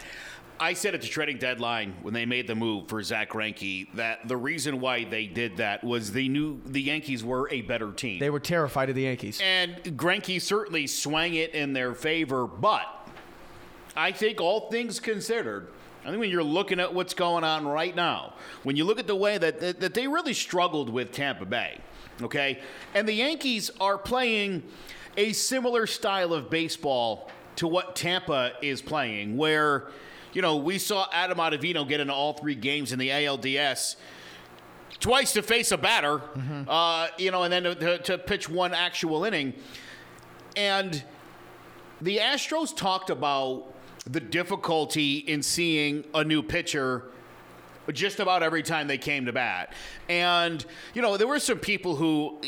I 0.59 0.73
said 0.73 0.95
at 0.95 1.01
the 1.01 1.07
trading 1.07 1.37
deadline 1.37 1.95
when 2.01 2.13
they 2.13 2.25
made 2.25 2.47
the 2.47 2.55
move 2.55 2.87
for 2.87 3.03
Zack 3.03 3.31
Greinke 3.31 3.91
that 3.95 4.27
the 4.27 4.37
reason 4.37 4.79
why 4.79 5.03
they 5.03 5.27
did 5.27 5.57
that 5.57 5.83
was 5.83 6.13
they 6.13 6.29
knew 6.29 6.61
the 6.65 6.81
Yankees 6.81 7.23
were 7.25 7.49
a 7.51 7.61
better 7.61 7.91
team. 7.91 8.19
They 8.19 8.29
were 8.29 8.39
terrified 8.39 8.89
of 8.89 8.95
the 8.95 9.03
Yankees. 9.03 9.41
And 9.43 9.75
Greinke 9.83 10.41
certainly 10.41 10.87
swang 10.87 11.35
it 11.35 11.53
in 11.53 11.73
their 11.73 11.93
favor, 11.93 12.47
but 12.47 12.85
I 13.97 14.13
think 14.13 14.39
all 14.39 14.69
things 14.69 14.99
considered, 14.99 15.67
I 16.05 16.09
think 16.09 16.19
when 16.19 16.29
you're 16.29 16.43
looking 16.43 16.79
at 16.79 16.93
what's 16.93 17.15
going 17.15 17.43
on 17.43 17.67
right 17.67 17.95
now, 17.95 18.35
when 18.61 18.75
you 18.75 18.83
look 18.83 18.99
at 18.99 19.07
the 19.07 19.15
way 19.15 19.39
that, 19.39 19.59
that, 19.59 19.79
that 19.79 19.93
they 19.95 20.07
really 20.07 20.33
struggled 20.33 20.87
with 20.87 21.11
Tampa 21.11 21.45
Bay, 21.45 21.79
okay, 22.21 22.59
and 22.93 23.07
the 23.07 23.13
Yankees 23.13 23.71
are 23.81 23.97
playing 23.97 24.61
a 25.17 25.33
similar 25.33 25.87
style 25.87 26.31
of 26.31 26.51
baseball 26.51 27.31
to 27.55 27.67
what 27.67 27.95
Tampa 27.95 28.51
is 28.61 28.83
playing, 28.83 29.35
where, 29.35 29.87
you 30.33 30.43
know, 30.43 30.57
we 30.57 30.77
saw 30.77 31.07
Adam 31.11 31.39
Ottavino 31.39 31.87
get 31.87 31.99
into 31.99 32.13
all 32.13 32.33
three 32.33 32.55
games 32.55 32.91
in 32.91 32.99
the 32.99 33.09
ALDS 33.09 33.95
twice 34.99 35.33
to 35.33 35.41
face 35.41 35.71
a 35.71 35.77
batter, 35.77 36.21
uh, 36.67 37.07
you 37.17 37.31
know, 37.31 37.43
and 37.43 37.51
then 37.51 37.63
to, 37.63 37.75
to, 37.75 37.97
to 37.97 38.17
pitch 38.19 38.47
one 38.47 38.75
actual 38.75 39.23
inning. 39.23 39.53
And 40.55 41.03
the 41.99 42.17
Astros 42.17 42.75
talked 42.75 43.09
about 43.09 43.73
the 44.09 44.19
difficulty 44.19 45.17
in 45.17 45.41
seeing 45.41 46.05
a 46.13 46.23
new 46.23 46.43
pitcher 46.43 47.11
just 47.93 48.19
about 48.19 48.43
every 48.43 48.63
time 48.63 48.87
they 48.87 48.97
came 48.97 49.25
to 49.25 49.33
bat. 49.33 49.73
And, 50.09 50.65
you 50.93 51.01
know, 51.01 51.17
there 51.17 51.27
were 51.27 51.39
some 51.39 51.59
people 51.59 51.95
who 51.95 52.39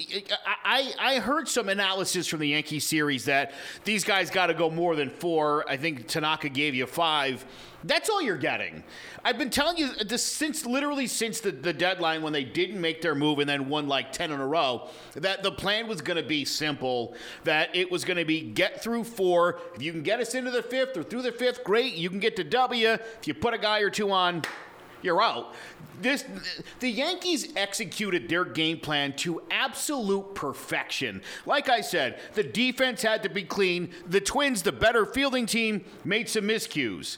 I, 0.63 0.93
I, 0.99 1.19
heard 1.19 1.47
some 1.47 1.69
analysis 1.69 2.27
from 2.27 2.39
the 2.39 2.49
Yankee 2.49 2.79
series 2.79 3.25
that 3.25 3.53
these 3.83 4.03
guys 4.03 4.29
got 4.29 4.47
to 4.47 4.53
go 4.53 4.69
more 4.69 4.95
than 4.95 5.09
four. 5.09 5.69
I 5.69 5.77
think 5.77 6.07
Tanaka 6.07 6.49
gave 6.49 6.75
you 6.75 6.85
five. 6.85 7.45
That's 7.83 8.09
all 8.09 8.21
you're 8.21 8.37
getting. 8.37 8.83
I've 9.23 9.37
been 9.37 9.49
telling 9.49 9.77
you 9.77 9.93
this 9.93 10.23
since 10.23 10.65
literally 10.65 11.07
since 11.07 11.39
the, 11.39 11.51
the 11.51 11.73
deadline 11.73 12.21
when 12.21 12.33
they 12.33 12.43
didn't 12.43 12.81
make 12.81 13.01
their 13.01 13.13
move 13.13 13.39
and 13.39 13.47
then 13.47 13.69
won 13.69 13.87
like 13.87 14.11
10 14.11 14.31
in 14.31 14.39
a 14.39 14.47
row 14.47 14.89
that 15.13 15.43
the 15.43 15.51
plan 15.51 15.87
was 15.87 16.01
going 16.01 16.17
to 16.17 16.27
be 16.27 16.43
simple, 16.43 17.15
that 17.43 17.75
it 17.75 17.91
was 17.91 18.03
going 18.03 18.17
to 18.17 18.25
be 18.25 18.41
get 18.41 18.81
through 18.81 19.03
four. 19.03 19.59
If 19.75 19.81
you 19.81 19.91
can 19.91 20.01
get 20.01 20.19
us 20.19 20.33
into 20.33 20.51
the 20.51 20.63
fifth 20.63 20.97
or 20.97 21.03
through 21.03 21.21
the 21.21 21.31
fifth, 21.31 21.63
great. 21.63 21.93
You 21.93 22.09
can 22.09 22.19
get 22.19 22.35
to 22.37 22.43
W. 22.43 22.89
If 22.89 23.27
you 23.27 23.33
put 23.33 23.53
a 23.53 23.57
guy 23.59 23.79
or 23.79 23.89
two 23.89 24.11
on, 24.11 24.41
you're 25.01 25.21
out. 25.21 25.53
This 26.01 26.25
the 26.79 26.89
Yankees 26.89 27.53
executed 27.55 28.29
their 28.29 28.45
game 28.45 28.79
plan 28.79 29.13
to 29.17 29.41
absolute 29.49 30.35
perfection. 30.35 31.21
Like 31.45 31.69
I 31.69 31.81
said, 31.81 32.19
the 32.33 32.43
defense 32.43 33.01
had 33.01 33.23
to 33.23 33.29
be 33.29 33.43
clean. 33.43 33.89
The 34.07 34.21
Twins, 34.21 34.61
the 34.61 34.71
better 34.71 35.05
fielding 35.05 35.47
team, 35.47 35.83
made 36.05 36.29
some 36.29 36.45
miscues. 36.45 37.17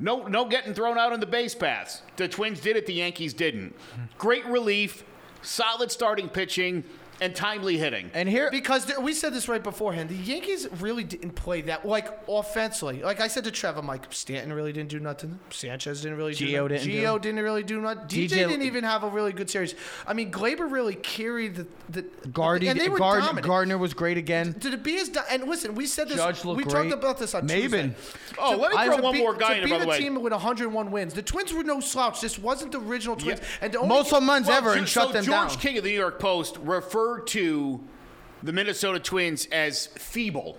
No, 0.00 0.26
no 0.26 0.46
getting 0.46 0.74
thrown 0.74 0.98
out 0.98 1.12
on 1.12 1.20
the 1.20 1.26
base 1.26 1.54
paths. 1.54 2.02
The 2.16 2.28
Twins 2.28 2.60
did 2.60 2.76
it. 2.76 2.86
The 2.86 2.94
Yankees 2.94 3.34
didn't. 3.34 3.76
Great 4.18 4.44
relief, 4.46 5.04
solid 5.42 5.92
starting 5.92 6.28
pitching, 6.28 6.84
and 7.22 7.34
timely 7.34 7.78
hitting. 7.78 8.10
And 8.14 8.28
here, 8.28 8.50
Because 8.50 8.84
there, 8.86 9.00
we 9.00 9.12
said 9.14 9.32
this 9.32 9.48
right 9.48 9.62
beforehand. 9.62 10.10
The 10.10 10.14
Yankees 10.16 10.68
really 10.80 11.04
didn't 11.04 11.32
play 11.32 11.62
that 11.62 11.86
like 11.86 12.08
offensively. 12.28 13.02
Like 13.02 13.20
I 13.20 13.28
said 13.28 13.44
to 13.44 13.50
Trevor, 13.50 13.80
I'm 13.80 14.00
Stanton 14.10 14.52
really 14.52 14.72
didn't 14.72 14.90
do 14.90 14.98
nothing. 15.00 15.38
Sanchez 15.50 16.02
didn't 16.02 16.16
really 16.18 16.34
do 16.34 16.46
Gio 16.46 16.62
nothing. 16.68 16.86
didn't 16.88 17.02
Gio 17.04 17.14
do- 17.14 17.28
didn't 17.28 17.44
really 17.44 17.62
do 17.62 17.80
nothing. 17.80 18.04
DJ, 18.06 18.24
DJ 18.28 18.48
didn't 18.48 18.62
even 18.62 18.84
have 18.84 19.04
a 19.04 19.08
really 19.08 19.32
good 19.32 19.48
series. 19.48 19.74
I 20.06 20.12
mean, 20.14 20.30
Gleyber 20.32 20.70
really 20.70 20.94
carried 20.94 21.54
the 21.56 21.66
the 21.88 22.02
Gardy, 22.28 22.68
and 22.68 22.80
they 22.80 22.88
were 22.88 22.98
Gard- 22.98 23.20
dominant. 23.22 23.46
Gardner 23.46 23.78
was 23.78 23.94
great 23.94 24.16
again. 24.18 24.54
to, 24.54 24.70
to 24.70 24.76
be 24.76 24.96
as 24.98 25.08
do- 25.10 25.20
and 25.30 25.44
listen, 25.44 25.74
we 25.74 25.86
said 25.86 26.08
this. 26.08 26.16
Judge 26.16 26.44
looked 26.44 26.56
we 26.58 26.64
great. 26.64 26.90
talked 26.90 26.92
about 26.92 27.18
this 27.18 27.34
on 27.34 27.46
Maben. 27.46 27.60
Tuesday. 27.62 27.94
Oh, 28.38 28.56
let 28.56 28.72
me 28.72 28.84
throw 28.86 29.02
one 29.02 29.12
be- 29.12 29.18
more 29.20 29.34
guy 29.34 29.58
to 29.58 29.62
in 29.62 29.68
there, 29.68 29.68
be 29.68 29.70
by 29.72 29.78
the 29.78 29.84
the 29.84 29.90
way. 29.90 29.98
team 29.98 30.20
with 30.22 30.32
101 30.32 30.90
wins. 30.90 31.12
The 31.14 31.22
Twins 31.22 31.52
were 31.52 31.62
no 31.64 31.80
slouch. 31.80 32.20
This 32.20 32.38
wasn't 32.38 32.72
the 32.72 32.80
original 32.80 33.14
Twins. 33.16 33.40
Yeah. 33.40 33.46
And 33.60 33.72
the 33.74 33.78
only 33.78 33.88
Most 33.90 34.10
home 34.10 34.26
runs 34.28 34.46
Well, 34.48 34.56
ever 34.58 34.72
so- 34.72 34.78
and 34.78 34.88
shut 34.88 35.06
so 35.08 35.12
them 35.12 35.24
George 35.24 35.48
down. 35.50 35.58
King 35.58 35.78
of 35.78 35.84
the 35.84 35.90
New 35.90 35.98
York 35.98 36.18
Post 36.18 36.56
referred 36.62 37.11
to 37.20 37.80
the 38.42 38.52
Minnesota 38.52 38.98
Twins 38.98 39.46
as 39.46 39.86
feeble. 39.86 40.58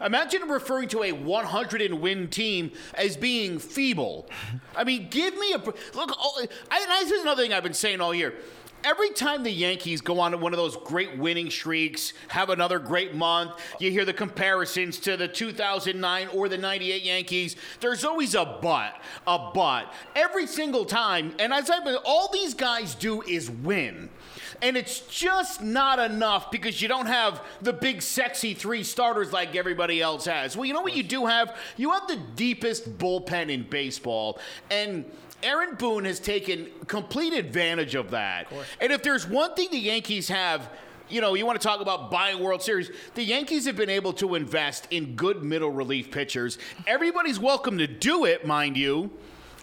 Imagine 0.00 0.48
referring 0.48 0.88
to 0.88 1.04
a 1.04 1.12
100 1.12 1.80
and 1.80 2.00
win 2.00 2.28
team 2.28 2.72
as 2.94 3.16
being 3.16 3.58
feeble. 3.58 4.28
I 4.76 4.84
mean, 4.84 5.08
give 5.08 5.36
me 5.38 5.52
a 5.52 5.58
look. 5.58 5.76
Oh, 5.96 6.46
I, 6.70 6.80
and 6.80 7.06
this 7.06 7.12
is 7.12 7.22
another 7.22 7.42
thing 7.42 7.52
I've 7.52 7.62
been 7.62 7.74
saying 7.74 8.00
all 8.00 8.14
year. 8.14 8.34
Every 8.82 9.10
time 9.10 9.44
the 9.44 9.50
Yankees 9.50 10.02
go 10.02 10.20
on 10.20 10.38
one 10.40 10.52
of 10.52 10.58
those 10.58 10.76
great 10.76 11.16
winning 11.16 11.48
streaks, 11.50 12.12
have 12.28 12.50
another 12.50 12.78
great 12.78 13.14
month, 13.14 13.52
you 13.78 13.90
hear 13.90 14.04
the 14.04 14.12
comparisons 14.12 14.98
to 15.00 15.16
the 15.16 15.26
2009 15.26 16.28
or 16.28 16.50
the 16.50 16.58
98 16.58 17.02
Yankees. 17.02 17.56
There's 17.80 18.04
always 18.04 18.34
a 18.34 18.58
but, 18.60 19.00
a 19.26 19.52
but. 19.54 19.90
Every 20.14 20.46
single 20.46 20.84
time, 20.84 21.34
and 21.38 21.50
as 21.50 21.70
I've 21.70 21.84
been, 21.84 21.96
all 22.04 22.28
these 22.30 22.52
guys 22.52 22.94
do 22.94 23.22
is 23.22 23.50
win. 23.50 24.10
And 24.62 24.76
it's 24.76 25.00
just 25.00 25.62
not 25.62 25.98
enough 25.98 26.50
because 26.50 26.80
you 26.80 26.88
don't 26.88 27.06
have 27.06 27.42
the 27.62 27.72
big, 27.72 28.02
sexy 28.02 28.54
three 28.54 28.82
starters 28.82 29.32
like 29.32 29.56
everybody 29.56 30.00
else 30.00 30.24
has. 30.24 30.56
Well, 30.56 30.64
you 30.64 30.72
know 30.72 30.82
what 30.82 30.96
you 30.96 31.02
do 31.02 31.26
have? 31.26 31.56
You 31.76 31.90
have 31.92 32.06
the 32.08 32.18
deepest 32.36 32.98
bullpen 32.98 33.50
in 33.50 33.64
baseball. 33.64 34.38
And 34.70 35.04
Aaron 35.42 35.74
Boone 35.74 36.04
has 36.06 36.20
taken 36.20 36.68
complete 36.86 37.34
advantage 37.34 37.94
of 37.94 38.10
that. 38.10 38.50
and 38.80 38.92
if 38.92 39.02
there's 39.02 39.28
one 39.28 39.54
thing 39.54 39.68
the 39.70 39.78
Yankees 39.78 40.28
have, 40.28 40.70
you 41.08 41.20
know, 41.20 41.34
you 41.34 41.44
want 41.44 41.60
to 41.60 41.66
talk 41.66 41.80
about 41.80 42.10
buying 42.10 42.40
World 42.42 42.62
Series, 42.62 42.90
the 43.14 43.22
Yankees 43.22 43.66
have 43.66 43.76
been 43.76 43.90
able 43.90 44.14
to 44.14 44.34
invest 44.34 44.88
in 44.90 45.14
good 45.16 45.42
middle 45.42 45.70
relief 45.70 46.10
pitchers. 46.10 46.58
Everybody's 46.86 47.38
welcome 47.38 47.76
to 47.78 47.86
do 47.86 48.24
it, 48.24 48.46
mind 48.46 48.76
you. 48.76 49.10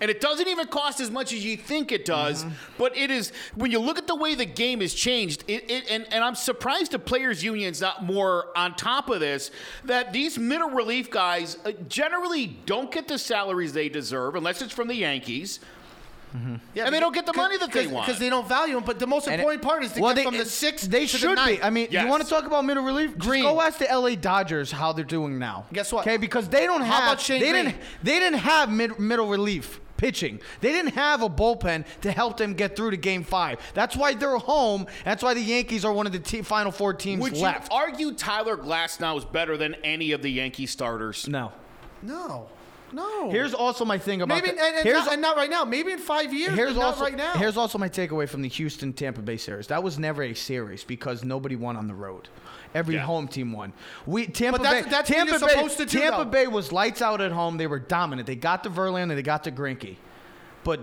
And 0.02 0.10
it 0.10 0.20
doesn't 0.20 0.48
even 0.48 0.66
cost 0.68 1.00
as 1.00 1.12
much 1.12 1.32
as 1.32 1.46
you 1.46 1.56
think 1.56 1.92
it 1.92 2.06
does. 2.06 2.44
But 2.80 2.98
it 2.98 3.12
is, 3.12 3.32
when 3.54 3.70
you 3.70 3.78
look 3.80 4.00
at 4.00 4.08
the 4.08 4.16
way 4.16 4.34
the 4.34 4.46
game 4.46 4.82
has 4.82 4.96
changed, 4.96 5.44
it, 5.48 5.70
it, 5.70 5.92
and, 5.92 6.12
and 6.12 6.24
I'm 6.24 6.34
surprised 6.34 6.92
the 6.92 7.00
Players 7.00 7.44
Union's 7.44 7.80
not 7.82 8.04
more 8.04 8.48
on 8.58 8.76
top 8.76 9.10
of 9.12 9.20
this, 9.20 9.52
that 9.86 10.12
these 10.12 10.40
middle 10.40 10.72
relief 10.72 11.12
guys 11.12 11.58
uh, 11.66 11.72
generally 11.88 12.48
don't 12.66 12.92
get 12.92 13.08
the 13.08 13.20
salaries 13.20 13.74
they 13.74 13.90
deserve 13.90 14.36
unless 14.36 14.62
it's 14.64 14.74
from 14.74 14.88
the 14.88 14.96
Yankees. 14.96 15.60
Yeah, 16.74 16.86
And 16.86 16.96
they 16.96 17.02
don't 17.02 17.14
get 17.14 17.26
the 17.26 17.34
money 17.34 17.58
that 17.58 17.74
they 17.74 17.88
want. 17.88 18.06
because 18.08 18.18
they 18.18 18.30
don't 18.30 18.48
value 18.48 18.76
them. 18.76 18.86
But 18.86 19.00
the 19.00 19.06
most 19.08 19.28
And 19.28 19.34
it- 19.34 19.40
important 19.40 19.62
part 19.64 19.84
is 19.84 19.92
to 19.92 20.02
well, 20.02 20.12
get 20.14 20.16
they, 20.16 20.24
from 20.24 20.38
the 20.38 20.46
sixth. 20.46 20.90
They 20.90 21.02
to 21.02 21.18
should 21.18 21.38
the 21.38 21.46
be. 21.58 21.62
I 21.62 21.70
mean, 21.70 21.90
Yes. 21.92 22.06
you 22.06 22.10
want 22.10 22.24
to 22.24 22.30
talk 22.30 22.46
about 22.46 22.64
middle 22.64 22.84
relief? 22.86 23.18
Green. 23.18 23.44
Just 23.44 23.54
go 23.54 23.62
ask 23.62 23.80
the 23.80 23.92
LA 23.94 24.16
Dodgers 24.16 24.72
how 24.72 24.94
they're 24.94 25.04
doing 25.04 25.38
now. 25.38 25.66
Guess 25.74 25.92
what? 25.92 26.08
Okay, 26.08 26.16
because 26.16 26.48
they 26.48 26.66
don't 26.66 26.80
How 26.84 26.94
have. 27.02 27.04
about 27.04 27.20
Shane 27.20 27.42
they 27.42 27.52
Green? 27.52 27.66
didn't. 27.66 27.82
They 28.02 28.20
didn't 28.20 28.40
have 28.40 28.72
mid, 28.72 28.98
middle 28.98 29.28
relief 29.28 29.82
pitching. 30.02 30.42
They 30.62 30.72
didn't 30.72 30.96
have 30.96 31.22
a 31.22 31.30
bullpen 31.30 31.86
to 32.02 32.12
help 32.12 32.38
them 32.38 32.56
get 32.56 32.76
through 32.76 32.90
to 32.92 32.98
Game 32.98 33.24
Five. 33.24 33.60
That's 33.76 33.96
why 33.96 34.16
they're 34.16 34.38
home. 34.38 34.88
That's 35.06 35.22
why 35.22 35.36
the 35.36 35.42
Yankees 35.42 35.86
are 35.86 35.94
one 35.94 36.08
of 36.08 36.12
the 36.12 36.18
te- 36.18 36.42
final 36.42 36.72
four 36.72 36.96
teams 36.96 37.22
Would 37.22 37.38
left. 37.38 37.72
you 37.72 37.78
argue 37.78 38.12
Tyler 38.14 38.58
Glasnow 38.58 39.16
is 39.20 39.26
better 39.26 39.58
than 39.58 39.76
any 39.84 40.12
of 40.12 40.24
the 40.24 40.30
Yankee 40.32 40.66
starters? 40.66 41.28
no. 41.28 41.52
no, 42.02 42.50
no. 42.94 43.30
Here's 43.30 43.54
also 43.54 43.86
my 43.86 43.98
thing 43.98 44.22
about. 44.22 44.36
maybe 44.36 44.56
the- 44.56 44.64
and, 44.64 44.76
and, 44.78 44.84
here's 44.86 45.06
not, 45.06 45.14
and 45.14 45.22
not 45.22 45.36
right 45.38 45.50
now. 45.50 45.64
Maybe 45.66 45.92
in 45.92 46.00
five 46.00 46.34
years. 46.34 46.54
Here's 46.56 46.74
but 46.74 46.80
not 46.82 46.86
also 46.88 47.04
right 47.04 47.16
now. 47.16 47.34
here's 47.34 47.58
also 47.58 47.78
my 47.78 47.90
takeaway 47.90 48.28
from 48.28 48.42
the 48.42 48.50
Houston 48.50 48.94
Tampa 48.94 49.22
Bay 49.22 49.38
series. 49.38 49.68
That 49.68 49.84
was 49.84 49.98
never 50.00 50.24
a 50.24 50.34
series 50.34 50.84
because 50.84 51.24
nobody 51.24 51.56
won 51.56 51.78
on 51.78 51.88
the 51.88 51.94
road. 51.94 52.30
Every 52.74 52.96
Yeah. 52.96 53.02
home 53.02 53.28
team 53.28 53.52
won. 53.52 53.74
We 54.06 54.28
Tampa 54.28 54.58
But 54.60 54.64
that's- 54.64 54.84
Bay. 54.86 54.92
that's 54.92 55.10
Tampa 55.10 55.34
Bay. 55.34 55.38
supposed 55.40 55.78
to 55.78 55.86
do, 55.86 56.00
Tampa 56.00 56.20
though. 56.24 56.30
Bay 56.30 56.48
was 56.48 56.72
lights 56.72 57.02
out 57.02 57.20
at 57.22 57.32
home. 57.32 57.58
They 57.58 57.68
were 57.68 57.80
dominant. 57.80 58.28
They 58.28 58.36
got 58.36 58.64
to 58.64 58.70
Verlander. 58.70 59.16
They 59.16 59.22
got 59.24 59.44
to 59.44 59.52
Greinke. 59.52 59.98
But 60.64 60.80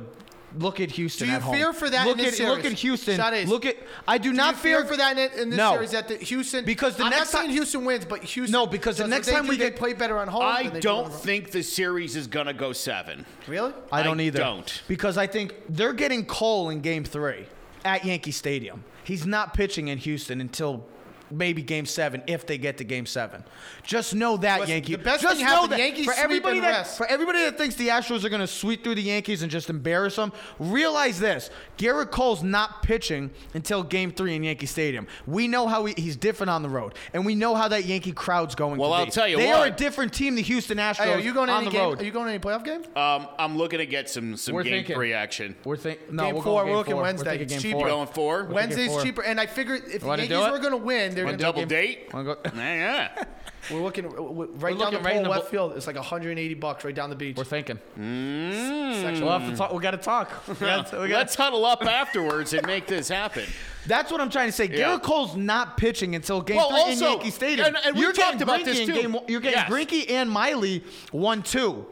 look 0.59 0.81
at 0.81 0.91
Houston 0.93 1.27
Do 1.27 1.31
you 1.31 1.37
at 1.37 1.43
home. 1.43 1.55
fear 1.55 1.73
for 1.73 1.89
that 1.91 2.07
Look 2.07 2.19
in 2.19 2.25
this 2.25 2.41
at 2.41 2.49
look 2.49 2.65
at 2.65 2.73
Houston. 2.73 3.17
Sades, 3.19 3.49
Look 3.49 3.65
at. 3.65 3.77
I 4.07 4.19
do, 4.19 4.31
Do 4.31 4.37
not 4.37 4.55
you 4.57 4.61
fear 4.61 4.85
for 4.85 4.97
that 4.97 5.17
in, 5.19 5.31
in 5.41 5.51
this 5.51 5.57
No. 5.57 5.73
series 5.75 5.91
that 5.93 6.09
the 6.09 6.17
Houston 6.17 6.65
Because 6.65 6.97
the 6.97 7.05
I'm 7.05 7.11
next 7.11 7.33
not 7.33 7.43
time- 7.43 7.51
Houston 7.51 7.85
wins, 7.85 8.05
but 8.05 8.23
Houston 8.25 8.53
No, 8.53 8.67
because 8.67 8.97
the 8.99 9.07
next 9.07 9.27
they 9.29 9.33
time 9.35 9.45
do, 9.45 9.51
we 9.51 9.57
get- 9.57 9.77
play 9.77 9.93
better 9.93 10.19
on 10.19 10.29
home. 10.29 10.43
I 10.43 10.65
than 10.65 10.75
they 10.75 10.81
do 10.81 10.89
on 10.89 11.05
don't 11.05 11.15
think 11.15 11.51
the 11.53 11.63
series 11.63 12.17
is 12.17 12.27
going 12.27 12.47
to 12.47 12.53
go 12.53 12.73
seven. 12.73 13.25
really. 13.47 13.73
I 13.93 14.03
don't 14.03 14.21
I 14.21 14.25
either. 14.25 14.39
don't. 14.39 14.83
Because 14.89 15.17
I 15.17 15.27
think 15.27 15.55
they're 15.69 15.93
getting 15.93 16.25
Cole 16.27 16.71
in 16.71 16.81
game 16.81 17.05
three 17.05 17.47
at 17.85 18.05
Yankee 18.05 18.33
Stadium. 18.33 18.85
He's 19.05 19.25
not 19.27 19.55
pitching 19.55 19.89
in 19.89 19.99
Houston 19.99 20.41
until 20.41 20.85
maybe 21.31 21.63
game 21.63 21.87
seven, 21.87 22.23
if 22.27 22.47
they 22.47 22.59
get 22.59 22.79
to 22.79 22.85
game 22.85 23.07
seven. 23.07 23.45
Just 23.83 24.15
know 24.15 24.37
that, 24.39 24.61
Listen, 24.61 24.75
Yankee. 24.75 24.97
the 24.97 25.03
best 25.03 25.23
Just 25.23 25.37
thing 25.37 25.45
know 25.47 25.53
happened, 25.53 25.73
that. 25.73 25.79
Yankees 25.79 26.05
for 26.07 26.15
everybody 26.15 26.61
that 26.61 26.71
rest. 26.71 26.97
for 26.99 27.07
everybody 27.07 27.41
that 27.41 27.57
thinks 27.59 27.75
the 27.77 27.89
Astros 27.89 28.25
are 28.25 28.29
going 28.29 28.41
to 28.41 28.47
sweep 28.47 28.85
through 28.85 28.95
the 28.97 29.03
Yankees 29.03 29.43
and 29.43 29.51
just 29.51 29.71
embarrass 29.71 30.17
them, 30.17 30.33
realize 30.59 31.19
this: 31.21 31.51
Gerrit 31.79 32.11
Cole's 32.11 32.43
not 32.43 32.83
pitching 32.83 33.31
until 33.55 33.83
game 33.83 34.13
three 34.13 34.35
in 34.37 34.43
Yankee 34.43 34.67
Stadium. 34.67 35.07
We 35.27 35.49
know 35.49 35.67
how 35.69 35.85
he, 35.87 35.95
he's 35.97 36.17
different 36.17 36.51
on 36.51 36.63
the 36.63 36.69
road, 36.69 36.95
and 37.13 37.25
we 37.25 37.35
know 37.35 37.55
how 37.55 37.69
that 37.69 37.85
Yankee 37.85 38.13
crowd's 38.13 38.55
going. 38.55 38.79
Well, 38.79 38.91
to 38.91 38.97
I'll 38.97 39.05
be. 39.07 39.11
tell 39.11 39.29
you 39.29 39.37
they 39.37 39.47
what. 39.47 39.57
are 39.61 39.67
a 39.67 39.71
different 39.71 40.13
team, 40.13 40.35
the 40.35 40.43
Houston 40.43 40.79
Astros, 40.79 41.05
Hey, 41.05 41.13
are 41.15 41.21
you 41.21 41.33
going 41.35 41.49
to 41.49 41.53
on 41.55 41.63
any 41.63 41.71
the 41.71 41.77
game? 41.77 41.89
road. 41.89 42.01
Are 42.01 42.05
you 42.05 42.11
going 42.11 42.27
to 42.27 42.31
any 42.33 42.39
playoff 42.41 42.65
game? 42.65 42.83
Um, 42.97 43.29
I'm 43.39 43.57
looking 43.57 43.79
to 43.79 43.87
get 43.87 44.09
some 44.11 44.37
some 44.37 44.55
We're 44.55 44.63
game 44.65 44.73
thinking. 44.75 44.97
three 44.97 45.13
action. 45.13 45.57
We're 45.65 45.77
thinking 45.77 46.15
no, 46.17 46.25
game 46.25 46.35
we're 46.37 46.43
four. 46.43 46.61
Going 46.63 46.71
We're 46.73 46.77
looking 46.79 46.93
four. 46.95 47.03
Wednesday. 47.03 47.25
We're 47.27 47.39
thinking 47.39 47.57
It's 47.57 47.63
game 47.63 47.73
cheaper. 47.73 47.79
four. 47.81 47.89
Going 47.89 48.07
four? 48.09 48.45
Wednesday's 48.45 48.89
four. 48.91 49.03
cheaper, 49.03 49.23
and 49.23 49.41
I 49.41 49.47
figured 49.47 49.83
if 49.93 50.03
the 50.03 50.07
Yankees 50.09 50.31
were 50.31 50.59
going 50.59 50.71
to 50.73 50.77
win, 50.77 51.15
they're 51.19 51.25
Wanna 51.27 51.37
going 51.39 51.55
to 51.55 51.61
Double 51.61 51.67
date? 51.69 52.11
Go- 52.13 52.37
yeah. 52.57 53.25
We're 53.71 53.83
looking 53.83 54.07
uh, 54.07 54.11
w- 54.11 54.51
right 54.55 54.61
We're 54.63 54.69
down 54.71 54.79
the 54.79 54.85
looking 54.85 55.03
right 55.03 55.05
pole 55.13 55.17
in 55.19 55.23
the 55.25 55.29
left 55.31 55.49
field. 55.51 55.73
It's 55.77 55.87
like 55.87 55.97
180 55.97 56.55
bucks 56.55 56.85
right 56.85 56.95
down 56.95 57.11
the 57.11 57.17
beach. 57.17 57.37
We're 57.37 57.45
thinking. 57.45 57.79
Mm. 57.99 59.21
We'll 59.21 59.39
have 59.39 59.51
to 59.51 59.57
talk. 59.57 59.73
We 59.73 59.81
got 59.81 59.91
to 59.91 59.97
talk. 59.99 60.47
We 60.49 60.55
gotta- 60.61 61.01
we 61.01 61.09
gotta- 61.09 61.19
Let's 61.19 61.35
huddle 61.35 61.65
up 61.67 61.85
afterwards 61.85 62.53
and 62.55 62.67
make 62.67 62.87
this 62.87 63.09
happen. 63.09 63.45
That's 63.87 64.11
what 64.13 64.21
I'm 64.21 64.31
trying 64.31 64.49
to 64.49 64.53
say. 64.53 64.69
Gerrit 64.69 65.03
Cole's 65.03 65.37
not 65.37 65.77
pitching 65.77 66.15
until 66.15 66.41
Game 66.41 66.57
Well, 66.57 66.71
Three 66.71 66.79
also- 66.81 67.07
in 67.07 67.13
Yankee 67.13 67.31
Stadium. 67.31 67.67
and- 67.67 67.77
and 67.85 67.95
we 67.97 68.03
you're 68.03 68.13
talked 68.13 68.39
getting 68.39 68.43
about 68.43 68.61
Greinke 68.61 68.65
this 68.65 68.79
in 68.81 68.87
too. 68.87 68.95
Game, 68.95 69.17
you're 69.29 69.41
getting 69.41 69.59
Yes. 69.59 69.71
Greinke 69.71 70.11
and 70.11 70.31
Miley 70.31 70.85
one 71.11 71.43
two. 71.43 71.85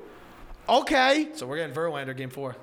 Okay. 0.69 1.29
so 1.35 1.47
we're 1.47 1.57
getting 1.59 1.75
Verlander 1.75 2.17
game 2.17 2.31
four. 2.31 2.57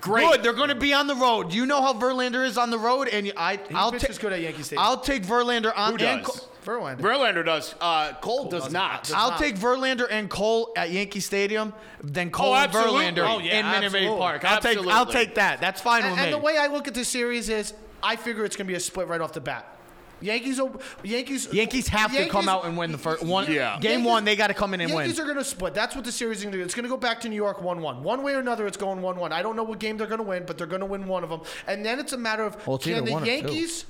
Great. 0.00 0.26
Good. 0.30 0.42
They're 0.42 0.52
going 0.52 0.68
to 0.70 0.74
be 0.74 0.92
on 0.92 1.06
the 1.06 1.14
road. 1.14 1.52
You 1.52 1.66
know 1.66 1.82
how 1.82 1.92
Verlander 1.94 2.44
is 2.46 2.56
on 2.58 2.70
the 2.70 2.78
road, 2.78 3.08
and 3.08 3.32
I, 3.36 3.58
I'll 3.74 3.92
pitches 3.92 4.16
take. 4.16 4.20
good 4.20 4.32
at 4.32 4.40
Yankee 4.40 4.62
Stadium. 4.62 4.84
I'll 4.84 5.00
take 5.00 5.24
Verlander 5.24 5.72
on. 5.76 5.92
Who 5.92 5.98
does? 5.98 6.26
Cole- 6.26 6.46
Verlander. 6.64 7.00
Verlander 7.00 7.44
does. 7.44 7.74
Uh, 7.80 8.12
Cole, 8.20 8.44
does 8.48 8.64
doesn't. 8.64 8.72
Does 8.72 9.12
I'll 9.12 9.30
not. 9.30 9.38
take 9.38 9.56
Verlander 9.56 10.06
and 10.10 10.28
Cole 10.28 10.72
at 10.76 10.90
Yankee 10.90 11.20
Stadium, 11.20 11.72
then 12.02 12.30
Cole 12.30 12.52
Oh, 12.52 12.54
and 12.54 12.64
absolutely. 12.64 13.04
Verlander 13.06 13.28
Oh, 13.28 13.38
yeah, 13.38 13.60
in 13.60 13.66
Minute 13.66 13.92
Maid 13.92 14.04
absolutely. 14.08 14.18
Park. 14.18 14.44
I'll 14.44 14.60
take. 14.60 14.78
I'll 14.86 15.06
take 15.06 15.34
that. 15.36 15.60
That's 15.60 15.80
fine 15.80 16.02
and, 16.02 16.12
with 16.12 16.20
and 16.20 16.28
me. 16.28 16.32
the 16.32 16.38
way 16.44 16.58
I 16.58 16.66
look 16.66 16.86
at 16.86 16.94
this 16.94 17.08
series 17.08 17.48
is, 17.48 17.72
I 18.02 18.16
figure 18.16 18.44
it's 18.44 18.56
going 18.56 18.66
to 18.66 18.70
be 18.70 18.76
a 18.76 18.80
split 18.80 19.08
right 19.08 19.20
off 19.20 19.32
the 19.32 19.40
bat. 19.40 19.76
Yankees. 20.20 20.60
Yankees. 21.02 21.52
Yankees 21.52 21.88
have 21.88 22.12
to 22.14 22.28
come 22.28 22.48
out 22.48 22.64
and 22.64 22.76
win 22.76 22.92
the 22.92 22.98
first 22.98 23.22
one. 23.22 23.50
Yeah. 23.50 23.78
Game 23.80 23.90
Yankees- 23.92 24.06
one, 24.06 24.24
they 24.24 24.36
got 24.36 24.48
to 24.48 24.54
come 24.54 24.74
in 24.74 24.80
and 24.80 24.90
win. 24.90 25.04
Yankees 25.04 25.20
are 25.20 25.24
going 25.24 25.36
to 25.36 25.44
split. 25.44 25.74
That's 25.74 25.94
what 25.96 26.04
the 26.04 26.12
series 26.12 26.38
is 26.38 26.44
going 26.44 26.52
to 26.52 26.58
do. 26.58 26.64
It's 26.64 26.74
going 26.74 26.84
to 26.84 26.90
go 26.90 26.96
back 26.96 27.20
to 27.22 27.28
New 27.28 27.36
York 27.36 27.62
1 27.62 27.80
1. 27.80 28.02
One 28.02 28.22
way 28.22 28.34
or 28.34 28.40
another, 28.40 28.66
it's 28.66 28.76
going 28.76 29.00
1 29.02 29.16
1. 29.16 29.32
I 29.32 29.42
don't 29.42 29.56
know 29.56 29.62
what 29.62 29.78
game 29.78 29.96
they're 29.96 30.06
going 30.06 30.18
to 30.18 30.24
win, 30.24 30.44
but 30.46 30.58
they're 30.58 30.66
going 30.66 30.80
to 30.80 30.86
win 30.86 31.06
one 31.06 31.24
of 31.24 31.30
them. 31.30 31.40
And 31.66 31.84
then 31.84 31.98
it's 31.98 32.12
a 32.12 32.18
matter 32.18 32.44
of 32.44 32.66
Well, 32.66 32.78
can 32.78 33.04
the 33.04 33.12
one 33.12 33.22
or 33.22 33.26
two. 33.26 33.32
Yankees, 33.32 33.86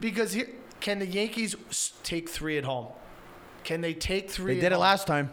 because 0.00 0.32
here, 0.32 0.48
can 0.80 0.98
the 0.98 1.06
Yankees 1.06 1.56
take 2.02 2.28
three 2.28 2.58
at 2.58 2.64
home? 2.64 2.88
Can 3.64 3.80
they 3.80 3.94
take 3.94 4.30
three 4.30 4.54
They 4.54 4.60
did 4.60 4.72
it 4.72 4.78
last 4.78 5.06
time. 5.06 5.30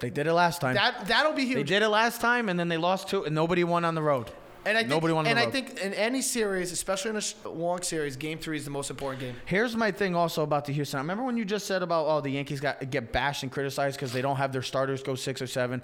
They 0.00 0.10
did 0.10 0.26
it 0.26 0.32
last 0.32 0.60
time. 0.60 0.74
That, 0.74 1.06
that'll 1.06 1.32
be 1.32 1.44
huge. 1.44 1.56
they 1.56 1.62
did 1.62 1.82
it 1.82 1.88
last 1.88 2.20
time, 2.20 2.48
and 2.48 2.58
then 2.58 2.68
they 2.68 2.76
lost 2.78 3.08
two, 3.08 3.24
and 3.24 3.34
nobody 3.34 3.62
won 3.62 3.84
on 3.84 3.94
the 3.94 4.02
road. 4.02 4.30
And 4.66 4.76
I 4.76 4.80
think, 4.80 4.90
Nobody 4.90 5.14
on 5.14 5.26
and 5.28 5.38
I 5.38 5.46
think 5.46 5.78
in 5.78 5.94
any 5.94 6.20
series, 6.20 6.72
especially 6.72 7.12
in 7.12 7.16
a 7.16 7.48
long 7.48 7.82
series, 7.82 8.16
game 8.16 8.38
three 8.38 8.56
is 8.56 8.64
the 8.64 8.70
most 8.70 8.90
important 8.90 9.20
game. 9.20 9.36
Here's 9.44 9.76
my 9.76 9.92
thing 9.92 10.16
also 10.16 10.42
about 10.42 10.64
the 10.64 10.72
Houston. 10.72 10.98
I 10.98 11.02
remember 11.02 11.22
when 11.22 11.36
you 11.36 11.44
just 11.44 11.66
said 11.66 11.82
about 11.82 12.06
oh 12.06 12.20
the 12.20 12.30
Yankees 12.30 12.60
got 12.60 12.90
get 12.90 13.12
bashed 13.12 13.44
and 13.44 13.52
criticized 13.52 13.96
because 13.96 14.12
they 14.12 14.22
don't 14.22 14.36
have 14.36 14.52
their 14.52 14.62
starters 14.62 15.04
go 15.04 15.14
six 15.14 15.40
or 15.40 15.46
seven. 15.46 15.82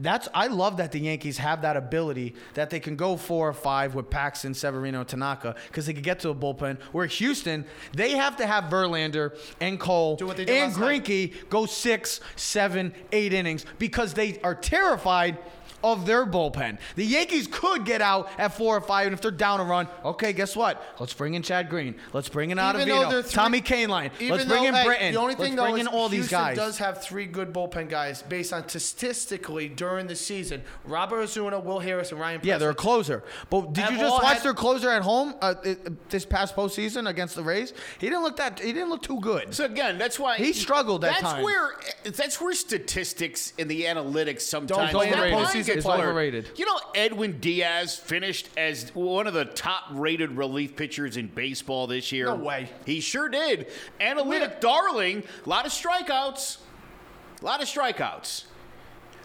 That's 0.00 0.28
I 0.32 0.46
love 0.46 0.76
that 0.76 0.92
the 0.92 1.00
Yankees 1.00 1.38
have 1.38 1.62
that 1.62 1.76
ability 1.76 2.36
that 2.54 2.70
they 2.70 2.78
can 2.78 2.94
go 2.94 3.16
four 3.16 3.48
or 3.48 3.52
five 3.52 3.96
with 3.96 4.08
Paxton, 4.10 4.54
Severino, 4.54 5.02
Tanaka 5.02 5.56
because 5.66 5.86
they 5.86 5.92
can 5.92 6.02
get 6.02 6.20
to 6.20 6.30
a 6.30 6.34
bullpen. 6.34 6.80
Where 6.92 7.06
Houston, 7.06 7.64
they 7.94 8.12
have 8.12 8.36
to 8.36 8.46
have 8.46 8.64
Verlander 8.64 9.36
and 9.60 9.80
Cole 9.80 10.14
Do 10.14 10.26
what 10.26 10.36
they 10.36 10.44
did 10.44 10.56
and. 10.56 10.72
Greinke 10.72 11.48
go 11.48 11.66
six, 11.66 12.20
seven, 12.36 12.94
eight 13.10 13.32
innings 13.32 13.66
because 13.80 14.14
they 14.14 14.38
are 14.42 14.54
terrified 14.54 15.38
of 15.84 16.06
their 16.06 16.26
bullpen. 16.26 16.78
The 16.96 17.04
Yankees 17.04 17.46
could 17.50 17.84
get 17.84 18.02
out 18.02 18.28
at 18.38 18.54
four 18.54 18.76
or 18.76 18.80
five, 18.80 19.06
and 19.06 19.14
if 19.14 19.20
they're 19.20 19.30
down 19.30 19.60
a 19.60 19.64
run, 19.64 19.88
okay, 20.04 20.32
guess 20.32 20.56
what? 20.56 20.82
Let's 20.98 21.14
bring 21.14 21.34
in 21.34 21.42
Chad 21.42 21.68
Green. 21.68 21.94
Let's 22.12 22.28
bring 22.28 22.50
in 22.50 22.58
Even 22.58 22.88
though 22.88 23.08
they're 23.10 23.20
Ottavino, 23.20 23.24
three- 23.24 23.32
Tommy 23.32 23.60
Kahnle. 23.60 24.10
Even 24.20 24.36
Let's 24.36 24.44
bring 24.48 24.62
though, 24.72 24.78
in 24.78 24.84
Britton. 24.86 25.12
The 25.14 25.20
only 25.20 25.34
thing 25.34 25.54
Let's 25.54 25.56
though 25.56 25.62
bring 25.64 25.74
is 25.76 25.80
in 25.82 25.86
all 25.88 26.08
these 26.08 26.18
Houston 26.28 26.38
guys. 26.38 26.56
does 26.56 26.78
have 26.78 27.02
three 27.02 27.26
good 27.26 27.52
bullpen 27.52 27.88
guys 27.88 28.22
based 28.22 28.52
on 28.52 28.68
statistically 28.68 29.68
during 29.68 30.06
the 30.06 30.16
season. 30.16 30.62
Roberto 30.84 31.22
Osuna, 31.22 31.60
Will 31.60 31.78
Harris, 31.78 32.10
and 32.10 32.20
Ryan. 32.20 32.40
yeah, 32.42 32.58
they're 32.58 32.70
a 32.70 32.74
closer. 32.74 33.22
But 33.50 33.72
did 33.72 33.88
you 33.90 33.98
just 33.98 34.22
watch 34.22 34.34
had- 34.34 34.42
their 34.42 34.54
closer 34.54 34.90
at 34.90 35.02
home 35.02 35.34
uh, 35.40 35.54
this 36.08 36.24
past 36.24 36.56
postseason 36.56 37.08
against 37.08 37.34
the 37.34 37.42
Rays? 37.42 37.72
He 37.98 38.08
didn't 38.08 38.22
look 38.22 38.36
that. 38.36 38.58
He 38.60 38.72
didn't 38.72 38.90
look 38.90 39.02
too 39.02 39.20
good. 39.20 39.54
So 39.54 39.64
again, 39.64 39.98
that's 39.98 40.18
why 40.18 40.36
He 40.36 40.52
struggled 40.52 41.04
at 41.04 41.10
That's 41.12 41.22
times. 41.22 41.44
where 41.44 41.70
that's 42.04 42.40
where 42.40 42.54
statistics 42.54 43.52
and 43.58 43.70
the 43.70 43.82
analytics 43.84 44.42
sometimes 44.42 44.92
blame 44.92 45.12
their 45.12 45.30
the 45.30 45.34
mind 45.36 45.46
postseason 45.46 45.67
gets 45.74 45.84
player. 45.86 45.98
blurred. 45.98 46.10
Overrated. 46.10 46.50
You 46.56 46.66
know, 46.66 46.78
Edwin 46.94 47.38
Diaz 47.40 47.96
finished 47.96 48.48
as 48.56 48.90
one 48.94 49.26
of 49.26 49.34
the 49.34 49.44
top-rated 49.44 50.36
relief 50.36 50.76
pitchers 50.76 51.16
in 51.16 51.28
baseball 51.28 51.86
this 51.86 52.12
year. 52.12 52.26
No 52.26 52.36
way. 52.36 52.68
He 52.86 53.00
sure 53.00 53.28
did. 53.28 53.68
Analytic 54.00 54.60
darling. 54.60 55.22
A 55.44 55.48
lot 55.48 55.66
of 55.66 55.72
strikeouts. 55.72 56.58
A 57.40 57.44
lot 57.44 57.62
of 57.62 57.68
strikeouts. 57.68 58.44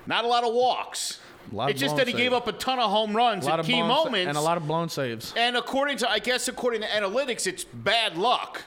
Not 0.05 0.25
a 0.25 0.27
lot 0.27 0.43
of 0.43 0.53
walks. 0.53 1.19
Lot 1.51 1.69
it's 1.71 1.79
just 1.79 1.97
that 1.97 2.07
he 2.07 2.13
saves. 2.13 2.23
gave 2.23 2.33
up 2.33 2.47
a 2.47 2.53
ton 2.53 2.79
of 2.79 2.89
home 2.89 3.15
runs 3.15 3.45
at 3.47 3.63
key 3.65 3.73
blown 3.73 3.89
sa- 3.89 4.03
moments. 4.05 4.29
and 4.29 4.37
a 4.37 4.41
lot 4.41 4.57
of 4.57 4.65
blown 4.65 4.89
saves. 4.89 5.33
And 5.35 5.57
according 5.57 5.97
to, 5.97 6.09
I 6.09 6.19
guess, 6.19 6.47
according 6.47 6.81
to 6.81 6.87
analytics, 6.87 7.47
it's 7.47 7.63
bad 7.65 8.17
luck. 8.17 8.63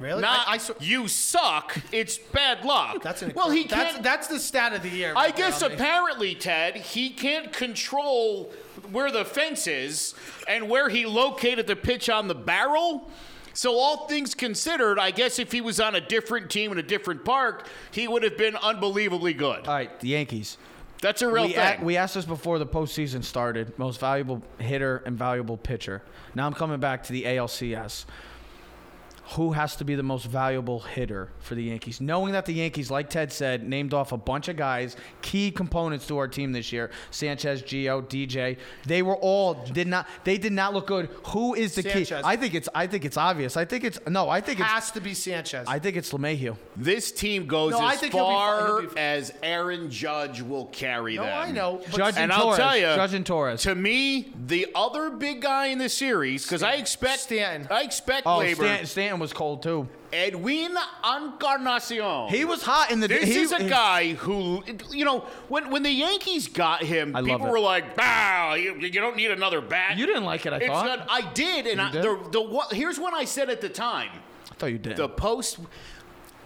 Really? 0.00 0.20
Not 0.20 0.48
I, 0.48 0.54
I 0.54 0.58
saw- 0.58 0.74
you 0.80 1.08
suck. 1.08 1.78
It's 1.92 2.18
bad 2.18 2.64
luck. 2.64 3.02
that's 3.02 3.22
an 3.22 3.32
well, 3.34 3.50
he 3.50 3.66
that's, 3.66 3.92
can't. 3.92 4.02
that's 4.02 4.26
the 4.26 4.38
stat 4.40 4.72
of 4.72 4.82
the 4.82 4.88
year. 4.88 5.12
I 5.16 5.30
guess 5.30 5.62
apparently, 5.62 6.34
Ted, 6.34 6.76
he 6.76 7.10
can't 7.10 7.52
control 7.52 8.52
where 8.90 9.10
the 9.10 9.24
fence 9.24 9.66
is 9.66 10.14
and 10.48 10.68
where 10.68 10.88
he 10.88 11.06
located 11.06 11.66
the 11.66 11.76
pitch 11.76 12.08
on 12.10 12.28
the 12.28 12.34
barrel. 12.34 13.10
So 13.54 13.74
all 13.78 14.06
things 14.06 14.34
considered, 14.34 14.98
I 14.98 15.10
guess 15.10 15.38
if 15.38 15.52
he 15.52 15.60
was 15.60 15.78
on 15.78 15.94
a 15.94 16.00
different 16.00 16.50
team 16.50 16.72
in 16.72 16.78
a 16.78 16.82
different 16.82 17.24
park, 17.24 17.68
he 17.90 18.08
would 18.08 18.22
have 18.22 18.38
been 18.38 18.56
unbelievably 18.56 19.34
good. 19.34 19.66
All 19.68 19.74
right, 19.74 20.00
the 20.00 20.08
Yankees. 20.08 20.56
That's 21.02 21.20
a 21.20 21.30
real 21.30 21.46
we, 21.46 21.52
thing. 21.52 21.80
a- 21.80 21.84
we 21.84 21.96
asked 21.96 22.14
this 22.14 22.24
before 22.24 22.58
the 22.58 22.66
postseason 22.66 23.22
started. 23.24 23.76
Most 23.78 24.00
valuable 24.00 24.40
hitter 24.58 25.02
and 25.04 25.18
valuable 25.18 25.56
pitcher. 25.56 26.02
Now 26.34 26.46
I'm 26.46 26.54
coming 26.54 26.80
back 26.80 27.02
to 27.04 27.12
the 27.12 27.24
ALCS. 27.24 28.06
Who 29.34 29.52
has 29.52 29.76
to 29.76 29.84
be 29.84 29.94
the 29.94 30.02
most 30.02 30.26
valuable 30.26 30.80
hitter 30.80 31.30
for 31.40 31.54
the 31.54 31.62
Yankees? 31.64 32.00
Knowing 32.00 32.32
that 32.32 32.44
the 32.46 32.52
Yankees, 32.52 32.90
like 32.90 33.08
Ted 33.08 33.32
said, 33.32 33.66
named 33.68 33.94
off 33.94 34.12
a 34.12 34.16
bunch 34.16 34.48
of 34.48 34.56
guys, 34.56 34.96
key 35.22 35.50
components 35.50 36.06
to 36.08 36.18
our 36.18 36.28
team 36.28 36.52
this 36.52 36.72
year: 36.72 36.90
Sanchez, 37.10 37.62
Gio, 37.62 38.02
DJ. 38.02 38.58
They 38.84 39.00
were 39.02 39.16
all 39.16 39.54
did 39.54 39.86
not. 39.88 40.06
They 40.24 40.38
did 40.38 40.52
not 40.52 40.74
look 40.74 40.86
good. 40.86 41.08
Who 41.28 41.54
is 41.54 41.74
the 41.74 41.82
key? 41.82 42.06
I 42.24 42.36
think 42.36 42.54
it's. 42.54 42.68
I 42.74 42.86
think 42.86 43.04
it's 43.04 43.16
obvious. 43.16 43.56
I 43.56 43.64
think 43.64 43.84
it's 43.84 43.98
no. 44.06 44.28
I 44.28 44.40
think. 44.40 44.60
It 44.60 44.64
has 44.64 44.90
to 44.92 45.00
be 45.00 45.14
Sanchez. 45.14 45.66
I 45.68 45.78
think 45.78 45.96
it's 45.96 46.12
LeMahieu. 46.12 46.56
this 46.76 47.12
team 47.12 47.46
goes 47.46 47.72
No, 47.72 47.78
I 47.78 47.94
as 47.94 48.00
think 48.00 48.12
he'll 48.12 48.26
be. 48.26 48.32
He'll 48.32 48.38
far 48.40 48.82
be 48.82 48.98
as 48.98 49.32
Aaron 49.42 49.90
Judge 49.90 50.42
will 50.42 50.66
carry 50.66 51.16
no, 51.16 51.22
them. 51.24 51.38
I 51.48 51.50
know. 51.52 51.80
Judge 51.92 52.14
And 52.16 52.24
and 52.24 52.32
I'll 52.32 52.42
Torres. 52.44 52.56
tell 52.58 52.76
you, 52.76 52.82
Judge 52.82 53.14
and 53.14 53.24
Torres. 53.26 53.62
To 53.62 53.74
me, 53.74 54.32
the 54.46 54.66
other 54.74 55.10
big 55.10 55.40
guy 55.40 55.66
in 55.66 55.78
the 55.78 55.88
series, 55.88 56.44
because 56.44 56.62
I 56.62 56.74
expect 56.74 57.20
Stanton. 57.20 57.66
I 57.70 57.82
expect 57.82 58.26
Oh, 58.26 58.38
labor. 58.38 58.62
Stan, 58.64 58.86
Stanton 58.86 59.20
was 59.22 59.32
cold 59.32 59.62
too. 59.62 59.88
Edwin 60.12 60.76
Encarnacion. 61.02 62.28
He 62.28 62.44
was 62.44 62.62
hot 62.62 62.90
in 62.90 63.00
the. 63.00 63.08
This 63.08 63.24
he, 63.24 63.40
is 63.40 63.52
a 63.52 63.66
guy 63.66 64.12
who, 64.12 64.62
you 64.90 65.04
know, 65.06 65.20
when 65.48 65.70
when 65.70 65.82
the 65.82 65.90
Yankees 65.90 66.48
got 66.48 66.82
him, 66.82 67.16
I 67.16 67.22
people 67.22 67.46
were 67.48 67.60
like, 67.60 67.96
"Bow, 67.96 68.54
you, 68.54 68.74
you 68.74 69.00
don't 69.00 69.16
need 69.16 69.30
another 69.30 69.60
bat." 69.62 69.96
You 69.96 70.04
didn't 70.06 70.24
like 70.24 70.44
it, 70.44 70.52
I 70.52 70.56
It's 70.58 70.66
thought. 70.66 70.86
not- 70.86 71.08
I 71.10 71.32
did, 71.32 71.66
and 71.66 71.80
I, 71.80 71.90
did? 71.92 72.02
the 72.02 72.28
the 72.32 72.42
what, 72.42 72.72
here's 72.74 72.98
what 72.98 73.14
I 73.14 73.24
said 73.24 73.48
at 73.48 73.60
the 73.62 73.70
time: 73.70 74.10
I 74.50 74.54
thought 74.54 74.66
you 74.66 74.78
did. 74.78 74.96
the 74.96 75.08
post. 75.08 75.58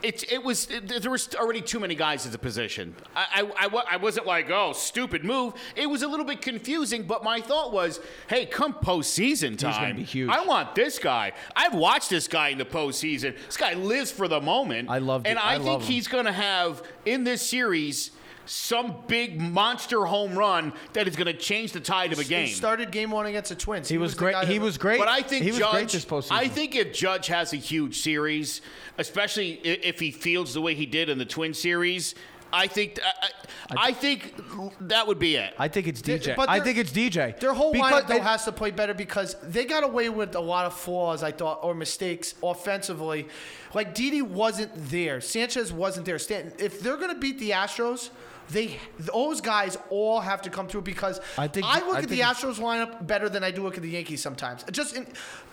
It, 0.07 0.33
it 0.33 0.45
was 0.45 0.71
it, 0.71 1.03
there 1.03 1.11
was 1.11 1.35
already 1.35 1.61
too 1.61 1.81
many 1.81 1.97
guys 1.97 2.27
at 2.27 2.33
the 2.33 2.39
position. 2.39 2.95
I, 3.17 3.51
I, 3.59 3.67
I, 3.67 3.85
I 3.93 3.97
wasn't 3.97 4.27
like 4.27 4.51
oh 4.51 4.73
stupid 4.73 5.25
move. 5.25 5.55
It 5.75 5.87
was 5.87 6.03
a 6.03 6.09
little 6.09 6.25
bit 6.25 6.41
confusing, 6.41 7.03
but 7.03 7.25
my 7.25 7.41
thought 7.41 7.73
was, 7.73 7.99
hey, 8.29 8.47
come 8.47 8.75
postseason 8.75 9.59
time, 9.59 9.83
gonna 9.83 9.95
be 9.95 10.05
huge. 10.05 10.31
I 10.31 10.45
want 10.45 10.77
this 10.77 11.01
guy. 11.01 11.33
I've 11.57 11.75
watched 11.75 12.11
this 12.11 12.29
guy 12.29 12.51
in 12.51 12.59
the 12.59 12.65
postseason. 12.65 13.37
This 13.47 13.57
guy 13.57 13.75
lives 13.75 14.13
for 14.13 14.29
the 14.29 14.41
moment. 14.41 14.91
I 14.91 14.99
love 14.99 15.23
and 15.27 15.39
it. 15.39 15.45
I, 15.45 15.57
I 15.57 15.59
think 15.59 15.83
he's 15.83 16.07
going 16.07 16.27
to 16.27 16.33
have 16.33 16.83
in 17.05 17.25
this 17.25 17.43
series 17.43 18.13
some 18.47 18.97
big 19.09 19.41
monster 19.41 20.05
home 20.07 20.37
run 20.37 20.73
that 20.95 21.07
is 21.07 21.17
going 21.17 21.27
to 21.27 21.35
change 21.35 21.73
the 21.73 21.81
tide 21.81 22.13
of 22.13 22.19
a 22.19 22.25
game. 22.25 22.47
He 22.47 22.53
started 22.53 22.91
game 22.91 23.11
one 23.11 23.27
against 23.27 23.51
the 23.51 23.57
Twins. 23.57 23.89
he 23.89 23.99
was 23.99 24.15
the 24.15 24.19
great. 24.21 24.49
He 24.49 24.59
was 24.59 24.79
great. 24.79 24.99
But 24.99 25.09
I 25.09 25.21
think 25.23 25.45
he 25.45 25.51
was 25.51 25.59
Judge. 25.59 25.73
great 25.73 25.89
this 25.91 26.05
postseason. 26.05 26.33
I 26.33 26.49
think 26.49 26.75
if 26.75 26.93
Judge 26.93 27.27
has 27.27 27.53
a 27.53 27.57
huge 27.57 28.01
series, 28.01 28.63
especially 28.99 29.55
if 29.55 30.01
he 30.01 30.11
fields 30.11 30.55
the 30.55 30.61
way 30.61 30.75
he 30.75 30.87
did 30.87 31.09
in 31.09 31.19
the 31.19 31.25
Twin 31.25 31.53
series, 31.55 32.15
I 32.53 32.69
think 32.69 32.99
I, 33.05 33.27
I, 33.71 33.89
I 33.89 33.93
think 33.93 34.35
that 34.83 35.07
would 35.07 35.19
be 35.19 35.35
it. 35.35 35.53
I 35.59 35.69
think 35.69 35.89
it's 35.89 36.01
DJ. 36.01 36.37
but 36.37 36.49
I 36.49 36.61
think 36.61 36.79
it's 36.79 36.93
DJ. 36.93 37.39
Their 37.41 37.53
whole 37.53 37.73
Because 37.73 38.05
lineup 38.05 38.09
though 38.09 38.21
has 38.21 38.45
to 38.45 38.53
play 38.53 38.71
better 38.71 38.95
because 38.95 39.35
they 39.43 39.65
got 39.65 39.83
away 39.83 40.09
with 40.09 40.37
a 40.37 40.41
lot 40.41 40.65
of 40.67 40.75
flaws, 40.75 41.23
I 41.23 41.33
thought, 41.33 41.61
or 41.63 41.75
mistakes 41.75 42.35
offensively. 42.43 43.29
Like 43.75 43.95
Didi 43.95 44.23
wasn't 44.23 44.71
there, 44.91 45.21
Sanchez 45.21 45.73
wasn't 45.73 46.07
there. 46.07 46.19
Stanton. 46.19 46.53
If 46.59 46.81
they're 46.81 46.97
gonna 46.97 47.19
beat 47.19 47.39
the 47.39 47.51
Astros. 47.51 48.11
They 48.51 48.79
those 48.99 49.41
guys 49.41 49.77
all 49.91 50.21
have 50.21 50.41
to 50.43 50.51
come 50.51 50.69
through 50.69 50.83
because 50.83 51.21
I 51.37 51.49
think- 51.49 51.67
I 51.67 51.81
look 51.87 51.97
I 51.97 52.01
at 52.01 52.09
the 52.09 52.21
Astros 52.21 52.59
lineup 52.59 53.07
better 53.07 53.29
than 53.29 53.43
I 53.43 53.51
do 53.51 53.63
look 53.63 53.77
at 53.77 53.83
the 53.83 53.91
Yankees 53.91 54.23
sometimes. 54.23 54.65
Just 54.71 54.95
in 54.97 55.07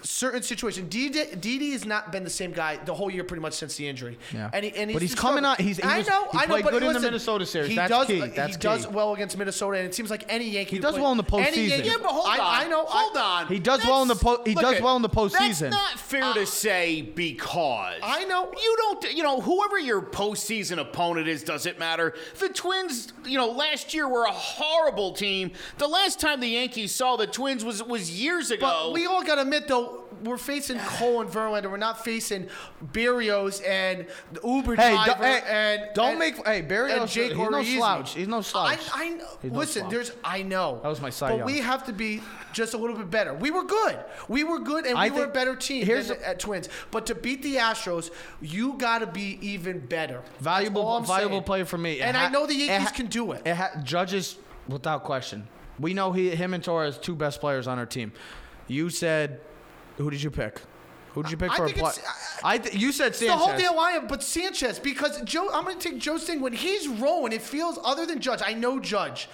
certain 0.03 0.43
situation. 0.43 0.87
Didi, 0.89 1.23
Didi 1.39 1.71
has 1.71 1.85
not 1.85 2.11
been 2.11 2.23
the 2.23 2.29
same 2.29 2.51
guy 2.51 2.77
the 2.85 2.93
whole 2.93 3.09
year 3.09 3.23
pretty 3.23 3.41
much 3.41 3.53
since 3.53 3.75
the 3.75 3.87
injury. 3.87 4.17
Yeah. 4.33 4.49
and, 4.53 4.65
he, 4.65 4.71
and 4.75 4.91
But 4.93 5.01
he's 5.01 5.11
he's 5.11 5.19
coming 5.19 5.45
out- 5.45 5.59
he's- 5.61 5.77
he 5.77 5.83
I 5.83 5.99
was- 5.99 6.07
know, 6.07 6.27
he 6.31 6.37
I 6.37 6.41
know, 6.41 6.47
played 6.47 6.63
but 6.65 6.71
good 6.73 6.83
in 6.83 6.93
the 6.93 6.99
Minnesota 6.99 7.45
series. 7.45 7.69
He 7.69 7.75
That's 7.75 7.89
does, 7.89 8.07
key. 8.07 8.19
he 8.21 8.27
That's 8.27 8.57
does 8.57 8.87
well 8.87 9.13
against 9.13 9.37
Minnesota, 9.37 9.77
and 9.77 9.87
it 9.87 9.95
seems 9.95 10.09
like 10.09 10.25
any 10.29 10.45
Yankee. 10.49 10.75
He 10.75 10.79
does 10.81 10.95
well 10.99 11.11
in 11.11 11.17
the 11.17 11.23
postseason. 11.23 11.67
Yankee- 11.69 11.87
yeah, 11.87 11.93
but 12.01 12.11
hold 12.11 12.25
I, 12.27 12.37
on. 12.37 12.65
I 12.65 12.67
know. 12.67 12.85
Hold 12.85 13.17
I, 13.17 13.41
on. 13.41 13.47
He 13.47 13.59
does 13.59 13.83
well 13.85 14.01
in 14.01 14.07
the 14.07 14.15
po- 14.15 14.41
he 14.45 14.53
Look 14.55 14.63
does 14.63 14.75
at- 14.75 14.83
well 14.83 14.95
in 14.95 15.01
the 15.01 15.09
postseason. 15.09 15.71
That's 15.71 15.75
not 15.75 15.99
fair 15.99 16.33
to 16.33 16.41
uh, 16.41 16.45
say 16.45 17.01
because 17.01 17.99
I 18.03 18.25
know. 18.25 18.51
you 18.51 18.75
don't. 18.77 19.13
You 19.15 19.23
know, 19.23 19.41
whoever 19.41 19.79
your 19.79 20.01
postseason 20.01 20.77
opponent 20.79 21.27
is 21.27 21.43
doesn't 21.43 21.79
matter. 21.79 22.13
The 22.39 22.49
Twins, 22.49 23.13
you 23.25 23.37
know, 23.37 23.49
last 23.49 23.93
year 23.93 24.07
were 24.07 24.25
a 24.25 24.31
horrible 24.31 25.13
team. 25.13 25.51
The 25.77 25.87
last 25.87 26.19
time 26.19 26.39
the 26.39 26.47
Yankees 26.49 26.93
saw 26.93 27.15
the 27.15 27.27
Twins 27.27 27.63
was 27.63 27.81
was 27.83 28.11
years 28.11 28.51
ago. 28.51 28.63
But 28.85 28.93
we 28.93 29.05
all 29.05 29.23
got 29.23 29.35
to 29.35 29.41
admit, 29.41 29.67
though, 29.67 29.92
we're 30.23 30.37
facing 30.37 30.79
Cole 30.97 31.21
and 31.21 31.29
Verlander. 31.29 31.69
We're 31.69 31.77
not 31.77 32.03
facing 32.03 32.47
Berrios 32.93 33.61
and 33.67 34.05
the 34.31 34.41
Uber 34.47 34.75
Hey, 34.75 34.91
driver 34.93 35.05
don't- 35.11 35.21
hey, 35.23 35.41
and 35.49 35.81
don't 35.93 36.09
and- 36.11 36.19
make- 36.19 36.47
hey, 36.47 36.61
Berrios, 36.61 37.01
and 37.01 37.09
Jake 37.09 37.33
he's 37.33 37.49
no 37.49 37.63
slouch. 37.63 38.13
He's 38.15 38.27
no 38.27 38.41
slouch. 38.41 38.79
I, 38.93 39.03
I. 39.03 39.05
He's 39.41 39.51
no 39.51 39.57
listen, 39.59 39.81
slouch. 39.83 39.91
there's 39.91 40.11
I 40.23 40.41
know. 40.43 40.79
That 40.83 40.89
was 40.89 41.01
my 41.01 41.09
Cy 41.09 41.29
But 41.31 41.37
Young. 41.39 41.45
we 41.45 41.59
have 41.59 41.85
to 41.85 41.93
be 41.93 42.21
just 42.53 42.73
a 42.73 42.77
little 42.77 42.95
bit 42.95 43.09
better. 43.09 43.33
We 43.33 43.51
were 43.51 43.63
good. 43.63 43.99
We 44.27 44.43
were 44.43 44.59
good, 44.59 44.85
and 44.85 44.97
I 44.97 45.09
we 45.09 45.17
were 45.17 45.25
a 45.25 45.27
better 45.29 45.55
team 45.55 45.85
here's 45.85 46.09
than 46.09 46.17
a- 46.21 46.27
at 46.29 46.35
uh, 46.35 46.39
Twins. 46.39 46.69
But 46.91 47.05
to 47.07 47.15
beat 47.15 47.41
the 47.43 47.55
Astros, 47.55 48.11
you 48.41 48.73
got 48.77 48.99
to 48.99 49.07
be 49.07 49.37
even 49.41 49.79
better. 49.79 50.21
Valuable 50.39 50.83
valuable 51.01 51.35
saying. 51.37 51.43
player 51.43 51.65
for 51.65 51.77
me. 51.77 51.99
It 51.99 52.03
And 52.03 52.15
ha- 52.17 52.25
I 52.25 52.29
know 52.29 52.45
the 52.45 52.55
Yankees 52.55 52.89
ha- 52.89 52.95
can 52.95 53.07
do 53.07 53.31
it. 53.31 53.41
It 53.45 53.55
ha- 53.55 53.71
judges 53.83 54.37
without 54.67 55.03
question. 55.03 55.47
We 55.79 55.93
know 55.93 56.11
he, 56.11 56.29
him 56.29 56.53
and 56.53 56.63
Torres 56.63 56.97
two 56.97 57.15
best 57.15 57.39
players 57.41 57.67
on 57.67 57.79
our 57.79 57.85
team. 57.85 58.13
You 58.67 58.89
said, 58.91 59.41
who 59.97 60.09
did 60.09 60.21
you 60.23 60.31
pick? 60.31 60.59
Who 61.13 61.21
did 61.23 61.31
you 61.31 61.37
pick 61.37 61.51
I 61.51 61.57
for 61.57 61.63
a 61.65 61.67
think 61.67 61.77
play? 61.79 61.89
it's- 61.91 62.05
uh, 62.07 62.47
I 62.47 62.57
th- 62.57 62.75
you 62.75 62.91
said 62.91 63.15
Sanchez. 63.15 63.27
The 63.27 63.37
whole 63.37 63.55
damn 63.57 63.75
line, 63.75 64.07
but 64.07 64.23
Sanchez 64.23 64.79
because 64.79 65.21
Joe. 65.21 65.49
I'm 65.53 65.63
going 65.63 65.77
to 65.77 65.89
take 65.91 65.99
Joe 65.99 66.17
thing 66.17 66.41
when 66.41 66.53
he's 66.53 66.87
rolling. 66.87 67.33
It 67.33 67.41
feels 67.43 67.77
other 67.83 68.05
than 68.07 68.19
Judge. 68.19 68.41
I 68.43 68.53
know 68.53 68.79
Judge, 68.79 69.29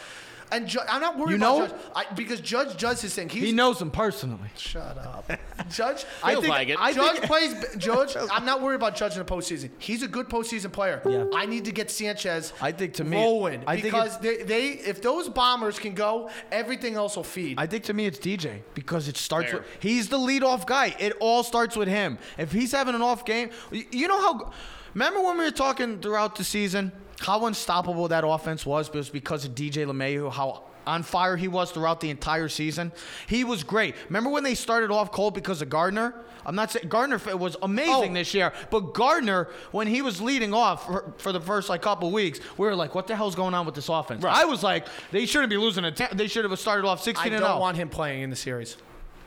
and 0.51 0.67
Ju- 0.67 0.79
I'm 0.89 1.01
not 1.01 1.17
worried 1.17 1.31
You 1.31 1.35
about 1.37 1.57
know? 1.59 1.67
Judge 1.67 1.75
I, 1.95 2.13
because 2.13 2.41
Judge 2.41 2.77
does 2.77 3.01
his 3.01 3.13
thing. 3.13 3.29
He's, 3.29 3.43
he 3.43 3.51
knows 3.51 3.81
him 3.81 3.91
personally. 3.91 4.49
Shut 4.57 4.97
up, 4.97 5.29
Judge. 5.69 6.05
I 6.23 6.35
think- 6.35 6.47
like 6.47 6.69
it. 6.69 6.77
I 6.79 6.93
Judge 6.93 7.17
think- 7.19 7.25
plays. 7.25 7.55
Judge, 7.77 8.15
I'm 8.31 8.45
not 8.45 8.61
worried 8.61 8.75
about 8.75 8.95
Judge 8.95 9.13
in 9.13 9.19
the 9.19 9.25
postseason. 9.25 9.69
He's 9.79 10.03
a 10.03 10.07
good 10.07 10.27
postseason 10.29 10.71
player. 10.71 11.01
Yeah. 11.07 11.25
I 11.35 11.45
need 11.45 11.65
to 11.65 11.71
get 11.71 11.91
Sanchez. 11.91 12.53
I 12.61 12.71
think 12.71 12.93
to 12.95 13.03
me- 13.03 13.17
rolling 13.17 13.63
I 13.67 13.73
think 13.79 13.93
because 13.93 14.17
they, 14.19 14.37
they 14.43 14.67
if 14.69 15.01
those 15.01 15.29
bombers 15.29 15.79
can 15.79 15.93
go, 15.93 16.29
everything 16.51 16.95
else 16.95 17.15
will 17.15 17.23
feed. 17.23 17.59
I 17.59 17.67
think 17.67 17.83
to 17.85 17.93
me 17.93 18.05
it's 18.05 18.19
DJ 18.19 18.61
because 18.73 19.07
it 19.07 19.17
starts 19.17 19.51
Fair. 19.51 19.59
with 19.59 19.67
he's 19.79 20.09
the 20.09 20.17
leadoff 20.17 20.65
guy. 20.65 20.95
It 20.99 21.13
all 21.19 21.43
starts 21.43 21.75
with 21.75 21.87
him. 21.87 22.17
If 22.37 22.51
he's 22.51 22.71
having 22.71 22.95
an 22.95 23.01
off 23.01 23.25
game, 23.25 23.49
you 23.71 24.07
know 24.07 24.19
how. 24.19 24.51
Remember 24.95 25.21
when 25.21 25.37
we 25.37 25.43
were 25.43 25.51
talking 25.51 25.99
throughout 25.99 26.35
the 26.35 26.43
season 26.43 26.91
how 27.19 27.45
unstoppable 27.45 28.07
that 28.09 28.23
offense 28.25 28.65
was, 28.65 28.91
was 28.91 29.09
because 29.09 29.45
of 29.45 29.53
DJ 29.53 29.85
LeMahieu, 29.85 30.31
how 30.31 30.63
on 30.87 31.03
fire 31.03 31.37
he 31.37 31.47
was 31.47 31.71
throughout 31.71 32.01
the 32.01 32.09
entire 32.09 32.49
season. 32.49 32.91
He 33.27 33.43
was 33.43 33.63
great. 33.63 33.95
Remember 34.07 34.29
when 34.29 34.43
they 34.43 34.55
started 34.55 34.91
off 34.91 35.11
cold 35.11 35.35
because 35.35 35.61
of 35.61 35.69
Gardner? 35.69 36.15
I'm 36.45 36.55
not 36.55 36.71
saying 36.71 36.87
Gardner 36.87 37.19
was 37.35 37.55
amazing 37.61 38.11
Oh. 38.11 38.13
this 38.13 38.33
year, 38.33 38.53
but 38.71 38.93
Gardner 38.93 39.49
when 39.71 39.87
he 39.87 40.01
was 40.01 40.19
leading 40.19 40.53
off 40.53 40.85
for, 40.87 41.13
for 41.19 41.31
the 41.31 41.41
first 41.41 41.69
like 41.69 41.81
couple 41.81 42.09
weeks, 42.11 42.39
we 42.57 42.65
were 42.65 42.75
like, 42.75 42.95
"What 42.95 43.07
the 43.07 43.15
hell's 43.15 43.35
going 43.35 43.53
on 43.53 43.65
with 43.65 43.75
this 43.75 43.89
offense?" 43.89 44.23
I 44.25 44.45
was 44.45 44.63
like, 44.63 44.87
"They 45.11 45.25
shouldn't 45.25 45.51
be 45.51 45.57
losing 45.57 45.85
a. 45.85 45.91
Ten- 45.91 46.15
they 46.15 46.27
should 46.27 46.45
have 46.45 46.57
started 46.57 46.87
off 46.87 47.03
16 47.03 47.33
I 47.33 47.35
and 47.35 47.43
don't 47.43 47.57
oh. 47.57 47.59
want 47.59 47.77
him 47.77 47.89
playing 47.89 48.23
in 48.23 48.29
the 48.29 48.35
series. 48.35 48.77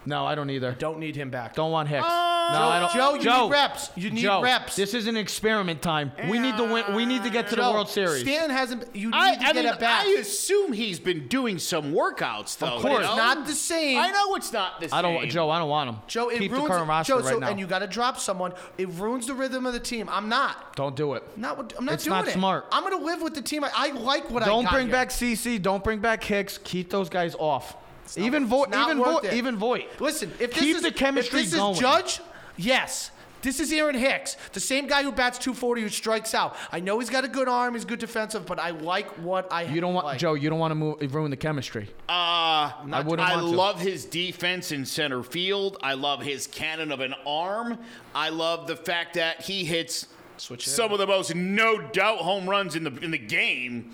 No, 0.05 0.27
I 0.27 0.35
don't 0.35 0.51
either. 0.51 0.73
Don't 0.73 0.99
need 0.99 1.17
him 1.17 1.31
back. 1.31 1.55
Don't 1.55 1.71
want 1.71 1.89
Hicks. 1.89 2.05
Uh, 2.05 2.09
no, 2.53 2.59
Joe- 2.59 2.69
I 2.69 2.81
don't. 2.81 2.93
Joe, 2.93 3.15
you 3.15 3.43
need 3.47 3.53
reps. 3.53 3.91
You 3.95 4.11
need 4.11 4.21
Joe, 4.23 4.43
reps. 4.43 4.77
This 4.77 4.95
is 4.95 5.07
an 5.07 5.17
experiment 5.17 5.81
time. 5.81 6.13
We 6.29 6.39
need 6.39 6.57
to 6.57 6.65
win. 6.65 6.95
We 6.95 7.07
need 7.07 7.23
to 7.23 7.31
get 7.31 7.49
to 7.49 7.57
the 7.57 7.63
World 7.63 7.89
Series. 7.89 8.23
Stan 8.23 8.51
hasn't. 8.51 8.95
You 8.95 9.11
need 9.11 9.17
I, 9.17 9.35
to 9.37 9.41
I 9.41 9.53
get 9.53 9.57
mean, 9.57 9.67
it 9.67 9.79
back. 9.79 10.07
I 10.07 10.11
assume 10.19 10.73
he's 10.73 10.99
been 10.99 11.29
doing 11.29 11.59
some 11.59 11.93
workouts, 11.93 12.59
though. 12.59 12.67
Of 12.67 12.83
you 12.83 12.89
course. 12.89 13.05
know? 13.05 13.09
It's 13.13 13.17
not 13.17 13.47
the 13.47 13.53
same. 13.55 13.99
I 13.99 14.11
know 14.11 14.35
it's 14.35 14.53
not 14.53 14.81
the 14.81 14.89
same. 14.89 14.99
I 14.99 15.03
don't. 15.03 15.29
Joe, 15.31 15.51
I 15.51 15.59
don't 15.59 15.69
want 15.69 15.91
him. 15.91 15.97
Joe, 16.09 16.29
it 16.31 16.39
keep 16.39 16.51
ruins 16.51 16.65
the 16.65 16.69
current 16.71 16.89
roster 16.89 17.13
Joe, 17.13 17.19
right 17.21 17.33
so, 17.35 17.39
now. 17.39 17.49
and 17.49 17.61
you 17.61 17.67
got 17.67 17.79
to 17.81 17.87
drop 17.87 18.19
someone. 18.19 18.53
It 18.79 18.89
ruins 18.91 19.27
the 19.27 19.35
rhythm 19.35 19.67
of 19.67 19.73
the 19.73 19.81
team. 19.81 20.09
I'm 20.11 20.29
not. 20.29 20.75
don't 20.77 20.97
do 20.97 21.15
it. 21.15 21.23
Not. 21.39 21.73
I'm 21.79 21.85
not 21.85 21.95
It's 21.95 22.05
doing 22.05 22.17
not 22.17 22.29
it. 22.29 22.33
smart. 22.33 22.67
I'm 22.73 22.83
going 22.83 22.99
to 22.99 23.05
live 23.05 23.23
with 23.23 23.35
the 23.35 23.43
team. 23.43 23.65
I, 23.65 23.71
I 23.75 23.91
like 23.93 24.31
what 24.31 24.43
I 24.43 24.47
Don't 24.47 24.69
bring 24.69 24.87
here. 24.87 24.93
back 24.93 25.11
CC. 25.11 25.61
Don't 25.63 25.83
bring 25.85 26.01
back 26.01 26.23
Hicks. 26.25 26.59
Keep 26.59 26.91
those 26.91 27.09
guys 27.09 27.35
off. 27.39 27.77
Even 28.19 28.47
Voit. 28.47 28.69
It's 28.69 28.77
not 28.77 28.91
Even 28.91 28.99
worth 29.03 29.23
Voit. 29.23 29.33
Even 29.33 29.57
Voit. 29.57 30.01
Listen, 30.01 30.31
if 30.39 30.53
this 30.55 30.61
keep 30.63 30.77
is 30.77 30.83
the 30.83 30.91
chemistry 30.93 31.41
if 31.41 31.51
this 31.51 31.55
going. 31.55 31.75
is 31.75 31.81
Judge, 31.81 32.21
yes. 32.57 33.11
This 33.43 33.59
is 33.59 33.73
Aaron 33.73 33.97
Hicks, 33.97 34.37
the 34.53 34.61
same 34.61 34.87
guy 34.87 35.03
who 35.03 35.11
bats 35.11 35.37
240 35.39 35.83
who 35.83 35.89
strikes 35.89 36.33
out. 36.33 36.55
I 36.71 36.79
know 36.79 37.01
he's 37.01 37.11
got 37.11 37.25
a 37.25 37.29
good 37.29 37.49
arm, 37.49 37.75
he's 37.75 37.85
good 37.85 37.99
defensive, 37.99 38.47
but 38.47 38.61
I 38.61 38.71
like 38.71 39.09
what 39.19 39.53
I 39.53 39.63
You 39.65 39.81
don't 39.81 39.95
want 39.95 40.07
like. 40.07 40.21
Joe. 40.21 40.35
You 40.35 40.49
don't 40.49 40.61
want 40.61 40.71
to 40.71 40.75
move, 40.77 41.13
ruin 41.13 41.33
the 41.33 41.37
chemistry. 41.37 41.89
Uh, 42.09 42.13
I 42.13 43.03
wouldn't 43.05 43.29
I 43.29 43.35
want 43.35 43.49
to. 43.49 43.57
love 43.57 43.81
his 43.81 44.05
defense 44.05 44.71
in 44.71 44.87
center 44.87 45.25
field. 45.25 45.77
I 45.83 45.95
love 45.95 46.23
his 46.23 46.47
cannon 46.47 46.93
of 46.93 47.01
an 47.01 47.15
arm. 47.27 47.79
I 48.15 48.29
love 48.29 48.69
the 48.69 48.77
fact 48.77 49.15
that 49.15 49.43
he 49.43 49.65
hits 49.65 50.07
Switch 50.37 50.65
it 50.67 50.71
some 50.71 50.93
of 50.93 50.99
the 50.99 51.07
most 51.09 51.35
no 51.35 51.79
doubt 51.79 52.19
home 52.19 52.49
runs 52.49 52.77
in 52.77 52.85
the 52.85 52.97
in 52.99 53.11
the 53.11 53.19
game. 53.19 53.91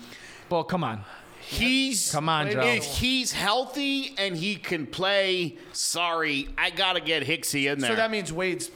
Well, 0.49 0.63
come 0.63 0.83
on. 0.83 1.03
He's 1.49 2.11
Come 2.11 2.29
on, 2.29 2.51
Joe. 2.51 2.61
If 2.61 2.85
he's 2.85 3.31
healthy 3.31 4.13
and 4.19 4.37
he 4.37 4.55
can 4.55 4.85
play, 4.85 5.57
sorry, 5.73 6.47
I 6.57 6.69
gotta 6.69 6.99
get 6.99 7.23
Hicksy 7.23 7.71
in 7.71 7.79
there. 7.79 7.89
So 7.89 7.95
that 7.95 8.11
means 8.11 8.31
Wade's 8.31 8.69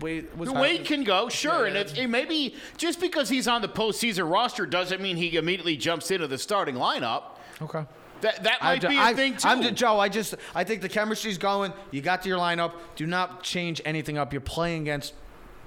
Wade 0.00 0.28
was 0.36 0.48
Wade 0.48 0.84
can 0.84 1.02
go, 1.02 1.28
sure, 1.28 1.66
Yeah, 1.66 1.74
and 1.74 1.76
if, 1.90 1.98
and 1.98 2.12
maybe 2.12 2.54
just 2.76 3.00
because 3.00 3.28
he's 3.28 3.48
on 3.48 3.62
the 3.62 3.68
postseason 3.68 4.30
roster 4.30 4.64
doesn't 4.64 5.00
mean 5.00 5.16
he 5.16 5.36
immediately 5.36 5.76
jumps 5.76 6.12
into 6.12 6.28
the 6.28 6.38
starting 6.38 6.76
lineup. 6.76 7.36
Okay. 7.60 7.84
That 8.20 8.44
that 8.44 8.62
might 8.62 8.80
be 8.80 8.96
a 8.96 9.00
I- 9.00 9.14
thing 9.14 9.36
too. 9.36 9.48
I'm 9.48 9.74
Joe, 9.74 9.98
I 9.98 10.08
just 10.08 10.36
I 10.54 10.62
think 10.62 10.82
the 10.82 10.88
chemistry's 10.88 11.36
going. 11.36 11.72
You 11.90 12.00
got 12.00 12.22
to 12.22 12.28
your 12.28 12.38
lineup. 12.38 12.74
Do 12.94 13.06
not 13.06 13.42
change 13.42 13.82
anything 13.84 14.18
up. 14.18 14.32
You're 14.32 14.40
playing 14.40 14.82
against, 14.82 15.14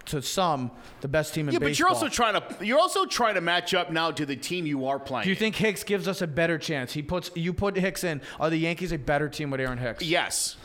to 0.06 0.22
some, 0.22 0.72
the 1.02 1.08
best 1.08 1.34
team 1.34 1.48
in 1.48 1.54
yeah, 1.54 1.60
but 1.60 1.78
you're 1.80 1.88
also 1.88 2.10
trying 2.10 2.34
to 2.34 2.66
you're 2.66 2.80
also 2.80 3.06
trying 3.06 3.36
to 3.36 3.42
match 3.42 3.74
up 3.74 3.92
now 3.92 4.12
to 4.12 4.26
the 4.26 4.36
team 4.36 4.66
you 4.66 4.86
are 4.88 5.00
playing. 5.00 5.24
Do 5.24 5.30
you 5.30 5.36
think 5.36 5.56
Hicks 5.56 5.84
gives 5.84 6.08
us 6.08 6.22
a 6.22 6.28
better 6.28 6.58
chance? 6.58 6.92
He 6.94 7.02
puts 7.02 7.32
you 7.36 7.54
put 7.54 7.76
Hicks 7.78 8.04
in. 8.04 8.22
Are 8.40 8.50
the 8.50 8.58
Yankees 8.58 8.92
a 8.92 8.98
better 8.98 9.30
team 9.30 9.50
with 9.50 9.62
Aaron 9.62 9.78
Hicks? 9.78 10.04
Yes. 10.04 10.58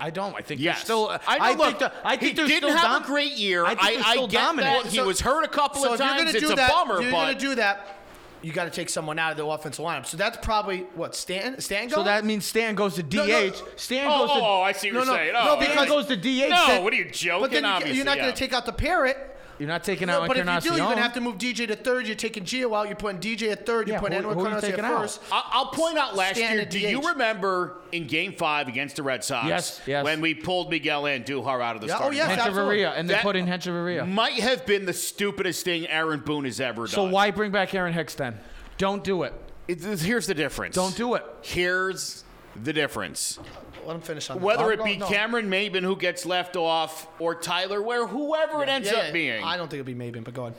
I 0.00 0.10
don't. 0.10 0.34
I 0.34 0.40
think 0.40 0.60
Yes. 0.60 0.82
still. 0.82 1.16
I 1.28 1.38
know. 1.38 1.44
think 1.46 1.58
look, 1.58 1.78
the- 1.78 1.92
I 2.04 2.16
think 2.16 2.22
he 2.22 2.32
didn't 2.32 2.56
still 2.56 2.70
have 2.76 2.82
dom- 2.82 3.02
a 3.04 3.06
great 3.06 3.32
year. 3.32 3.64
I 3.64 3.74
think 3.76 3.94
they're 4.02 4.02
still 4.14 4.26
get 4.26 4.40
dominant. 4.40 4.82
that. 4.84 4.90
He 4.90 4.96
So- 4.96 5.06
was 5.06 5.20
hurt 5.20 5.44
a 5.44 5.48
couple 5.48 5.82
So 5.82 5.94
of 5.94 6.00
if 6.00 6.06
you're 6.06 6.16
gonna 6.16 6.30
It's 6.30 6.40
do 6.40 6.52
a 6.52 6.56
that, 6.56 6.70
bummer, 6.70 7.00
you're 7.00 7.10
but 7.12 7.26
gonna 7.26 7.38
do 7.38 7.54
that. 7.56 7.98
You 8.42 8.52
got 8.52 8.64
to 8.64 8.70
take 8.70 8.88
someone 8.88 9.18
out 9.18 9.30
of 9.32 9.36
the 9.36 9.46
offensive 9.46 9.84
lineup. 9.84 10.04
So 10.06 10.16
that's 10.16 10.36
probably 10.42 10.80
what 10.94 11.14
Stan. 11.14 11.60
Stan 11.60 11.84
goes. 11.88 11.94
So 11.94 12.02
that 12.02 12.24
means 12.24 12.44
Stan 12.44 12.74
goes 12.74 12.96
to 12.96 13.02
DH. 13.02 13.14
No, 13.14 13.24
no. 13.26 13.52
Stan 13.76 14.06
oh, 14.10 14.18
goes 14.26 14.28
to. 14.36 14.42
Oh, 14.42 14.58
oh, 14.58 14.60
I 14.62 14.72
see 14.72 14.92
what 14.92 14.92
No, 14.92 14.98
you're 14.98 15.06
no, 15.06 15.14
saying. 15.16 15.32
no, 15.32 15.40
Oh, 15.42 15.56
because- 15.58 15.74
Stan 15.74 15.88
goes 15.88 16.06
to 16.06 16.16
DH. 16.16 16.50
no, 16.50 16.80
what 16.82 16.92
are 16.92 16.96
you 16.96 17.10
joking? 17.10 17.40
but 17.40 17.50
then 17.52 17.62
you, 17.64 17.68
Obviously, 17.70 17.96
you're 17.96 18.04
not 18.04 18.18
going 18.18 18.32
to 18.32 18.38
take 18.38 18.52
out 18.52 18.66
the 18.66 18.72
parrot. 18.72 19.31
You're 19.62 19.68
not 19.68 19.84
taking 19.84 20.08
No, 20.08 20.22
out 20.22 20.26
but 20.26 20.36
if 20.36 20.44
you 20.44 20.60
do, 20.72 20.76
you're 20.76 20.78
going 20.86 20.96
to 20.96 21.02
have 21.04 21.12
to 21.12 21.20
move 21.20 21.38
DJ 21.38 21.68
to 21.68 21.76
third. 21.76 22.04
You're 22.08 22.16
taking 22.16 22.42
Gio 22.42 22.76
out. 22.76 22.88
You're 22.88 22.96
putting 22.96 23.20
DJ 23.20 23.52
at 23.52 23.64
third. 23.64 23.86
You're 23.86 23.94
Yeah, 23.94 24.00
putting 24.00 24.20
who- 24.20 24.30
Edwin 24.30 24.38
who 24.40 24.44
Encarnacion 24.46 24.80
at 24.80 24.84
out? 24.84 25.00
first. 25.02 25.20
I'll, 25.30 25.44
I'll 25.52 25.66
point 25.66 25.96
out 25.96 26.16
last 26.16 26.34
Stan 26.34 26.54
year. 26.54 26.62
at 26.62 26.70
Do 26.70 26.80
you 26.80 27.00
remember 27.00 27.76
in 27.92 28.08
Game 28.08 28.32
Five 28.32 28.66
against 28.66 28.96
the 28.96 29.04
Red 29.04 29.22
Sox? 29.22 29.46
Yes, 29.46 29.80
yes. 29.86 30.02
When 30.04 30.20
we 30.20 30.34
pulled 30.34 30.68
Miguel 30.68 31.04
Andujar 31.04 31.62
out 31.62 31.76
of 31.76 31.80
the 31.80 31.86
Yeah, 31.86 31.94
oh, 31.94 31.98
starting 31.98 32.16
yes, 32.18 32.32
lineup? 32.36 32.46
absolutely. 32.46 32.76
Hechavarria, 32.78 32.92
and 32.98 33.08
they 33.08 33.14
That 33.14 33.22
put 33.22 33.36
in 33.36 33.46
Hechavarria. 33.46 34.08
Might 34.08 34.40
have 34.40 34.66
been 34.66 34.84
the 34.84 34.92
stupidest 34.92 35.64
thing 35.64 35.86
Aaron 35.86 36.18
Boone 36.18 36.44
has 36.44 36.60
ever 36.60 36.82
done. 36.82 36.88
So 36.88 37.04
why 37.04 37.30
bring 37.30 37.52
back 37.52 37.72
Aaron 37.72 37.92
Hicks 37.92 38.16
then? 38.16 38.40
Don't 38.78 39.04
do 39.04 39.22
it. 39.22 39.32
It- 39.68 39.80
here's 40.00 40.26
the 40.26 40.34
difference. 40.34 40.74
Don't 40.74 40.96
do 40.96 41.14
it. 41.14 41.24
Here's 41.42 42.24
the 42.56 42.72
difference. 42.72 43.38
Let 43.84 43.96
him 43.96 44.02
finish 44.02 44.30
on 44.30 44.38
that. 44.38 44.44
Whether 44.44 44.72
it 44.72 44.84
be 44.84 44.94
oh, 44.96 44.98
no. 44.98 45.06
Cameron 45.08 45.50
Maybin 45.50 45.82
who 45.82 45.96
gets 45.96 46.24
left 46.24 46.56
off 46.56 47.08
or 47.18 47.34
Tyler 47.34 47.82
Wade, 47.82 48.08
whoever 48.08 48.62
it 48.62 48.68
ends 48.68 48.90
Yeah, 48.90 48.98
up 48.98 49.04
yeah, 49.06 49.12
being, 49.12 49.44
I 49.44 49.56
don't 49.56 49.68
think 49.68 49.80
it'll 49.80 49.92
be 49.92 49.94
Maybin, 49.94 50.24
but 50.24 50.34
go 50.34 50.46
ahead. 50.46 50.54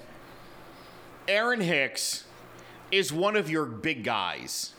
Aaron 1.28 1.62
Hicks 1.62 2.26
is 2.92 3.14
one 3.14 3.36
of 3.36 3.50
your 3.50 3.66
big 3.66 4.04
guys. 4.04 4.74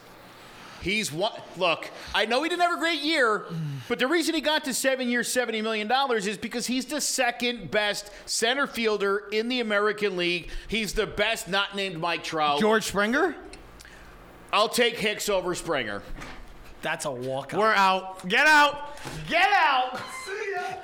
He's 0.81 1.11
one. 1.11 1.31
Look, 1.57 1.89
I 2.13 2.25
know 2.27 2.43
he 2.43 2.49
didn't 2.49 2.61
have 2.61 2.77
a 2.77 2.79
great 2.79 3.01
year, 3.01 3.45
but 3.87 3.97
the 3.97 4.05
reason 4.05 4.35
he 4.35 4.41
got 4.41 4.65
to 4.65 4.73
seven 4.73 5.09
years, 5.09 5.27
seventy 5.27 5.59
million 5.63 5.87
dollars 5.87 6.27
is 6.27 6.37
because 6.37 6.67
he's 6.67 6.85
the 6.85 7.01
second 7.01 7.71
best 7.71 8.11
center 8.27 8.67
fielder 8.67 9.23
in 9.31 9.49
the 9.49 9.61
American 9.61 10.15
League. 10.15 10.49
He's 10.67 10.93
the 10.93 11.07
best, 11.07 11.47
not 11.47 11.75
named 11.75 11.99
Mike 11.99 12.23
Trout. 12.23 12.59
George 12.59 12.83
Springer? 12.83 13.35
I'll 14.53 14.69
take 14.69 14.99
Hicks 14.99 15.27
over 15.27 15.55
Springer. 15.55 16.03
That's 16.85 17.05
a 17.05 17.09
walkout. 17.09 17.57
We're 17.57 17.73
out. 17.73 18.27
Get 18.29 18.45
out. 18.45 18.95
Get 19.27 19.51
out. 19.51 19.99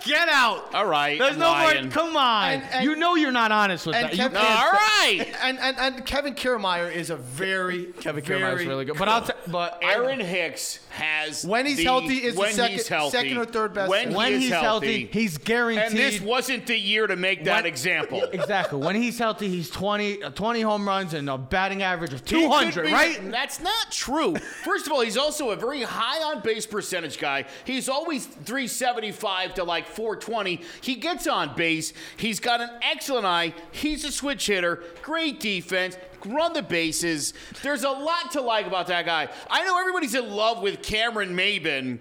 Get 0.03 0.27
out. 0.29 0.73
All 0.73 0.87
right, 0.87 1.19
There's 1.19 1.33
I'm 1.33 1.39
no 1.39 1.55
more. 1.83 1.91
Come 1.91 2.17
on. 2.17 2.53
And- 2.53 2.63
and- 2.71 2.83
you 2.83 2.95
know 2.95 3.13
you're 3.13 3.31
not 3.31 3.51
honest 3.51 3.85
with 3.85 3.95
and 3.95 4.05
that. 4.05 4.11
You 4.13 4.17
Kevin- 4.23 4.37
All 4.37 4.43
can't 4.71 5.27
say- 5.27 5.33
And, 5.43 5.59
and 5.59 5.77
and 5.77 6.05
Kevin 6.05 6.33
Kiermaier 6.33 6.91
is 6.91 7.11
a 7.11 7.15
very 7.17 7.85
Kevin 7.99 8.23
very 8.23 8.39
Kiermaier's 8.41 8.65
really 8.65 8.85
good. 8.85 8.97
But 8.97 9.09
I'll 9.09 9.21
t- 9.21 9.33
but 9.47 9.77
Aaron 9.83 10.19
Hicks 10.19 10.79
has 10.91 11.45
When 11.45 11.65
he's 11.65 11.77
the- 11.77 11.84
healthy 11.85 12.18
is 12.23 12.35
the 12.35 12.45
second- 12.51 12.88
healthy, 12.88 13.18
second 13.18 13.38
or 13.38 13.45
third 13.45 13.73
best 13.73 13.89
When, 13.89 14.03
center. 14.05 14.18
when 14.18 14.34
he 14.34 14.39
he's 14.41 14.49
healthy, 14.51 15.09
he's 15.11 15.38
guaranteed. 15.38 15.85
and 15.85 15.97
this 15.97 16.22
wasn't 16.22 16.65
the 16.68 16.77
year 16.77 17.07
to 17.07 17.15
make 17.15 17.45
that 17.45 17.63
When- 17.63 17.65
example. 17.65 18.22
Exactly. 18.34 18.80
When 18.80 18.95
he's 18.95 19.18
healthy, 19.18 19.47
he's 19.47 19.69
20, 19.69 20.23
uh, 20.23 20.30
20 20.31 20.61
home 20.61 20.88
runs 20.88 21.13
and 21.13 21.30
a 21.30 21.38
batting 21.38 21.81
average 21.84 22.13
of 22.13 22.26
200, 22.26 22.85
be- 22.88 22.91
right? 22.91 23.31
That's 23.31 23.59
not 23.61 23.91
true. 23.91 24.35
First 24.63 24.85
of 24.85 24.91
all, 24.93 25.01
he's 25.01 25.18
also 25.18 25.49
a 25.51 25.55
very 25.55 25.84
high 25.84 26.22
on 26.23 26.41
base 26.41 26.65
percentage 26.65 27.18
guy. 27.19 27.45
He's 27.65 27.88
always 27.89 28.26
375 28.26 29.53
to 29.55 29.63
like 29.63 29.88
420. 29.88 30.61
He 30.81 30.95
gets 30.95 31.27
on 31.27 31.55
base. 31.55 31.93
He's 32.18 32.39
got 32.39 32.61
an 32.61 32.69
excellent 32.81 33.26
eye. 33.26 33.53
He's 33.72 34.03
a 34.05 34.11
switch 34.11 34.47
hitter. 34.47 34.84
Great 35.01 35.39
defense. 35.39 35.97
Run 36.26 36.53
the 36.53 36.61
bases. 36.64 37.34
There's 37.64 37.84
a 37.84 37.89
lot 37.89 38.31
to 38.34 38.41
like 38.41 38.68
about 38.68 38.88
that 38.88 39.06
guy. 39.06 39.30
I 39.49 39.64
know 39.65 39.80
everybody's 39.80 40.15
in 40.15 40.30
love 40.30 40.61
with 40.61 40.81
Cameron 40.81 41.35
Maybin. 41.35 41.99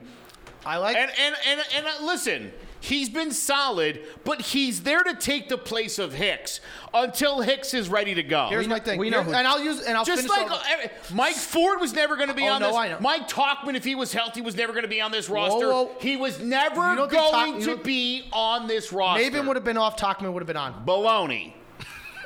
I 0.64 0.76
like 0.76 0.96
And 0.96 1.10
and 1.18 1.34
and 1.46 1.60
and 1.74 1.86
uh, 1.86 1.90
listen, 2.04 2.52
he's 2.80 3.08
been 3.08 3.30
solid, 3.30 4.02
but 4.24 4.42
he's 4.42 4.82
there 4.82 5.02
to 5.02 5.14
take 5.14 5.48
the 5.48 5.56
place 5.56 5.98
of 5.98 6.12
Hicks 6.12 6.60
until 6.92 7.40
Hicks 7.40 7.72
is 7.72 7.88
ready 7.88 8.14
to 8.14 8.22
go. 8.22 8.48
Here's 8.50 8.68
my 8.68 8.78
thing. 8.78 8.98
we 8.98 9.08
know 9.08 9.22
Here- 9.22 9.34
and 9.36 9.46
I'll 9.46 9.58
use 9.62 9.80
and 9.80 9.96
I'll 9.96 10.04
Just 10.04 10.28
like 10.28 10.50
off- 10.50 10.62
uh, 10.84 10.88
Mike 11.14 11.36
Ford 11.36 11.80
was 11.80 11.94
never 11.94 12.14
going 12.16 12.28
to 12.28 12.34
be 12.34 12.46
Oh, 12.46 12.52
on 12.52 12.60
no, 12.60 12.66
this. 12.68 12.76
I 12.76 12.88
know. 12.88 12.98
Mike 13.00 13.26
Tauchman, 13.26 13.74
if 13.74 13.84
he 13.84 13.94
was 13.94 14.12
healthy, 14.12 14.42
was 14.42 14.54
never 14.54 14.72
going 14.74 14.82
to 14.84 14.88
be 14.88 15.00
on 15.00 15.10
this 15.12 15.30
roster. 15.30 15.68
whoa. 15.68 15.84
whoa. 15.84 15.94
He 15.98 16.16
was 16.18 16.38
never 16.40 16.90
You 16.92 17.08
Talk- 17.08 17.10
going 17.10 17.62
to 17.62 17.76
be 17.76 18.28
on 18.30 18.66
this 18.66 18.92
roster. 18.92 19.22
Maybin 19.24 19.46
would 19.46 19.56
have 19.56 19.64
been 19.64 19.78
off. 19.78 19.96
Tauchman 19.96 20.34
would 20.34 20.42
have 20.42 20.46
been 20.46 20.56
on. 20.58 20.84
baloney. 20.84 21.54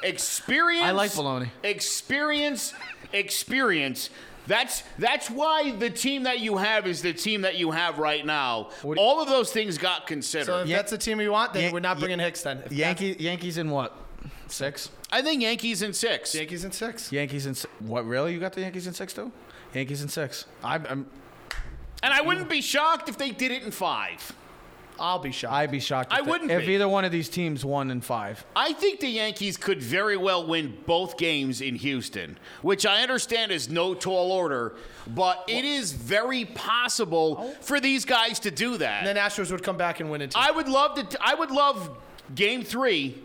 Experience. 0.04 0.84
I 0.86 0.90
like 0.92 1.10
baloney. 1.12 1.48
Experience. 1.62 2.74
Experience 3.12 4.10
That's 4.46 4.82
that's 4.98 5.30
why 5.30 5.70
the 5.72 5.88
team 5.88 6.24
that 6.24 6.40
you 6.40 6.56
have 6.58 6.86
is 6.86 7.00
the 7.00 7.12
team 7.14 7.40
that 7.42 7.56
you 7.56 7.70
have 7.70 7.98
right 7.98 8.24
now. 8.26 8.70
What 8.82 8.98
All 8.98 9.22
of 9.22 9.28
those 9.28 9.50
things 9.52 9.78
got 9.78 10.06
considered. 10.06 10.46
So 10.46 10.60
if 10.60 10.68
Yeah. 10.68 10.76
that's 10.76 10.90
the 10.90 10.98
team 10.98 11.20
you 11.20 11.30
want, 11.32 11.54
then 11.54 11.64
Yeah, 11.64 11.72
we're 11.72 11.80
not 11.80 11.96
yeah. 11.96 12.00
bringing 12.00 12.18
Hicks 12.18 12.42
then. 12.42 12.62
If 12.66 12.72
Yankee, 12.72 13.16
Yankees 13.18 13.56
in 13.56 13.70
what? 13.70 13.96
Six? 14.48 14.90
I 15.10 15.22
think 15.22 15.40
Yankees 15.42 15.80
in 15.80 15.92
six. 15.94 16.34
Yankees 16.34 16.64
in 16.64 16.72
six. 16.72 17.10
Yankees 17.10 17.46
in 17.46 17.54
si- 17.54 17.68
what? 17.78 18.04
Really? 18.06 18.34
You 18.34 18.40
got 18.40 18.52
the 18.52 18.60
Yankees 18.60 18.86
in 18.86 18.92
six 18.94 19.14
too? 19.14 19.32
Yankees 19.72 20.02
in 20.02 20.08
six. 20.08 20.44
I'm, 20.62 20.84
I'm 20.90 21.06
And 22.02 22.12
I 22.12 22.20
wouldn't 22.20 22.50
be 22.50 22.60
shocked 22.60 23.08
if 23.08 23.16
they 23.16 23.30
did 23.30 23.50
it 23.50 23.62
in 23.62 23.70
five. 23.70 24.32
I'll 24.98 25.18
be 25.18 25.32
shocked. 25.32 25.52
I'd 25.52 25.70
be 25.70 25.80
shocked. 25.80 26.12
I 26.12 26.20
if, 26.20 26.26
wouldn't 26.26 26.50
if 26.50 26.66
be. 26.66 26.74
either 26.74 26.88
one 26.88 27.04
of 27.04 27.12
these 27.12 27.28
teams 27.28 27.64
won 27.64 27.90
in 27.90 28.00
five. 28.00 28.44
I 28.54 28.72
think 28.72 29.00
the 29.00 29.08
Yankees 29.08 29.56
could 29.56 29.82
very 29.82 30.16
well 30.16 30.46
win 30.46 30.76
both 30.86 31.16
games 31.16 31.60
in 31.60 31.74
Houston, 31.76 32.38
which 32.62 32.86
I 32.86 33.02
understand 33.02 33.52
is 33.52 33.68
no 33.68 33.94
tall 33.94 34.32
order, 34.32 34.76
but 35.06 35.44
it 35.48 35.64
is 35.64 35.92
very 35.92 36.44
possible 36.44 37.36
oh. 37.38 37.54
for 37.60 37.80
these 37.80 38.04
guys 38.04 38.38
to 38.40 38.50
do 38.50 38.76
that. 38.78 38.98
and 38.98 39.06
then 39.06 39.16
Astros 39.16 39.50
would 39.50 39.62
come 39.62 39.76
back 39.76 40.00
and 40.00 40.10
win 40.10 40.22
it. 40.22 40.30
Too. 40.32 40.38
I 40.40 40.50
would 40.50 40.68
love 40.68 41.08
to. 41.08 41.18
I 41.20 41.34
would 41.34 41.50
love 41.50 41.98
Game 42.34 42.62
Three, 42.62 43.22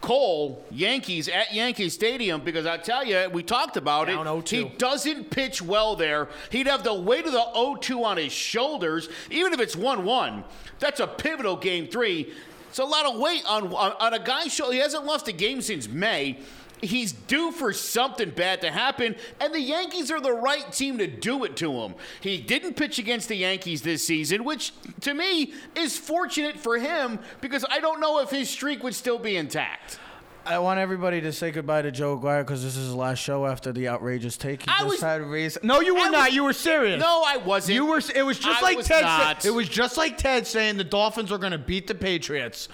Cole 0.00 0.64
Yankees 0.70 1.28
at 1.28 1.52
Yankee 1.52 1.88
Stadium 1.88 2.40
because 2.40 2.66
I 2.66 2.76
tell 2.76 3.04
you, 3.04 3.28
we 3.32 3.42
talked 3.42 3.76
about 3.76 4.06
Down 4.06 4.26
it. 4.26 4.30
0-2. 4.30 4.48
He 4.48 4.64
doesn't 4.78 5.30
pitch 5.30 5.60
well 5.60 5.96
there. 5.96 6.28
He'd 6.50 6.66
have 6.66 6.84
the 6.84 6.94
weight 6.94 7.26
of 7.26 7.32
the 7.32 7.44
0-2 7.54 8.04
on 8.04 8.16
his 8.16 8.32
shoulders, 8.32 9.08
even 9.30 9.52
if 9.52 9.60
it's 9.60 9.76
1-1. 9.76 10.44
That's 10.78 11.00
a 11.00 11.06
pivotal 11.06 11.56
Game 11.56 11.88
Three. 11.88 12.32
It's 12.68 12.78
a 12.78 12.84
lot 12.84 13.06
of 13.06 13.18
weight 13.18 13.42
on 13.48 13.72
on, 13.72 13.92
on 13.98 14.14
a 14.14 14.18
guy's 14.18 14.52
shoulder. 14.52 14.74
He 14.74 14.78
hasn't 14.78 15.04
lost 15.04 15.26
a 15.28 15.32
game 15.32 15.62
since 15.62 15.88
May. 15.88 16.38
He's 16.80 17.12
due 17.12 17.50
for 17.52 17.72
something 17.72 18.30
bad 18.30 18.60
to 18.60 18.70
happen, 18.70 19.16
and 19.40 19.52
the 19.52 19.60
Yankees 19.60 20.10
are 20.10 20.20
the 20.20 20.32
right 20.32 20.70
team 20.72 20.98
to 20.98 21.06
do 21.06 21.44
it 21.44 21.56
to 21.56 21.72
him. 21.72 21.94
He 22.20 22.38
didn't 22.38 22.74
pitch 22.74 22.98
against 22.98 23.28
the 23.28 23.36
Yankees 23.36 23.82
this 23.82 24.06
season, 24.06 24.44
which 24.44 24.72
to 25.00 25.14
me 25.14 25.52
is 25.74 25.98
fortunate 25.98 26.56
for 26.58 26.78
him 26.78 27.18
because 27.40 27.64
I 27.68 27.80
don't 27.80 28.00
know 28.00 28.20
if 28.20 28.30
his 28.30 28.48
streak 28.48 28.82
would 28.84 28.94
still 28.94 29.18
be 29.18 29.36
intact. 29.36 29.98
I 30.46 30.60
want 30.60 30.80
everybody 30.80 31.20
to 31.20 31.32
say 31.32 31.50
goodbye 31.50 31.82
to 31.82 31.90
Joe 31.90 32.14
Aguirre 32.16 32.42
because 32.42 32.62
this 32.62 32.74
is 32.74 32.86
his 32.86 32.94
last 32.94 33.18
show 33.18 33.44
after 33.44 33.70
the 33.70 33.86
outrageous 33.88 34.38
take 34.38 34.62
he 34.62 34.68
I 34.70 34.78
just 34.78 34.86
was- 34.88 35.00
had 35.02 35.20
raised. 35.20 35.62
No, 35.62 35.80
you 35.80 35.94
were 35.94 36.00
I 36.02 36.08
not. 36.08 36.26
was- 36.28 36.34
you 36.34 36.44
were 36.44 36.52
serious. 36.54 36.98
No, 37.00 37.22
I 37.26 37.36
wasn't. 37.36 37.74
You 37.74 37.84
were. 37.84 38.00
It 38.14 38.22
was 38.22 38.38
just 38.38 38.62
I 38.62 38.64
like 38.64 38.76
was 38.78 38.86
Ted. 38.86 39.04
Said, 39.42 39.46
it 39.46 39.52
was 39.52 39.68
just 39.68 39.98
like 39.98 40.16
Ted 40.16 40.46
saying 40.46 40.78
the 40.78 40.84
Dolphins 40.84 41.30
are 41.32 41.36
going 41.38 41.52
to 41.52 41.58
beat 41.58 41.86
the 41.86 41.94
Patriots, 41.94 42.68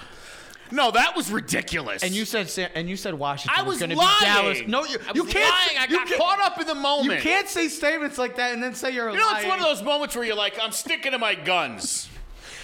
No, 0.70 0.91
that 0.91 1.15
was 1.15 1.31
ridiculous. 1.31 2.03
and 2.03 2.12
you 2.12 2.24
said 2.24 2.49
Sa- 2.49 2.66
and 2.74 2.89
you 2.89 2.97
said 2.97 3.15
Washington 3.15 3.59
I 3.59 3.62
was 3.66 3.78
going 3.78 3.91
to 3.91 3.97
lying. 3.97 4.16
beat 4.20 4.24
Dallas. 4.24 4.59
No, 4.66 4.85
you, 4.85 4.99
I 5.09 5.12
you 5.15 5.24
can't. 5.24 5.35
lying. 5.51 5.78
I 5.78 5.85
you 5.91 5.97
got 5.97 6.07
can't- 6.09 6.20
caught 6.20 6.41
up 6.41 6.61
in 6.61 6.66
the 6.66 6.74
moment. 6.74 7.15
You 7.15 7.20
can't 7.20 7.49
say 7.49 7.69
statements 7.69 8.19
like 8.19 8.36
that 8.36 8.53
and 8.55 8.62
then 8.62 8.74
say 8.74 8.91
you're 8.93 9.11
You 9.11 9.16
know, 9.19 9.24
lying. 9.27 9.36
it's 9.39 9.47
one 9.47 9.59
of 9.61 9.65
those 9.66 9.82
moments 9.82 10.16
where 10.16 10.24
you're 10.24 10.35
like, 10.36 10.59
I'm 10.61 10.73
sticking 10.73 11.12
to 11.12 11.19
my 11.19 11.35
guns. 11.35 12.09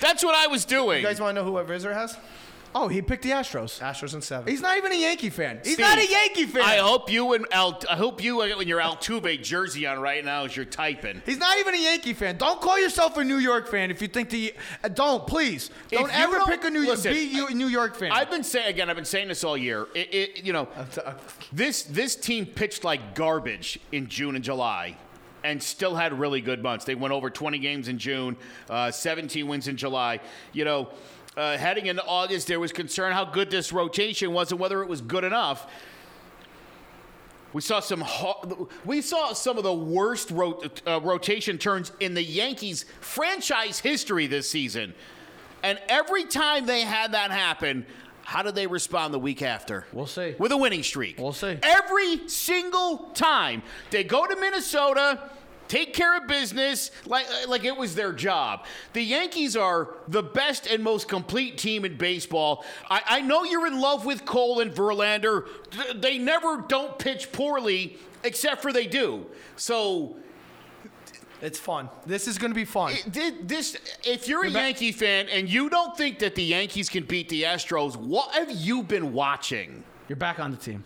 That's 0.01 0.25
what 0.25 0.35
I 0.35 0.47
was 0.47 0.65
doing. 0.65 0.99
you 1.03 1.07
guys 1.07 1.21
want 1.21 1.37
to 1.37 1.43
know 1.45 1.51
who 1.51 1.59
Rizzer 1.69 1.93
has? 1.93 2.17
Oh, 2.75 2.87
he 2.87 3.03
picked 3.03 3.25
the 3.25 3.31
Astros. 3.31 3.81
Astros 3.81 4.15
in 4.15 4.23
seven. 4.23 4.49
He's 4.49 4.61
not 4.61 4.77
even 4.77 4.93
a 4.93 4.97
Yankee 4.97 5.31
fan. 5.31 5.61
He's 5.65 5.75
Steve, 5.75 5.85
not 5.87 5.99
a 5.99 6.09
Yankee 6.09 6.47
fan. 6.47 6.63
I 6.63 6.77
hope 6.77 7.11
you 7.11 7.33
and 7.33 7.45
Al, 7.51 7.81
I 7.91 7.97
hope 7.97 8.23
you 8.23 8.43
in 8.43 8.69
your 8.69 8.81
Altuve 8.81 9.43
jersey 9.43 9.87
on 9.87 9.99
right 9.99 10.25
now 10.25 10.45
as 10.45 10.55
you're 10.55 10.65
typing. 10.65 11.21
He's 11.27 11.39
not 11.39 11.59
even 11.59 11.75
a 11.75 11.79
Yankee 11.83 12.15
fan. 12.15 12.37
Don't 12.37 12.61
call 12.61 12.79
yourself 12.79 13.17
a 13.17 13.25
New 13.25 13.39
York 13.39 13.67
fan 13.69 13.91
if 13.91 14.01
you 14.01 14.07
think 14.09 14.31
the. 14.31 14.55
Uh, 14.85 14.89
don't 14.89 15.27
please. 15.27 15.71
Don't 15.91 16.09
If 16.11 16.15
ever 16.17 16.37
don't- 16.39 16.49
pick 16.49 16.65
a 16.65 16.71
New 16.71 16.87
listen, 16.87 17.13
be 17.13 17.21
you 17.25 17.49
a 17.49 17.51
New 17.51 17.67
York 17.67 17.97
fan. 17.97 18.13
I've 18.13 18.31
been 18.31 18.45
saying 18.45 18.69
again. 18.69 18.89
I've 18.89 18.97
been 18.97 19.05
saying 19.05 19.29
this 19.29 19.43
all 19.43 19.57
year. 19.57 19.89
It, 19.95 20.15
it, 20.15 20.45
you 20.45 20.53
know, 20.53 20.69
this 21.53 21.83
this 21.83 22.15
team 22.17 22.47
pitched 22.47 22.85
like 22.85 23.15
garbage 23.15 23.81
in 23.93 24.09
June 24.09 24.37
and 24.37 24.45
July, 24.45 24.97
and 25.43 25.63
still 25.63 25.97
had 25.97 26.13
really 26.19 26.41
good 26.41 26.63
months. 26.63 26.85
They 26.85 26.95
went 26.95 27.13
over 27.13 27.31
20 27.31 27.59
games 27.59 27.89
in 27.89 27.99
June, 27.99 28.37
uh, 28.69 28.91
17 28.91 29.47
wins 29.49 29.69
in 29.69 29.77
July. 29.77 30.21
You 30.53 30.65
know, 30.65 30.89
uh, 31.37 31.57
heading 31.57 31.87
into 31.87 32.05
August, 32.05 32.47
there 32.49 32.61
was 32.61 32.73
concern 32.73 33.13
how 33.13 33.25
good 33.25 33.51
this 33.51 33.73
rotation 33.73 34.33
was 34.33 34.51
and 34.51 34.61
whether 34.61 34.83
it 34.83 34.89
was 34.89 35.01
good 35.01 35.25
enough. 35.25 35.71
We 37.53 37.61
saw 37.61 37.81
some. 37.81 38.05
We 38.85 39.03
saw 39.03 39.33
some 39.33 39.59
of 39.59 39.65
the 39.65 39.75
worst 39.75 40.31
rot, 40.31 40.81
uh, 40.87 41.01
rotation 41.01 41.59
turns 41.59 41.91
in 41.99 42.15
the 42.15 42.23
Yankees 42.23 42.85
franchise 43.01 43.81
history 43.81 44.29
this 44.29 44.49
season, 44.49 44.95
and 45.65 45.81
every 45.89 46.25
time 46.25 46.67
they 46.67 46.83
had 46.83 47.11
that 47.13 47.33
happen, 47.33 47.87
how 48.23 48.43
did 48.43 48.55
they 48.55 48.69
respond 48.69 49.13
the 49.13 49.19
week 49.19 49.43
after? 49.43 49.85
We'll 49.93 50.07
see. 50.07 50.37
With 50.39 50.53
a 50.53 50.57
winning 50.57 50.85
streak. 50.85 51.19
We'll 51.19 51.33
see. 51.33 51.59
Every 51.65 52.29
single 52.29 53.11
time 53.15 53.65
they 53.91 54.05
go 54.05 54.27
to 54.27 54.37
Minnesota. 54.37 55.31
Take 55.71 55.95
care 55.95 56.17
of 56.17 56.27
business 56.27 56.91
like 57.07 57.27
like 57.47 57.65
it 57.65 57.77
was 57.77 57.95
their 57.95 58.13
job. 58.13 58.67
The 58.93 59.03
Yankees 59.03 59.57
are 59.57 59.95
the 60.09 60.21
best 60.21 60.67
and 60.67 60.83
most 60.83 61.07
complete 61.07 61.59
team 61.59 61.85
in 61.85 61.97
baseball. 61.97 62.65
I, 62.91 63.03
I 63.07 63.21
know 63.21 63.45
you're 63.45 63.69
in 63.69 63.81
love 63.81 64.05
with 64.05 64.25
Cole 64.25 64.59
and 64.59 64.73
Verlander. 64.75 65.47
They 65.95 66.19
never 66.19 66.65
don't 66.67 66.99
pitch 66.99 67.31
poorly, 67.31 67.99
except 68.25 68.63
for 68.63 68.73
they 68.73 68.89
do. 68.89 69.27
So 69.55 70.17
It's 71.41 71.59
fun. 71.61 71.89
This 72.05 72.27
is 72.27 72.37
going 72.37 72.51
to 72.51 72.55
be 72.57 72.65
fun. 72.65 72.93
it- 73.15 73.47
this, 73.47 73.77
if 74.05 74.27
you're 74.27 74.45
a 74.45 74.51
Yankee 74.51 74.91
fan 74.91 75.29
and 75.29 75.49
you 75.49 75.71
don't 75.71 75.97
think 75.97 76.19
that 76.19 76.35
the 76.35 76.43
Yankees 76.43 76.89
can 76.89 77.05
beat 77.05 77.29
the 77.29 77.45
Astros, 77.45 77.95
what 77.97 78.35
have 78.35 78.51
you 78.51 78.83
been 78.83 79.13
watching? 79.13 79.85
You're 80.09 80.17
back 80.17 80.41
on 80.41 80.51
the 80.51 80.57
team. 80.57 80.83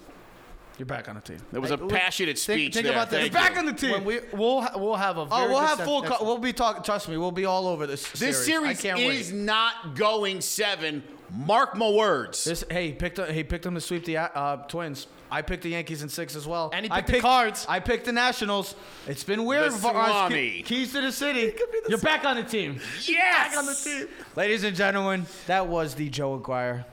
You're 0.78 0.86
back 0.86 1.09
on 1.09 1.14
the 1.14 1.20
team. 1.20 1.38
There 1.52 1.60
was 1.60 1.70
a 1.70 1.78
passionate 1.78 2.36
Think, 2.38 2.59
speech 2.59 2.74
think 2.74 2.84
there. 2.84 2.92
about 2.94 3.09
this. 3.10 3.20
Thank 3.20 3.32
You're 3.32 3.40
back 3.42 3.56
on 3.56 3.66
the 3.66 3.72
team. 3.72 3.92
When 3.92 4.05
we 4.05 4.20
we'll 4.32 4.62
ha- 4.62 4.72
we'll 4.76 4.96
have 4.96 5.18
a. 5.18 5.20
Oh, 5.20 5.24
very 5.26 5.48
we'll 5.48 5.60
good 5.60 5.66
have 5.68 5.80
full. 5.82 6.02
Co- 6.02 6.24
we'll 6.24 6.38
be 6.38 6.52
talking. 6.52 6.82
Trust 6.82 7.09
me, 7.09 7.16
we'll 7.16 7.30
be 7.30 7.44
all 7.44 7.68
over 7.68 7.86
this. 7.86 8.10
This 8.12 8.44
series 8.44 8.80
I 8.80 8.82
can't 8.82 8.98
is 8.98 9.30
wait. 9.30 9.38
not 9.40 9.94
going 9.94 10.40
seven. 10.40 11.05
Mark 11.32 11.76
my 11.76 11.88
words. 11.88 12.42
This 12.44 12.64
hey 12.70 12.88
he 12.88 12.92
picked 12.92 13.18
he 13.30 13.44
picked 13.44 13.64
them 13.64 13.74
to 13.74 13.80
sweep 13.80 14.05
the 14.05 14.16
uh, 14.18 14.56
Twins. 14.66 15.06
I 15.30 15.42
picked 15.42 15.62
the 15.62 15.70
Yankees 15.70 16.02
in 16.02 16.09
six 16.09 16.36
as 16.36 16.46
well. 16.46 16.70
And 16.72 16.86
he 16.86 16.92
I 16.92 17.01
picked 17.01 17.12
the 17.12 17.20
Cards. 17.20 17.66
I 17.68 17.80
picked 17.80 18.05
the 18.05 18.12
Nationals. 18.12 18.74
It's 19.09 19.24
been 19.24 19.44
weird. 19.44 19.72
The 19.72 19.78
for 19.78 19.96
us. 19.96 20.32
Keys 20.32 20.92
to 20.92 21.01
the 21.01 21.10
city. 21.12 21.52
You're 21.88 21.98
back 21.98 22.24
on 22.24 22.36
the 22.36 22.42
team. 22.44 22.80
yes. 23.06 23.48
Back 23.51 23.56
on 23.59 23.66
the 23.66 23.74
team. 23.74 24.09
Ladies 24.36 24.64
and 24.64 24.76
gentlemen, 24.76 25.26
that 25.46 25.66
was 25.66 25.94
the 25.94 26.09
Joe 26.09 26.34
Aguirre, 26.34 26.84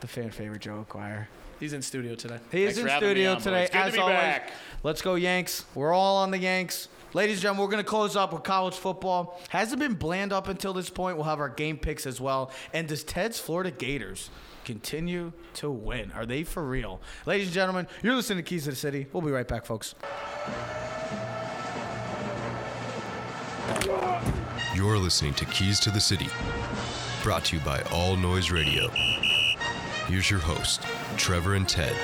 the 0.00 0.06
fan 0.06 0.30
favorite 0.30 0.60
Joe 0.62 0.84
Aguirre. 0.88 1.28
He's 1.60 1.72
in 1.74 1.82
studio 1.82 2.14
today. 2.14 2.38
He 2.50 2.64
Thanks 2.64 2.72
is 2.72 2.78
in 2.78 2.84
for 2.86 2.90
having 2.90 3.08
me 3.08 3.14
studio 3.14 3.30
on, 3.30 3.36
boys. 3.36 3.44
today. 3.44 3.64
Good 3.66 3.72
to 3.72 3.78
As 3.78 3.92
be 3.92 3.98
always, 4.00 4.16
back. 4.16 4.50
let's 4.82 5.02
go 5.02 5.14
Yanks. 5.14 5.64
We're 5.74 5.92
all 5.92 6.16
on 6.16 6.30
the 6.30 6.38
Yanks. 6.38 6.88
Ladies 7.12 7.36
and 7.36 7.42
gentlemen, 7.42 7.64
we're 7.64 7.70
going 7.72 7.84
to 7.84 7.88
close 7.90 8.16
up 8.16 8.32
with 8.32 8.44
college 8.44 8.74
football. 8.76 9.38
Hasn't 9.50 9.78
been 9.80 9.94
bland 9.94 10.32
up 10.32 10.48
until 10.48 10.72
this 10.72 10.88
point. 10.88 11.16
We'll 11.16 11.26
have 11.26 11.40
our 11.40 11.48
game 11.48 11.76
picks 11.76 12.06
as 12.06 12.20
well. 12.20 12.50
And 12.72 12.88
does 12.88 13.02
Ted's 13.04 13.38
Florida 13.38 13.70
Gators 13.72 14.30
continue 14.64 15.32
to 15.54 15.70
win? 15.70 16.12
Are 16.12 16.24
they 16.24 16.44
for 16.44 16.64
real? 16.64 17.00
Ladies 17.26 17.48
and 17.48 17.54
gentlemen, 17.54 17.88
you're 18.02 18.14
listening 18.14 18.38
to 18.42 18.48
Keys 18.48 18.64
to 18.64 18.70
the 18.70 18.76
City. 18.76 19.06
We'll 19.12 19.22
be 19.22 19.32
right 19.32 19.46
back, 19.48 19.66
folks. 19.66 19.94
You're 24.74 24.98
listening 24.98 25.34
to 25.34 25.44
Keys 25.46 25.80
to 25.80 25.90
the 25.90 26.00
City, 26.00 26.28
brought 27.22 27.44
to 27.46 27.56
you 27.56 27.62
by 27.64 27.82
All 27.92 28.16
Noise 28.16 28.50
Radio. 28.50 28.88
Here's 30.06 30.30
your 30.30 30.40
host, 30.40 30.82
Trevor 31.16 31.54
and 31.54 31.68
Ted. 31.68 31.96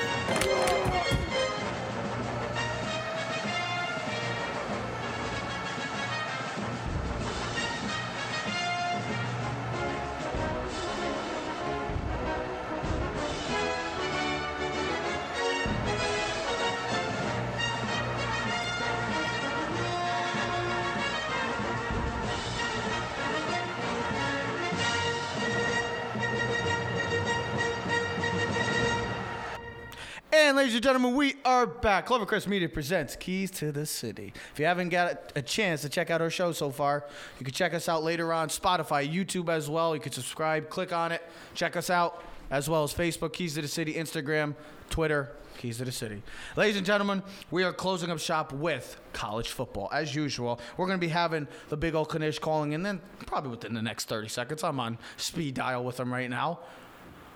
And 30.29 30.57
ladies 30.57 30.73
and 30.73 30.83
gentlemen, 30.83 31.15
we 31.15 31.35
are 31.45 31.65
back. 31.65 32.07
Clovercrest 32.07 32.47
Media 32.47 32.67
presents 32.67 33.15
Keys 33.15 33.49
to 33.51 33.71
the 33.71 33.85
City. 33.85 34.33
If 34.51 34.59
you 34.59 34.65
haven't 34.65 34.89
got 34.89 35.31
a 35.37 35.41
chance 35.41 35.83
to 35.83 35.89
check 35.89 36.09
out 36.09 36.21
our 36.21 36.29
show 36.29 36.51
so 36.51 36.69
far, 36.69 37.05
you 37.39 37.45
can 37.45 37.53
check 37.53 37.73
us 37.73 37.87
out 37.87 38.03
later 38.03 38.33
on 38.33 38.49
Spotify, 38.49 39.09
YouTube 39.09 39.47
as 39.47 39.69
well. 39.69 39.95
You 39.95 40.01
can 40.01 40.11
subscribe, 40.11 40.67
click 40.67 40.91
on 40.91 41.13
it, 41.13 41.21
check 41.53 41.77
us 41.77 41.89
out, 41.89 42.25
as 42.51 42.69
well 42.69 42.83
as 42.83 42.93
Facebook, 42.93 43.31
Keys 43.31 43.53
to 43.53 43.61
the 43.61 43.69
City, 43.69 43.93
Instagram, 43.93 44.53
Twitter, 44.89 45.31
Keys 45.57 45.77
to 45.77 45.85
the 45.85 45.93
City. 45.93 46.21
Ladies 46.57 46.75
and 46.75 46.85
gentlemen, 46.85 47.23
we 47.49 47.63
are 47.63 47.71
closing 47.71 48.11
up 48.11 48.19
shop 48.19 48.51
with 48.51 48.99
college 49.13 49.51
football. 49.51 49.87
As 49.93 50.13
usual, 50.13 50.59
we're 50.75 50.87
going 50.87 50.99
to 50.99 51.05
be 51.05 51.11
having 51.11 51.47
the 51.69 51.77
big 51.77 51.95
old 51.95 52.09
Kanish 52.09 52.41
calling 52.41 52.73
in, 52.73 52.83
then 52.83 52.99
probably 53.25 53.51
within 53.51 53.73
the 53.73 53.81
next 53.81 54.09
30 54.09 54.27
seconds. 54.27 54.61
I'm 54.61 54.81
on 54.81 54.97
speed 55.15 55.53
dial 55.53 55.85
with 55.85 55.97
him 55.97 56.11
right 56.11 56.29
now. 56.29 56.59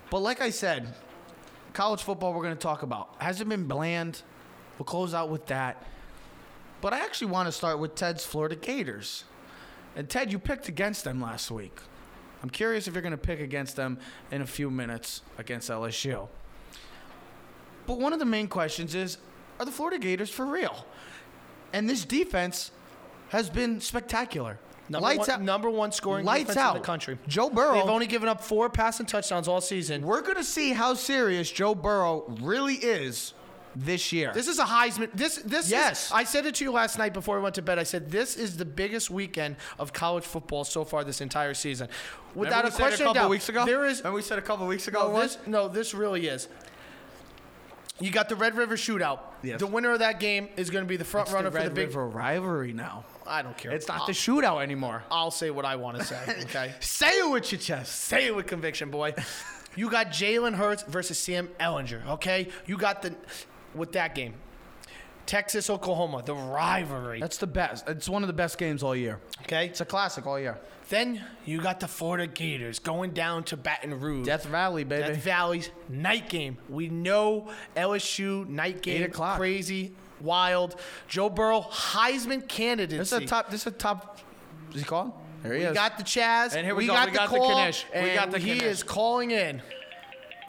But 0.09 0.19
like 0.19 0.41
I 0.41 0.49
said, 0.49 0.93
college 1.73 2.03
football 2.03 2.33
we're 2.33 2.43
going 2.43 2.55
to 2.55 2.61
talk 2.61 2.83
about 2.83 3.15
hasn't 3.19 3.49
been 3.49 3.65
bland. 3.65 4.21
We'll 4.77 4.85
close 4.85 5.13
out 5.13 5.29
with 5.29 5.45
that. 5.47 5.83
But 6.81 6.93
I 6.93 6.99
actually 6.99 7.31
want 7.31 7.47
to 7.47 7.51
start 7.51 7.79
with 7.79 7.95
Ted's 7.95 8.25
Florida 8.25 8.55
Gators. 8.55 9.25
And 9.95 10.09
Ted, 10.09 10.31
you 10.31 10.39
picked 10.39 10.67
against 10.67 11.03
them 11.03 11.21
last 11.21 11.51
week. 11.51 11.77
I'm 12.41 12.49
curious 12.49 12.87
if 12.87 12.93
you're 12.93 13.03
going 13.03 13.11
to 13.11 13.17
pick 13.17 13.39
against 13.39 13.75
them 13.75 13.99
in 14.31 14.41
a 14.41 14.47
few 14.47 14.71
minutes 14.71 15.21
against 15.37 15.69
LSU. 15.69 16.27
But 17.85 17.99
one 17.99 18.13
of 18.13 18.19
the 18.19 18.25
main 18.25 18.47
questions 18.47 18.95
is 18.95 19.17
are 19.59 19.65
the 19.65 19.71
Florida 19.71 19.99
Gators 19.99 20.29
for 20.29 20.45
real? 20.45 20.85
And 21.73 21.87
this 21.87 22.03
defense 22.03 22.71
has 23.29 23.49
been 23.49 23.79
spectacular. 23.79 24.57
Number 24.91 25.07
lights 25.07 25.27
one, 25.27 25.29
out. 25.31 25.41
number 25.41 25.69
one 25.69 25.91
scoring 25.91 26.25
Lights 26.25 26.41
defense 26.49 26.57
out. 26.57 26.75
in 26.75 26.81
the 26.81 26.85
country. 26.85 27.17
Joe 27.27 27.49
Burrow. 27.49 27.73
They've 27.75 27.83
only 27.89 28.07
given 28.07 28.27
up 28.29 28.41
four 28.41 28.69
passing 28.69 29.05
touchdowns 29.05 29.47
all 29.47 29.61
season. 29.61 30.03
We're 30.05 30.21
going 30.21 30.35
to 30.35 30.43
see 30.43 30.71
how 30.73 30.93
serious 30.93 31.49
Joe 31.51 31.73
Burrow 31.75 32.25
really 32.41 32.75
is 32.75 33.33
this 33.75 34.11
year. 34.11 34.31
This 34.33 34.49
is 34.49 34.59
a 34.59 34.65
Heisman. 34.65 35.09
This 35.13 35.37
this 35.37 35.71
Yes. 35.71 36.07
Is, 36.07 36.11
I 36.11 36.25
said 36.25 36.45
it 36.45 36.55
to 36.55 36.65
you 36.65 36.71
last 36.73 36.97
night 36.97 37.13
before 37.13 37.37
we 37.37 37.41
went 37.43 37.55
to 37.55 37.61
bed. 37.61 37.79
I 37.79 37.83
said 37.83 38.11
this 38.11 38.35
is 38.35 38.57
the 38.57 38.65
biggest 38.65 39.09
weekend 39.09 39.55
of 39.79 39.93
college 39.93 40.25
football 40.25 40.65
so 40.65 40.83
far 40.83 41.05
this 41.05 41.21
entire 41.21 41.53
season. 41.53 41.87
Without 42.35 42.65
a 42.67 42.71
question 42.71 43.03
a 43.05 43.09
couple 43.09 43.13
doubt, 43.13 43.29
weeks 43.29 43.47
ago. 43.47 43.65
there 43.65 43.85
is 43.85 43.99
Remember 43.99 44.17
we 44.17 44.21
said 44.23 44.39
a 44.39 44.41
couple 44.41 44.67
weeks 44.67 44.87
ago. 44.89 45.09
no 45.13 45.21
this 45.21 45.37
no 45.47 45.67
this 45.69 45.93
really 45.93 46.27
is. 46.27 46.49
You 47.99 48.09
got 48.11 48.29
the 48.29 48.35
Red 48.35 48.55
River 48.57 48.75
Shootout. 48.75 49.19
Yes. 49.43 49.59
The 49.59 49.67
winner 49.67 49.91
of 49.91 49.99
that 49.99 50.19
game 50.19 50.49
is 50.57 50.69
going 50.69 50.83
to 50.83 50.89
be 50.89 50.97
the 50.97 51.05
front 51.05 51.27
It's 51.27 51.33
runner 51.33 51.49
the 51.49 51.57
for 51.59 51.63
the 51.65 51.69
big. 51.69 51.77
Red 51.77 51.87
River 51.95 52.07
rivalry 52.07 52.73
now. 52.73 53.05
I 53.31 53.41
don't 53.41 53.57
care. 53.57 53.71
It's 53.71 53.87
not 53.87 54.01
I'll, 54.01 54.05
the 54.07 54.11
shootout 54.11 54.61
anymore. 54.61 55.03
I'll 55.09 55.31
say 55.31 55.51
what 55.51 55.65
I 55.65 55.77
want 55.77 55.97
to 55.97 56.03
say. 56.03 56.19
Okay. 56.41 56.73
Say 56.81 57.19
it 57.19 57.31
with 57.31 57.51
your 57.51 57.59
chest. 57.59 57.95
Say 58.01 58.27
it 58.27 58.35
with 58.35 58.47
conviction, 58.47 58.89
boy. 58.91 59.13
You 59.73 59.89
got 59.89 60.07
Jalen 60.07 60.55
Hurts 60.55 60.83
versus 60.83 61.17
Sam 61.17 61.47
Ehlinger. 61.57 62.05
Okay. 62.05 62.49
You 62.65 62.75
got 62.75 63.01
the 63.01 63.15
with 63.73 63.93
that 63.93 64.15
game. 64.15 64.33
Texas, 65.25 65.69
Oklahoma, 65.69 66.23
the 66.25 66.35
rivalry. 66.35 67.21
That's 67.21 67.37
the 67.37 67.47
best. 67.47 67.87
It's 67.87 68.09
one 68.09 68.21
of 68.21 68.27
the 68.27 68.33
best 68.33 68.57
games 68.57 68.83
all 68.83 68.93
year. 68.93 69.21
Okay. 69.43 69.67
It's 69.67 69.79
a 69.79 69.85
classic 69.85 70.27
all 70.27 70.37
year. 70.37 70.59
Then 70.89 71.23
you 71.45 71.61
got 71.61 71.79
the 71.79 71.87
Florida 71.87 72.27
Gators 72.27 72.79
going 72.79 73.11
down 73.11 73.45
to 73.45 73.55
Baton 73.55 73.97
Rouge. 73.97 74.25
Death 74.25 74.43
Valley, 74.43 74.83
baby. 74.83 75.07
Death 75.07 75.23
Valley's 75.23 75.69
night 75.87 76.27
game. 76.27 76.57
We 76.67 76.89
know 76.89 77.49
LSU 77.77 78.45
night 78.49 78.81
game. 78.81 79.03
Eight 79.03 79.05
o'clock. 79.05 79.37
Crazy, 79.37 79.93
wild. 80.23 80.79
Joe 81.07 81.29
Burrow, 81.29 81.61
Heisman 81.61 82.47
candidacy. 82.47 82.97
This 82.97 83.11
is 83.11 83.19
a 83.19 83.25
top. 83.25 83.49
This 83.49 83.61
is 83.61 83.67
a 83.67 83.71
top. 83.71 84.19
Is 84.73 84.81
he 84.81 84.85
called? 84.85 85.11
There 85.43 85.53
he 85.53 85.59
is 85.59 85.63
We 85.65 85.69
is. 85.71 85.75
got 85.75 85.97
the 85.97 86.03
Chaz. 86.03 86.55
And 86.55 86.65
here 86.65 86.75
we 86.75 86.83
we 86.83 86.87
go. 86.87 86.93
got 86.93 87.07
We 87.07 87.11
the 87.11 87.17
got 87.17 87.29
the 87.31 87.37
call, 87.37 87.49
Kanish. 87.51 87.85
We 87.93 88.13
got 88.13 88.31
the 88.31 88.39
he 88.39 88.59
is 88.63 88.83
calling 88.83 89.31
in. 89.31 89.61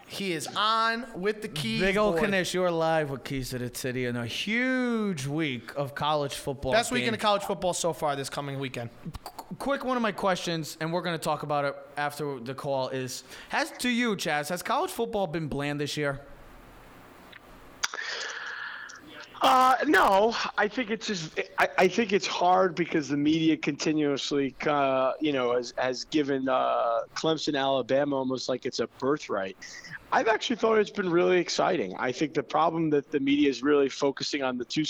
He 0.07 0.35
is 0.35 0.47
on 0.55 1.07
with 1.17 1.41
the 1.41 1.49
keys. 1.49 1.81
Big 1.81 1.97
old 1.97 2.17
boy. 2.17 2.27
Kanish, 2.27 2.53
you 2.53 2.63
are 2.63 2.71
live 2.71 3.09
with 3.09 3.25
Keys 3.25 3.49
to 3.51 3.59
the 3.59 3.75
City 3.75 4.05
in 4.05 4.15
a 4.15 4.27
huge 4.27 5.27
week 5.27 5.73
of 5.75 5.95
college 5.95 6.35
football. 6.35 6.73
Best 6.73 6.93
weekend 6.93 7.15
of 7.15 7.21
college 7.23 7.43
football 7.43 7.73
so 7.73 7.95
far 7.95 8.15
this 8.15 8.29
coming 8.29 8.59
weekend. 8.59 8.91
quick 9.59 9.87
one 9.87 9.97
of 9.97 10.03
my 10.03 10.13
questions, 10.13 10.77
and 10.83 10.93
we're 10.93 11.01
going 11.01 11.19
to 11.19 11.23
talk 11.25 11.45
about 11.45 11.65
it 11.65 11.75
after 11.97 12.39
the 12.41 12.53
call. 12.53 12.91
Is 12.91 13.25
has 13.49 13.71
to 13.79 13.89
you, 13.89 14.15
Chaz? 14.15 14.51
Has 14.51 14.63
college 14.63 14.91
football 14.91 15.27
been 15.27 15.49
bland 15.49 15.81
this 15.81 15.97
year? 15.97 16.21
Uh, 19.43 19.75
no, 19.89 20.37
I 20.57 20.69
think 20.69 20.91
it's 20.91 21.09
just. 21.09 21.41
I, 21.59 21.69
I 21.77 21.89
think 21.89 22.13
it's 22.13 22.29
hard 22.29 22.77
because 22.77 23.09
the 23.09 23.17
media 23.17 23.57
continuously, 23.57 24.55
uh, 24.69 25.13
you 25.21 25.33
know, 25.33 25.57
has 25.57 25.75
has 25.79 26.05
given 26.05 26.49
uh, 26.49 27.01
Clemson, 27.17 27.59
Alabama, 27.59 28.17
almost 28.17 28.49
like 28.49 28.67
it's 28.67 28.79
a 28.79 28.87
birthright. 28.99 29.57
I've 30.13 30.29
actually 30.29 30.57
thought 30.57 30.79
it's 30.79 30.91
been 30.91 31.11
really 31.11 31.39
exciting. 31.39 31.93
I 31.99 32.13
think 32.13 32.35
the 32.35 32.43
problem 32.43 32.91
that 32.91 33.11
the 33.11 33.19
media 33.19 33.51
is 33.51 33.65
really 33.65 33.89
focusing 33.89 34.45
on 34.45 34.59
the 34.59 34.65
two, 34.65 34.85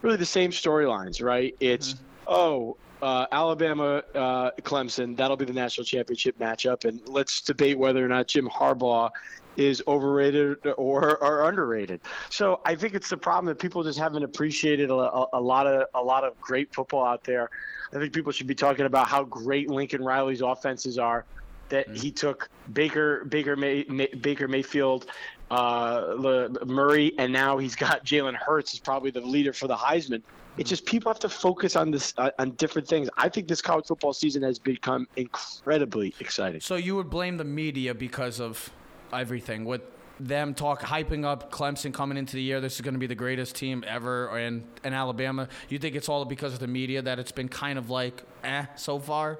really 0.00 0.16
the 0.16 0.24
same 0.24 0.50
storylines, 0.50 1.22
right? 1.22 1.54
It's 1.60 1.96
oh. 2.26 2.76
Uh, 3.02 3.24
Alabama, 3.32 4.02
uh, 4.14 4.50
Clemson. 4.60 5.16
That'll 5.16 5.38
be 5.38 5.46
the 5.46 5.54
national 5.54 5.86
championship 5.86 6.38
matchup, 6.38 6.84
and 6.84 7.00
let's 7.08 7.40
debate 7.40 7.78
whether 7.78 8.04
or 8.04 8.08
not 8.08 8.26
Jim 8.26 8.46
Harbaugh 8.46 9.08
is 9.56 9.82
overrated 9.86 10.58
or, 10.76 11.22
or 11.22 11.48
underrated. 11.48 12.00
So 12.30 12.60
I 12.64 12.74
think 12.74 12.94
it's 12.94 13.10
the 13.10 13.16
problem 13.16 13.46
that 13.46 13.58
people 13.58 13.82
just 13.82 13.98
haven't 13.98 14.22
appreciated 14.22 14.90
a, 14.90 14.94
a, 14.94 15.26
a 15.34 15.40
lot 15.40 15.66
of 15.66 15.86
a 15.94 16.02
lot 16.02 16.24
of 16.24 16.40
great 16.40 16.72
football 16.74 17.04
out 17.04 17.24
there. 17.24 17.50
I 17.92 17.98
think 17.98 18.12
people 18.12 18.32
should 18.32 18.46
be 18.46 18.54
talking 18.54 18.86
about 18.86 19.08
how 19.08 19.24
great 19.24 19.68
Lincoln 19.68 20.02
Riley's 20.04 20.40
offenses 20.40 20.98
are. 20.98 21.24
That 21.68 21.88
he 21.88 22.10
took 22.10 22.48
Baker 22.72 23.24
Baker 23.26 23.54
May, 23.54 23.84
May, 23.88 24.08
Baker 24.08 24.48
Mayfield, 24.48 25.06
uh, 25.52 26.14
Le, 26.16 26.64
Murray, 26.64 27.12
and 27.18 27.32
now 27.32 27.58
he's 27.58 27.76
got 27.76 28.04
Jalen 28.04 28.34
Hurts 28.34 28.74
is 28.74 28.80
probably 28.80 29.12
the 29.12 29.20
leader 29.20 29.52
for 29.52 29.68
the 29.68 29.76
Heisman. 29.76 30.20
It's 30.58 30.68
just 30.68 30.84
people 30.84 31.12
have 31.12 31.20
to 31.20 31.28
focus 31.28 31.76
on 31.76 31.92
this 31.92 32.12
uh, 32.18 32.30
on 32.40 32.50
different 32.52 32.88
things. 32.88 33.08
I 33.16 33.28
think 33.28 33.46
this 33.46 33.62
college 33.62 33.86
football 33.86 34.12
season 34.12 34.42
has 34.42 34.58
become 34.58 35.06
incredibly 35.14 36.12
exciting. 36.18 36.60
So 36.60 36.74
you 36.74 36.96
would 36.96 37.08
blame 37.08 37.36
the 37.36 37.44
media 37.44 37.94
because 37.94 38.40
of 38.40 38.68
everything 39.12 39.64
with 39.64 39.82
them 40.18 40.52
talk 40.52 40.82
hyping 40.82 41.24
up 41.24 41.50
Clemson 41.50 41.94
coming 41.94 42.18
into 42.18 42.36
the 42.36 42.42
year. 42.42 42.60
This 42.60 42.74
is 42.74 42.82
going 42.82 42.94
to 42.94 43.00
be 43.00 43.06
the 43.06 43.14
greatest 43.14 43.56
team 43.56 43.84
ever, 43.86 44.36
and 44.36 44.64
and 44.84 44.94
Alabama. 44.94 45.48
You 45.68 45.78
think 45.78 45.96
it's 45.96 46.08
all 46.08 46.24
because 46.24 46.52
of 46.52 46.58
the 46.58 46.66
media 46.66 47.00
that 47.02 47.18
it's 47.18 47.32
been 47.32 47.48
kind 47.48 47.78
of 47.78 47.90
like 47.90 48.22
eh 48.44 48.66
so 48.76 48.98
far? 48.98 49.38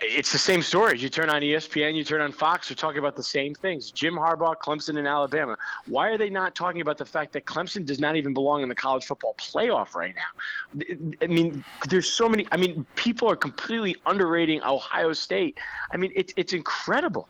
it's 0.00 0.32
the 0.32 0.38
same 0.38 0.62
stories. 0.62 1.02
You 1.02 1.08
turn 1.08 1.30
on 1.30 1.42
ESPN, 1.42 1.94
you 1.94 2.04
turn 2.04 2.20
on 2.20 2.32
Fox, 2.32 2.68
they're 2.68 2.76
talking 2.76 2.98
about 2.98 3.16
the 3.16 3.22
same 3.22 3.54
things. 3.54 3.90
Jim 3.90 4.14
Harbaugh, 4.14 4.56
Clemson, 4.56 4.98
and 4.98 5.06
Alabama. 5.06 5.56
Why 5.86 6.08
are 6.08 6.18
they 6.18 6.30
not 6.30 6.54
talking 6.54 6.80
about 6.80 6.98
the 6.98 7.04
fact 7.04 7.32
that 7.32 7.44
Clemson 7.44 7.84
does 7.84 7.98
not 7.98 8.16
even 8.16 8.34
belong 8.34 8.62
in 8.62 8.68
the 8.68 8.74
college 8.74 9.04
football 9.04 9.34
playoff 9.38 9.94
right 9.94 10.14
now? 10.14 10.84
I 11.22 11.26
mean, 11.26 11.64
there's 11.88 12.08
so 12.08 12.28
many. 12.28 12.46
I 12.52 12.56
mean, 12.56 12.86
people 12.94 13.30
are 13.30 13.36
completely 13.36 13.96
underrating 14.06 14.62
Ohio 14.62 15.12
State. 15.12 15.58
I 15.92 15.96
mean, 15.96 16.12
it's 16.14 16.32
it's 16.36 16.52
incredible. 16.52 17.28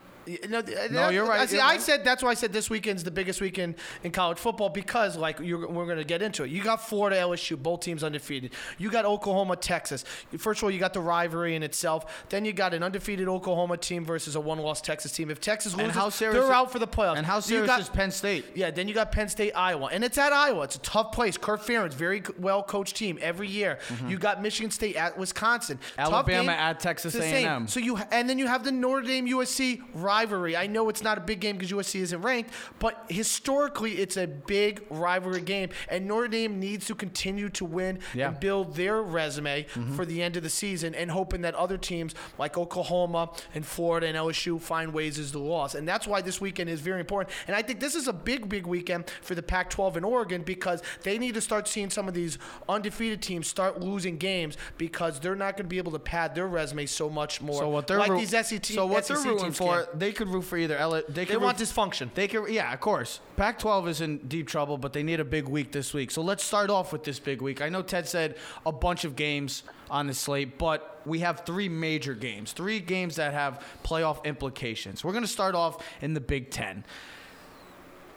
No, 0.48 0.62
No, 0.90 1.08
you're 1.08 1.24
right, 1.26 1.40
I, 1.40 1.46
see, 1.46 1.56
you're 1.56 1.64
I 1.64 1.72
right. 1.72 1.80
said 1.80 2.04
that's 2.04 2.22
why 2.22 2.30
I 2.30 2.34
said 2.34 2.52
this 2.52 2.68
weekend's 2.68 3.02
the 3.04 3.10
biggest 3.10 3.40
weekend 3.40 3.76
in 4.04 4.10
college 4.12 4.38
football 4.38 4.68
because, 4.68 5.16
like, 5.16 5.38
you're, 5.40 5.68
we're 5.68 5.86
going 5.86 5.98
to 5.98 6.04
get 6.04 6.22
into 6.22 6.44
it. 6.44 6.50
You 6.50 6.62
got 6.62 6.86
Florida, 6.88 7.16
LSU, 7.16 7.56
both 7.60 7.80
teams 7.80 8.04
undefeated. 8.04 8.52
You 8.78 8.90
got 8.90 9.04
Oklahoma, 9.04 9.56
Texas. 9.56 10.04
First 10.38 10.60
of 10.60 10.64
all, 10.64 10.70
you 10.70 10.78
got 10.78 10.92
the 10.92 11.00
rivalry 11.00 11.54
in 11.54 11.62
itself. 11.62 12.26
Then 12.28 12.44
you 12.44 12.52
got 12.52 12.74
an 12.74 12.82
undefeated 12.82 13.28
Oklahoma 13.28 13.76
team 13.76 14.04
versus 14.04 14.34
a 14.36 14.40
one-loss 14.40 14.80
Texas 14.80 15.12
team. 15.12 15.30
If 15.30 15.40
Texas 15.40 15.74
loses, 15.76 15.94
how 15.94 16.08
serious? 16.10 16.42
they're 16.44 16.52
out 16.52 16.70
for 16.70 16.78
the 16.78 16.86
playoffs. 16.88 17.16
And 17.18 17.26
how 17.26 17.40
serious 17.40 17.66
got- 17.66 17.80
is 17.80 17.88
Penn 17.88 18.10
State? 18.10 18.44
Yeah, 18.54 18.70
then 18.70 18.88
you 18.88 18.94
got 18.94 19.12
Penn 19.12 19.28
State, 19.28 19.52
Iowa, 19.52 19.88
and 19.92 20.04
it's 20.04 20.18
at 20.18 20.32
Iowa. 20.32 20.64
It's 20.64 20.76
a 20.76 20.80
tough 20.80 21.12
place. 21.12 21.36
Kirk 21.38 21.62
Ferentz, 21.62 21.94
very 21.94 22.22
well 22.38 22.62
coached 22.62 22.96
team 22.96 23.18
every 23.22 23.48
year. 23.48 23.78
You 24.06 24.18
got 24.18 24.42
Michigan 24.42 24.70
State 24.70 24.96
at 24.96 25.16
Wisconsin, 25.16 25.78
Mm-hmm. 25.78 26.00
Alabama 26.00 26.52
at 26.52 26.80
Texas 26.80 27.14
It's 27.14 27.24
the 27.24 27.30
same. 27.30 27.46
A&M. 27.46 27.68
So 27.68 27.80
you 27.80 27.96
and 28.10 28.28
then 28.28 28.38
you 28.38 28.46
have 28.46 28.64
the 28.64 28.72
Notre 28.72 29.02
Dame 29.06 29.26
USC 29.28 29.80
rivalry. 29.94 30.17
I 30.26 30.66
know 30.66 30.88
it's 30.88 31.02
not 31.02 31.18
a 31.18 31.20
big 31.20 31.40
game 31.40 31.56
because 31.56 31.72
USC 31.72 32.00
isn't 32.00 32.22
ranked, 32.22 32.50
but 32.78 33.04
historically 33.08 33.98
it's 33.98 34.16
a 34.16 34.26
big 34.26 34.84
rivalry 34.90 35.40
game, 35.40 35.70
and 35.88 36.06
Notre 36.06 36.28
Dame 36.28 36.58
needs 36.58 36.86
to 36.86 36.94
continue 36.94 37.48
to 37.50 37.64
win 37.64 38.00
Yeah. 38.14 38.28
and 38.28 38.40
build 38.40 38.74
their 38.74 39.02
resume 39.02 39.64
mm-hmm. 39.64 39.94
for 39.96 40.04
the 40.04 40.22
end 40.22 40.36
of 40.36 40.42
the 40.42 40.50
season, 40.50 40.94
and 40.94 41.10
hoping 41.10 41.42
that 41.42 41.54
other 41.54 41.78
teams 41.78 42.14
like 42.38 42.56
Oklahoma 42.58 43.30
and 43.54 43.64
Florida 43.64 44.06
and 44.06 44.16
LSU 44.16 44.60
find 44.60 44.92
ways 44.92 45.18
as 45.18 45.32
the 45.32 45.38
loss, 45.38 45.74
and 45.74 45.86
that's 45.86 46.06
why 46.06 46.20
this 46.20 46.40
weekend 46.40 46.70
is 46.70 46.80
very 46.80 47.00
important. 47.00 47.34
And 47.46 47.56
I 47.56 47.62
think 47.62 47.80
this 47.80 47.94
is 47.94 48.08
a 48.08 48.12
big, 48.12 48.48
big 48.48 48.66
weekend 48.66 49.10
for 49.22 49.34
the 49.34 49.42
Pac-12 49.42 49.96
in 49.96 50.04
Oregon 50.04 50.42
because 50.42 50.82
they 51.02 51.18
need 51.18 51.34
to 51.34 51.40
start 51.40 51.68
seeing 51.68 51.90
some 51.90 52.08
of 52.08 52.14
these 52.14 52.38
undefeated 52.68 53.22
teams 53.22 53.46
start 53.46 53.80
losing 53.80 54.16
games 54.18 54.56
because 54.76 55.20
they're 55.20 55.36
not 55.36 55.56
going 55.56 55.64
to 55.66 55.68
be 55.68 55.78
able 55.78 55.92
to 55.92 55.98
pad 55.98 56.34
their 56.34 56.46
resume 56.46 56.86
so 56.86 57.08
much 57.08 57.40
more. 57.40 57.60
So 57.60 57.68
what 57.68 57.86
they're 57.86 57.98
like 57.98 58.10
root- 58.10 58.18
these 58.20 58.30
SEC, 58.46 58.64
so 58.66 58.86
what 58.86 59.04
SEC 59.04 59.16
they're 59.16 59.32
rooting 59.32 59.52
for, 59.52 59.84
can. 59.84 59.98
they 59.98 60.07
could 60.12 60.28
root 60.28 60.42
for 60.42 60.56
either 60.56 60.76
L. 60.76 60.90
They, 60.90 61.02
could 61.02 61.28
They 61.28 61.36
want 61.36 61.58
dysfunction. 61.58 62.12
They 62.14 62.28
could, 62.28 62.48
yeah, 62.50 62.72
of 62.72 62.80
course. 62.80 63.20
Pac-12 63.36 63.88
is 63.88 64.00
in 64.00 64.18
deep 64.18 64.48
trouble, 64.48 64.78
but 64.78 64.92
they 64.92 65.02
need 65.02 65.20
a 65.20 65.24
big 65.24 65.48
week 65.48 65.72
this 65.72 65.94
week. 65.94 66.10
So 66.10 66.22
let's 66.22 66.44
start 66.44 66.70
off 66.70 66.92
with 66.92 67.04
this 67.04 67.18
big 67.18 67.42
week. 67.42 67.62
I 67.62 67.68
know 67.68 67.82
Ted 67.82 68.08
said 68.08 68.36
a 68.66 68.72
bunch 68.72 69.04
of 69.04 69.16
games 69.16 69.62
on 69.90 70.06
the 70.06 70.14
slate, 70.14 70.58
but 70.58 71.00
we 71.06 71.20
have 71.20 71.44
three 71.44 71.68
major 71.68 72.14
games, 72.14 72.52
three 72.52 72.80
games 72.80 73.16
that 73.16 73.32
have 73.32 73.64
playoff 73.84 74.24
implications. 74.24 75.04
We're 75.04 75.12
going 75.12 75.24
to 75.24 75.28
start 75.28 75.54
off 75.54 75.82
in 76.00 76.14
the 76.14 76.20
Big 76.20 76.50
Ten. 76.50 76.84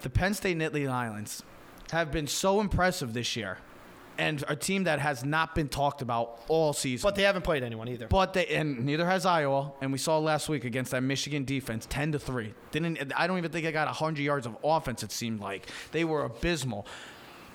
The 0.02 0.10
Penn 0.10 0.34
State 0.34 0.58
Nittany 0.58 0.88
Lions 0.88 1.44
have 1.92 2.12
been 2.12 2.28
so 2.28 2.60
impressive 2.60 3.14
this 3.14 3.36
year, 3.36 3.60
and 4.18 4.44
a 4.48 4.56
team 4.56 4.84
that 4.86 5.00
has 5.00 5.24
not 5.24 5.56
been 5.56 5.70
talked 5.70 6.02
about 6.02 6.40
all 6.48 6.74
season. 6.74 7.08
But 7.08 7.16
they 7.16 7.24
haven't 7.24 7.44
played 7.44 7.64
anyone 7.64 7.88
either. 7.88 8.08
But 8.08 8.34
they 8.34 8.48
and 8.48 8.86
neither 8.86 9.06
has 9.06 9.26
Iowa, 9.26 9.72
and 9.82 9.92
we 9.92 9.98
saw 9.98 10.20
last 10.20 10.50
week 10.50 10.66
against 10.66 10.92
that 10.92 11.02
Michigan 11.02 11.46
defense, 11.46 11.86
ten 11.90 12.12
to 12.12 12.20
three. 12.20 12.54
Didn't 12.72 13.14
I 13.16 13.28
don't 13.28 13.38
even 13.38 13.52
think 13.52 13.66
they 13.66 13.72
got 13.72 13.88
hundred 13.88 14.24
yards 14.24 14.46
of 14.46 14.58
offense. 14.64 15.04
It 15.04 15.12
seemed 15.12 15.40
like 15.40 15.68
they 15.92 16.04
were 16.04 16.24
abysmal. 16.24 16.86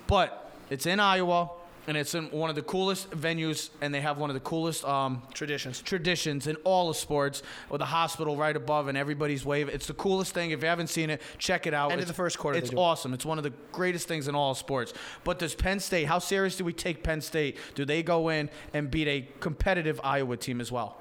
But 0.07 0.51
it's 0.69 0.85
in 0.85 0.99
Iowa. 0.99 1.49
And 1.87 1.95
it's 1.95 2.13
in 2.13 2.25
one 2.31 2.49
of 2.49 2.55
the 2.57 2.61
coolest 2.61 3.09
venues, 3.11 3.69
and 3.81 3.93
they 3.93 4.01
have 4.01 4.17
one 4.17 4.29
of 4.29 4.33
the 4.33 4.41
coolest 4.41 4.83
um, 4.83 5.21
Traditions. 5.33 5.81
traditions 5.81 6.45
in 6.45 6.55
all 6.57 6.89
of 6.89 6.97
sports 6.97 7.41
with 7.69 7.81
a 7.81 7.85
hospital 7.85 8.35
right 8.35 8.55
above 8.55 8.89
and 8.89 8.97
everybody's 8.97 9.45
wave. 9.45 9.69
It's 9.69 9.87
the 9.87 9.93
coolest 9.93 10.33
thing. 10.33 10.51
If 10.51 10.61
you 10.61 10.67
haven't 10.67 10.87
seen 10.87 11.09
it, 11.09 11.21
check 11.37 11.65
it 11.65 11.73
out. 11.73 11.91
End 11.91 11.99
of 11.99 11.99
It's- 11.99 12.07
the 12.09 12.13
first 12.13 12.37
quarter, 12.37 12.57
It's 12.57 12.69
they 12.69 12.75
do 12.75 12.81
it. 12.81 12.83
awesome. 12.83 13.13
It's 13.13 13.25
one 13.25 13.37
of 13.37 13.45
the 13.45 13.53
greatest 13.71 14.07
things 14.07 14.27
in 14.27 14.35
all 14.35 14.51
of 14.51 14.57
sports. 14.57 14.93
But 15.23 15.39
does 15.39 15.55
Penn 15.55 15.79
State, 15.79 16.05
how 16.05 16.19
serious 16.19 16.57
do 16.57 16.65
we 16.65 16.73
take 16.73 17.03
Penn 17.03 17.21
State? 17.21 17.57
Do 17.73 17.85
they 17.85 18.03
go 18.03 18.29
in 18.29 18.49
and 18.73 18.91
beat 18.91 19.07
a 19.07 19.27
competitive 19.39 20.01
Iowa 20.03 20.35
team 20.37 20.59
as 20.61 20.71
well? 20.71 20.97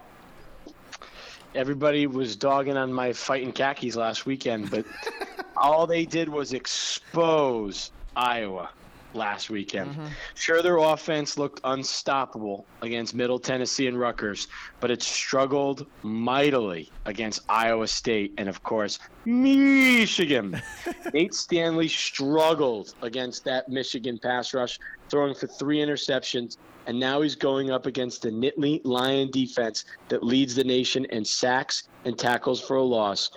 everybody 1.54 2.06
was 2.06 2.36
dogging 2.36 2.76
on 2.76 2.92
my 2.92 3.12
fighting 3.14 3.50
khakis 3.50 3.96
last 3.96 4.26
weekend, 4.26 4.70
but 4.70 4.84
all 5.56 5.86
they 5.86 6.04
did 6.04 6.28
was 6.28 6.52
expose 6.52 7.90
Iowa 8.14 8.68
last 9.16 9.50
weekend. 9.50 9.90
Mm-hmm. 9.90 10.06
Sure, 10.34 10.62
their 10.62 10.76
offense 10.76 11.38
looked 11.38 11.60
unstoppable 11.64 12.66
against 12.82 13.14
Middle 13.14 13.38
Tennessee 13.38 13.86
and 13.86 13.98
Rutgers, 13.98 14.48
but 14.80 14.90
it 14.90 15.02
struggled 15.02 15.86
mightily 16.02 16.90
against 17.06 17.40
Iowa 17.48 17.88
State 17.88 18.34
and, 18.38 18.48
of 18.48 18.62
course, 18.62 18.98
Michigan. 19.24 20.60
Nate 21.12 21.34
Stanley 21.34 21.88
struggled 21.88 22.94
against 23.02 23.44
that 23.44 23.68
Michigan 23.68 24.18
pass 24.18 24.54
rush, 24.54 24.78
throwing 25.08 25.34
for 25.34 25.46
three 25.46 25.78
interceptions, 25.78 26.56
and 26.86 26.98
now 26.98 27.20
he's 27.20 27.34
going 27.34 27.70
up 27.70 27.86
against 27.86 28.22
the 28.22 28.30
Nittany 28.30 28.80
Lion 28.84 29.30
defense 29.30 29.84
that 30.08 30.22
leads 30.22 30.54
the 30.54 30.64
nation 30.64 31.04
in 31.06 31.24
sacks 31.24 31.88
and 32.04 32.16
tackles 32.16 32.60
for 32.60 32.76
a 32.76 32.82
loss. 32.82 33.30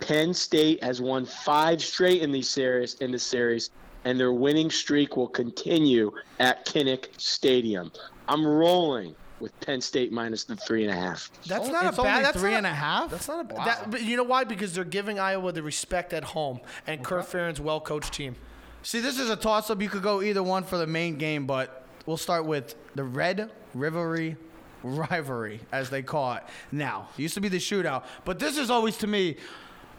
Penn 0.00 0.32
State 0.32 0.82
has 0.82 1.00
won 1.00 1.26
five 1.26 1.82
straight 1.82 2.22
in 2.22 2.32
these 2.32 2.48
series 2.48 2.94
in 2.94 3.10
the 3.10 3.18
series, 3.18 3.70
and 4.04 4.18
their 4.18 4.32
winning 4.32 4.70
streak 4.70 5.16
will 5.16 5.28
continue 5.28 6.10
at 6.38 6.66
Kinnick 6.66 7.08
Stadium. 7.18 7.90
I'm 8.28 8.46
rolling 8.46 9.14
with 9.40 9.58
Penn 9.60 9.80
State 9.80 10.12
minus 10.12 10.44
the 10.44 10.56
three 10.56 10.84
and 10.84 10.92
a 10.92 10.96
half. 10.96 11.30
That's 11.46 11.64
It's 11.64 11.72
not 11.72 11.86
only 11.86 11.98
a 11.98 12.02
bad. 12.02 12.24
That's 12.24 12.38
three 12.38 12.50
not 12.50 12.58
and 12.58 12.66
a 12.66 12.74
half? 12.74 13.10
That's 13.10 13.28
not 13.28 13.50
a 13.50 13.54
Wow. 13.54 13.64
bad. 13.64 13.90
But 13.90 14.02
you 14.02 14.16
know 14.16 14.22
why? 14.22 14.44
Because 14.44 14.74
they're 14.74 14.84
giving 14.84 15.18
Iowa 15.18 15.52
the 15.52 15.62
respect 15.62 16.12
at 16.12 16.24
home, 16.24 16.60
and 16.86 17.02
Kurt 17.02 17.24
Ferentz 17.26 17.58
well 17.58 17.80
coached 17.80 18.12
team. 18.12 18.36
See, 18.82 19.00
this 19.00 19.18
is 19.18 19.28
a 19.30 19.36
toss 19.36 19.70
up. 19.70 19.80
You 19.82 19.88
could 19.88 20.02
go 20.02 20.22
either 20.22 20.42
one 20.42 20.64
for 20.64 20.78
the 20.78 20.86
main 20.86 21.16
game, 21.16 21.46
but 21.46 21.84
we'll 22.06 22.16
start 22.16 22.46
with 22.46 22.74
the 22.94 23.04
Red 23.04 23.50
Rivalry 23.74 24.36
rivalry, 24.82 25.60
as 25.72 25.90
they 25.90 26.02
call 26.02 26.34
it. 26.34 26.42
Now, 26.72 27.08
it 27.16 27.22
used 27.22 27.34
to 27.34 27.40
be 27.40 27.48
the 27.48 27.58
shootout, 27.58 28.04
but 28.24 28.38
this 28.38 28.56
is 28.56 28.70
always 28.70 28.96
to 28.98 29.06
me 29.06 29.36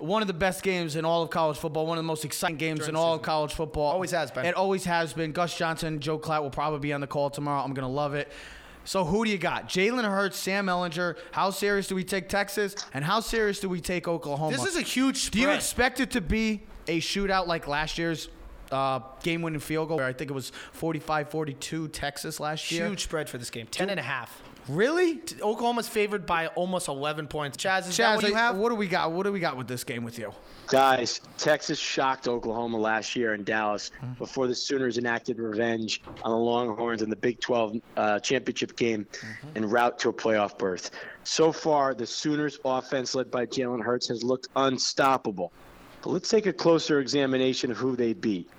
one 0.02 0.22
of 0.22 0.28
the 0.28 0.34
best 0.34 0.64
games 0.64 0.96
in 0.96 1.06
all 1.06 1.24
of 1.24 1.30
college 1.30 1.58
football, 1.58 1.86
one 1.86 1.98
of 1.98 2.04
the 2.04 2.08
most 2.08 2.26
exciting 2.26 2.58
games 2.58 2.88
in 2.88 2.96
all 2.96 3.16
of 3.16 3.22
college 3.22 3.54
football. 3.54 3.92
Always 3.92 4.12
has 4.12 4.32
been. 4.32 4.46
It 4.46 4.56
always 4.56 4.84
has 4.86 5.14
been. 5.14 5.32
Gus 5.32 5.56
Johnson, 5.56 6.00
Joe 6.00 6.18
Klatt 6.18 6.42
will 6.42 6.50
probably 6.50 6.80
be 6.80 6.94
on 6.94 7.02
the 7.02 7.08
call 7.08 7.30
tomorrow. 7.30 7.64
I'm 7.64 7.74
gonna 7.74 7.88
love 7.90 8.14
it. 8.14 8.32
So 8.84 9.06
who 9.06 9.24
do 9.24 9.30
you 9.30 9.38
got? 9.38 9.70
Jalen 9.70 10.04
Hurts, 10.04 10.38
Sam 10.38 10.66
Ehlinger. 10.66 11.16
How 11.32 11.52
serious 11.52 11.88
do 11.88 11.94
we 11.96 12.04
take 12.04 12.30
Texas? 12.30 12.76
And 12.94 13.06
how 13.06 13.20
serious 13.20 13.60
do 13.60 13.70
we 13.70 13.80
take 13.80 14.08
Oklahoma? 14.08 14.58
This 14.58 14.66
is 14.66 14.76
a 14.76 14.82
huge 14.82 15.30
Do 15.32 15.40
you 15.40 15.52
expect 15.52 16.00
it 16.00 16.12
to 16.12 16.22
be 16.22 16.64
a 16.88 17.00
shootout 17.00 17.46
like 17.46 17.68
last 17.68 18.00
year's 18.00 18.30
uh, 18.72 19.02
game-winning 19.22 19.60
field 19.60 19.90
goal? 19.90 19.98
Where 19.98 20.08
I 20.08 20.14
think 20.14 20.32
it 20.32 20.34
was 20.34 20.52
45-42 20.80 21.92
Texas 21.92 22.40
last 22.40 22.72
year. 22.72 22.88
Huge 22.88 23.04
spread 23.04 23.30
for 23.30 23.38
this 23.38 23.50
game. 23.52 23.68
Ten 23.70 23.90
and 23.90 24.00
a 24.00 24.04
half. 24.04 24.42
Really? 24.72 25.22
Oklahoma's 25.42 25.90
favored 25.90 26.26
by 26.26 26.48
almost 26.48 26.88
11 26.88 27.28
points. 27.28 27.58
Chaz, 27.58 27.90
is 27.90 27.98
that 27.98 28.14
Chaz, 28.14 28.16
what 28.16 28.28
you 28.28 28.36
have? 28.36 28.56
what 28.56 28.70
do 28.70 28.76
we 28.76 28.88
got? 28.88 29.12
What 29.12 29.24
do 29.24 29.32
we 29.32 29.40
got 29.40 29.58
with 29.58 29.68
this 29.68 29.84
game 29.84 30.04
with 30.04 30.18
you? 30.18 30.32
Guys, 30.68 31.20
Texas 31.38 31.78
shocked 31.78 32.30
Oklahoma 32.30 32.78
last 32.78 33.14
year 33.14 33.34
in 33.34 33.44
Dallas 33.44 33.92
before 34.18 34.48
the 34.48 34.56
Sooners 34.56 34.98
enacted 34.98 35.38
revenge 35.40 36.02
on 36.24 36.32
the 36.32 36.38
Longhorns 36.38 37.02
in 37.02 37.10
the 37.10 37.16
Big 37.18 37.42
12 37.42 37.78
uh, 37.98 38.20
championship 38.20 38.78
game 38.78 39.06
en 39.56 39.70
route 39.70 40.00
to 40.00 40.10
a 40.10 40.14
playoff 40.14 40.58
berth. 40.58 40.92
So 41.26 41.52
far, 41.52 41.94
the 41.94 42.08
Sooners' 42.08 42.58
offense, 42.64 43.14
led 43.14 43.30
by 43.30 43.46
Jalen 43.48 43.84
Hurts, 43.84 44.08
has 44.08 44.24
looked 44.24 44.48
unstoppable. 44.56 45.52
But 46.02 46.12
let's 46.12 46.30
take 46.30 46.46
a 46.46 46.54
closer 46.54 47.02
examination 47.02 47.70
of 47.72 47.78
who 47.78 47.98
they 47.98 48.14
beat 48.14 48.50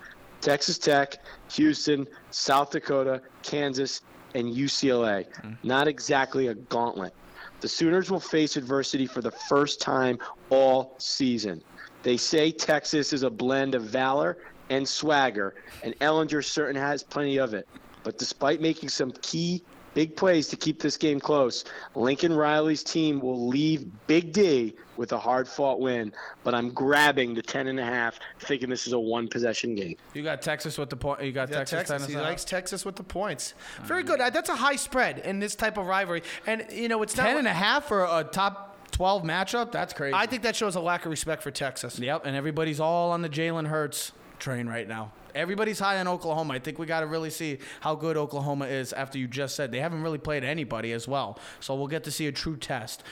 Texas 0.43 0.77
Tech, 0.77 1.15
Houston, 1.53 2.05
South 2.29 2.69
Dakota, 2.69 3.21
Kansas, 3.41 4.01
and 4.35 4.53
UCLA. 4.53 5.27
Mm-hmm. 5.27 5.67
Not 5.67 5.87
exactly 5.87 6.47
a 6.47 6.55
gauntlet. 6.55 7.13
The 7.61 7.67
Sooners 7.67 8.11
will 8.11 8.19
face 8.19 8.57
adversity 8.57 9.07
for 9.07 9.21
the 9.21 9.31
first 9.31 9.79
time 9.79 10.19
all 10.49 10.95
season. 10.97 11.61
They 12.03 12.17
say 12.17 12.51
Texas 12.51 13.13
is 13.13 13.23
a 13.23 13.29
blend 13.29 13.75
of 13.75 13.83
valor 13.83 14.37
and 14.69 14.87
swagger, 14.87 15.55
and 15.83 15.97
Ehlinger 15.99 16.43
certain 16.43 16.75
has 16.75 17.03
plenty 17.03 17.37
of 17.37 17.53
it. 17.53 17.67
But 18.03 18.17
despite 18.17 18.59
making 18.59 18.89
some 18.89 19.11
key 19.21 19.63
big 19.93 20.15
plays 20.15 20.47
to 20.49 20.55
keep 20.55 20.81
this 20.81 20.97
game 20.97 21.19
close, 21.19 21.65
Lincoln 21.95 22.33
Riley's 22.33 22.83
team 22.83 23.19
will 23.19 23.47
leave 23.47 23.85
Big 24.07 24.33
D 24.33 24.75
with 24.97 25.11
a 25.11 25.17
hard-fought 25.17 25.79
win. 25.79 26.13
But 26.43 26.53
I'm 26.53 26.69
grabbing 26.71 27.33
the 27.33 27.41
ten 27.41 27.67
and 27.67 27.79
a 27.79 27.85
half, 27.85 28.19
thinking 28.39 28.69
this 28.69 28.87
is 28.87 28.93
a 28.93 28.99
one-possession 28.99 29.75
game. 29.75 29.95
You 30.13 30.23
got 30.23 30.41
Texas 30.41 30.77
with 30.77 30.89
the 30.89 30.95
point. 30.95 31.21
You 31.23 31.31
got 31.31 31.49
Yeah, 31.49 31.57
Texas. 31.57 31.79
Texas. 31.89 32.01
10 32.03 32.09
He 32.09 32.15
and 32.15 32.23
likes 32.23 32.43
Texas 32.43 32.85
with 32.85 32.95
the 32.95 33.03
points. 33.03 33.53
Very 33.83 34.03
good. 34.03 34.21
Uh, 34.21 34.29
That's 34.29 34.49
a 34.49 34.55
high 34.55 34.75
spread 34.75 35.19
in 35.19 35.39
this 35.39 35.55
type 35.55 35.77
of 35.77 35.85
rivalry. 35.87 36.23
And, 36.45 36.65
you 36.71 36.87
know, 36.87 37.01
it's 37.03 37.15
not. 37.17 37.25
10 37.27 37.37
and 37.37 37.47
a 37.47 37.53
half 37.53 37.85
for 37.85 38.05
a 38.05 38.23
top 38.23 38.91
12 38.91 39.23
matchup. 39.23 39.71
That's 39.71 39.93
crazy. 39.93 40.13
I 40.13 40.25
think 40.27 40.43
that 40.43 40.55
shows 40.55 40.75
a 40.75 40.79
lack 40.79 41.05
of 41.05 41.11
respect 41.11 41.41
for 41.41 41.51
Texas. 41.51 41.97
Yep, 41.99 42.25
and 42.25 42.35
everybody's 42.35 42.79
all 42.79 43.11
on 43.11 43.21
the 43.21 43.29
Jalen 43.29 43.67
Hurts 43.67 44.11
train 44.39 44.67
right 44.67 44.87
now. 44.87 45.11
Everybody's 45.35 45.79
high 45.79 45.99
on 45.99 46.07
Oklahoma. 46.07 46.53
I 46.53 46.59
think 46.59 46.79
we 46.79 46.85
got 46.85 47.01
to 47.01 47.07
really 47.07 47.29
see 47.29 47.59
how 47.81 47.95
good 47.95 48.17
Oklahoma 48.17 48.65
is 48.65 48.93
after 48.93 49.17
you 49.17 49.27
just 49.27 49.55
said 49.55 49.71
they 49.71 49.79
haven't 49.79 50.03
really 50.03 50.17
played 50.17 50.43
anybody 50.43 50.91
as 50.91 51.07
well. 51.07 51.39
So 51.59 51.75
we'll 51.75 51.87
get 51.87 52.03
to 52.05 52.11
see 52.11 52.27
a 52.27 52.31
true 52.31 52.57
test. 52.57 53.03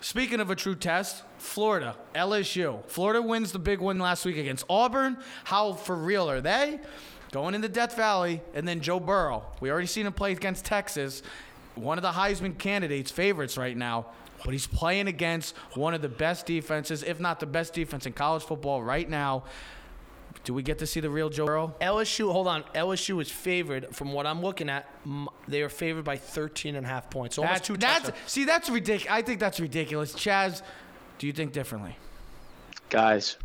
Speaking 0.00 0.38
of 0.38 0.50
a 0.50 0.54
true 0.54 0.74
test, 0.74 1.22
Florida, 1.38 1.96
LSU. 2.14 2.84
Florida 2.88 3.22
wins 3.22 3.52
the 3.52 3.58
big 3.58 3.80
win 3.80 3.98
last 3.98 4.26
week 4.26 4.36
against 4.36 4.66
Auburn. 4.68 5.16
How 5.44 5.72
for 5.72 5.96
real 5.96 6.28
are 6.28 6.42
they? 6.42 6.78
Going 7.32 7.54
into 7.54 7.68
Death 7.68 7.96
Valley, 7.96 8.42
and 8.52 8.68
then 8.68 8.80
Joe 8.80 9.00
Burrow. 9.00 9.44
We 9.60 9.70
already 9.70 9.86
seen 9.86 10.06
him 10.06 10.12
play 10.12 10.32
against 10.32 10.66
Texas, 10.66 11.22
one 11.74 11.98
of 11.98 12.02
the 12.02 12.12
Heisman 12.12 12.58
candidates, 12.58 13.10
favorites 13.10 13.56
right 13.56 13.76
now. 13.76 14.06
But 14.44 14.52
he's 14.52 14.66
playing 14.66 15.08
against 15.08 15.56
one 15.72 15.94
of 15.94 16.02
the 16.02 16.08
best 16.10 16.44
defenses, 16.44 17.02
if 17.02 17.18
not 17.18 17.40
the 17.40 17.46
best 17.46 17.72
defense 17.72 18.04
in 18.04 18.12
college 18.12 18.42
football 18.42 18.82
right 18.82 19.08
now. 19.08 19.44
Do 20.44 20.52
we 20.52 20.62
get 20.62 20.78
to 20.80 20.86
see 20.86 21.00
the 21.00 21.08
real 21.08 21.30
Joe 21.30 21.46
Burrow? 21.46 21.74
LSU, 21.80 22.30
hold 22.30 22.46
on. 22.46 22.64
LSU 22.74 23.20
is 23.20 23.30
favored, 23.30 23.94
from 23.96 24.12
what 24.12 24.26
I'm 24.26 24.42
looking 24.42 24.68
at, 24.68 24.86
they 25.48 25.62
are 25.62 25.70
favored 25.70 26.04
by 26.04 26.18
13 26.18 26.76
and 26.76 26.84
a 26.84 26.88
half 26.88 27.08
points. 27.08 27.38
Almost 27.38 27.54
That's, 27.54 27.66
two 27.66 27.76
that's 27.78 28.04
touchdowns. 28.04 28.30
see, 28.30 28.44
that's 28.44 28.68
ridiculous. 28.68 29.10
I 29.10 29.22
think 29.22 29.40
that's 29.40 29.58
ridiculous. 29.58 30.12
Chaz, 30.12 30.60
do 31.18 31.26
you 31.26 31.32
think 31.32 31.52
differently? 31.52 31.96
Guys, 32.90 33.38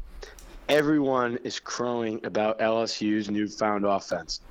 everyone 0.68 1.38
is 1.46 1.58
crowing 1.60 2.20
about 2.26 2.60
LSU's 2.60 3.30
newfound 3.30 3.86
offense. 3.86 4.42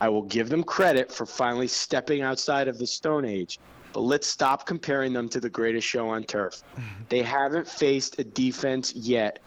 I 0.00 0.08
will 0.08 0.22
give 0.22 0.48
them 0.48 0.62
credit 0.62 1.10
for 1.10 1.26
finally 1.26 1.66
stepping 1.66 2.22
outside 2.22 2.68
of 2.68 2.78
the 2.78 2.86
Stone 2.86 3.24
Age, 3.24 3.58
but 3.92 4.00
let's 4.02 4.28
stop 4.28 4.64
comparing 4.66 5.12
them 5.12 5.28
to 5.30 5.40
the 5.40 5.50
greatest 5.50 5.86
show 5.88 6.08
on 6.08 6.22
turf. 6.22 6.62
They 7.08 7.22
haven't 7.22 7.66
faced 7.66 8.18
a 8.18 8.24
defense 8.24 8.94
yet 8.94 9.40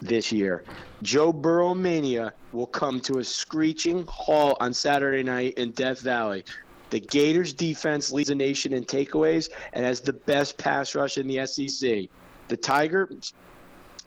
this 0.00 0.32
year. 0.32 0.64
Joe 1.02 1.32
Burrow 1.32 1.74
mania 1.74 2.32
will 2.52 2.66
come 2.66 3.00
to 3.00 3.18
a 3.18 3.24
screeching 3.24 4.06
halt 4.08 4.56
on 4.60 4.72
Saturday 4.72 5.22
night 5.22 5.54
in 5.54 5.72
Death 5.72 6.00
Valley. 6.00 6.44
The 6.90 7.00
Gators 7.00 7.52
defense 7.52 8.12
leads 8.12 8.28
the 8.28 8.34
nation 8.34 8.72
in 8.72 8.84
takeaways 8.84 9.50
and 9.72 9.84
has 9.84 10.00
the 10.00 10.12
best 10.12 10.56
pass 10.56 10.94
rush 10.94 11.18
in 11.18 11.26
the 11.26 11.44
SEC. 11.46 12.08
The 12.48 12.56
Tigers 12.56 13.34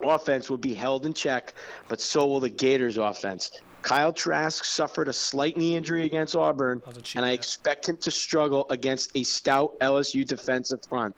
offense 0.02 0.50
will 0.50 0.58
be 0.58 0.74
held 0.74 1.06
in 1.06 1.14
check, 1.14 1.54
but 1.90 2.00
so 2.00 2.26
will 2.26 2.40
the 2.40 2.50
Gators 2.50 2.98
offense. 2.98 3.52
Kyle 3.82 4.12
Trask 4.12 4.64
suffered 4.64 5.08
a 5.08 5.14
slight 5.14 5.58
knee 5.58 5.76
injury 5.76 6.06
against 6.06 6.36
Auburn, 6.36 6.82
and 7.16 7.26
I 7.26 7.32
expect 7.32 7.88
him 7.88 7.98
to 7.98 8.12
struggle 8.12 8.66
against 8.70 9.12
a 9.16 9.24
stout 9.24 9.78
LSU 9.80 10.26
defensive 10.26 10.80
front. 10.88 11.16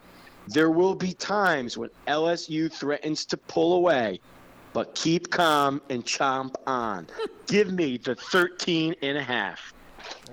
There 0.48 0.72
will 0.72 0.96
be 0.96 1.14
times 1.14 1.78
when 1.78 1.90
LSU 2.08 2.72
threatens 2.72 3.26
to 3.26 3.38
pull 3.38 3.74
away, 3.74 4.20
but 4.74 4.96
keep 4.96 5.30
calm 5.30 5.82
and 5.90 6.04
chomp 6.06 6.56
on. 6.68 7.08
Give 7.48 7.72
me 7.72 7.98
the 7.98 8.16
13 8.16 8.96
and 9.02 9.18
a 9.18 9.24
half. 9.24 9.74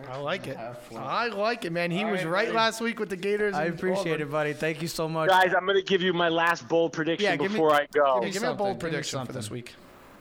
I 0.09 0.16
like 0.19 0.47
it. 0.47 0.56
I 0.97 1.28
like 1.28 1.65
it, 1.65 1.73
man. 1.73 1.90
He 1.90 2.05
was 2.05 2.24
right 2.24 2.52
last 2.52 2.81
week 2.81 2.98
with 3.01 3.10
the 3.10 3.16
Gators. 3.16 3.55
I 3.55 3.65
appreciate 3.65 4.20
it, 4.20 4.31
buddy. 4.31 4.52
Thank 4.52 4.81
you 4.81 4.89
so 4.89 5.09
much. 5.09 5.28
Guys, 5.28 5.52
I'm 5.56 5.66
going 5.66 5.77
to 5.77 5.82
give 5.85 6.02
you 6.02 6.12
my 6.12 6.28
last 6.28 6.69
bold 6.69 6.93
prediction 6.93 7.24
Yeah, 7.24 7.36
give 7.36 7.51
me- 7.51 7.56
before 7.56 7.73
I 7.74 7.86
go. 7.93 8.20
Hey, 8.23 8.31
give 8.31 8.43
me 8.43 8.48
a 8.48 8.55
bold 8.55 8.78
prediction 8.81 9.24
for 9.27 9.32
this 9.32 9.51
week. 9.51 9.74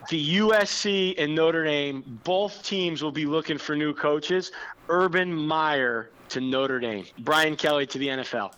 the 0.10 0.38
USC 0.40 1.16
and 1.18 1.36
Notre 1.36 1.64
Dame, 1.64 2.20
both 2.24 2.64
teams 2.64 3.04
will 3.04 3.12
be 3.12 3.26
looking 3.26 3.58
for 3.58 3.76
new 3.76 3.94
coaches. 3.94 4.52
Urban 4.90 5.34
Meyer 5.34 6.10
to 6.30 6.42
Notre 6.42 6.80
Dame, 6.80 7.06
Brian 7.20 7.56
Kelly 7.56 7.86
to 7.88 7.98
the 7.98 8.08
NFL. 8.08 8.54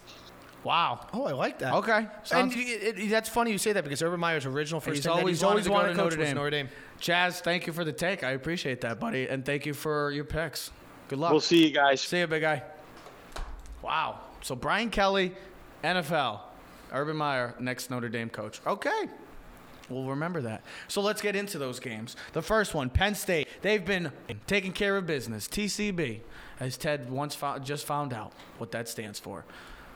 Wow. 0.63 1.07
Oh, 1.13 1.23
I 1.25 1.31
like 1.31 1.59
that. 1.59 1.73
Okay. 1.75 1.97
And 1.97 2.07
Sounds- 2.23 2.55
it, 2.55 2.97
it, 2.99 3.09
that's 3.09 3.29
funny 3.29 3.51
you 3.51 3.57
say 3.57 3.71
that 3.73 3.83
because 3.83 4.01
Urban 4.01 4.19
Meyer's 4.19 4.45
original 4.45 4.81
first 4.81 4.95
He's 4.97 5.03
thing 5.05 5.13
that 5.13 5.19
always 5.19 5.37
he's 5.37 5.43
always 5.43 5.69
wanted 5.69 5.73
wanted 5.73 5.87
to 5.89 5.93
to 5.93 5.97
go 5.97 6.03
coach 6.03 6.13
to 6.13 6.19
was 6.19 6.27
Notre 6.29 6.35
Notre 6.35 6.49
Dame. 6.49 6.65
Dame. 6.67 6.75
Chaz, 6.99 7.39
thank 7.41 7.65
you 7.65 7.73
for 7.73 7.85
the 7.85 7.93
take. 7.93 8.23
I 8.23 8.31
appreciate 8.31 8.81
that, 8.81 8.99
buddy, 8.99 9.27
and 9.27 9.45
thank 9.45 9.65
you 9.65 9.73
for 9.73 10.11
your 10.11 10.25
picks. 10.25 10.71
Good 11.07 11.19
luck. 11.19 11.31
We'll 11.31 11.39
see 11.41 11.65
you 11.67 11.73
guys. 11.73 12.01
See 12.01 12.19
you, 12.19 12.27
big 12.27 12.41
guy. 12.41 12.63
Wow. 13.81 14.19
So 14.41 14.55
Brian 14.55 14.89
Kelly, 14.89 15.33
NFL. 15.83 16.41
Urban 16.91 17.15
Meyer, 17.15 17.55
next 17.59 17.89
Notre 17.89 18.09
Dame 18.09 18.29
coach. 18.29 18.61
Okay. 18.65 19.07
We'll 19.89 20.05
remember 20.05 20.41
that. 20.41 20.63
So 20.87 21.01
let's 21.01 21.21
get 21.21 21.35
into 21.35 21.57
those 21.57 21.79
games. 21.79 22.15
The 22.33 22.41
first 22.41 22.73
one, 22.73 22.89
Penn 22.89 23.15
State. 23.15 23.47
They've 23.61 23.83
been 23.83 24.11
taking 24.45 24.71
care 24.71 24.97
of 24.97 25.07
business. 25.07 25.47
TCB, 25.47 26.19
as 26.59 26.77
Ted 26.77 27.09
once 27.09 27.33
found, 27.33 27.65
just 27.65 27.85
found 27.85 28.13
out 28.13 28.33
what 28.59 28.71
that 28.71 28.87
stands 28.87 29.19
for. 29.19 29.45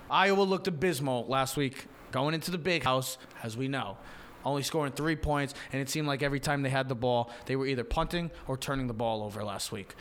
Iowa 0.09 0.43
looked 0.43 0.67
abysmal 0.67 1.25
last 1.27 1.57
week, 1.57 1.85
going 2.11 2.33
into 2.33 2.51
the 2.51 2.57
big 2.57 2.83
house, 2.83 3.17
as 3.41 3.57
we 3.57 3.67
know. 3.67 3.97
Only 4.45 4.63
scoring 4.63 4.91
three 4.91 5.15
points, 5.15 5.53
and 5.71 5.81
it 5.81 5.89
seemed 5.89 6.07
like 6.07 6.21
every 6.21 6.39
time 6.39 6.63
they 6.63 6.69
had 6.69 6.89
the 6.89 6.95
ball, 6.95 7.31
they 7.45 7.55
were 7.55 7.65
either 7.65 7.83
punting 7.83 8.29
or 8.47 8.57
turning 8.57 8.87
the 8.87 8.93
ball 8.93 9.23
over 9.23 9.43
last 9.43 9.71
week. 9.71 9.95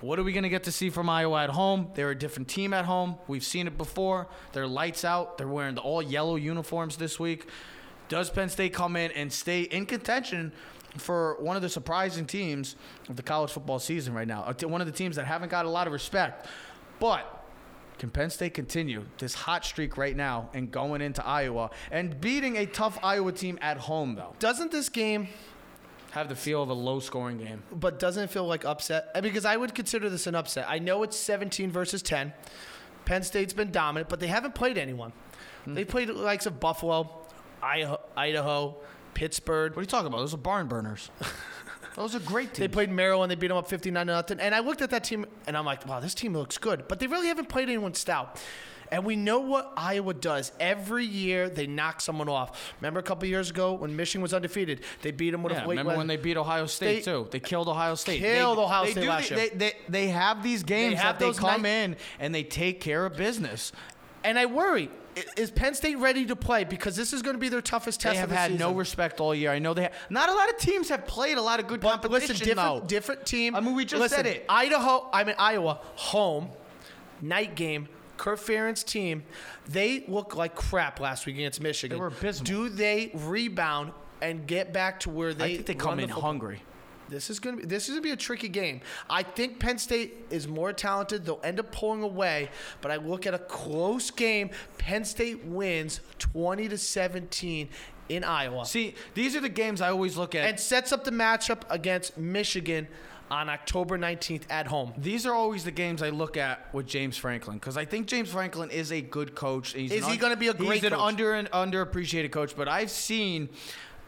What 0.00 0.18
are 0.18 0.22
we 0.22 0.32
going 0.32 0.42
to 0.42 0.48
get 0.48 0.64
to 0.64 0.72
see 0.72 0.90
from 0.90 1.08
Iowa 1.08 1.44
at 1.44 1.50
home? 1.50 1.88
They're 1.94 2.10
a 2.10 2.18
different 2.18 2.48
team 2.48 2.74
at 2.74 2.84
home. 2.84 3.16
We've 3.28 3.44
seen 3.44 3.66
it 3.66 3.78
before. 3.78 4.28
They're 4.52 4.66
lights 4.66 5.04
out. 5.04 5.38
They're 5.38 5.48
wearing 5.48 5.74
the 5.74 5.80
all 5.80 6.02
yellow 6.02 6.36
uniforms 6.36 6.96
this 6.96 7.18
week. 7.18 7.48
Does 8.08 8.30
Penn 8.30 8.48
State 8.48 8.72
come 8.72 8.94
in 8.96 9.10
and 9.12 9.32
stay 9.32 9.62
in 9.62 9.86
contention 9.86 10.52
for 10.98 11.36
one 11.40 11.56
of 11.56 11.62
the 11.62 11.68
surprising 11.68 12.26
teams 12.26 12.76
of 13.08 13.16
the 13.16 13.22
college 13.22 13.50
football 13.50 13.78
season 13.78 14.14
right 14.14 14.28
now? 14.28 14.42
Uh, 14.42 14.68
One 14.68 14.80
of 14.80 14.86
the 14.86 14.92
teams 14.92 15.16
that 15.16 15.24
haven't 15.24 15.50
got 15.50 15.64
a 15.66 15.70
lot 15.70 15.86
of 15.86 15.92
respect. 15.92 16.46
But 17.00 17.35
can 17.98 18.10
Penn 18.10 18.30
State 18.30 18.54
continue 18.54 19.04
this 19.18 19.34
hot 19.34 19.64
streak 19.64 19.96
right 19.96 20.14
now 20.16 20.50
and 20.52 20.70
going 20.70 21.00
into 21.00 21.24
Iowa 21.26 21.70
and 21.90 22.20
beating 22.20 22.56
a 22.56 22.66
tough 22.66 22.98
Iowa 23.02 23.32
team 23.32 23.58
at 23.62 23.78
home, 23.78 24.14
though? 24.14 24.34
Doesn't 24.38 24.70
this 24.70 24.88
game, 24.88 25.28
Have 26.10 26.28
the 26.28 26.36
feel 26.36 26.62
of 26.62 26.68
a 26.68 26.74
low 26.74 27.00
scoring 27.00 27.38
game. 27.38 27.62
but 27.72 27.98
doesn't 27.98 28.24
it 28.24 28.30
feel 28.30 28.46
like 28.46 28.64
upset? 28.64 29.08
Because 29.22 29.44
I 29.44 29.56
would 29.56 29.74
consider 29.74 30.08
this 30.10 30.26
an 30.26 30.34
upset. 30.34 30.66
I 30.68 30.78
know 30.78 31.02
it's 31.02 31.16
17 31.16 31.70
versus 31.70 32.02
10. 32.02 32.32
Penn 33.04 33.22
State's 33.22 33.52
been 33.52 33.70
dominant, 33.70 34.08
but 34.08 34.20
they 34.20 34.26
haven't 34.26 34.54
played 34.54 34.76
anyone. 34.78 35.12
Hmm. 35.64 35.74
They 35.74 35.84
played 35.84 36.08
the 36.08 36.12
likes 36.14 36.44
of 36.46 36.58
Buffalo, 36.60 37.08
Idaho 37.62 38.76
Pittsburgh. 39.14 39.72
What 39.72 39.78
are 39.78 39.82
you 39.82 39.86
talking 39.86 40.08
about? 40.08 40.18
Those 40.18 40.34
are 40.34 40.38
barn 40.38 40.66
burners. 40.68 41.10
Those 41.96 42.14
are 42.14 42.20
great 42.20 42.48
teams. 42.48 42.58
They 42.58 42.68
played 42.68 42.90
Maryland. 42.90 43.30
They 43.30 43.36
beat 43.36 43.48
them 43.48 43.56
up 43.56 43.68
59 43.68 44.06
to 44.06 44.12
nothing. 44.12 44.38
And 44.40 44.54
I 44.54 44.60
looked 44.60 44.82
at 44.82 44.90
that 44.90 45.02
team 45.02 45.26
and 45.46 45.56
I'm 45.56 45.64
like, 45.64 45.86
wow, 45.86 45.98
this 45.98 46.14
team 46.14 46.34
looks 46.34 46.58
good. 46.58 46.86
But 46.88 47.00
they 47.00 47.06
really 47.06 47.28
haven't 47.28 47.48
played 47.48 47.68
anyone 47.68 47.94
stout. 47.94 48.38
And 48.92 49.04
we 49.04 49.16
know 49.16 49.40
what 49.40 49.72
Iowa 49.76 50.14
does. 50.14 50.52
Every 50.60 51.04
year 51.04 51.48
they 51.48 51.66
knock 51.66 52.00
someone 52.00 52.28
off. 52.28 52.72
Remember 52.80 53.00
a 53.00 53.02
couple 53.02 53.26
years 53.26 53.50
ago 53.50 53.72
when 53.72 53.96
Michigan 53.96 54.22
was 54.22 54.32
undefeated? 54.32 54.82
They 55.02 55.10
beat 55.10 55.30
them 55.30 55.42
with 55.42 55.54
Yeah, 55.54 55.60
a 55.64 55.66
late 55.66 55.78
remember 55.78 55.96
when 55.96 56.06
they 56.06 56.16
beat 56.16 56.36
Ohio 56.36 56.66
State 56.66 57.04
They- 57.04 57.10
too? 57.12 57.26
They 57.32 57.40
killed 57.40 57.66
Ohio 57.66 57.96
State. 57.96 58.20
Killed 58.20 58.58
they, 58.58 58.62
Ohio 58.62 58.84
they 58.84 58.90
State 58.92 59.00
do, 59.02 59.08
last 59.08 59.28
they, 59.30 59.36
year. 59.36 59.48
They, 59.50 59.56
they, 59.56 59.72
they 59.88 60.08
have 60.08 60.42
these 60.44 60.62
games 60.62 61.00
have 61.00 61.18
that 61.18 61.32
they 61.32 61.38
come 61.38 61.62
night- 61.62 61.68
in 61.68 61.96
and 62.20 62.32
they 62.34 62.44
take 62.44 62.80
care 62.80 63.06
of 63.06 63.16
business. 63.16 63.72
And 64.22 64.38
I 64.38 64.46
worry, 64.46 64.88
is 65.36 65.50
Penn 65.50 65.74
State 65.74 65.98
ready 65.98 66.26
to 66.26 66.36
play? 66.36 66.64
Because 66.64 66.96
this 66.96 67.12
is 67.12 67.22
going 67.22 67.34
to 67.34 67.40
be 67.40 67.48
their 67.48 67.62
toughest 67.62 68.00
test 68.00 68.14
They 68.14 68.18
have 68.20 68.28
of 68.28 68.34
the 68.34 68.36
had 68.36 68.58
no 68.58 68.72
respect 68.72 69.20
all 69.20 69.34
year. 69.34 69.50
I 69.50 69.58
know 69.58 69.74
they. 69.74 69.84
Have, 69.84 69.92
not 70.10 70.28
a 70.28 70.34
lot 70.34 70.48
of 70.50 70.58
teams 70.58 70.88
have 70.90 71.06
played 71.06 71.38
a 71.38 71.42
lot 71.42 71.58
of 71.60 71.66
good 71.66 71.80
But 71.80 72.02
competition. 72.02 72.34
listen, 72.34 72.46
different, 72.46 72.82
though. 72.82 72.86
different 72.86 73.26
team. 73.26 73.56
I 73.56 73.60
mean, 73.60 73.74
we 73.74 73.84
just 73.84 74.00
listen, 74.00 74.16
said 74.16 74.26
it. 74.26 74.44
Idaho, 74.48 75.08
I 75.12 75.24
mean 75.24 75.36
Iowa, 75.38 75.80
home, 75.94 76.50
night 77.20 77.54
game. 77.54 77.88
Kurt 78.18 78.38
Ferentz 78.38 78.82
team, 78.82 79.24
they 79.68 80.02
look 80.08 80.36
like 80.36 80.54
crap 80.54 81.00
last 81.00 81.26
week 81.26 81.36
against 81.36 81.60
Michigan. 81.60 81.98
They 81.98 82.00
were 82.00 82.06
abysmal. 82.06 82.46
Do 82.46 82.68
they 82.70 83.10
rebound 83.12 83.92
and 84.22 84.46
get 84.46 84.72
back 84.72 85.00
to 85.00 85.10
where 85.10 85.34
they? 85.34 85.44
I 85.44 85.54
think 85.56 85.66
they 85.66 85.74
come 85.74 85.98
the 85.98 86.04
in 86.04 86.08
football? 86.08 86.22
hungry. 86.22 86.62
This 87.08 87.30
is 87.30 87.38
gonna 87.38 87.58
be 87.58 87.64
this 87.64 87.84
is 87.84 87.90
gonna 87.90 88.02
be 88.02 88.10
a 88.10 88.16
tricky 88.16 88.48
game. 88.48 88.80
I 89.08 89.22
think 89.22 89.58
Penn 89.60 89.78
State 89.78 90.26
is 90.30 90.48
more 90.48 90.72
talented. 90.72 91.24
They'll 91.24 91.40
end 91.44 91.60
up 91.60 91.70
pulling 91.72 92.02
away, 92.02 92.50
but 92.80 92.90
I 92.90 92.96
look 92.96 93.26
at 93.26 93.34
a 93.34 93.38
close 93.38 94.10
game. 94.10 94.50
Penn 94.78 95.04
State 95.04 95.44
wins 95.44 96.00
twenty 96.18 96.68
to 96.68 96.78
seventeen 96.78 97.68
in 98.08 98.22
Iowa 98.22 98.64
See, 98.64 98.94
these 99.14 99.34
are 99.34 99.40
the 99.40 99.48
games 99.48 99.80
I 99.80 99.90
always 99.90 100.16
look 100.16 100.34
at. 100.36 100.48
and 100.48 100.60
sets 100.60 100.92
up 100.92 101.02
the 101.02 101.10
matchup 101.10 101.62
against 101.70 102.16
Michigan 102.16 102.86
on 103.28 103.48
October 103.48 103.98
19th 103.98 104.42
at 104.50 104.68
home. 104.68 104.92
these 104.96 105.26
are 105.26 105.34
always 105.34 105.64
the 105.64 105.72
games 105.72 106.00
I 106.00 106.10
look 106.10 106.36
at 106.36 106.72
with 106.72 106.86
James 106.86 107.16
Franklin 107.16 107.56
because 107.58 107.76
I 107.76 107.84
think 107.84 108.06
James 108.06 108.30
Franklin 108.30 108.70
is 108.70 108.92
a 108.92 109.00
good 109.00 109.34
coach. 109.34 109.72
He's 109.72 109.90
Is 109.90 110.06
he 110.06 110.16
gonna 110.16 110.36
be 110.36 110.46
a 110.46 110.54
great 110.54 110.74
He's 110.74 110.84
an 110.84 110.92
under 110.92 111.34
and 111.34 111.50
underappreciated 111.50 112.30
coach, 112.30 112.54
but 112.56 112.68
I've 112.68 112.92
seen 112.92 113.48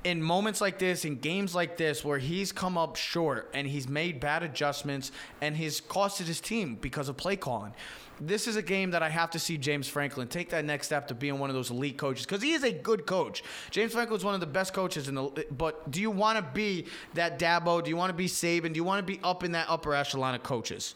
in 0.09 0.23
moments 0.23 0.63
like 0.63 0.79
this, 0.79 1.05
in 1.05 1.17
games 1.17 1.55
like 1.55 1.77
this, 1.77 2.03
where 2.03 2.19
he's 2.19 2.51
come 2.51 2.79
up 2.79 2.97
short 2.97 3.51
and 3.53 3.67
he's 3.67 3.87
made 3.87 4.21
bad 4.21 4.43
adjustments 4.43 5.13
and 5.43 5.55
he's 5.55 5.83
costed 5.83 6.25
his 6.25 6.41
team 6.41 6.79
because 6.81 7.11
of 7.11 7.17
play 7.19 7.37
calling. 7.37 7.75
This 8.19 8.49
is 8.49 8.57
a 8.57 8.63
game 8.63 8.93
that 8.93 9.03
I 9.03 9.11
have 9.11 9.31
to 9.33 9.39
see 9.39 9.59
James 9.59 9.87
Franklin 9.87 10.27
take 10.27 10.49
that 10.49 10.65
next 10.65 10.87
step 10.87 11.09
to 11.09 11.15
being 11.15 11.39
one 11.39 11.51
of 11.51 11.55
those 11.55 11.71
elite 11.71 11.99
coaches 11.99 12.25
because 12.25 12.43
he 12.43 12.53
is 12.55 12.65
a 12.65 12.73
good 12.73 13.05
coach. 13.05 13.45
James 13.71 13.93
Franklin 13.93 14.19
is 14.19 14.25
one 14.25 14.33
of 14.33 14.41
the 14.41 14.47
best 14.47 14.73
coaches 14.73 15.09
in 15.09 15.15
the. 15.15 15.47
But 15.51 15.91
do 15.91 16.01
you 16.01 16.11
want 16.11 16.39
to 16.39 16.53
be 16.55 16.87
that 17.13 17.39
Dabo? 17.39 17.85
Do 17.85 17.91
you 17.91 17.97
want 17.97 18.09
to 18.09 18.17
be 18.17 18.27
Saban? 18.27 18.73
Do 18.73 18.77
you 18.77 18.85
want 18.85 19.07
to 19.07 19.13
be 19.13 19.21
up 19.23 19.45
in 19.45 19.53
that 19.53 19.67
upper 19.69 19.95
echelon 19.95 20.35
of 20.35 20.43
coaches? 20.43 20.95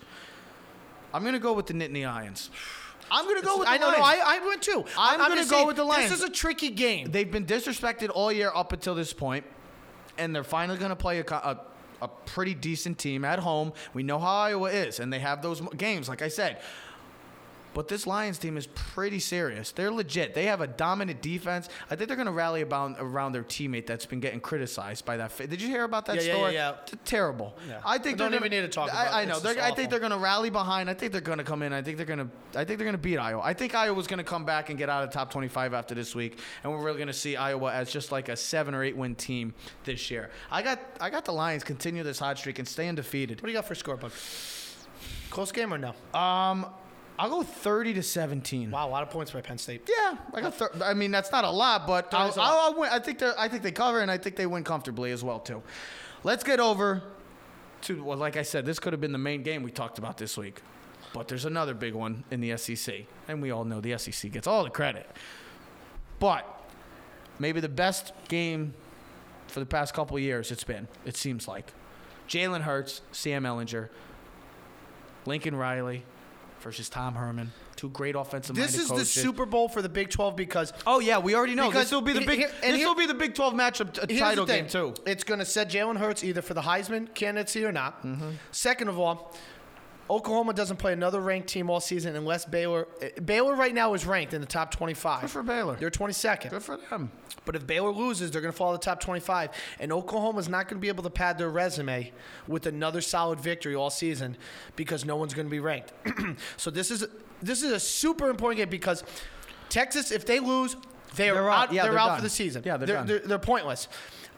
I'm 1.12 1.22
gonna 1.22 1.38
go 1.38 1.52
with 1.52 1.66
the 1.66 1.74
Nittany 1.74 2.06
Lions. 2.06 2.48
I'm 3.12 3.26
gonna 3.28 3.42
go 3.42 3.58
with 3.58 3.68
the 3.68 3.74
I 3.74 3.76
know, 3.76 3.90
no. 3.90 3.98
I, 3.98 4.20
I 4.24 4.46
went 4.46 4.62
too. 4.62 4.84
I'm 4.96 5.18
gonna 5.18 5.44
go 5.46 5.66
with 5.66 5.76
the 5.76 5.84
Lions. 5.84 6.10
This 6.10 6.20
is 6.20 6.24
a 6.24 6.30
tricky 6.30 6.70
game. 6.70 7.10
They've 7.10 7.30
been 7.30 7.44
disrespected 7.46 8.10
all 8.12 8.32
year 8.32 8.50
up 8.54 8.72
until 8.72 8.94
this 8.94 9.12
point, 9.12 9.44
and 10.18 10.34
they're 10.34 10.42
finally 10.44 10.78
going 10.78 10.90
to 10.90 10.96
play 10.96 11.20
a, 11.20 11.24
a, 11.30 11.60
a 12.00 12.08
pretty 12.08 12.54
decent 12.54 12.98
team 12.98 13.24
at 13.24 13.38
home. 13.38 13.72
We 13.92 14.02
know 14.02 14.18
how 14.18 14.34
Iowa 14.34 14.70
is, 14.70 14.98
and 14.98 15.12
they 15.12 15.18
have 15.18 15.42
those 15.42 15.60
games, 15.76 16.08
like 16.08 16.22
I 16.22 16.28
said. 16.28 16.60
But 17.74 17.88
this 17.88 18.06
Lions 18.06 18.38
team 18.38 18.56
is 18.56 18.66
pretty 18.66 19.18
serious. 19.18 19.70
They're 19.72 19.90
legit. 19.90 20.34
They 20.34 20.44
have 20.44 20.60
a 20.60 20.66
dominant 20.66 21.22
defense. 21.22 21.68
I 21.90 21.96
think 21.96 22.08
they're 22.08 22.16
going 22.16 22.26
to 22.26 22.32
rally 22.32 22.60
about, 22.60 22.96
around 22.98 23.32
their 23.32 23.42
teammate 23.44 23.86
that's 23.86 24.04
been 24.06 24.20
getting 24.20 24.40
criticized 24.40 25.04
by 25.04 25.16
that. 25.16 25.32
Fa- 25.32 25.46
Did 25.46 25.62
you 25.62 25.68
hear 25.68 25.84
about 25.84 26.06
that 26.06 26.16
Yeah, 26.16 26.22
yeah, 26.22 26.34
story? 26.34 26.54
yeah, 26.54 26.70
yeah. 26.70 26.76
T- 26.84 26.96
terrible. 27.04 27.56
Yeah. 27.68 27.80
I 27.84 27.98
think 27.98 28.18
they're 28.18 28.26
don't 28.28 28.32
gonna, 28.38 28.46
even 28.46 28.50
need 28.50 28.66
to 28.66 28.68
talk 28.68 28.90
about 28.90 29.06
it. 29.06 29.12
I, 29.14 29.22
I 29.22 29.24
know. 29.24 29.40
They're, 29.40 29.62
I 29.62 29.70
think 29.72 29.90
they're 29.90 30.00
going 30.00 30.12
to 30.12 30.18
rally 30.18 30.50
behind. 30.50 30.90
I 30.90 30.94
think 30.94 31.12
they're 31.12 31.20
going 31.20 31.38
to 31.38 31.44
come 31.44 31.62
in. 31.62 31.72
I 31.72 31.80
think 31.82 31.96
they're 31.96 32.06
going 32.06 32.18
to. 32.18 32.28
I 32.54 32.64
think 32.64 32.78
they're 32.78 32.86
going 32.86 32.92
to 32.92 32.98
beat 32.98 33.16
Iowa. 33.18 33.40
I 33.42 33.54
think 33.54 33.74
Iowa's 33.74 34.06
going 34.06 34.18
to 34.18 34.24
come 34.24 34.44
back 34.44 34.68
and 34.68 34.78
get 34.78 34.88
out 34.90 35.02
of 35.04 35.10
the 35.10 35.14
top 35.14 35.30
25 35.30 35.72
after 35.72 35.94
this 35.94 36.14
week, 36.14 36.38
and 36.62 36.70
we're 36.72 36.82
really 36.82 36.98
going 36.98 37.06
to 37.08 37.12
see 37.14 37.36
Iowa 37.36 37.72
as 37.72 37.90
just 37.90 38.12
like 38.12 38.28
a 38.28 38.36
seven 38.36 38.74
or 38.74 38.84
eight 38.84 38.96
win 38.96 39.14
team 39.14 39.54
this 39.84 40.10
year. 40.10 40.30
I 40.50 40.60
got 40.62 40.78
I 41.00 41.08
got 41.08 41.24
the 41.24 41.32
Lions 41.32 41.64
continue 41.64 42.02
this 42.02 42.18
hot 42.18 42.36
streak 42.38 42.58
and 42.58 42.68
stay 42.68 42.88
undefeated. 42.88 43.40
what 43.40 43.46
do 43.46 43.52
you 43.52 43.56
got 43.58 43.66
for 43.66 43.74
scorebook? 43.74 44.12
Close 45.30 45.50
game 45.52 45.72
or 45.72 45.78
no? 45.78 45.94
Um, 46.18 46.66
I'll 47.18 47.28
go 47.28 47.42
30 47.42 47.94
to 47.94 48.02
17. 48.02 48.70
Wow, 48.70 48.88
a 48.88 48.90
lot 48.90 49.02
of 49.02 49.10
points 49.10 49.30
by 49.32 49.40
Penn 49.40 49.58
State. 49.58 49.88
Yeah, 49.88 50.16
I 50.32 50.40
got. 50.40 50.54
Thir- 50.54 50.70
I 50.82 50.94
mean, 50.94 51.10
that's 51.10 51.30
not 51.30 51.44
a 51.44 51.50
lot, 51.50 51.86
but 51.86 52.12
I'll. 52.12 52.32
I'll, 52.38 52.58
I'll 52.72 52.78
win. 52.78 52.90
I 52.90 52.98
think 52.98 53.18
they 53.18 53.30
I 53.38 53.48
think 53.48 53.62
they 53.62 53.72
cover, 53.72 54.00
and 54.00 54.10
I 54.10 54.18
think 54.18 54.36
they 54.36 54.46
win 54.46 54.64
comfortably 54.64 55.12
as 55.12 55.22
well 55.22 55.38
too. 55.38 55.62
Let's 56.24 56.42
get 56.44 56.58
over 56.60 57.02
to 57.82 58.02
well, 58.02 58.16
like 58.18 58.36
I 58.36 58.42
said, 58.42 58.64
this 58.64 58.78
could 58.78 58.92
have 58.92 59.00
been 59.00 59.12
the 59.12 59.18
main 59.18 59.42
game 59.42 59.62
we 59.62 59.70
talked 59.70 59.98
about 59.98 60.16
this 60.16 60.36
week, 60.38 60.62
but 61.12 61.28
there's 61.28 61.44
another 61.44 61.74
big 61.74 61.94
one 61.94 62.24
in 62.30 62.40
the 62.40 62.56
SEC, 62.56 63.04
and 63.28 63.42
we 63.42 63.50
all 63.50 63.64
know 63.64 63.80
the 63.80 63.96
SEC 63.98 64.30
gets 64.32 64.46
all 64.46 64.64
the 64.64 64.70
credit. 64.70 65.08
But 66.18 66.46
maybe 67.38 67.60
the 67.60 67.68
best 67.68 68.12
game 68.28 68.74
for 69.48 69.60
the 69.60 69.66
past 69.66 69.92
couple 69.92 70.16
of 70.16 70.22
years 70.22 70.50
it's 70.50 70.64
been. 70.64 70.88
It 71.04 71.16
seems 71.16 71.46
like 71.46 71.72
Jalen 72.28 72.62
Hurts, 72.62 73.02
Sam 73.12 73.42
Ehlinger, 73.44 73.88
Lincoln 75.26 75.54
Riley 75.56 76.04
versus 76.62 76.88
Tom 76.88 77.14
Herman. 77.14 77.52
Two 77.76 77.88
great 77.90 78.14
offensive 78.14 78.54
This 78.54 78.76
is 78.78 78.88
coaches. 78.88 79.12
the 79.14 79.20
Super 79.20 79.44
Bowl 79.46 79.68
for 79.68 79.82
the 79.82 79.88
Big 79.88 80.10
12 80.10 80.36
because 80.36 80.72
Oh 80.86 81.00
yeah, 81.00 81.18
we 81.18 81.34
already 81.34 81.54
know 81.54 81.68
Because 81.68 81.84
this 81.86 81.92
will 81.92 82.00
be 82.00 82.12
the 82.12 82.20
he- 82.20 82.26
big. 82.26 82.38
here- 82.38 82.50
this 82.60 82.76
here- 82.76 82.86
will 82.86 82.94
be 82.94 83.06
the 83.06 83.14
Big 83.14 83.34
12 83.34 83.54
matchup 83.54 84.08
t- 84.08 84.18
title 84.18 84.46
game 84.46 84.66
too. 84.68 84.94
It's 85.06 85.24
going 85.24 85.40
to 85.40 85.46
set 85.46 85.70
Jalen 85.70 85.96
Hurts 85.98 86.22
either 86.22 86.42
for 86.42 86.54
the 86.54 86.62
Heisman 86.62 87.12
candidacy 87.14 87.64
or 87.64 87.72
not. 87.72 88.04
Mm-hmm. 88.04 88.30
Second 88.52 88.88
of 88.88 88.98
all, 88.98 89.34
Oklahoma 90.12 90.52
doesn't 90.52 90.76
play 90.76 90.92
another 90.92 91.20
ranked 91.20 91.48
team 91.48 91.70
all 91.70 91.80
season 91.80 92.16
unless 92.16 92.44
Baylor. 92.44 92.86
Baylor 93.24 93.54
right 93.56 93.74
now 93.74 93.94
is 93.94 94.04
ranked 94.04 94.34
in 94.34 94.42
the 94.42 94.46
top 94.46 94.70
25. 94.70 95.22
Good 95.22 95.30
for 95.30 95.42
Baylor. 95.42 95.74
They're 95.76 95.90
22nd. 95.90 96.50
Good 96.50 96.62
for 96.62 96.76
them. 96.76 97.10
But 97.46 97.56
if 97.56 97.66
Baylor 97.66 97.90
loses, 97.90 98.30
they're 98.30 98.42
going 98.42 98.52
to 98.52 98.56
fall 98.56 98.68
in 98.68 98.74
the 98.74 98.84
top 98.84 99.00
25. 99.00 99.48
And 99.80 99.90
Oklahoma's 99.90 100.50
not 100.50 100.68
going 100.68 100.76
to 100.76 100.82
be 100.82 100.88
able 100.88 101.02
to 101.04 101.10
pad 101.10 101.38
their 101.38 101.48
resume 101.48 102.12
with 102.46 102.66
another 102.66 103.00
solid 103.00 103.40
victory 103.40 103.74
all 103.74 103.88
season 103.88 104.36
because 104.76 105.06
no 105.06 105.16
one's 105.16 105.32
going 105.32 105.46
to 105.46 105.50
be 105.50 105.60
ranked. 105.60 105.94
so 106.58 106.70
this 106.70 106.90
is 106.90 107.06
this 107.40 107.62
is 107.62 107.72
a 107.72 107.80
super 107.80 108.28
important 108.28 108.58
game 108.58 108.68
because 108.68 109.02
Texas, 109.70 110.10
if 110.10 110.26
they 110.26 110.40
lose, 110.40 110.76
they're, 111.16 111.32
They're 111.34 111.50
out. 111.50 111.68
out. 111.68 111.72
Yeah, 111.72 111.84
they're, 111.84 111.92
they're 111.92 112.00
out 112.00 112.16
for 112.16 112.22
the 112.22 112.28
season. 112.28 112.62
Yeah, 112.66 112.76
they're 112.76 112.86
they're, 112.86 112.96
done. 112.96 113.06
They're, 113.06 113.18
they're 113.20 113.38
pointless. 113.38 113.88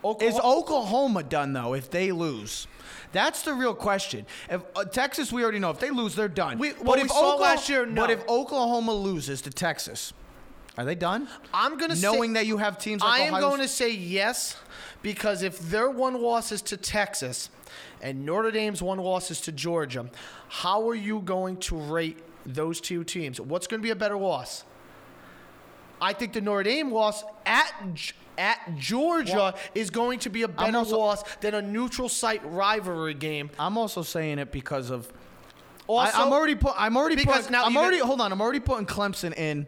Is 0.05 0.35
Oklahoma, 0.37 0.41
Oklahoma 0.45 1.23
done 1.25 1.53
though 1.53 1.75
if 1.75 1.91
they 1.91 2.13
lose? 2.13 2.69
That's 3.15 3.43
the 3.43 3.55
real 3.55 3.75
question. 3.75 4.27
If 4.51 4.61
uh, 4.77 4.85
Texas, 4.85 5.33
we 5.33 5.43
already 5.45 5.61
know 5.61 5.71
if 5.71 5.79
they 5.79 5.91
lose, 5.91 6.15
they're 6.17 6.29
done. 6.29 6.59
We- 6.59 6.73
well, 6.83 7.01
we 7.01 7.09
saw 7.09 7.37
last 7.37 7.69
year, 7.69 7.87
no. 7.87 8.03
But 8.03 8.11
if 8.11 8.29
Oklahoma 8.29 8.93
loses 8.93 9.41
to 9.43 9.51
Texas, 9.51 10.13
Are 10.77 10.85
they 10.85 10.97
done? 10.97 11.29
I'm 11.55 11.79
gonna 11.79 11.95
knowing 11.95 12.31
say, 12.31 12.41
that 12.41 12.47
you 12.47 12.59
have 12.59 12.77
teams. 12.79 13.01
like 13.03 13.21
I 13.21 13.25
am 13.25 13.35
Ohio 13.35 13.49
going 13.49 13.61
to 13.61 13.69
say 13.69 13.93
yes 13.93 14.57
because 15.03 15.45
if 15.45 15.59
their 15.61 15.89
one 15.89 16.21
loss 16.21 16.51
is 16.51 16.61
to 16.63 16.77
Texas 16.77 17.49
and 18.03 18.27
Notre 18.27 18.51
Dame's 18.51 18.83
one 18.83 18.99
loss 18.99 19.31
is 19.31 19.41
to 19.43 19.53
Georgia, 19.53 20.11
how 20.49 20.89
are 20.89 20.95
you 20.97 21.21
going 21.21 21.59
to 21.59 21.77
rate 21.77 22.19
those 22.45 22.81
two 22.81 23.05
teams? 23.05 23.41
What's 23.41 23.69
going 23.69 23.81
to 23.81 23.85
be 23.85 23.91
a 23.91 23.97
better 23.97 24.17
loss? 24.17 24.65
I 26.05 26.13
think 26.13 26.35
the 26.35 26.43
Notre 26.43 26.65
Dame 26.65 26.93
loss 26.93 27.25
at 27.47 27.73
at 28.37 28.77
Georgia 28.77 29.55
is 29.75 29.89
going 29.89 30.19
to 30.19 30.29
be 30.29 30.43
a 30.43 30.49
better 30.49 30.77
also- 30.77 30.99
loss 30.99 31.23
than 31.41 31.55
a 31.55 31.63
neutral 31.63 32.11
site 32.11 32.43
rivalry 32.45 33.15
game. 33.15 33.49
I'm 33.59 33.79
also 33.79 34.03
saying 34.03 34.39
it 34.39 34.53
because 34.53 34.91
of. 34.91 35.11
Also, 35.87 36.19
I, 36.19 36.27
am 36.27 36.33
already 36.33 36.55
put. 36.55 36.75
I'm 36.77 36.97
already 36.97 37.17
because 37.17 37.47
putting. 37.47 37.53
now 37.53 37.65
I'm 37.65 37.77
already. 37.77 37.99
hold 37.99 38.21
on. 38.21 38.33
I'm 38.33 38.41
already 38.41 38.61
putting 38.61 38.87
Clemson 38.87 39.37
in. 39.37 39.67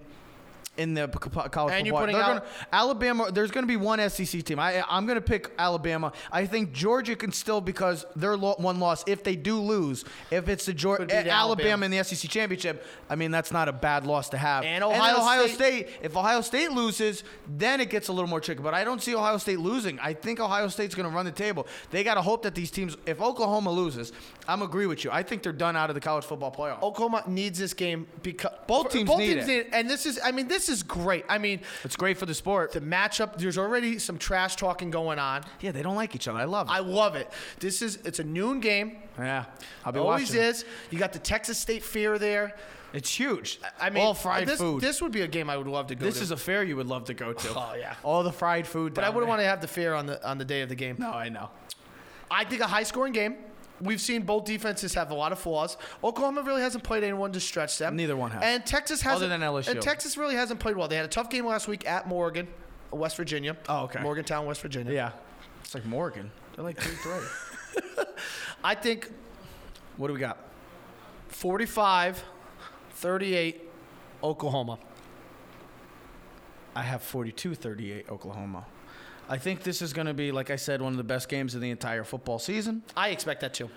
In 0.76 0.94
the 0.94 1.08
college 1.08 1.72
And 1.74 1.86
football, 1.86 2.06
They're 2.06 2.16
Al- 2.16 2.28
gonna, 2.34 2.44
Alabama. 2.72 3.30
There's 3.32 3.50
going 3.50 3.64
to 3.64 3.68
be 3.68 3.76
one 3.76 3.98
SEC 4.10 4.42
team. 4.42 4.58
I, 4.58 4.84
I'm 4.88 5.06
going 5.06 5.16
to 5.16 5.22
pick 5.22 5.50
Alabama. 5.58 6.12
I 6.30 6.46
think 6.46 6.72
Georgia 6.72 7.16
can 7.16 7.32
still 7.32 7.60
because 7.60 8.04
their 8.14 8.36
lo- 8.36 8.56
one 8.58 8.78
loss. 8.78 9.02
If 9.06 9.24
they 9.24 9.36
do 9.36 9.60
lose, 9.60 10.04
if 10.30 10.48
it's 10.48 10.66
the 10.66 10.72
Georgia, 10.74 11.06
beat 11.06 11.12
eh, 11.14 11.18
Alabama. 11.28 11.46
Alabama. 11.70 11.84
in 11.86 11.90
the 11.92 12.02
SEC 12.04 12.30
championship, 12.30 12.84
I 13.08 13.14
mean 13.16 13.30
that's 13.30 13.52
not 13.52 13.68
a 13.68 13.72
bad 13.72 14.06
loss 14.06 14.28
to 14.30 14.38
have. 14.38 14.64
And 14.64 14.84
Ohio 14.84 15.16
Ohio 15.18 15.46
State- 15.46 15.54
State. 15.88 15.88
If 16.02 16.16
Ohio 16.16 16.40
State 16.42 16.72
loses, 16.72 17.24
then 17.56 17.80
it 17.80 17.88
gets 17.90 18.08
a 18.08 18.12
little 18.12 18.28
more 18.28 18.40
tricky. 18.40 18.62
But 18.62 18.74
I 18.74 18.84
don't 18.84 19.00
see 19.02 19.14
Ohio 19.14 19.38
State 19.38 19.58
losing. 19.60 19.98
I 20.00 20.12
think 20.12 20.40
Ohio 20.40 20.68
State's 20.68 20.94
going 20.94 21.08
to 21.08 21.14
run 21.14 21.24
the 21.24 21.32
table. 21.32 21.66
They 21.90 22.04
got 22.04 22.14
to 22.14 22.22
hope 22.22 22.42
that 22.42 22.54
these 22.54 22.70
teams. 22.70 22.96
If 23.06 23.20
Oklahoma 23.22 23.70
loses, 23.70 24.12
I'm 24.46 24.62
agree 24.62 24.86
with 24.86 25.04
you. 25.04 25.10
I 25.10 25.22
think 25.22 25.42
they're 25.42 25.52
done 25.52 25.76
out 25.76 25.90
of 25.90 25.94
the 25.94 26.00
college 26.00 26.24
football 26.24 26.52
playoff. 26.52 26.82
Oklahoma 26.82 27.22
needs 27.26 27.58
this 27.58 27.72
game 27.74 28.06
because 28.22 28.52
Both 28.66 28.90
teams 28.92 29.08
both 29.08 29.18
need 29.20 29.34
teams 29.34 29.44
it. 29.44 29.48
need 29.48 29.58
it. 29.58 29.68
And 29.72 29.88
this 29.88 30.04
is, 30.06 30.20
I 30.22 30.32
mean, 30.32 30.48
this 30.48 30.65
is 30.68 30.82
great. 30.82 31.24
I 31.28 31.38
mean, 31.38 31.60
It's 31.84 31.97
great 31.97 32.18
for 32.18 32.26
the 32.26 32.34
sport. 32.34 32.72
the 32.72 32.80
matchup. 32.80 33.36
There's 33.38 33.59
already 33.59 33.98
some 33.98 34.18
trash 34.18 34.56
talking 34.56 34.90
going 34.90 35.18
on. 35.18 35.43
yeah, 35.60 35.72
they 35.72 35.82
don't 35.82 35.97
like 35.97 36.14
each 36.14 36.28
other. 36.28 36.38
I 36.38 36.44
love 36.44 36.68
it. 36.68 36.72
I 36.72 36.78
love 36.80 37.16
it. 37.16 37.30
This 37.60 37.82
is 37.82 37.97
it's 38.05 38.18
a 38.18 38.24
noon 38.24 38.60
game. 38.60 38.98
yeah, 39.18 39.44
I'll 39.84 39.93
be 39.93 39.98
Always 39.98 40.28
watching. 40.30 40.43
is. 40.43 40.64
You 40.90 40.98
got 40.98 41.12
the 41.12 41.18
Texas 41.18 41.59
State 41.59 41.82
Fair 41.82 42.18
there. 42.18 42.55
It's 42.93 43.10
huge. 43.18 43.60
I 43.80 43.90
mean, 43.90 44.02
all 44.02 44.14
fried 44.14 44.47
this, 44.47 44.59
food. 44.59 44.80
This 44.80 45.02
would 45.02 45.12
be 45.12 45.22
a 45.22 45.28
game 45.28 45.51
I 45.51 45.56
would 45.56 45.66
love 45.66 45.88
to 45.88 45.94
go 45.94 46.05
This 46.05 46.14
to. 46.14 46.20
This 46.20 46.26
is 46.28 46.30
a 46.30 46.36
fair 46.36 46.62
you 46.62 46.76
would 46.76 46.86
love 46.86 47.05
to 47.06 47.14
go 47.14 47.32
to. 47.32 47.48
Oh, 47.55 47.74
yeah. 47.78 47.94
all 48.02 48.22
the 48.22 48.32
fried 48.32 48.66
food. 48.66 48.94
but 48.94 49.05
I 49.05 49.10
wouldn't 49.10 49.28
want 49.28 49.40
to 49.40 49.44
have 49.47 49.60
the 49.60 49.66
fear 49.68 49.93
on 49.93 50.06
the 50.06 50.26
on 50.26 50.38
the 50.38 50.44
day 50.44 50.62
of 50.62 50.68
the 50.68 50.76
game. 50.76 50.97
No, 50.98 51.10
I 51.10 51.28
know. 51.28 51.51
I 52.30 52.44
think 52.44 52.62
a 52.62 52.66
high 52.66 52.84
scoring 52.84 53.12
game. 53.12 53.36
We've 53.80 54.00
seen 54.00 54.22
both 54.22 54.44
defenses 54.44 54.94
have 54.94 55.10
a 55.10 55.14
lot 55.14 55.32
of 55.32 55.38
flaws. 55.38 55.76
Oklahoma 56.02 56.42
really 56.42 56.62
hasn't 56.62 56.84
played 56.84 57.04
anyone 57.04 57.32
to 57.32 57.40
stretch 57.40 57.78
them. 57.78 57.96
Neither 57.96 58.16
one 58.16 58.30
has. 58.30 58.42
And 58.42 58.64
Texas 58.64 59.02
hasn't. 59.02 59.28
than 59.30 59.40
LSU. 59.40 59.68
And 59.68 59.82
Texas 59.82 60.16
really 60.16 60.34
hasn't 60.34 60.60
played 60.60 60.76
well. 60.76 60.88
They 60.88 60.96
had 60.96 61.04
a 61.04 61.08
tough 61.08 61.28
game 61.30 61.46
last 61.46 61.68
week 61.68 61.86
at 61.86 62.08
Morgan, 62.08 62.48
West 62.90 63.16
Virginia. 63.16 63.56
Oh, 63.68 63.84
okay. 63.84 64.00
Morgantown, 64.00 64.46
West 64.46 64.62
Virginia. 64.62 64.92
Yeah, 64.92 65.10
it's 65.62 65.74
like 65.74 65.84
Morgan. 65.84 66.30
They're 66.54 66.64
like 66.64 66.78
three 66.80 66.94
three. 66.96 68.04
I 68.64 68.74
think 68.74 69.10
what 69.96 70.08
do 70.08 70.14
we 70.14 70.20
got? 70.20 70.38
45, 71.28 72.22
38, 72.90 73.68
Oklahoma. 74.22 74.78
I 76.74 76.82
have 76.82 77.00
42-38 77.02 78.10
Oklahoma. 78.10 78.66
I 79.28 79.38
think 79.38 79.62
this 79.62 79.82
is 79.82 79.92
going 79.92 80.06
to 80.06 80.14
be, 80.14 80.30
like 80.30 80.50
I 80.50 80.56
said, 80.56 80.80
one 80.80 80.92
of 80.92 80.98
the 80.98 81.04
best 81.04 81.28
games 81.28 81.54
of 81.54 81.60
the 81.60 81.70
entire 81.70 82.04
football 82.04 82.38
season. 82.38 82.82
I 82.96 83.08
expect 83.08 83.40
that 83.40 83.54
too. 83.54 83.68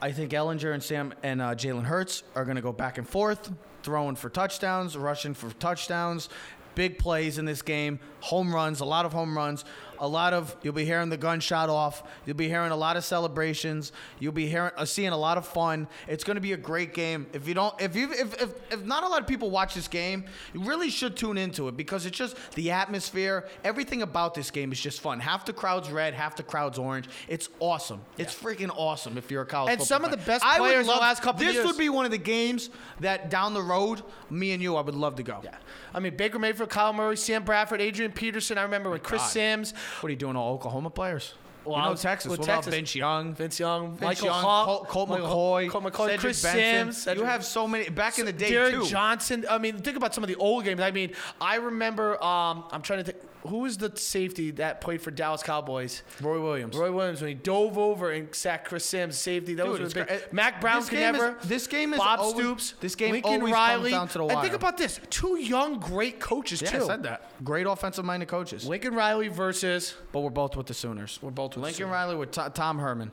I 0.00 0.12
think 0.12 0.32
Ehlinger 0.32 0.72
and 0.72 0.82
Sam 0.82 1.12
and 1.22 1.42
uh, 1.42 1.54
Jalen 1.54 1.84
Hurts 1.84 2.22
are 2.34 2.44
going 2.44 2.56
to 2.56 2.62
go 2.62 2.72
back 2.72 2.98
and 2.98 3.08
forth, 3.08 3.52
throwing 3.82 4.16
for 4.16 4.30
touchdowns, 4.30 4.96
rushing 4.96 5.34
for 5.34 5.50
touchdowns. 5.54 6.28
Big 6.74 6.98
plays 6.98 7.38
in 7.38 7.44
this 7.44 7.60
game, 7.60 7.98
home 8.20 8.54
runs, 8.54 8.80
a 8.80 8.84
lot 8.84 9.04
of 9.04 9.12
home 9.12 9.36
runs, 9.36 9.64
a 10.00 10.08
lot 10.08 10.32
of. 10.32 10.54
You'll 10.62 10.72
be 10.74 10.84
hearing 10.84 11.08
the 11.08 11.16
gunshot 11.16 11.68
off. 11.68 12.02
You'll 12.26 12.36
be 12.36 12.48
hearing 12.48 12.70
a 12.70 12.76
lot 12.76 12.96
of 12.96 13.04
celebrations. 13.04 13.92
You'll 14.18 14.32
be 14.32 14.46
hearing, 14.46 14.72
uh, 14.76 14.84
seeing 14.84 15.10
a 15.10 15.16
lot 15.16 15.38
of 15.38 15.46
fun. 15.46 15.88
It's 16.06 16.24
going 16.24 16.36
to 16.36 16.40
be 16.40 16.52
a 16.52 16.56
great 16.56 16.94
game. 16.94 17.26
If 17.32 17.46
you 17.48 17.54
don't, 17.54 17.74
if 17.80 17.94
you, 17.96 18.12
if, 18.12 18.40
if 18.42 18.72
if 18.72 18.84
not 18.84 19.02
a 19.04 19.08
lot 19.08 19.20
of 19.20 19.26
people 19.26 19.50
watch 19.50 19.74
this 19.74 19.88
game, 19.88 20.24
you 20.54 20.60
really 20.62 20.90
should 20.90 21.16
tune 21.16 21.38
into 21.38 21.68
it 21.68 21.76
because 21.76 22.06
it's 22.06 22.16
just 22.16 22.36
the 22.52 22.70
atmosphere. 22.70 23.46
Everything 23.64 24.02
about 24.02 24.34
this 24.34 24.50
game 24.50 24.72
is 24.72 24.80
just 24.80 25.00
fun. 25.00 25.20
Half 25.20 25.46
the 25.46 25.52
crowd's 25.52 25.90
red, 25.90 26.14
half 26.14 26.36
the 26.36 26.42
crowd's 26.42 26.78
orange. 26.78 27.08
It's 27.28 27.48
awesome. 27.60 28.00
It's 28.16 28.34
freaking 28.34 28.70
awesome 28.76 29.18
if 29.18 29.30
you're 29.30 29.42
a 29.42 29.46
college. 29.46 29.72
And 29.74 29.82
some 29.82 30.04
of 30.04 30.10
the 30.10 30.16
best 30.16 30.44
I 30.44 30.58
players 30.58 30.86
in 30.88 30.94
the 30.94 31.00
last 31.00 31.22
couple 31.22 31.40
This 31.40 31.54
years- 31.54 31.64
This 31.66 31.72
would 31.72 31.78
be 31.78 31.88
one 31.88 32.04
of 32.04 32.10
the 32.10 32.18
games 32.18 32.70
that 33.00 33.30
down 33.30 33.54
the 33.54 33.62
road, 33.62 34.02
me 34.30 34.52
and 34.52 34.62
you, 34.62 34.76
I 34.76 34.80
would 34.80 34.94
love 34.94 35.16
to 35.16 35.22
go. 35.22 35.40
Yeah. 35.42 35.56
I 35.94 36.00
mean, 36.00 36.16
Baker 36.16 36.38
Mayfield, 36.38 36.68
Kyler 36.68 36.94
Murray, 36.94 37.16
Sam 37.16 37.44
Bradford, 37.44 37.80
Adrian 37.80 38.12
Peterson. 38.12 38.58
I 38.58 38.62
remember 38.62 38.90
when 38.90 39.00
Chris 39.00 39.22
God. 39.22 39.28
Sims, 39.28 39.74
What 40.00 40.08
are 40.08 40.10
you 40.10 40.16
doing, 40.16 40.36
all 40.36 40.54
Oklahoma 40.54 40.90
players? 40.90 41.34
Well, 41.64 41.76
you 41.76 41.82
know 41.84 41.94
Texas. 41.96 42.30
What 42.30 42.42
Texas. 42.42 42.66
about 42.68 42.76
Vince 42.76 42.94
Young? 42.94 43.34
Vince 43.34 43.60
Young, 43.60 43.90
Vince 43.90 44.00
Michael 44.00 44.26
Young, 44.26 44.42
Hawk, 44.42 44.66
Colt, 44.66 44.88
Colt 44.88 45.08
Michael- 45.10 45.26
McCoy, 45.26 45.70
Colt 45.70 45.84
McCoy, 45.84 46.06
Cedric 46.06 46.20
Chris 46.20 46.42
Benson. 46.42 46.92
Sims. 46.92 47.18
You 47.18 47.24
have 47.24 47.44
so 47.44 47.68
many 47.68 47.90
back 47.90 48.18
in 48.18 48.24
the 48.24 48.32
day 48.32 48.50
Derrick 48.50 48.74
too. 48.74 48.86
Johnson. 48.86 49.44
I 49.50 49.58
mean, 49.58 49.76
think 49.78 49.96
about 49.96 50.14
some 50.14 50.24
of 50.24 50.28
the 50.28 50.36
old 50.36 50.64
games. 50.64 50.80
I 50.80 50.90
mean, 50.92 51.12
I 51.40 51.56
remember. 51.56 52.22
Um, 52.24 52.64
I'm 52.70 52.80
trying 52.80 53.04
to 53.04 53.12
think. 53.12 53.18
Who 53.46 53.58
was 53.58 53.78
the 53.78 53.96
safety 53.96 54.50
that 54.52 54.80
played 54.80 55.00
for 55.00 55.10
Dallas 55.12 55.42
Cowboys? 55.44 56.02
Roy 56.20 56.42
Williams. 56.42 56.76
Roy 56.76 56.90
Williams 56.90 57.20
when 57.20 57.28
he 57.28 57.34
dove 57.34 57.78
over 57.78 58.10
and 58.10 58.34
sacked 58.34 58.66
Chris 58.68 58.84
Sims 58.84 59.16
safety. 59.16 59.54
That 59.54 59.66
Dude, 59.66 59.80
was 59.80 59.94
big. 59.94 60.08
great. 60.08 60.32
Mack 60.32 60.60
Brown 60.60 60.80
This 60.80 60.88
can 60.88 60.98
game 60.98 61.14
is- 61.14 61.20
never. 61.20 61.38
this 61.44 61.66
game 61.68 61.92
is 61.92 61.98
Bob 61.98 62.18
always- 62.18 62.34
Stoops. 62.34 62.74
this 62.80 62.94
game 62.96 63.12
Lincoln 63.12 63.30
always 63.34 63.42
comes 63.42 63.52
Riley. 63.54 63.90
down 63.92 64.08
to 64.08 64.18
the 64.18 64.24
And 64.26 64.40
think 64.42 64.54
about 64.54 64.76
this: 64.76 64.98
two 65.08 65.38
young, 65.38 65.78
great 65.78 66.18
coaches 66.18 66.60
yeah, 66.60 66.70
too. 66.72 66.82
I 66.84 66.86
said 66.88 67.04
that. 67.04 67.30
Great 67.44 67.66
offensive-minded 67.66 68.26
coaches. 68.28 68.66
Lincoln 68.66 68.94
Riley 68.94 69.28
versus. 69.28 69.94
But 70.10 70.20
we're 70.20 70.30
both 70.30 70.56
with 70.56 70.66
the 70.66 70.74
Sooners. 70.74 71.20
We're 71.22 71.30
both 71.30 71.50
with 71.50 71.54
the 71.54 71.60
Lincoln 71.60 71.76
Sooners. 71.78 71.92
Riley 71.92 72.16
with 72.16 72.32
To- 72.32 72.50
Tom 72.52 72.78
Herman. 72.80 73.12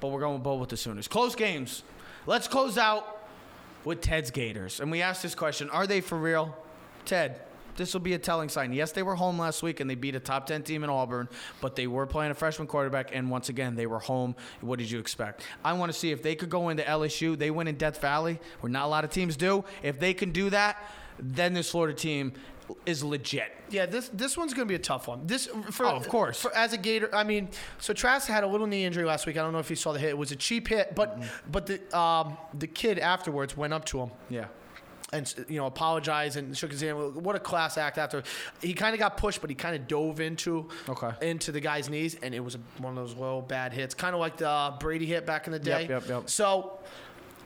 But 0.00 0.08
we're 0.08 0.20
going 0.20 0.40
both 0.40 0.60
with 0.60 0.70
the 0.70 0.76
Sooners. 0.78 1.08
Close 1.08 1.34
games. 1.34 1.82
Let's 2.26 2.48
close 2.48 2.78
out 2.78 3.18
with 3.84 4.00
Ted's 4.00 4.30
Gators. 4.30 4.80
And 4.80 4.90
we 4.90 5.02
asked 5.02 5.22
this 5.22 5.34
question 5.34 5.68
Are 5.70 5.86
they 5.86 6.00
for 6.00 6.16
real? 6.16 6.56
Ted, 7.04 7.40
this 7.76 7.92
will 7.92 8.00
be 8.00 8.12
a 8.14 8.18
telling 8.18 8.48
sign. 8.48 8.72
Yes, 8.72 8.92
they 8.92 9.02
were 9.02 9.14
home 9.14 9.38
last 9.38 9.62
week 9.62 9.80
and 9.80 9.88
they 9.88 9.94
beat 9.94 10.14
a 10.14 10.20
top 10.20 10.46
10 10.46 10.62
team 10.62 10.84
in 10.84 10.90
Auburn, 10.90 11.28
but 11.60 11.76
they 11.76 11.86
were 11.86 12.06
playing 12.06 12.30
a 12.30 12.34
freshman 12.34 12.68
quarterback. 12.68 13.10
And 13.14 13.30
once 13.30 13.48
again, 13.48 13.74
they 13.74 13.86
were 13.86 13.98
home. 13.98 14.34
What 14.60 14.78
did 14.78 14.90
you 14.90 14.98
expect? 14.98 15.42
I 15.64 15.72
want 15.72 15.92
to 15.92 15.98
see 15.98 16.10
if 16.10 16.22
they 16.22 16.34
could 16.34 16.50
go 16.50 16.68
into 16.68 16.82
LSU. 16.82 17.38
They 17.38 17.50
win 17.50 17.68
in 17.68 17.76
Death 17.76 18.00
Valley, 18.00 18.38
where 18.60 18.70
not 18.70 18.84
a 18.86 18.88
lot 18.88 19.04
of 19.04 19.10
teams 19.10 19.36
do. 19.36 19.64
If 19.82 19.98
they 19.98 20.14
can 20.14 20.32
do 20.32 20.50
that, 20.50 20.76
then 21.18 21.54
this 21.54 21.70
Florida 21.70 21.94
team 21.94 22.32
is 22.86 23.04
legit. 23.04 23.52
Yeah, 23.68 23.84
this 23.86 24.08
this 24.08 24.36
one's 24.36 24.54
gonna 24.54 24.66
be 24.66 24.74
a 24.76 24.78
tough 24.78 25.06
one. 25.08 25.26
This 25.26 25.46
for 25.72 25.84
Oh, 25.86 25.90
of 25.96 26.08
course. 26.08 26.40
for, 26.40 26.54
as 26.56 26.72
a 26.72 26.78
Gator. 26.78 27.14
I 27.14 27.22
mean, 27.24 27.48
so 27.78 27.92
Trask 27.92 28.26
had 28.28 28.44
a 28.44 28.46
little 28.46 28.66
knee 28.66 28.84
injury 28.84 29.04
last 29.04 29.26
week. 29.26 29.36
I 29.36 29.42
don't 29.42 29.52
know 29.52 29.58
if 29.58 29.68
you 29.68 29.76
saw 29.76 29.92
the 29.92 29.98
hit. 29.98 30.10
It 30.10 30.18
was 30.18 30.32
a 30.32 30.36
cheap 30.36 30.68
hit, 30.68 30.94
but 30.94 31.22
but 31.50 31.66
the 31.66 31.80
um 31.98 32.38
the 32.54 32.66
kid 32.66 32.98
afterwards 32.98 33.56
went 33.56 33.72
up 33.74 33.84
to 33.86 34.00
him 34.00 34.10
Yeah. 34.30 34.46
And 35.12 35.32
you 35.48 35.58
know 35.58 35.66
apologized 35.66 36.36
and 36.36 36.56
shook 36.56 36.70
his 36.70 36.80
hand. 36.80 37.14
What 37.16 37.36
a 37.36 37.40
class 37.40 37.76
act! 37.78 37.98
After 37.98 38.22
he 38.60 38.74
kind 38.74 38.94
of 38.94 38.98
got 38.98 39.16
pushed, 39.16 39.40
but 39.40 39.50
he 39.50 39.54
kind 39.56 39.76
of 39.76 39.86
dove 39.86 40.20
into 40.20 40.68
Okay. 40.88 41.10
into 41.20 41.52
the 41.52 41.60
guy's 41.60 41.88
knees, 41.88 42.16
and 42.22 42.34
it 42.34 42.40
was 42.40 42.56
one 42.78 42.96
of 42.96 42.96
those 42.96 43.14
low 43.16 43.40
bad 43.42 43.72
hits, 43.72 43.94
kind 43.94 44.14
of 44.14 44.20
like 44.20 44.36
the 44.38 44.48
uh, 44.48 44.78
Brady 44.78 45.06
hit 45.06 45.26
back 45.26 45.46
in 45.46 45.52
the 45.52 45.58
day. 45.58 45.82
Yep, 45.82 45.90
yep, 45.90 46.08
yep. 46.08 46.30
So. 46.30 46.78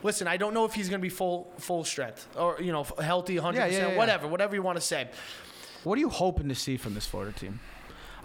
Listen, 0.03 0.27
I 0.27 0.37
don't 0.37 0.53
know 0.53 0.63
if 0.63 0.75
he's 0.75 0.89
going 0.89 0.99
to 0.99 1.01
be 1.01 1.09
full 1.09 1.51
full 1.57 1.83
strength 1.83 2.27
or 2.37 2.57
you 2.61 2.71
know 2.71 2.85
healthy, 3.01 3.35
hundred 3.37 3.57
Yeah, 3.57 3.65
yeah, 3.65 3.69
percent, 3.71 3.91
yeah. 3.93 3.97
whatever, 3.97 4.27
whatever 4.27 4.53
you 4.55 4.61
want 4.61 4.77
to 4.77 4.81
say. 4.81 5.09
What 5.83 5.97
are 5.97 5.99
you 6.01 6.09
hoping 6.09 6.49
to 6.49 6.55
see 6.55 6.77
from 6.77 6.93
this 6.93 7.07
Florida 7.07 7.31
team? 7.37 7.59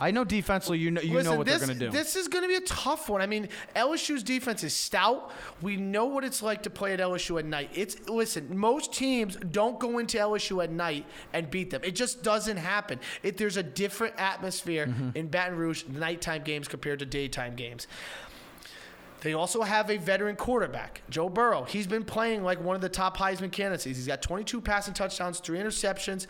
I 0.03 0.11
know 0.11 0.24
defensively, 0.24 0.79
you 0.79 0.91
know, 0.91 1.01
you 1.01 1.15
Listen, 1.15 1.33
know 1.33 1.39
what 1.39 1.47
this, 1.47 1.59
they're 1.59 1.69
going 1.69 1.79
to 1.79 1.85
do. 1.87 1.91
This 1.93 2.16
is 2.16 2.27
going 2.27 2.43
to 2.43 2.49
be 2.49 2.57
a 2.57 2.61
tough 2.62 3.09
one. 3.09 3.23
I 3.23 3.27
mean, 3.27 3.49
LSU's 3.77 4.24
defense 4.24 4.65
is 4.65 4.74
stout. 4.74 5.31
We 5.61 5.77
know 5.77 6.07
what 6.07 6.24
it's 6.24 6.43
like 6.43 6.65
to 6.65 6.70
play 6.70 6.93
at 6.93 6.99
LSU 6.99 7.39
at 7.39 7.45
night. 7.45 7.70
It's 7.73 8.09
listen, 8.09 8.57
most 8.59 8.93
teams 8.93 9.37
don't 9.37 9.79
go 9.79 9.99
into 9.99 10.19
LSU 10.19 10.62
at 10.65 10.73
night 10.73 11.07
and 11.33 11.49
beat 11.51 11.70
them. 11.70 11.83
It 11.85 11.95
just 11.95 12.24
doesn't 12.24 12.57
happen. 12.57 12.99
It, 13.23 13.37
there's 13.37 13.57
a 13.57 13.62
different 13.62 14.15
atmosphere 14.19 14.87
Mm-hmm. 14.87 15.11
in 15.16 15.29
Baton 15.29 15.57
Rouge 15.57 15.85
nighttime 15.87 16.43
games 16.43 16.66
compared 16.66 16.99
to 16.99 17.07
daytime 17.07 17.55
games. 17.55 17.87
They 19.20 19.35
also 19.35 19.62
have 19.62 19.89
a 19.91 19.97
veteran 19.99 20.35
quarterback, 20.35 21.03
Joe 21.09 21.29
Burrow. 21.29 21.62
He's 21.62 21.87
been 21.87 22.05
playing 22.05 22.43
like 22.43 22.61
one 22.61 22.74
of 22.74 22.83
the 22.83 22.89
top 22.89 23.16
Heisman 23.16 23.53
candidates. 23.53 23.85
He's 23.85 24.07
got 24.09 24.20
22 24.23 24.61
passing 24.61 24.95
touchdowns, 24.95 25.39
three 25.39 25.59
interceptions. 25.61 26.27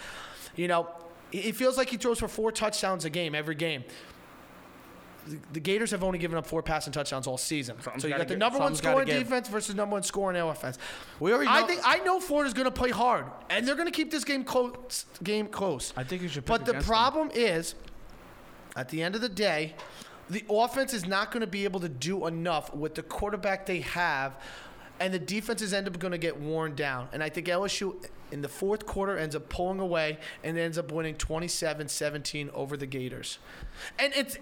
You 0.57 0.69
know, 0.69 0.89
it 1.33 1.47
it 1.47 1.57
feels 1.57 1.77
like 1.77 1.89
he 1.91 1.97
throws 1.97 2.19
for 2.19 2.29
four 2.29 2.53
touchdowns 2.53 3.05
a 3.05 3.11
game 3.11 3.35
every 3.35 3.55
game. 3.55 3.85
The, 5.25 5.39
the 5.53 5.61
Gators 5.61 5.93
have 5.93 6.03
only 6.03 6.19
given 6.19 6.37
up 6.37 6.47
four 6.49 6.65
passing 6.65 6.93
touchdowns 6.93 7.29
all 7.29 7.39
season. 7.39 7.77
so 7.99 8.09
you 8.09 8.13
gotta 8.15 8.25
the 8.25 8.37
number 8.37 8.59
one 8.59 8.75
something's 8.75 8.79
scoring 8.81 9.07
defense 9.07 9.47
versus 9.49 9.75
number 9.77 9.93
one 9.95 10.03
scoring 10.03 10.37
offense. 10.37 10.79
We 11.21 11.33
already 11.33 11.49
I 11.49 11.61
know- 11.61 11.67
think 11.69 11.81
I 11.85 11.99
know 11.99 12.19
Florida's 12.19 12.55
going 12.55 12.65
to 12.65 12.73
play 12.73 12.91
hard, 12.91 13.27
and 13.49 13.67
they're 13.67 13.77
going 13.77 13.87
to 13.87 13.93
keep 13.93 14.11
this 14.11 14.25
game 14.25 14.43
close. 14.43 15.07
Game 15.23 15.47
close. 15.47 15.93
I 15.97 16.03
think 16.03 16.23
you 16.23 16.29
should 16.29 16.43
pick 16.45 16.49
But 16.49 16.65
the 16.65 16.73
against 16.73 16.89
them. 16.89 16.93
problem 16.93 17.31
is, 17.35 17.77
at 18.75 18.89
the 18.89 19.01
end 19.01 19.15
of 19.15 19.21
the 19.21 19.29
day, 19.29 19.75
the 20.29 20.45
offense 20.51 20.93
is 20.93 21.07
not 21.07 21.31
going 21.31 21.43
to 21.43 21.47
be 21.47 21.63
able 21.63 21.79
to 21.81 21.89
do 21.89 22.27
enough 22.27 22.75
with 22.75 22.97
the 22.97 23.03
quarterback 23.05 23.65
they 23.65 23.81
have. 23.81 24.35
And 25.03 25.13
the 25.13 25.19
defenses 25.19 25.73
end 25.73 25.87
up 25.89 25.99
going 25.99 26.13
to 26.13 26.19
get 26.19 26.39
worn 26.41 26.75
down. 26.75 27.09
And 27.13 27.23
I 27.23 27.29
think 27.29 27.49
LSU 27.49 27.97
in 28.31 28.41
the 28.41 28.49
fourth 28.49 28.87
quarter 28.87 29.19
ends 29.19 29.35
up 29.37 29.49
pulling 29.49 29.81
away 29.81 30.19
and 30.45 30.57
ends 30.57 30.79
up 30.79 30.93
winning 30.93 31.17
27-17 31.17 32.51
over 32.55 32.77
the 32.77 32.87
Gators. 32.87 33.39
And 33.99 34.13
it's 34.15 34.39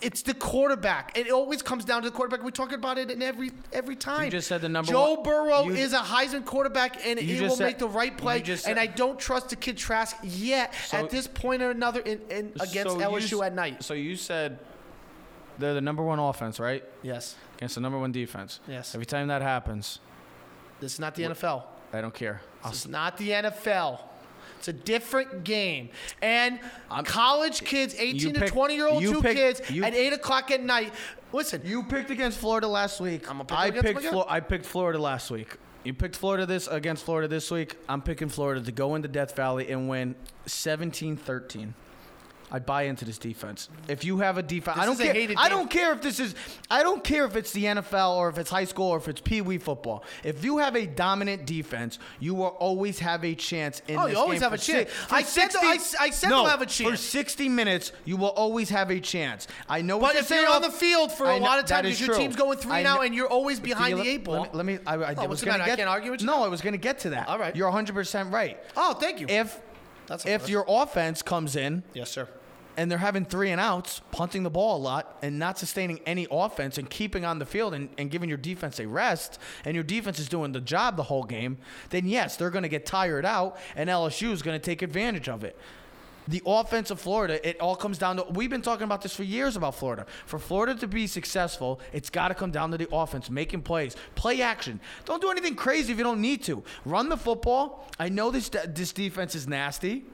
it's 0.00 0.22
the 0.22 0.34
quarterback. 0.34 1.16
It 1.16 1.30
always 1.30 1.62
comes 1.62 1.84
down 1.84 2.02
to 2.02 2.10
the 2.10 2.16
quarterback. 2.16 2.44
We 2.44 2.50
talk 2.50 2.72
about 2.72 2.98
it 2.98 3.08
in 3.12 3.22
every 3.22 3.52
every 3.72 3.94
time. 3.94 4.24
You 4.24 4.30
just 4.32 4.48
said 4.48 4.60
the 4.60 4.68
number 4.68 4.90
Joe 4.90 5.14
one- 5.14 5.22
Burrow 5.22 5.62
you- 5.66 5.74
is 5.74 5.92
a 5.92 5.98
Heisman 5.98 6.44
quarterback, 6.44 7.06
and 7.06 7.20
he 7.20 7.40
will 7.40 7.50
said- 7.54 7.64
make 7.66 7.78
the 7.78 7.86
right 7.88 8.16
play. 8.18 8.42
you 8.44 8.56
and 8.66 8.80
I 8.80 8.86
don't 8.86 9.16
trust 9.16 9.50
the 9.50 9.56
kid 9.56 9.76
Trask 9.78 10.16
yet 10.24 10.74
So- 10.88 10.96
at 10.98 11.10
this 11.10 11.28
point 11.28 11.62
or 11.62 11.70
another 11.70 12.00
in, 12.00 12.20
in 12.30 12.52
against 12.58 12.94
So 12.94 12.98
LSU 13.00 13.38
s- 13.38 13.46
at 13.46 13.54
night. 13.54 13.84
So 13.84 13.94
you 13.94 14.16
said 14.16 14.58
they're 15.58 15.74
the 15.74 15.80
number 15.80 16.02
one 16.02 16.18
offense, 16.18 16.58
right? 16.60 16.84
Yes, 17.02 17.36
Against 17.56 17.74
the 17.76 17.80
number 17.80 17.98
one 17.98 18.12
defense. 18.12 18.60
Yes. 18.68 18.94
Every 18.94 19.06
time 19.06 19.28
that 19.28 19.42
happens, 19.42 20.00
this 20.80 20.94
is 20.94 21.00
not 21.00 21.14
the 21.14 21.22
NFL. 21.24 21.64
I 21.92 22.00
don't 22.00 22.14
care. 22.14 22.40
This 22.64 22.84
is 22.84 22.88
not 22.88 23.16
the 23.18 23.30
NFL. 23.30 24.00
It's 24.58 24.68
a 24.68 24.72
different 24.72 25.44
game. 25.44 25.90
And 26.22 26.58
college 27.04 27.62
kids, 27.64 27.94
18 27.98 28.34
to 28.34 28.48
20 28.48 28.74
year 28.74 28.88
old 28.88 29.02
two 29.02 29.20
pick- 29.20 29.36
kids 29.36 29.70
you- 29.70 29.84
at 29.84 29.94
8 29.94 30.12
o'clock 30.12 30.50
at 30.50 30.62
night. 30.62 30.92
Listen, 31.32 31.62
You 31.64 31.82
picked 31.82 32.10
against 32.10 32.38
Florida 32.38 32.68
last 32.68 33.00
week. 33.00 33.28
I'm 33.30 33.38
gonna 33.38 33.44
pick 33.46 33.58
I 33.58 33.70
picked. 33.70 34.02
Flo- 34.02 34.26
I 34.28 34.40
picked 34.40 34.66
Florida 34.66 34.98
last 34.98 35.30
week. 35.30 35.56
You 35.84 35.94
picked 35.94 36.14
Florida 36.14 36.46
this 36.46 36.68
against 36.68 37.04
Florida 37.04 37.26
this 37.26 37.50
week. 37.50 37.76
I'm 37.88 38.02
picking 38.02 38.28
Florida 38.28 38.60
to 38.60 38.70
go 38.72 38.94
into 38.94 39.08
Death 39.08 39.34
Valley 39.34 39.68
and 39.70 39.88
win 39.88 40.14
17-13. 40.46 41.74
I 42.54 42.58
buy 42.58 42.82
into 42.82 43.06
this 43.06 43.16
defense. 43.16 43.70
If 43.88 44.04
you 44.04 44.18
have 44.18 44.36
a 44.36 44.42
defense, 44.42 44.76
I 44.76 44.84
don't 44.84 44.98
care. 44.98 45.14
hated 45.14 45.38
I 45.38 45.48
don't 45.48 45.70
care 45.70 45.92
if 45.94 46.02
this 46.02 46.20
is. 46.20 46.34
I 46.70 46.82
don't 46.82 47.02
care 47.02 47.24
if 47.24 47.34
it's 47.34 47.50
the 47.52 47.64
NFL 47.64 48.16
or 48.16 48.28
if 48.28 48.36
it's 48.36 48.50
high 48.50 48.66
school 48.66 48.88
or 48.90 48.98
if 48.98 49.08
it's 49.08 49.22
Pee 49.22 49.40
Wee 49.40 49.56
football. 49.56 50.04
If 50.22 50.44
you 50.44 50.58
have 50.58 50.76
a 50.76 50.86
dominant 50.86 51.46
defense, 51.46 51.98
you 52.20 52.34
will 52.34 52.48
always 52.60 52.98
have 52.98 53.24
a 53.24 53.34
chance 53.34 53.80
in 53.88 53.96
oh, 53.96 54.02
this 54.02 54.08
game. 54.08 54.16
Oh, 54.16 54.18
you 54.18 54.22
always 54.22 54.42
have 54.42 54.52
a 54.52 54.58
chance. 54.58 54.90
si- 54.90 54.96
I 55.10 55.22
said 55.22 55.48
they'll- 55.50 55.70
I 55.70 55.74
s- 55.76 55.96
I 55.98 56.10
said 56.10 56.28
no, 56.28 56.44
have 56.44 56.60
a 56.60 56.66
chance 56.66 56.90
For. 56.90 56.96
60 56.96 57.48
minutes, 57.48 57.92
you 58.04 58.18
will 58.18 58.28
always 58.28 58.68
have 58.68 58.90
a 58.90 59.00
chance. 59.00 59.48
I 59.68 59.80
know 59.80 59.98
but 59.98 60.14
if 60.14 60.28
you're 60.28 60.46
on 60.50 60.60
the 60.60 60.70
field 60.70 61.10
for 61.10 61.26
I 61.26 61.34
a 61.36 61.40
know- 61.40 61.46
lot 61.46 61.58
of 61.58 61.66
that 61.68 61.82
times, 61.84 61.98
your 62.00 62.10
true. 62.10 62.18
team's 62.18 62.36
going 62.36 62.58
three 62.58 62.72
I 62.72 62.82
now, 62.82 62.96
know- 62.96 63.00
and 63.02 63.14
you're 63.14 63.28
always 63.28 63.60
behind 63.60 63.96
Let- 63.96 64.04
the 64.04 64.10
eight 64.10 64.24
ball. 64.24 64.48
Let 64.52 64.66
me. 64.66 64.72
Let 64.74 64.98
me 64.98 65.06
I, 65.06 65.12
I, 65.12 65.14
Oh, 65.16 65.26
was 65.26 65.40
gonna 65.40 65.52
matter? 65.58 65.62
I 65.62 65.66
get. 65.68 65.78
can't 65.78 65.88
argue 65.88 66.10
with 66.10 66.20
you? 66.20 66.26
No, 66.26 66.44
I 66.44 66.48
was 66.48 66.60
going 66.60 66.72
to 66.74 66.78
get 66.78 66.98
to 67.00 67.10
that. 67.10 67.28
All 67.28 67.38
right. 67.38 67.56
You're 67.56 67.68
100 67.68 67.94
percent 67.94 68.30
right. 68.30 68.58
Oh, 68.76 68.92
thank 68.92 69.20
you. 69.20 69.26
If 69.28 69.58
That's 70.06 70.26
if 70.26 70.48
your 70.48 70.64
offense 70.68 71.22
comes 71.22 71.56
in 71.56 71.82
yes, 71.94 72.10
sir. 72.10 72.28
And 72.76 72.90
they're 72.90 72.98
having 72.98 73.24
three 73.24 73.50
and 73.50 73.60
outs, 73.60 74.00
punting 74.10 74.42
the 74.42 74.50
ball 74.50 74.76
a 74.76 74.82
lot, 74.82 75.18
and 75.22 75.38
not 75.38 75.58
sustaining 75.58 76.00
any 76.06 76.26
offense 76.30 76.78
and 76.78 76.88
keeping 76.88 77.24
on 77.24 77.38
the 77.38 77.46
field 77.46 77.74
and, 77.74 77.88
and 77.98 78.10
giving 78.10 78.28
your 78.28 78.38
defense 78.38 78.78
a 78.80 78.86
rest, 78.86 79.38
and 79.64 79.74
your 79.74 79.84
defense 79.84 80.18
is 80.18 80.28
doing 80.28 80.52
the 80.52 80.60
job 80.60 80.96
the 80.96 81.02
whole 81.04 81.24
game, 81.24 81.58
then 81.90 82.06
yes, 82.06 82.36
they're 82.36 82.50
going 82.50 82.62
to 82.62 82.68
get 82.68 82.86
tired 82.86 83.24
out, 83.24 83.58
and 83.76 83.90
LSU 83.90 84.30
is 84.32 84.42
going 84.42 84.58
to 84.58 84.64
take 84.64 84.82
advantage 84.82 85.28
of 85.28 85.44
it. 85.44 85.56
The 86.28 86.42
offense 86.46 86.90
of 86.90 87.00
Florida, 87.00 87.46
it 87.46 87.60
all 87.60 87.74
comes 87.74 87.98
down 87.98 88.16
to. 88.16 88.24
We've 88.30 88.48
been 88.48 88.62
talking 88.62 88.84
about 88.84 89.02
this 89.02 89.14
for 89.14 89.24
years 89.24 89.56
about 89.56 89.74
Florida. 89.74 90.06
For 90.26 90.38
Florida 90.38 90.76
to 90.76 90.86
be 90.86 91.08
successful, 91.08 91.80
it's 91.92 92.10
got 92.10 92.28
to 92.28 92.34
come 92.34 92.52
down 92.52 92.70
to 92.70 92.78
the 92.78 92.88
offense, 92.94 93.28
making 93.28 93.62
plays, 93.62 93.96
play 94.14 94.40
action. 94.40 94.78
Don't 95.04 95.20
do 95.20 95.30
anything 95.30 95.56
crazy 95.56 95.92
if 95.92 95.98
you 95.98 96.04
don't 96.04 96.20
need 96.20 96.44
to. 96.44 96.62
Run 96.84 97.08
the 97.08 97.16
football. 97.16 97.88
I 97.98 98.08
know 98.08 98.30
this 98.30 98.50
this 98.50 98.92
defense 98.92 99.34
is 99.34 99.48
nasty. 99.48 100.04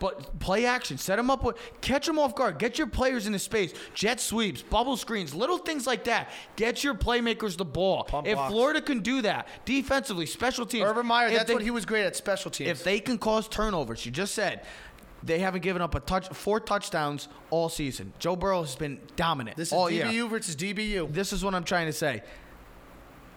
But 0.00 0.40
play 0.40 0.64
action, 0.64 0.96
set 0.98 1.16
them 1.16 1.30
up 1.30 1.44
with, 1.44 1.56
catch 1.82 2.06
them 2.06 2.18
off 2.18 2.34
guard, 2.34 2.58
get 2.58 2.78
your 2.78 2.86
players 2.86 3.26
into 3.26 3.38
space, 3.38 3.74
jet 3.94 4.18
sweeps, 4.18 4.62
bubble 4.62 4.96
screens, 4.96 5.34
little 5.34 5.58
things 5.58 5.86
like 5.86 6.04
that. 6.04 6.30
Get 6.56 6.82
your 6.82 6.94
playmakers 6.94 7.56
the 7.58 7.66
ball. 7.66 8.04
Pump 8.04 8.26
if 8.26 8.34
blocks. 8.34 8.50
Florida 8.50 8.80
can 8.80 9.00
do 9.00 9.20
that 9.22 9.46
defensively, 9.66 10.24
special 10.24 10.64
teams, 10.64 10.86
Urban 10.88 11.06
Meyer, 11.06 11.28
if 11.28 11.34
that's 11.34 11.48
they- 11.48 11.54
what 11.54 11.62
he 11.62 11.70
was 11.70 11.84
great 11.84 12.06
at 12.06 12.16
special 12.16 12.50
teams. 12.50 12.70
If 12.70 12.82
they 12.82 12.98
can 12.98 13.18
cause 13.18 13.46
turnovers, 13.46 14.04
you 14.06 14.10
just 14.10 14.34
said 14.34 14.64
they 15.22 15.38
haven't 15.38 15.60
given 15.60 15.82
up 15.82 15.94
a 15.94 16.00
touch, 16.00 16.28
four 16.30 16.60
touchdowns 16.60 17.28
all 17.50 17.68
season. 17.68 18.14
Joe 18.18 18.36
Burrow 18.36 18.62
has 18.62 18.76
been 18.76 18.98
dominant 19.16 19.58
this 19.58 19.68
is 19.68 19.72
all 19.74 19.88
DBU 19.90 20.12
year. 20.12 20.26
versus 20.26 20.56
DBU. 20.56 21.12
This 21.12 21.34
is 21.34 21.44
what 21.44 21.54
I'm 21.54 21.64
trying 21.64 21.86
to 21.88 21.92
say. 21.92 22.22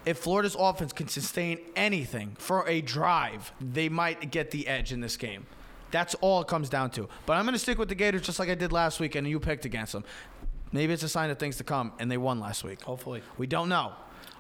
If 0.06 0.18
Florida's 0.18 0.56
offense 0.58 0.94
can 0.94 1.10
sustain 1.10 1.60
anything 1.76 2.36
for 2.40 2.66
a 2.70 2.80
drive, 2.80 3.52
they 3.60 3.90
might 3.90 4.32
get 4.32 4.52
the 4.52 4.68
edge 4.68 4.94
in 4.94 5.02
this 5.02 5.18
game. 5.18 5.46
That's 5.94 6.16
all 6.22 6.42
it 6.42 6.48
comes 6.48 6.70
down 6.70 6.90
to. 6.92 7.08
But 7.28 7.34
I'm 7.34 7.46
going 7.46 7.54
to 7.54 7.60
stick 7.60 7.78
with 7.78 7.88
the 7.88 7.94
Gators 7.94 8.24
just 8.24 8.40
like 8.40 8.50
I 8.50 8.56
did 8.56 8.72
last 8.72 9.00
week, 9.00 9.14
and 9.14 9.28
you 9.28 9.40
picked 9.40 9.64
against 9.66 9.94
them. 9.94 10.04
Maybe 10.72 10.92
it's 10.92 11.04
a 11.04 11.08
sign 11.08 11.30
of 11.30 11.38
things 11.38 11.58
to 11.58 11.64
come, 11.64 11.92
and 12.00 12.10
they 12.10 12.18
won 12.18 12.40
last 12.40 12.64
week. 12.64 12.82
Hopefully. 12.82 13.22
we 13.38 13.46
don't 13.46 13.70
know. 13.70 13.92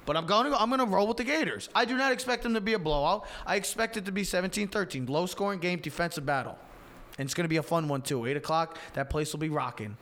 But 0.07 0.17
I'm 0.17 0.25
going 0.25 0.45
to 0.45 0.49
go, 0.49 0.57
I'm 0.57 0.69
going 0.69 0.79
to 0.79 0.87
roll 0.87 1.07
with 1.07 1.17
the 1.17 1.23
Gators. 1.23 1.69
I 1.75 1.85
do 1.85 1.95
not 1.95 2.11
expect 2.11 2.41
them 2.41 2.55
to 2.55 2.59
be 2.61 2.73
a 2.73 2.79
blowout. 2.79 3.27
I 3.45 3.55
expect 3.55 3.97
it 3.97 4.05
to 4.05 4.11
be 4.11 4.23
17-13, 4.23 5.07
low 5.07 5.27
scoring 5.27 5.59
game, 5.59 5.77
defensive 5.79 6.25
battle, 6.25 6.57
and 7.19 7.27
it's 7.27 7.35
going 7.35 7.45
to 7.45 7.49
be 7.49 7.57
a 7.57 7.63
fun 7.63 7.87
one 7.87 8.01
too. 8.01 8.25
Eight 8.25 8.35
o'clock, 8.35 8.79
that 8.93 9.11
place 9.11 9.31
will 9.31 9.39
be 9.39 9.49
rocking. 9.49 9.95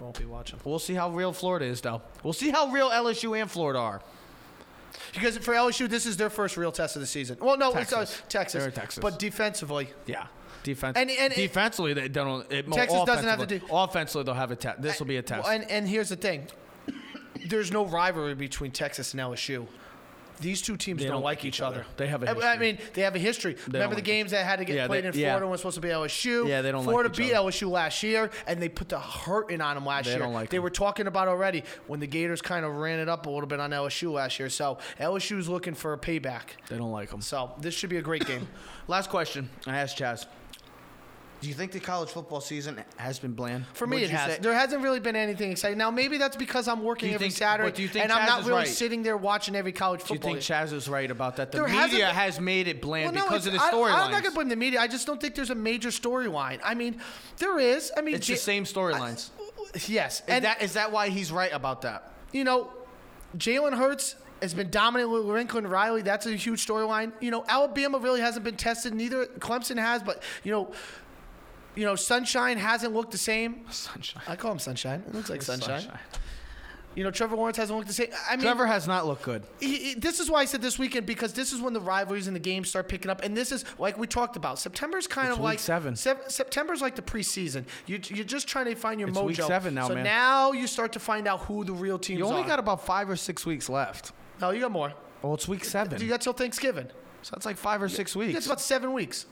Won't 0.00 0.18
be 0.18 0.24
watching. 0.24 0.58
We'll 0.64 0.78
see 0.78 0.94
how 0.94 1.10
real 1.10 1.34
Florida 1.34 1.66
is, 1.66 1.82
though. 1.82 2.00
We'll 2.24 2.32
see 2.32 2.48
how 2.48 2.68
real 2.72 2.88
LSU 2.88 3.38
and 3.38 3.48
Florida 3.50 3.78
are. 3.78 4.00
Because 5.12 5.36
for 5.36 5.52
LSU, 5.52 5.86
this 5.88 6.06
is 6.06 6.16
their 6.16 6.30
first 6.30 6.56
real 6.56 6.72
test 6.72 6.96
of 6.96 7.00
the 7.00 7.06
season. 7.06 7.36
Well, 7.40 7.58
no, 7.58 7.68
it's 7.74 7.92
uh, 7.92 7.98
Texas. 7.98 8.22
Texas. 8.28 8.74
Texas. 8.74 9.02
But 9.02 9.18
defensively, 9.18 9.88
Yeah. 10.06 10.26
Defense. 10.62 10.96
And- 10.96 11.10
and- 11.10 11.34
defensively, 11.34 11.92
they 11.94 12.08
don't. 12.08 12.50
It, 12.52 12.70
Texas 12.72 13.02
doesn't 13.04 13.26
have 13.28 13.40
to 13.46 13.58
do- 13.58 13.64
Offensively, 13.70 14.24
they'll 14.24 14.34
have 14.34 14.50
a 14.50 14.56
test. 14.56 14.80
This 14.82 14.98
will 14.98 15.06
be 15.06 15.16
a 15.16 15.22
test. 15.22 15.48
And, 15.48 15.68
and 15.70 15.88
here's 15.88 16.08
the 16.08 16.16
thing 16.16 16.46
there's 17.48 17.72
no 17.72 17.84
rivalry 17.86 18.34
between 18.34 18.70
Texas 18.70 19.12
and 19.12 19.20
LSU. 19.20 19.66
These 20.40 20.60
two 20.62 20.76
teams 20.76 21.02
don't, 21.02 21.12
don't 21.12 21.22
like 21.22 21.44
each 21.44 21.60
other. 21.60 21.86
They 21.96 22.08
have 22.08 22.24
a 22.24 22.26
I- 22.28 22.30
I 22.30 22.34
history. 22.34 22.58
mean, 22.66 22.78
they 22.94 23.02
have 23.02 23.14
a 23.14 23.18
history. 23.18 23.56
Remember 23.66 23.90
the 23.94 24.00
like 24.00 24.04
games 24.04 24.32
that 24.32 24.44
had 24.44 24.58
to 24.58 24.64
get 24.64 24.74
Yeah, 24.74 24.86
played 24.88 25.04
they- 25.04 25.08
in 25.08 25.14
yeah. 25.14 25.28
Florida 25.30 25.46
when 25.46 25.56
supposed 25.58 25.76
to 25.76 25.80
be 25.80 25.88
LSU? 25.88 26.48
Yeah, 26.48 26.62
they 26.62 26.72
don't 26.72 26.80
like 26.84 26.90
Florida 26.92 27.10
each 27.10 27.16
beat 27.16 27.32
other. 27.32 27.48
LSU 27.50 27.70
last 27.70 28.02
year, 28.02 28.28
and 28.48 28.60
they 28.60 28.68
put 28.68 28.88
the 28.88 28.98
hurting 28.98 29.60
on 29.60 29.76
them 29.76 29.86
last 29.86 30.06
They 30.06 30.12
year. 30.12 30.18
don't 30.18 30.32
like 30.32 30.50
they 30.50 30.56
them. 30.56 30.64
were 30.64 30.70
talking 30.70 31.06
about 31.06 31.28
already 31.28 31.62
when 31.86 32.00
the 32.00 32.08
Gators 32.08 32.42
kind 32.42 32.64
of 32.64 32.74
ran 32.74 32.98
it 32.98 33.08
up 33.08 33.26
a 33.26 33.30
little 33.30 33.46
bit 33.46 33.60
on 33.60 33.70
LSU 33.70 34.10
last 34.12 34.40
year. 34.40 34.48
So 34.48 34.78
LSU's 34.98 35.48
looking 35.48 35.74
for 35.74 35.92
a 35.92 35.98
payback. 35.98 36.42
they 36.68 36.76
don't 36.76 36.90
like 36.92 37.10
them. 37.10 37.20
So 37.20 37.52
this 37.60 37.74
should 37.74 37.90
be 37.90 37.98
a 37.98 38.02
great 38.02 38.26
game. 38.26 38.48
Last 38.88 39.10
question. 39.10 39.48
I 39.66 39.78
asked 39.78 39.96
Chaz. 39.98 40.26
Do 41.42 41.48
you 41.48 41.54
think 41.54 41.72
the 41.72 41.80
college 41.80 42.08
football 42.10 42.40
season 42.40 42.80
has 42.98 43.18
been 43.18 43.32
bland? 43.32 43.64
For 43.74 43.84
me, 43.84 43.96
Would 43.96 44.02
it 44.04 44.10
you 44.12 44.16
has. 44.16 44.34
say- 44.34 44.38
There 44.40 44.54
hasn't 44.54 44.80
really 44.80 45.00
been 45.00 45.16
anything 45.16 45.50
exciting. 45.50 45.76
Now, 45.76 45.90
maybe 45.90 46.16
that's 46.16 46.36
because 46.36 46.68
I'm 46.68 46.84
working 46.84 47.08
you 47.08 47.16
every 47.16 47.26
think- 47.30 47.36
Saturday, 47.36 47.68
but 47.68 47.74
do 47.74 47.82
you 47.82 47.88
think 47.88 48.04
and 48.04 48.12
I'm 48.12 48.26
not 48.26 48.40
is 48.42 48.46
really 48.46 48.58
right? 48.60 48.68
sitting 48.68 49.02
there 49.02 49.16
watching 49.16 49.56
every 49.56 49.72
college 49.72 50.04
Do 50.04 50.14
you 50.14 50.20
football. 50.20 50.34
think 50.34 50.44
Chaz 50.44 50.72
is 50.72 50.88
right 50.88 51.10
about 51.10 51.34
that? 51.36 51.50
The 51.50 51.58
There 51.58 51.66
hasn't 51.66 51.94
media 51.94 52.06
been- 52.06 52.14
has 52.14 52.38
made 52.38 52.68
it 52.68 52.80
bland 52.80 53.06
Well, 53.16 53.24
no, 53.24 53.28
because 53.28 53.46
of 53.46 53.52
the 53.54 53.56
it's- 53.56 53.74
I- 53.74 53.76
storylines. 53.76 53.92
I'm 54.04 54.10
not 54.12 54.22
going 54.22 54.24
to 54.24 54.30
blame 54.30 54.48
the 54.50 54.56
media. 54.56 54.80
I 54.80 54.86
just 54.86 55.04
don't 55.04 55.20
think 55.20 55.34
there's 55.34 55.50
a 55.50 55.54
major 55.56 55.88
storyline. 55.88 56.60
I 56.62 56.74
mean, 56.74 57.00
there 57.38 57.58
is. 57.58 57.90
I 57.96 58.02
mean, 58.02 58.14
It's 58.14 58.28
the 58.28 58.36
same 58.36 58.62
storylines. 58.64 59.30
Yes, 59.88 60.20
Is 60.20 60.22
and 60.28 60.44
that 60.44 60.62
is 60.62 60.74
that 60.74 60.92
why 60.92 61.08
he's 61.08 61.32
right 61.32 61.52
about 61.52 61.82
that? 61.82 62.12
you 62.30 62.44
know, 62.44 62.70
Jalen 63.36 63.76
Hurts 63.76 64.14
has 64.40 64.54
been 64.54 64.70
dominant 64.70 65.10
with 65.10 65.22
Lincoln 65.24 65.66
Riley. 65.66 66.02
That's 66.02 66.24
a 66.26 66.36
huge 66.36 66.64
storyline. 66.64 67.12
You 67.20 67.30
know, 67.32 67.44
Alabama 67.48 67.98
really 67.98 68.20
hasn't 68.20 68.44
been 68.44 68.56
tested. 68.56 68.94
Neither 68.94 69.26
Clemson 69.26 69.78
has, 69.78 70.02
but 70.04 70.22
you 70.44 70.52
know, 70.52 70.72
you 71.74 71.84
know, 71.84 71.94
Sunshine 71.96 72.58
hasn't 72.58 72.92
looked 72.94 73.12
the 73.12 73.18
same. 73.18 73.64
Sunshine. 73.70 74.22
I 74.28 74.36
call 74.36 74.52
him 74.52 74.58
Sunshine. 74.58 75.02
It 75.06 75.14
looks 75.14 75.30
like 75.30 75.42
Sunshine. 75.42 75.90
You 76.94 77.04
know, 77.04 77.10
Trevor 77.10 77.36
Lawrence 77.36 77.56
hasn't 77.56 77.74
looked 77.78 77.88
the 77.88 77.94
same. 77.94 78.08
I 78.28 78.36
mean, 78.36 78.42
Trevor 78.44 78.66
has 78.66 78.86
not 78.86 79.06
looked 79.06 79.22
good. 79.22 79.44
he, 79.60 79.76
he- 79.78 79.94
this 79.94 80.20
is 80.20 80.30
why 80.30 80.40
I 80.40 80.44
said 80.44 80.60
this 80.60 80.78
weekend 80.78 81.06
because 81.06 81.32
this 81.32 81.50
is 81.50 81.58
when 81.58 81.72
the 81.72 81.80
rivalries 81.80 82.26
and 82.26 82.36
the 82.36 82.40
games 82.40 82.68
start 82.68 82.86
picking 82.86 83.10
up, 83.10 83.22
and 83.24 83.34
this 83.34 83.50
is 83.50 83.64
like 83.78 83.96
we 83.96 84.06
talked 84.06 84.36
about. 84.36 84.58
September's 84.58 85.06
kind 85.06 85.28
It's 85.28 85.36
of 85.38 85.40
week 85.42 85.44
like 85.52 85.58
seven. 85.58 85.96
Sep- 85.96 86.30
September's 86.30 86.82
like 86.82 86.94
the 86.94 87.00
preseason. 87.00 87.64
You, 87.86 87.98
you're 88.08 88.26
just 88.26 88.46
trying 88.46 88.66
to 88.66 88.74
find 88.74 89.00
your 89.00 89.08
It's 89.08 89.16
mojo. 89.16 89.24
week 89.28 89.36
seven 89.40 89.72
now, 89.72 89.88
so 89.88 89.94
man. 89.94 90.04
now 90.04 90.52
you 90.52 90.66
start 90.66 90.92
to 90.92 90.98
find 91.00 91.26
out 91.26 91.40
who 91.40 91.64
the 91.64 91.72
real 91.72 91.98
teams 91.98 92.18
You 92.18 92.26
only 92.26 92.42
are. 92.42 92.46
got 92.46 92.58
about 92.58 92.84
five 92.84 93.08
or 93.08 93.16
six 93.16 93.46
weeks 93.46 93.70
left. 93.70 94.12
no, 94.42 94.50
you 94.50 94.60
got 94.60 94.70
more. 94.72 94.92
Well, 95.22 95.32
it's 95.32 95.48
week 95.48 95.64
seven. 95.64 95.98
You 95.98 96.08
got 96.10 96.20
till 96.20 96.34
Thanksgiving. 96.34 96.88
so 97.22 97.30
that's 97.34 97.46
like 97.46 97.56
five 97.56 97.80
or 97.80 97.88
six 97.88 98.14
weeks. 98.14 98.34
That's 98.34 98.44
about 98.46 98.60
seven 98.60 98.92
weeks. 98.92 99.24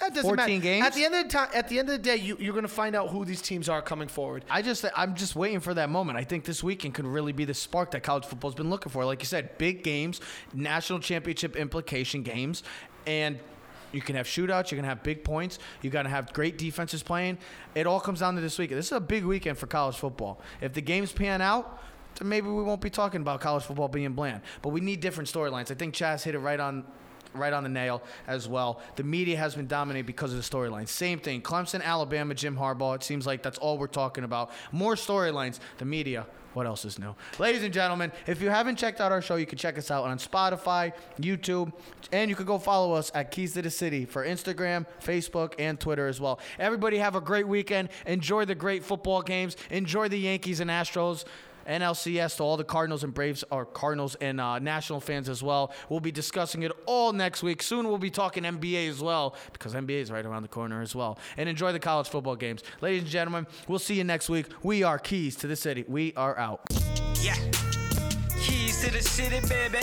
That 0.00 0.14
doesn't 0.14 0.22
14 0.22 0.36
matter. 0.36 0.60
games? 0.60 0.86
At 0.86 0.94
the 0.94 1.04
end 1.04 1.14
of 1.14 1.24
the 1.24 1.28
time, 1.28 1.48
at 1.54 1.68
the 1.68 1.78
end 1.78 1.88
of 1.90 1.92
the 1.92 2.02
day, 2.02 2.16
you, 2.16 2.36
you're 2.40 2.54
going 2.54 2.62
to 2.64 2.68
find 2.68 2.96
out 2.96 3.10
who 3.10 3.24
these 3.24 3.42
teams 3.42 3.68
are 3.68 3.82
coming 3.82 4.08
forward. 4.08 4.44
I 4.48 4.62
just 4.62 4.84
I'm 4.96 5.14
just 5.14 5.36
waiting 5.36 5.60
for 5.60 5.74
that 5.74 5.90
moment. 5.90 6.18
I 6.18 6.24
think 6.24 6.44
this 6.44 6.62
weekend 6.62 6.94
could 6.94 7.06
really 7.06 7.32
be 7.32 7.44
the 7.44 7.54
spark 7.54 7.90
that 7.90 8.02
college 8.02 8.24
football's 8.24 8.54
been 8.54 8.70
looking 8.70 8.90
for. 8.90 9.04
Like 9.04 9.20
you 9.20 9.26
said, 9.26 9.58
big 9.58 9.82
games, 9.82 10.20
national 10.54 11.00
championship 11.00 11.54
implication 11.54 12.22
games, 12.22 12.62
and 13.06 13.38
you 13.92 14.00
can 14.00 14.16
have 14.16 14.26
shootouts. 14.26 14.70
You 14.70 14.78
can 14.78 14.86
have 14.86 15.02
big 15.02 15.22
points. 15.22 15.58
You 15.82 15.90
got 15.90 16.04
to 16.04 16.08
have 16.08 16.32
great 16.32 16.56
defenses 16.56 17.02
playing. 17.02 17.38
It 17.74 17.86
all 17.86 18.00
comes 18.00 18.20
down 18.20 18.36
to 18.36 18.40
this 18.40 18.58
weekend. 18.58 18.78
This 18.78 18.86
is 18.86 18.92
a 18.92 19.00
big 19.00 19.24
weekend 19.24 19.58
for 19.58 19.66
college 19.66 19.96
football. 19.96 20.40
If 20.60 20.72
the 20.72 20.82
games 20.82 21.12
pan 21.12 21.42
out. 21.42 21.82
Then 22.16 22.28
maybe 22.28 22.48
we 22.48 22.64
won't 22.64 22.80
be 22.80 22.90
talking 22.90 23.20
about 23.20 23.40
college 23.40 23.62
football 23.62 23.86
being 23.86 24.14
bland, 24.14 24.40
but 24.62 24.70
we 24.70 24.80
need 24.80 24.98
different 24.98 25.32
storylines. 25.32 25.70
I 25.70 25.74
think 25.74 25.94
Chaz 25.94 26.24
hit 26.24 26.34
it 26.34 26.40
right 26.40 26.58
on 26.58 26.84
right 27.34 27.52
on 27.52 27.62
the 27.62 27.68
nail 27.68 28.02
as 28.26 28.48
well. 28.48 28.80
The 28.96 29.04
media 29.04 29.36
has 29.36 29.54
been 29.54 29.66
dominated 29.66 30.06
because 30.06 30.32
of 30.32 30.36
the 30.36 30.56
storyline. 30.56 30.88
Same 30.88 31.18
thing. 31.18 31.42
Clemson, 31.42 31.82
Alabama, 31.82 32.34
Jim 32.34 32.56
Harbaugh. 32.56 32.96
It 32.96 33.02
seems 33.02 33.26
like 33.26 33.42
that's 33.42 33.58
all 33.58 33.78
we're 33.78 33.86
talking 33.86 34.24
about. 34.24 34.50
More 34.72 34.94
storylines. 34.94 35.58
The 35.78 35.84
media. 35.84 36.26
What 36.52 36.66
else 36.66 36.84
is 36.84 36.98
new? 36.98 37.14
Ladies 37.38 37.62
and 37.62 37.72
gentlemen, 37.72 38.10
if 38.26 38.42
you 38.42 38.50
haven't 38.50 38.76
checked 38.76 39.00
out 39.00 39.12
our 39.12 39.22
show, 39.22 39.36
you 39.36 39.46
can 39.46 39.56
check 39.56 39.78
us 39.78 39.90
out 39.90 40.04
on 40.04 40.18
Spotify, 40.18 40.92
YouTube, 41.20 41.72
and 42.10 42.28
you 42.28 42.34
can 42.34 42.44
go 42.44 42.58
follow 42.58 42.92
us 42.92 43.12
at 43.14 43.30
Keys 43.30 43.52
to 43.54 43.62
the 43.62 43.70
City 43.70 44.04
for 44.04 44.26
Instagram, 44.26 44.84
Facebook, 45.00 45.54
and 45.60 45.78
Twitter 45.78 46.08
as 46.08 46.20
well. 46.20 46.40
Everybody 46.58 46.98
have 46.98 47.14
a 47.14 47.20
great 47.20 47.46
weekend. 47.46 47.90
Enjoy 48.04 48.44
the 48.44 48.56
great 48.56 48.84
football 48.84 49.22
games. 49.22 49.56
Enjoy 49.70 50.08
the 50.08 50.18
Yankees 50.18 50.58
and 50.58 50.70
Astros. 50.70 51.24
NLCS 51.70 52.36
to 52.38 52.42
all 52.42 52.56
the 52.56 52.64
Cardinals 52.64 53.04
and 53.04 53.14
Braves, 53.14 53.44
or 53.50 53.64
Cardinals 53.64 54.16
and 54.16 54.40
uh, 54.40 54.58
National 54.58 55.00
fans 55.00 55.28
as 55.28 55.42
well. 55.42 55.72
We'll 55.88 56.00
be 56.00 56.12
discussing 56.12 56.62
it 56.62 56.72
all 56.86 57.12
next 57.12 57.42
week. 57.42 57.62
Soon 57.62 57.88
we'll 57.88 57.98
be 57.98 58.10
talking 58.10 58.42
NBA 58.42 58.88
as 58.88 59.00
well 59.00 59.36
because 59.52 59.74
NBA 59.74 60.00
is 60.02 60.10
right 60.10 60.26
around 60.26 60.42
the 60.42 60.48
corner 60.48 60.82
as 60.82 60.94
well. 60.94 61.18
And 61.36 61.48
enjoy 61.48 61.72
the 61.72 61.78
college 61.78 62.08
football 62.08 62.36
games. 62.36 62.62
Ladies 62.80 63.02
and 63.02 63.10
gentlemen, 63.10 63.46
we'll 63.68 63.78
see 63.78 63.94
you 63.94 64.04
next 64.04 64.28
week. 64.28 64.46
We 64.62 64.82
are 64.82 64.98
Keys 64.98 65.36
to 65.36 65.46
the 65.46 65.56
City. 65.56 65.84
We 65.86 66.12
are 66.14 66.36
out. 66.38 66.60
Yeah. 67.20 67.36
Keys 68.40 68.82
to 68.84 68.90
the 68.90 69.02
city, 69.02 69.46
baby. 69.48 69.78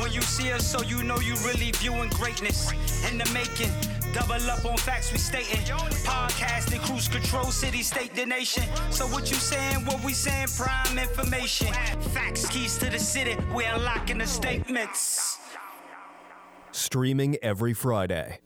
When 0.00 0.12
you 0.12 0.20
see 0.22 0.52
us, 0.52 0.70
so 0.70 0.82
you 0.82 1.02
know 1.02 1.18
you 1.18 1.34
really 1.36 1.72
viewing 1.72 2.10
greatness 2.10 2.70
in 3.10 3.18
the 3.18 3.30
making. 3.32 3.70
Double 4.14 4.48
up 4.48 4.64
on 4.64 4.76
facts 4.76 5.10
we 5.10 5.18
stating. 5.18 5.60
Podcasting, 6.04 6.80
cruise 6.82 7.08
control, 7.08 7.50
city, 7.50 7.82
state, 7.82 8.14
the 8.14 8.24
nation. 8.24 8.62
So 8.90 9.06
what 9.08 9.28
you 9.28 9.36
saying? 9.36 9.84
What 9.84 10.04
we 10.04 10.12
saying? 10.12 10.46
Prime 10.56 10.98
information. 10.98 11.72
Facts, 12.12 12.46
keys 12.46 12.78
to 12.78 12.90
the 12.90 12.98
city. 13.00 13.36
We 13.52 13.64
unlocking 13.64 14.18
the 14.18 14.26
statements. 14.26 15.38
Streaming 16.70 17.36
every 17.42 17.74
Friday. 17.74 18.38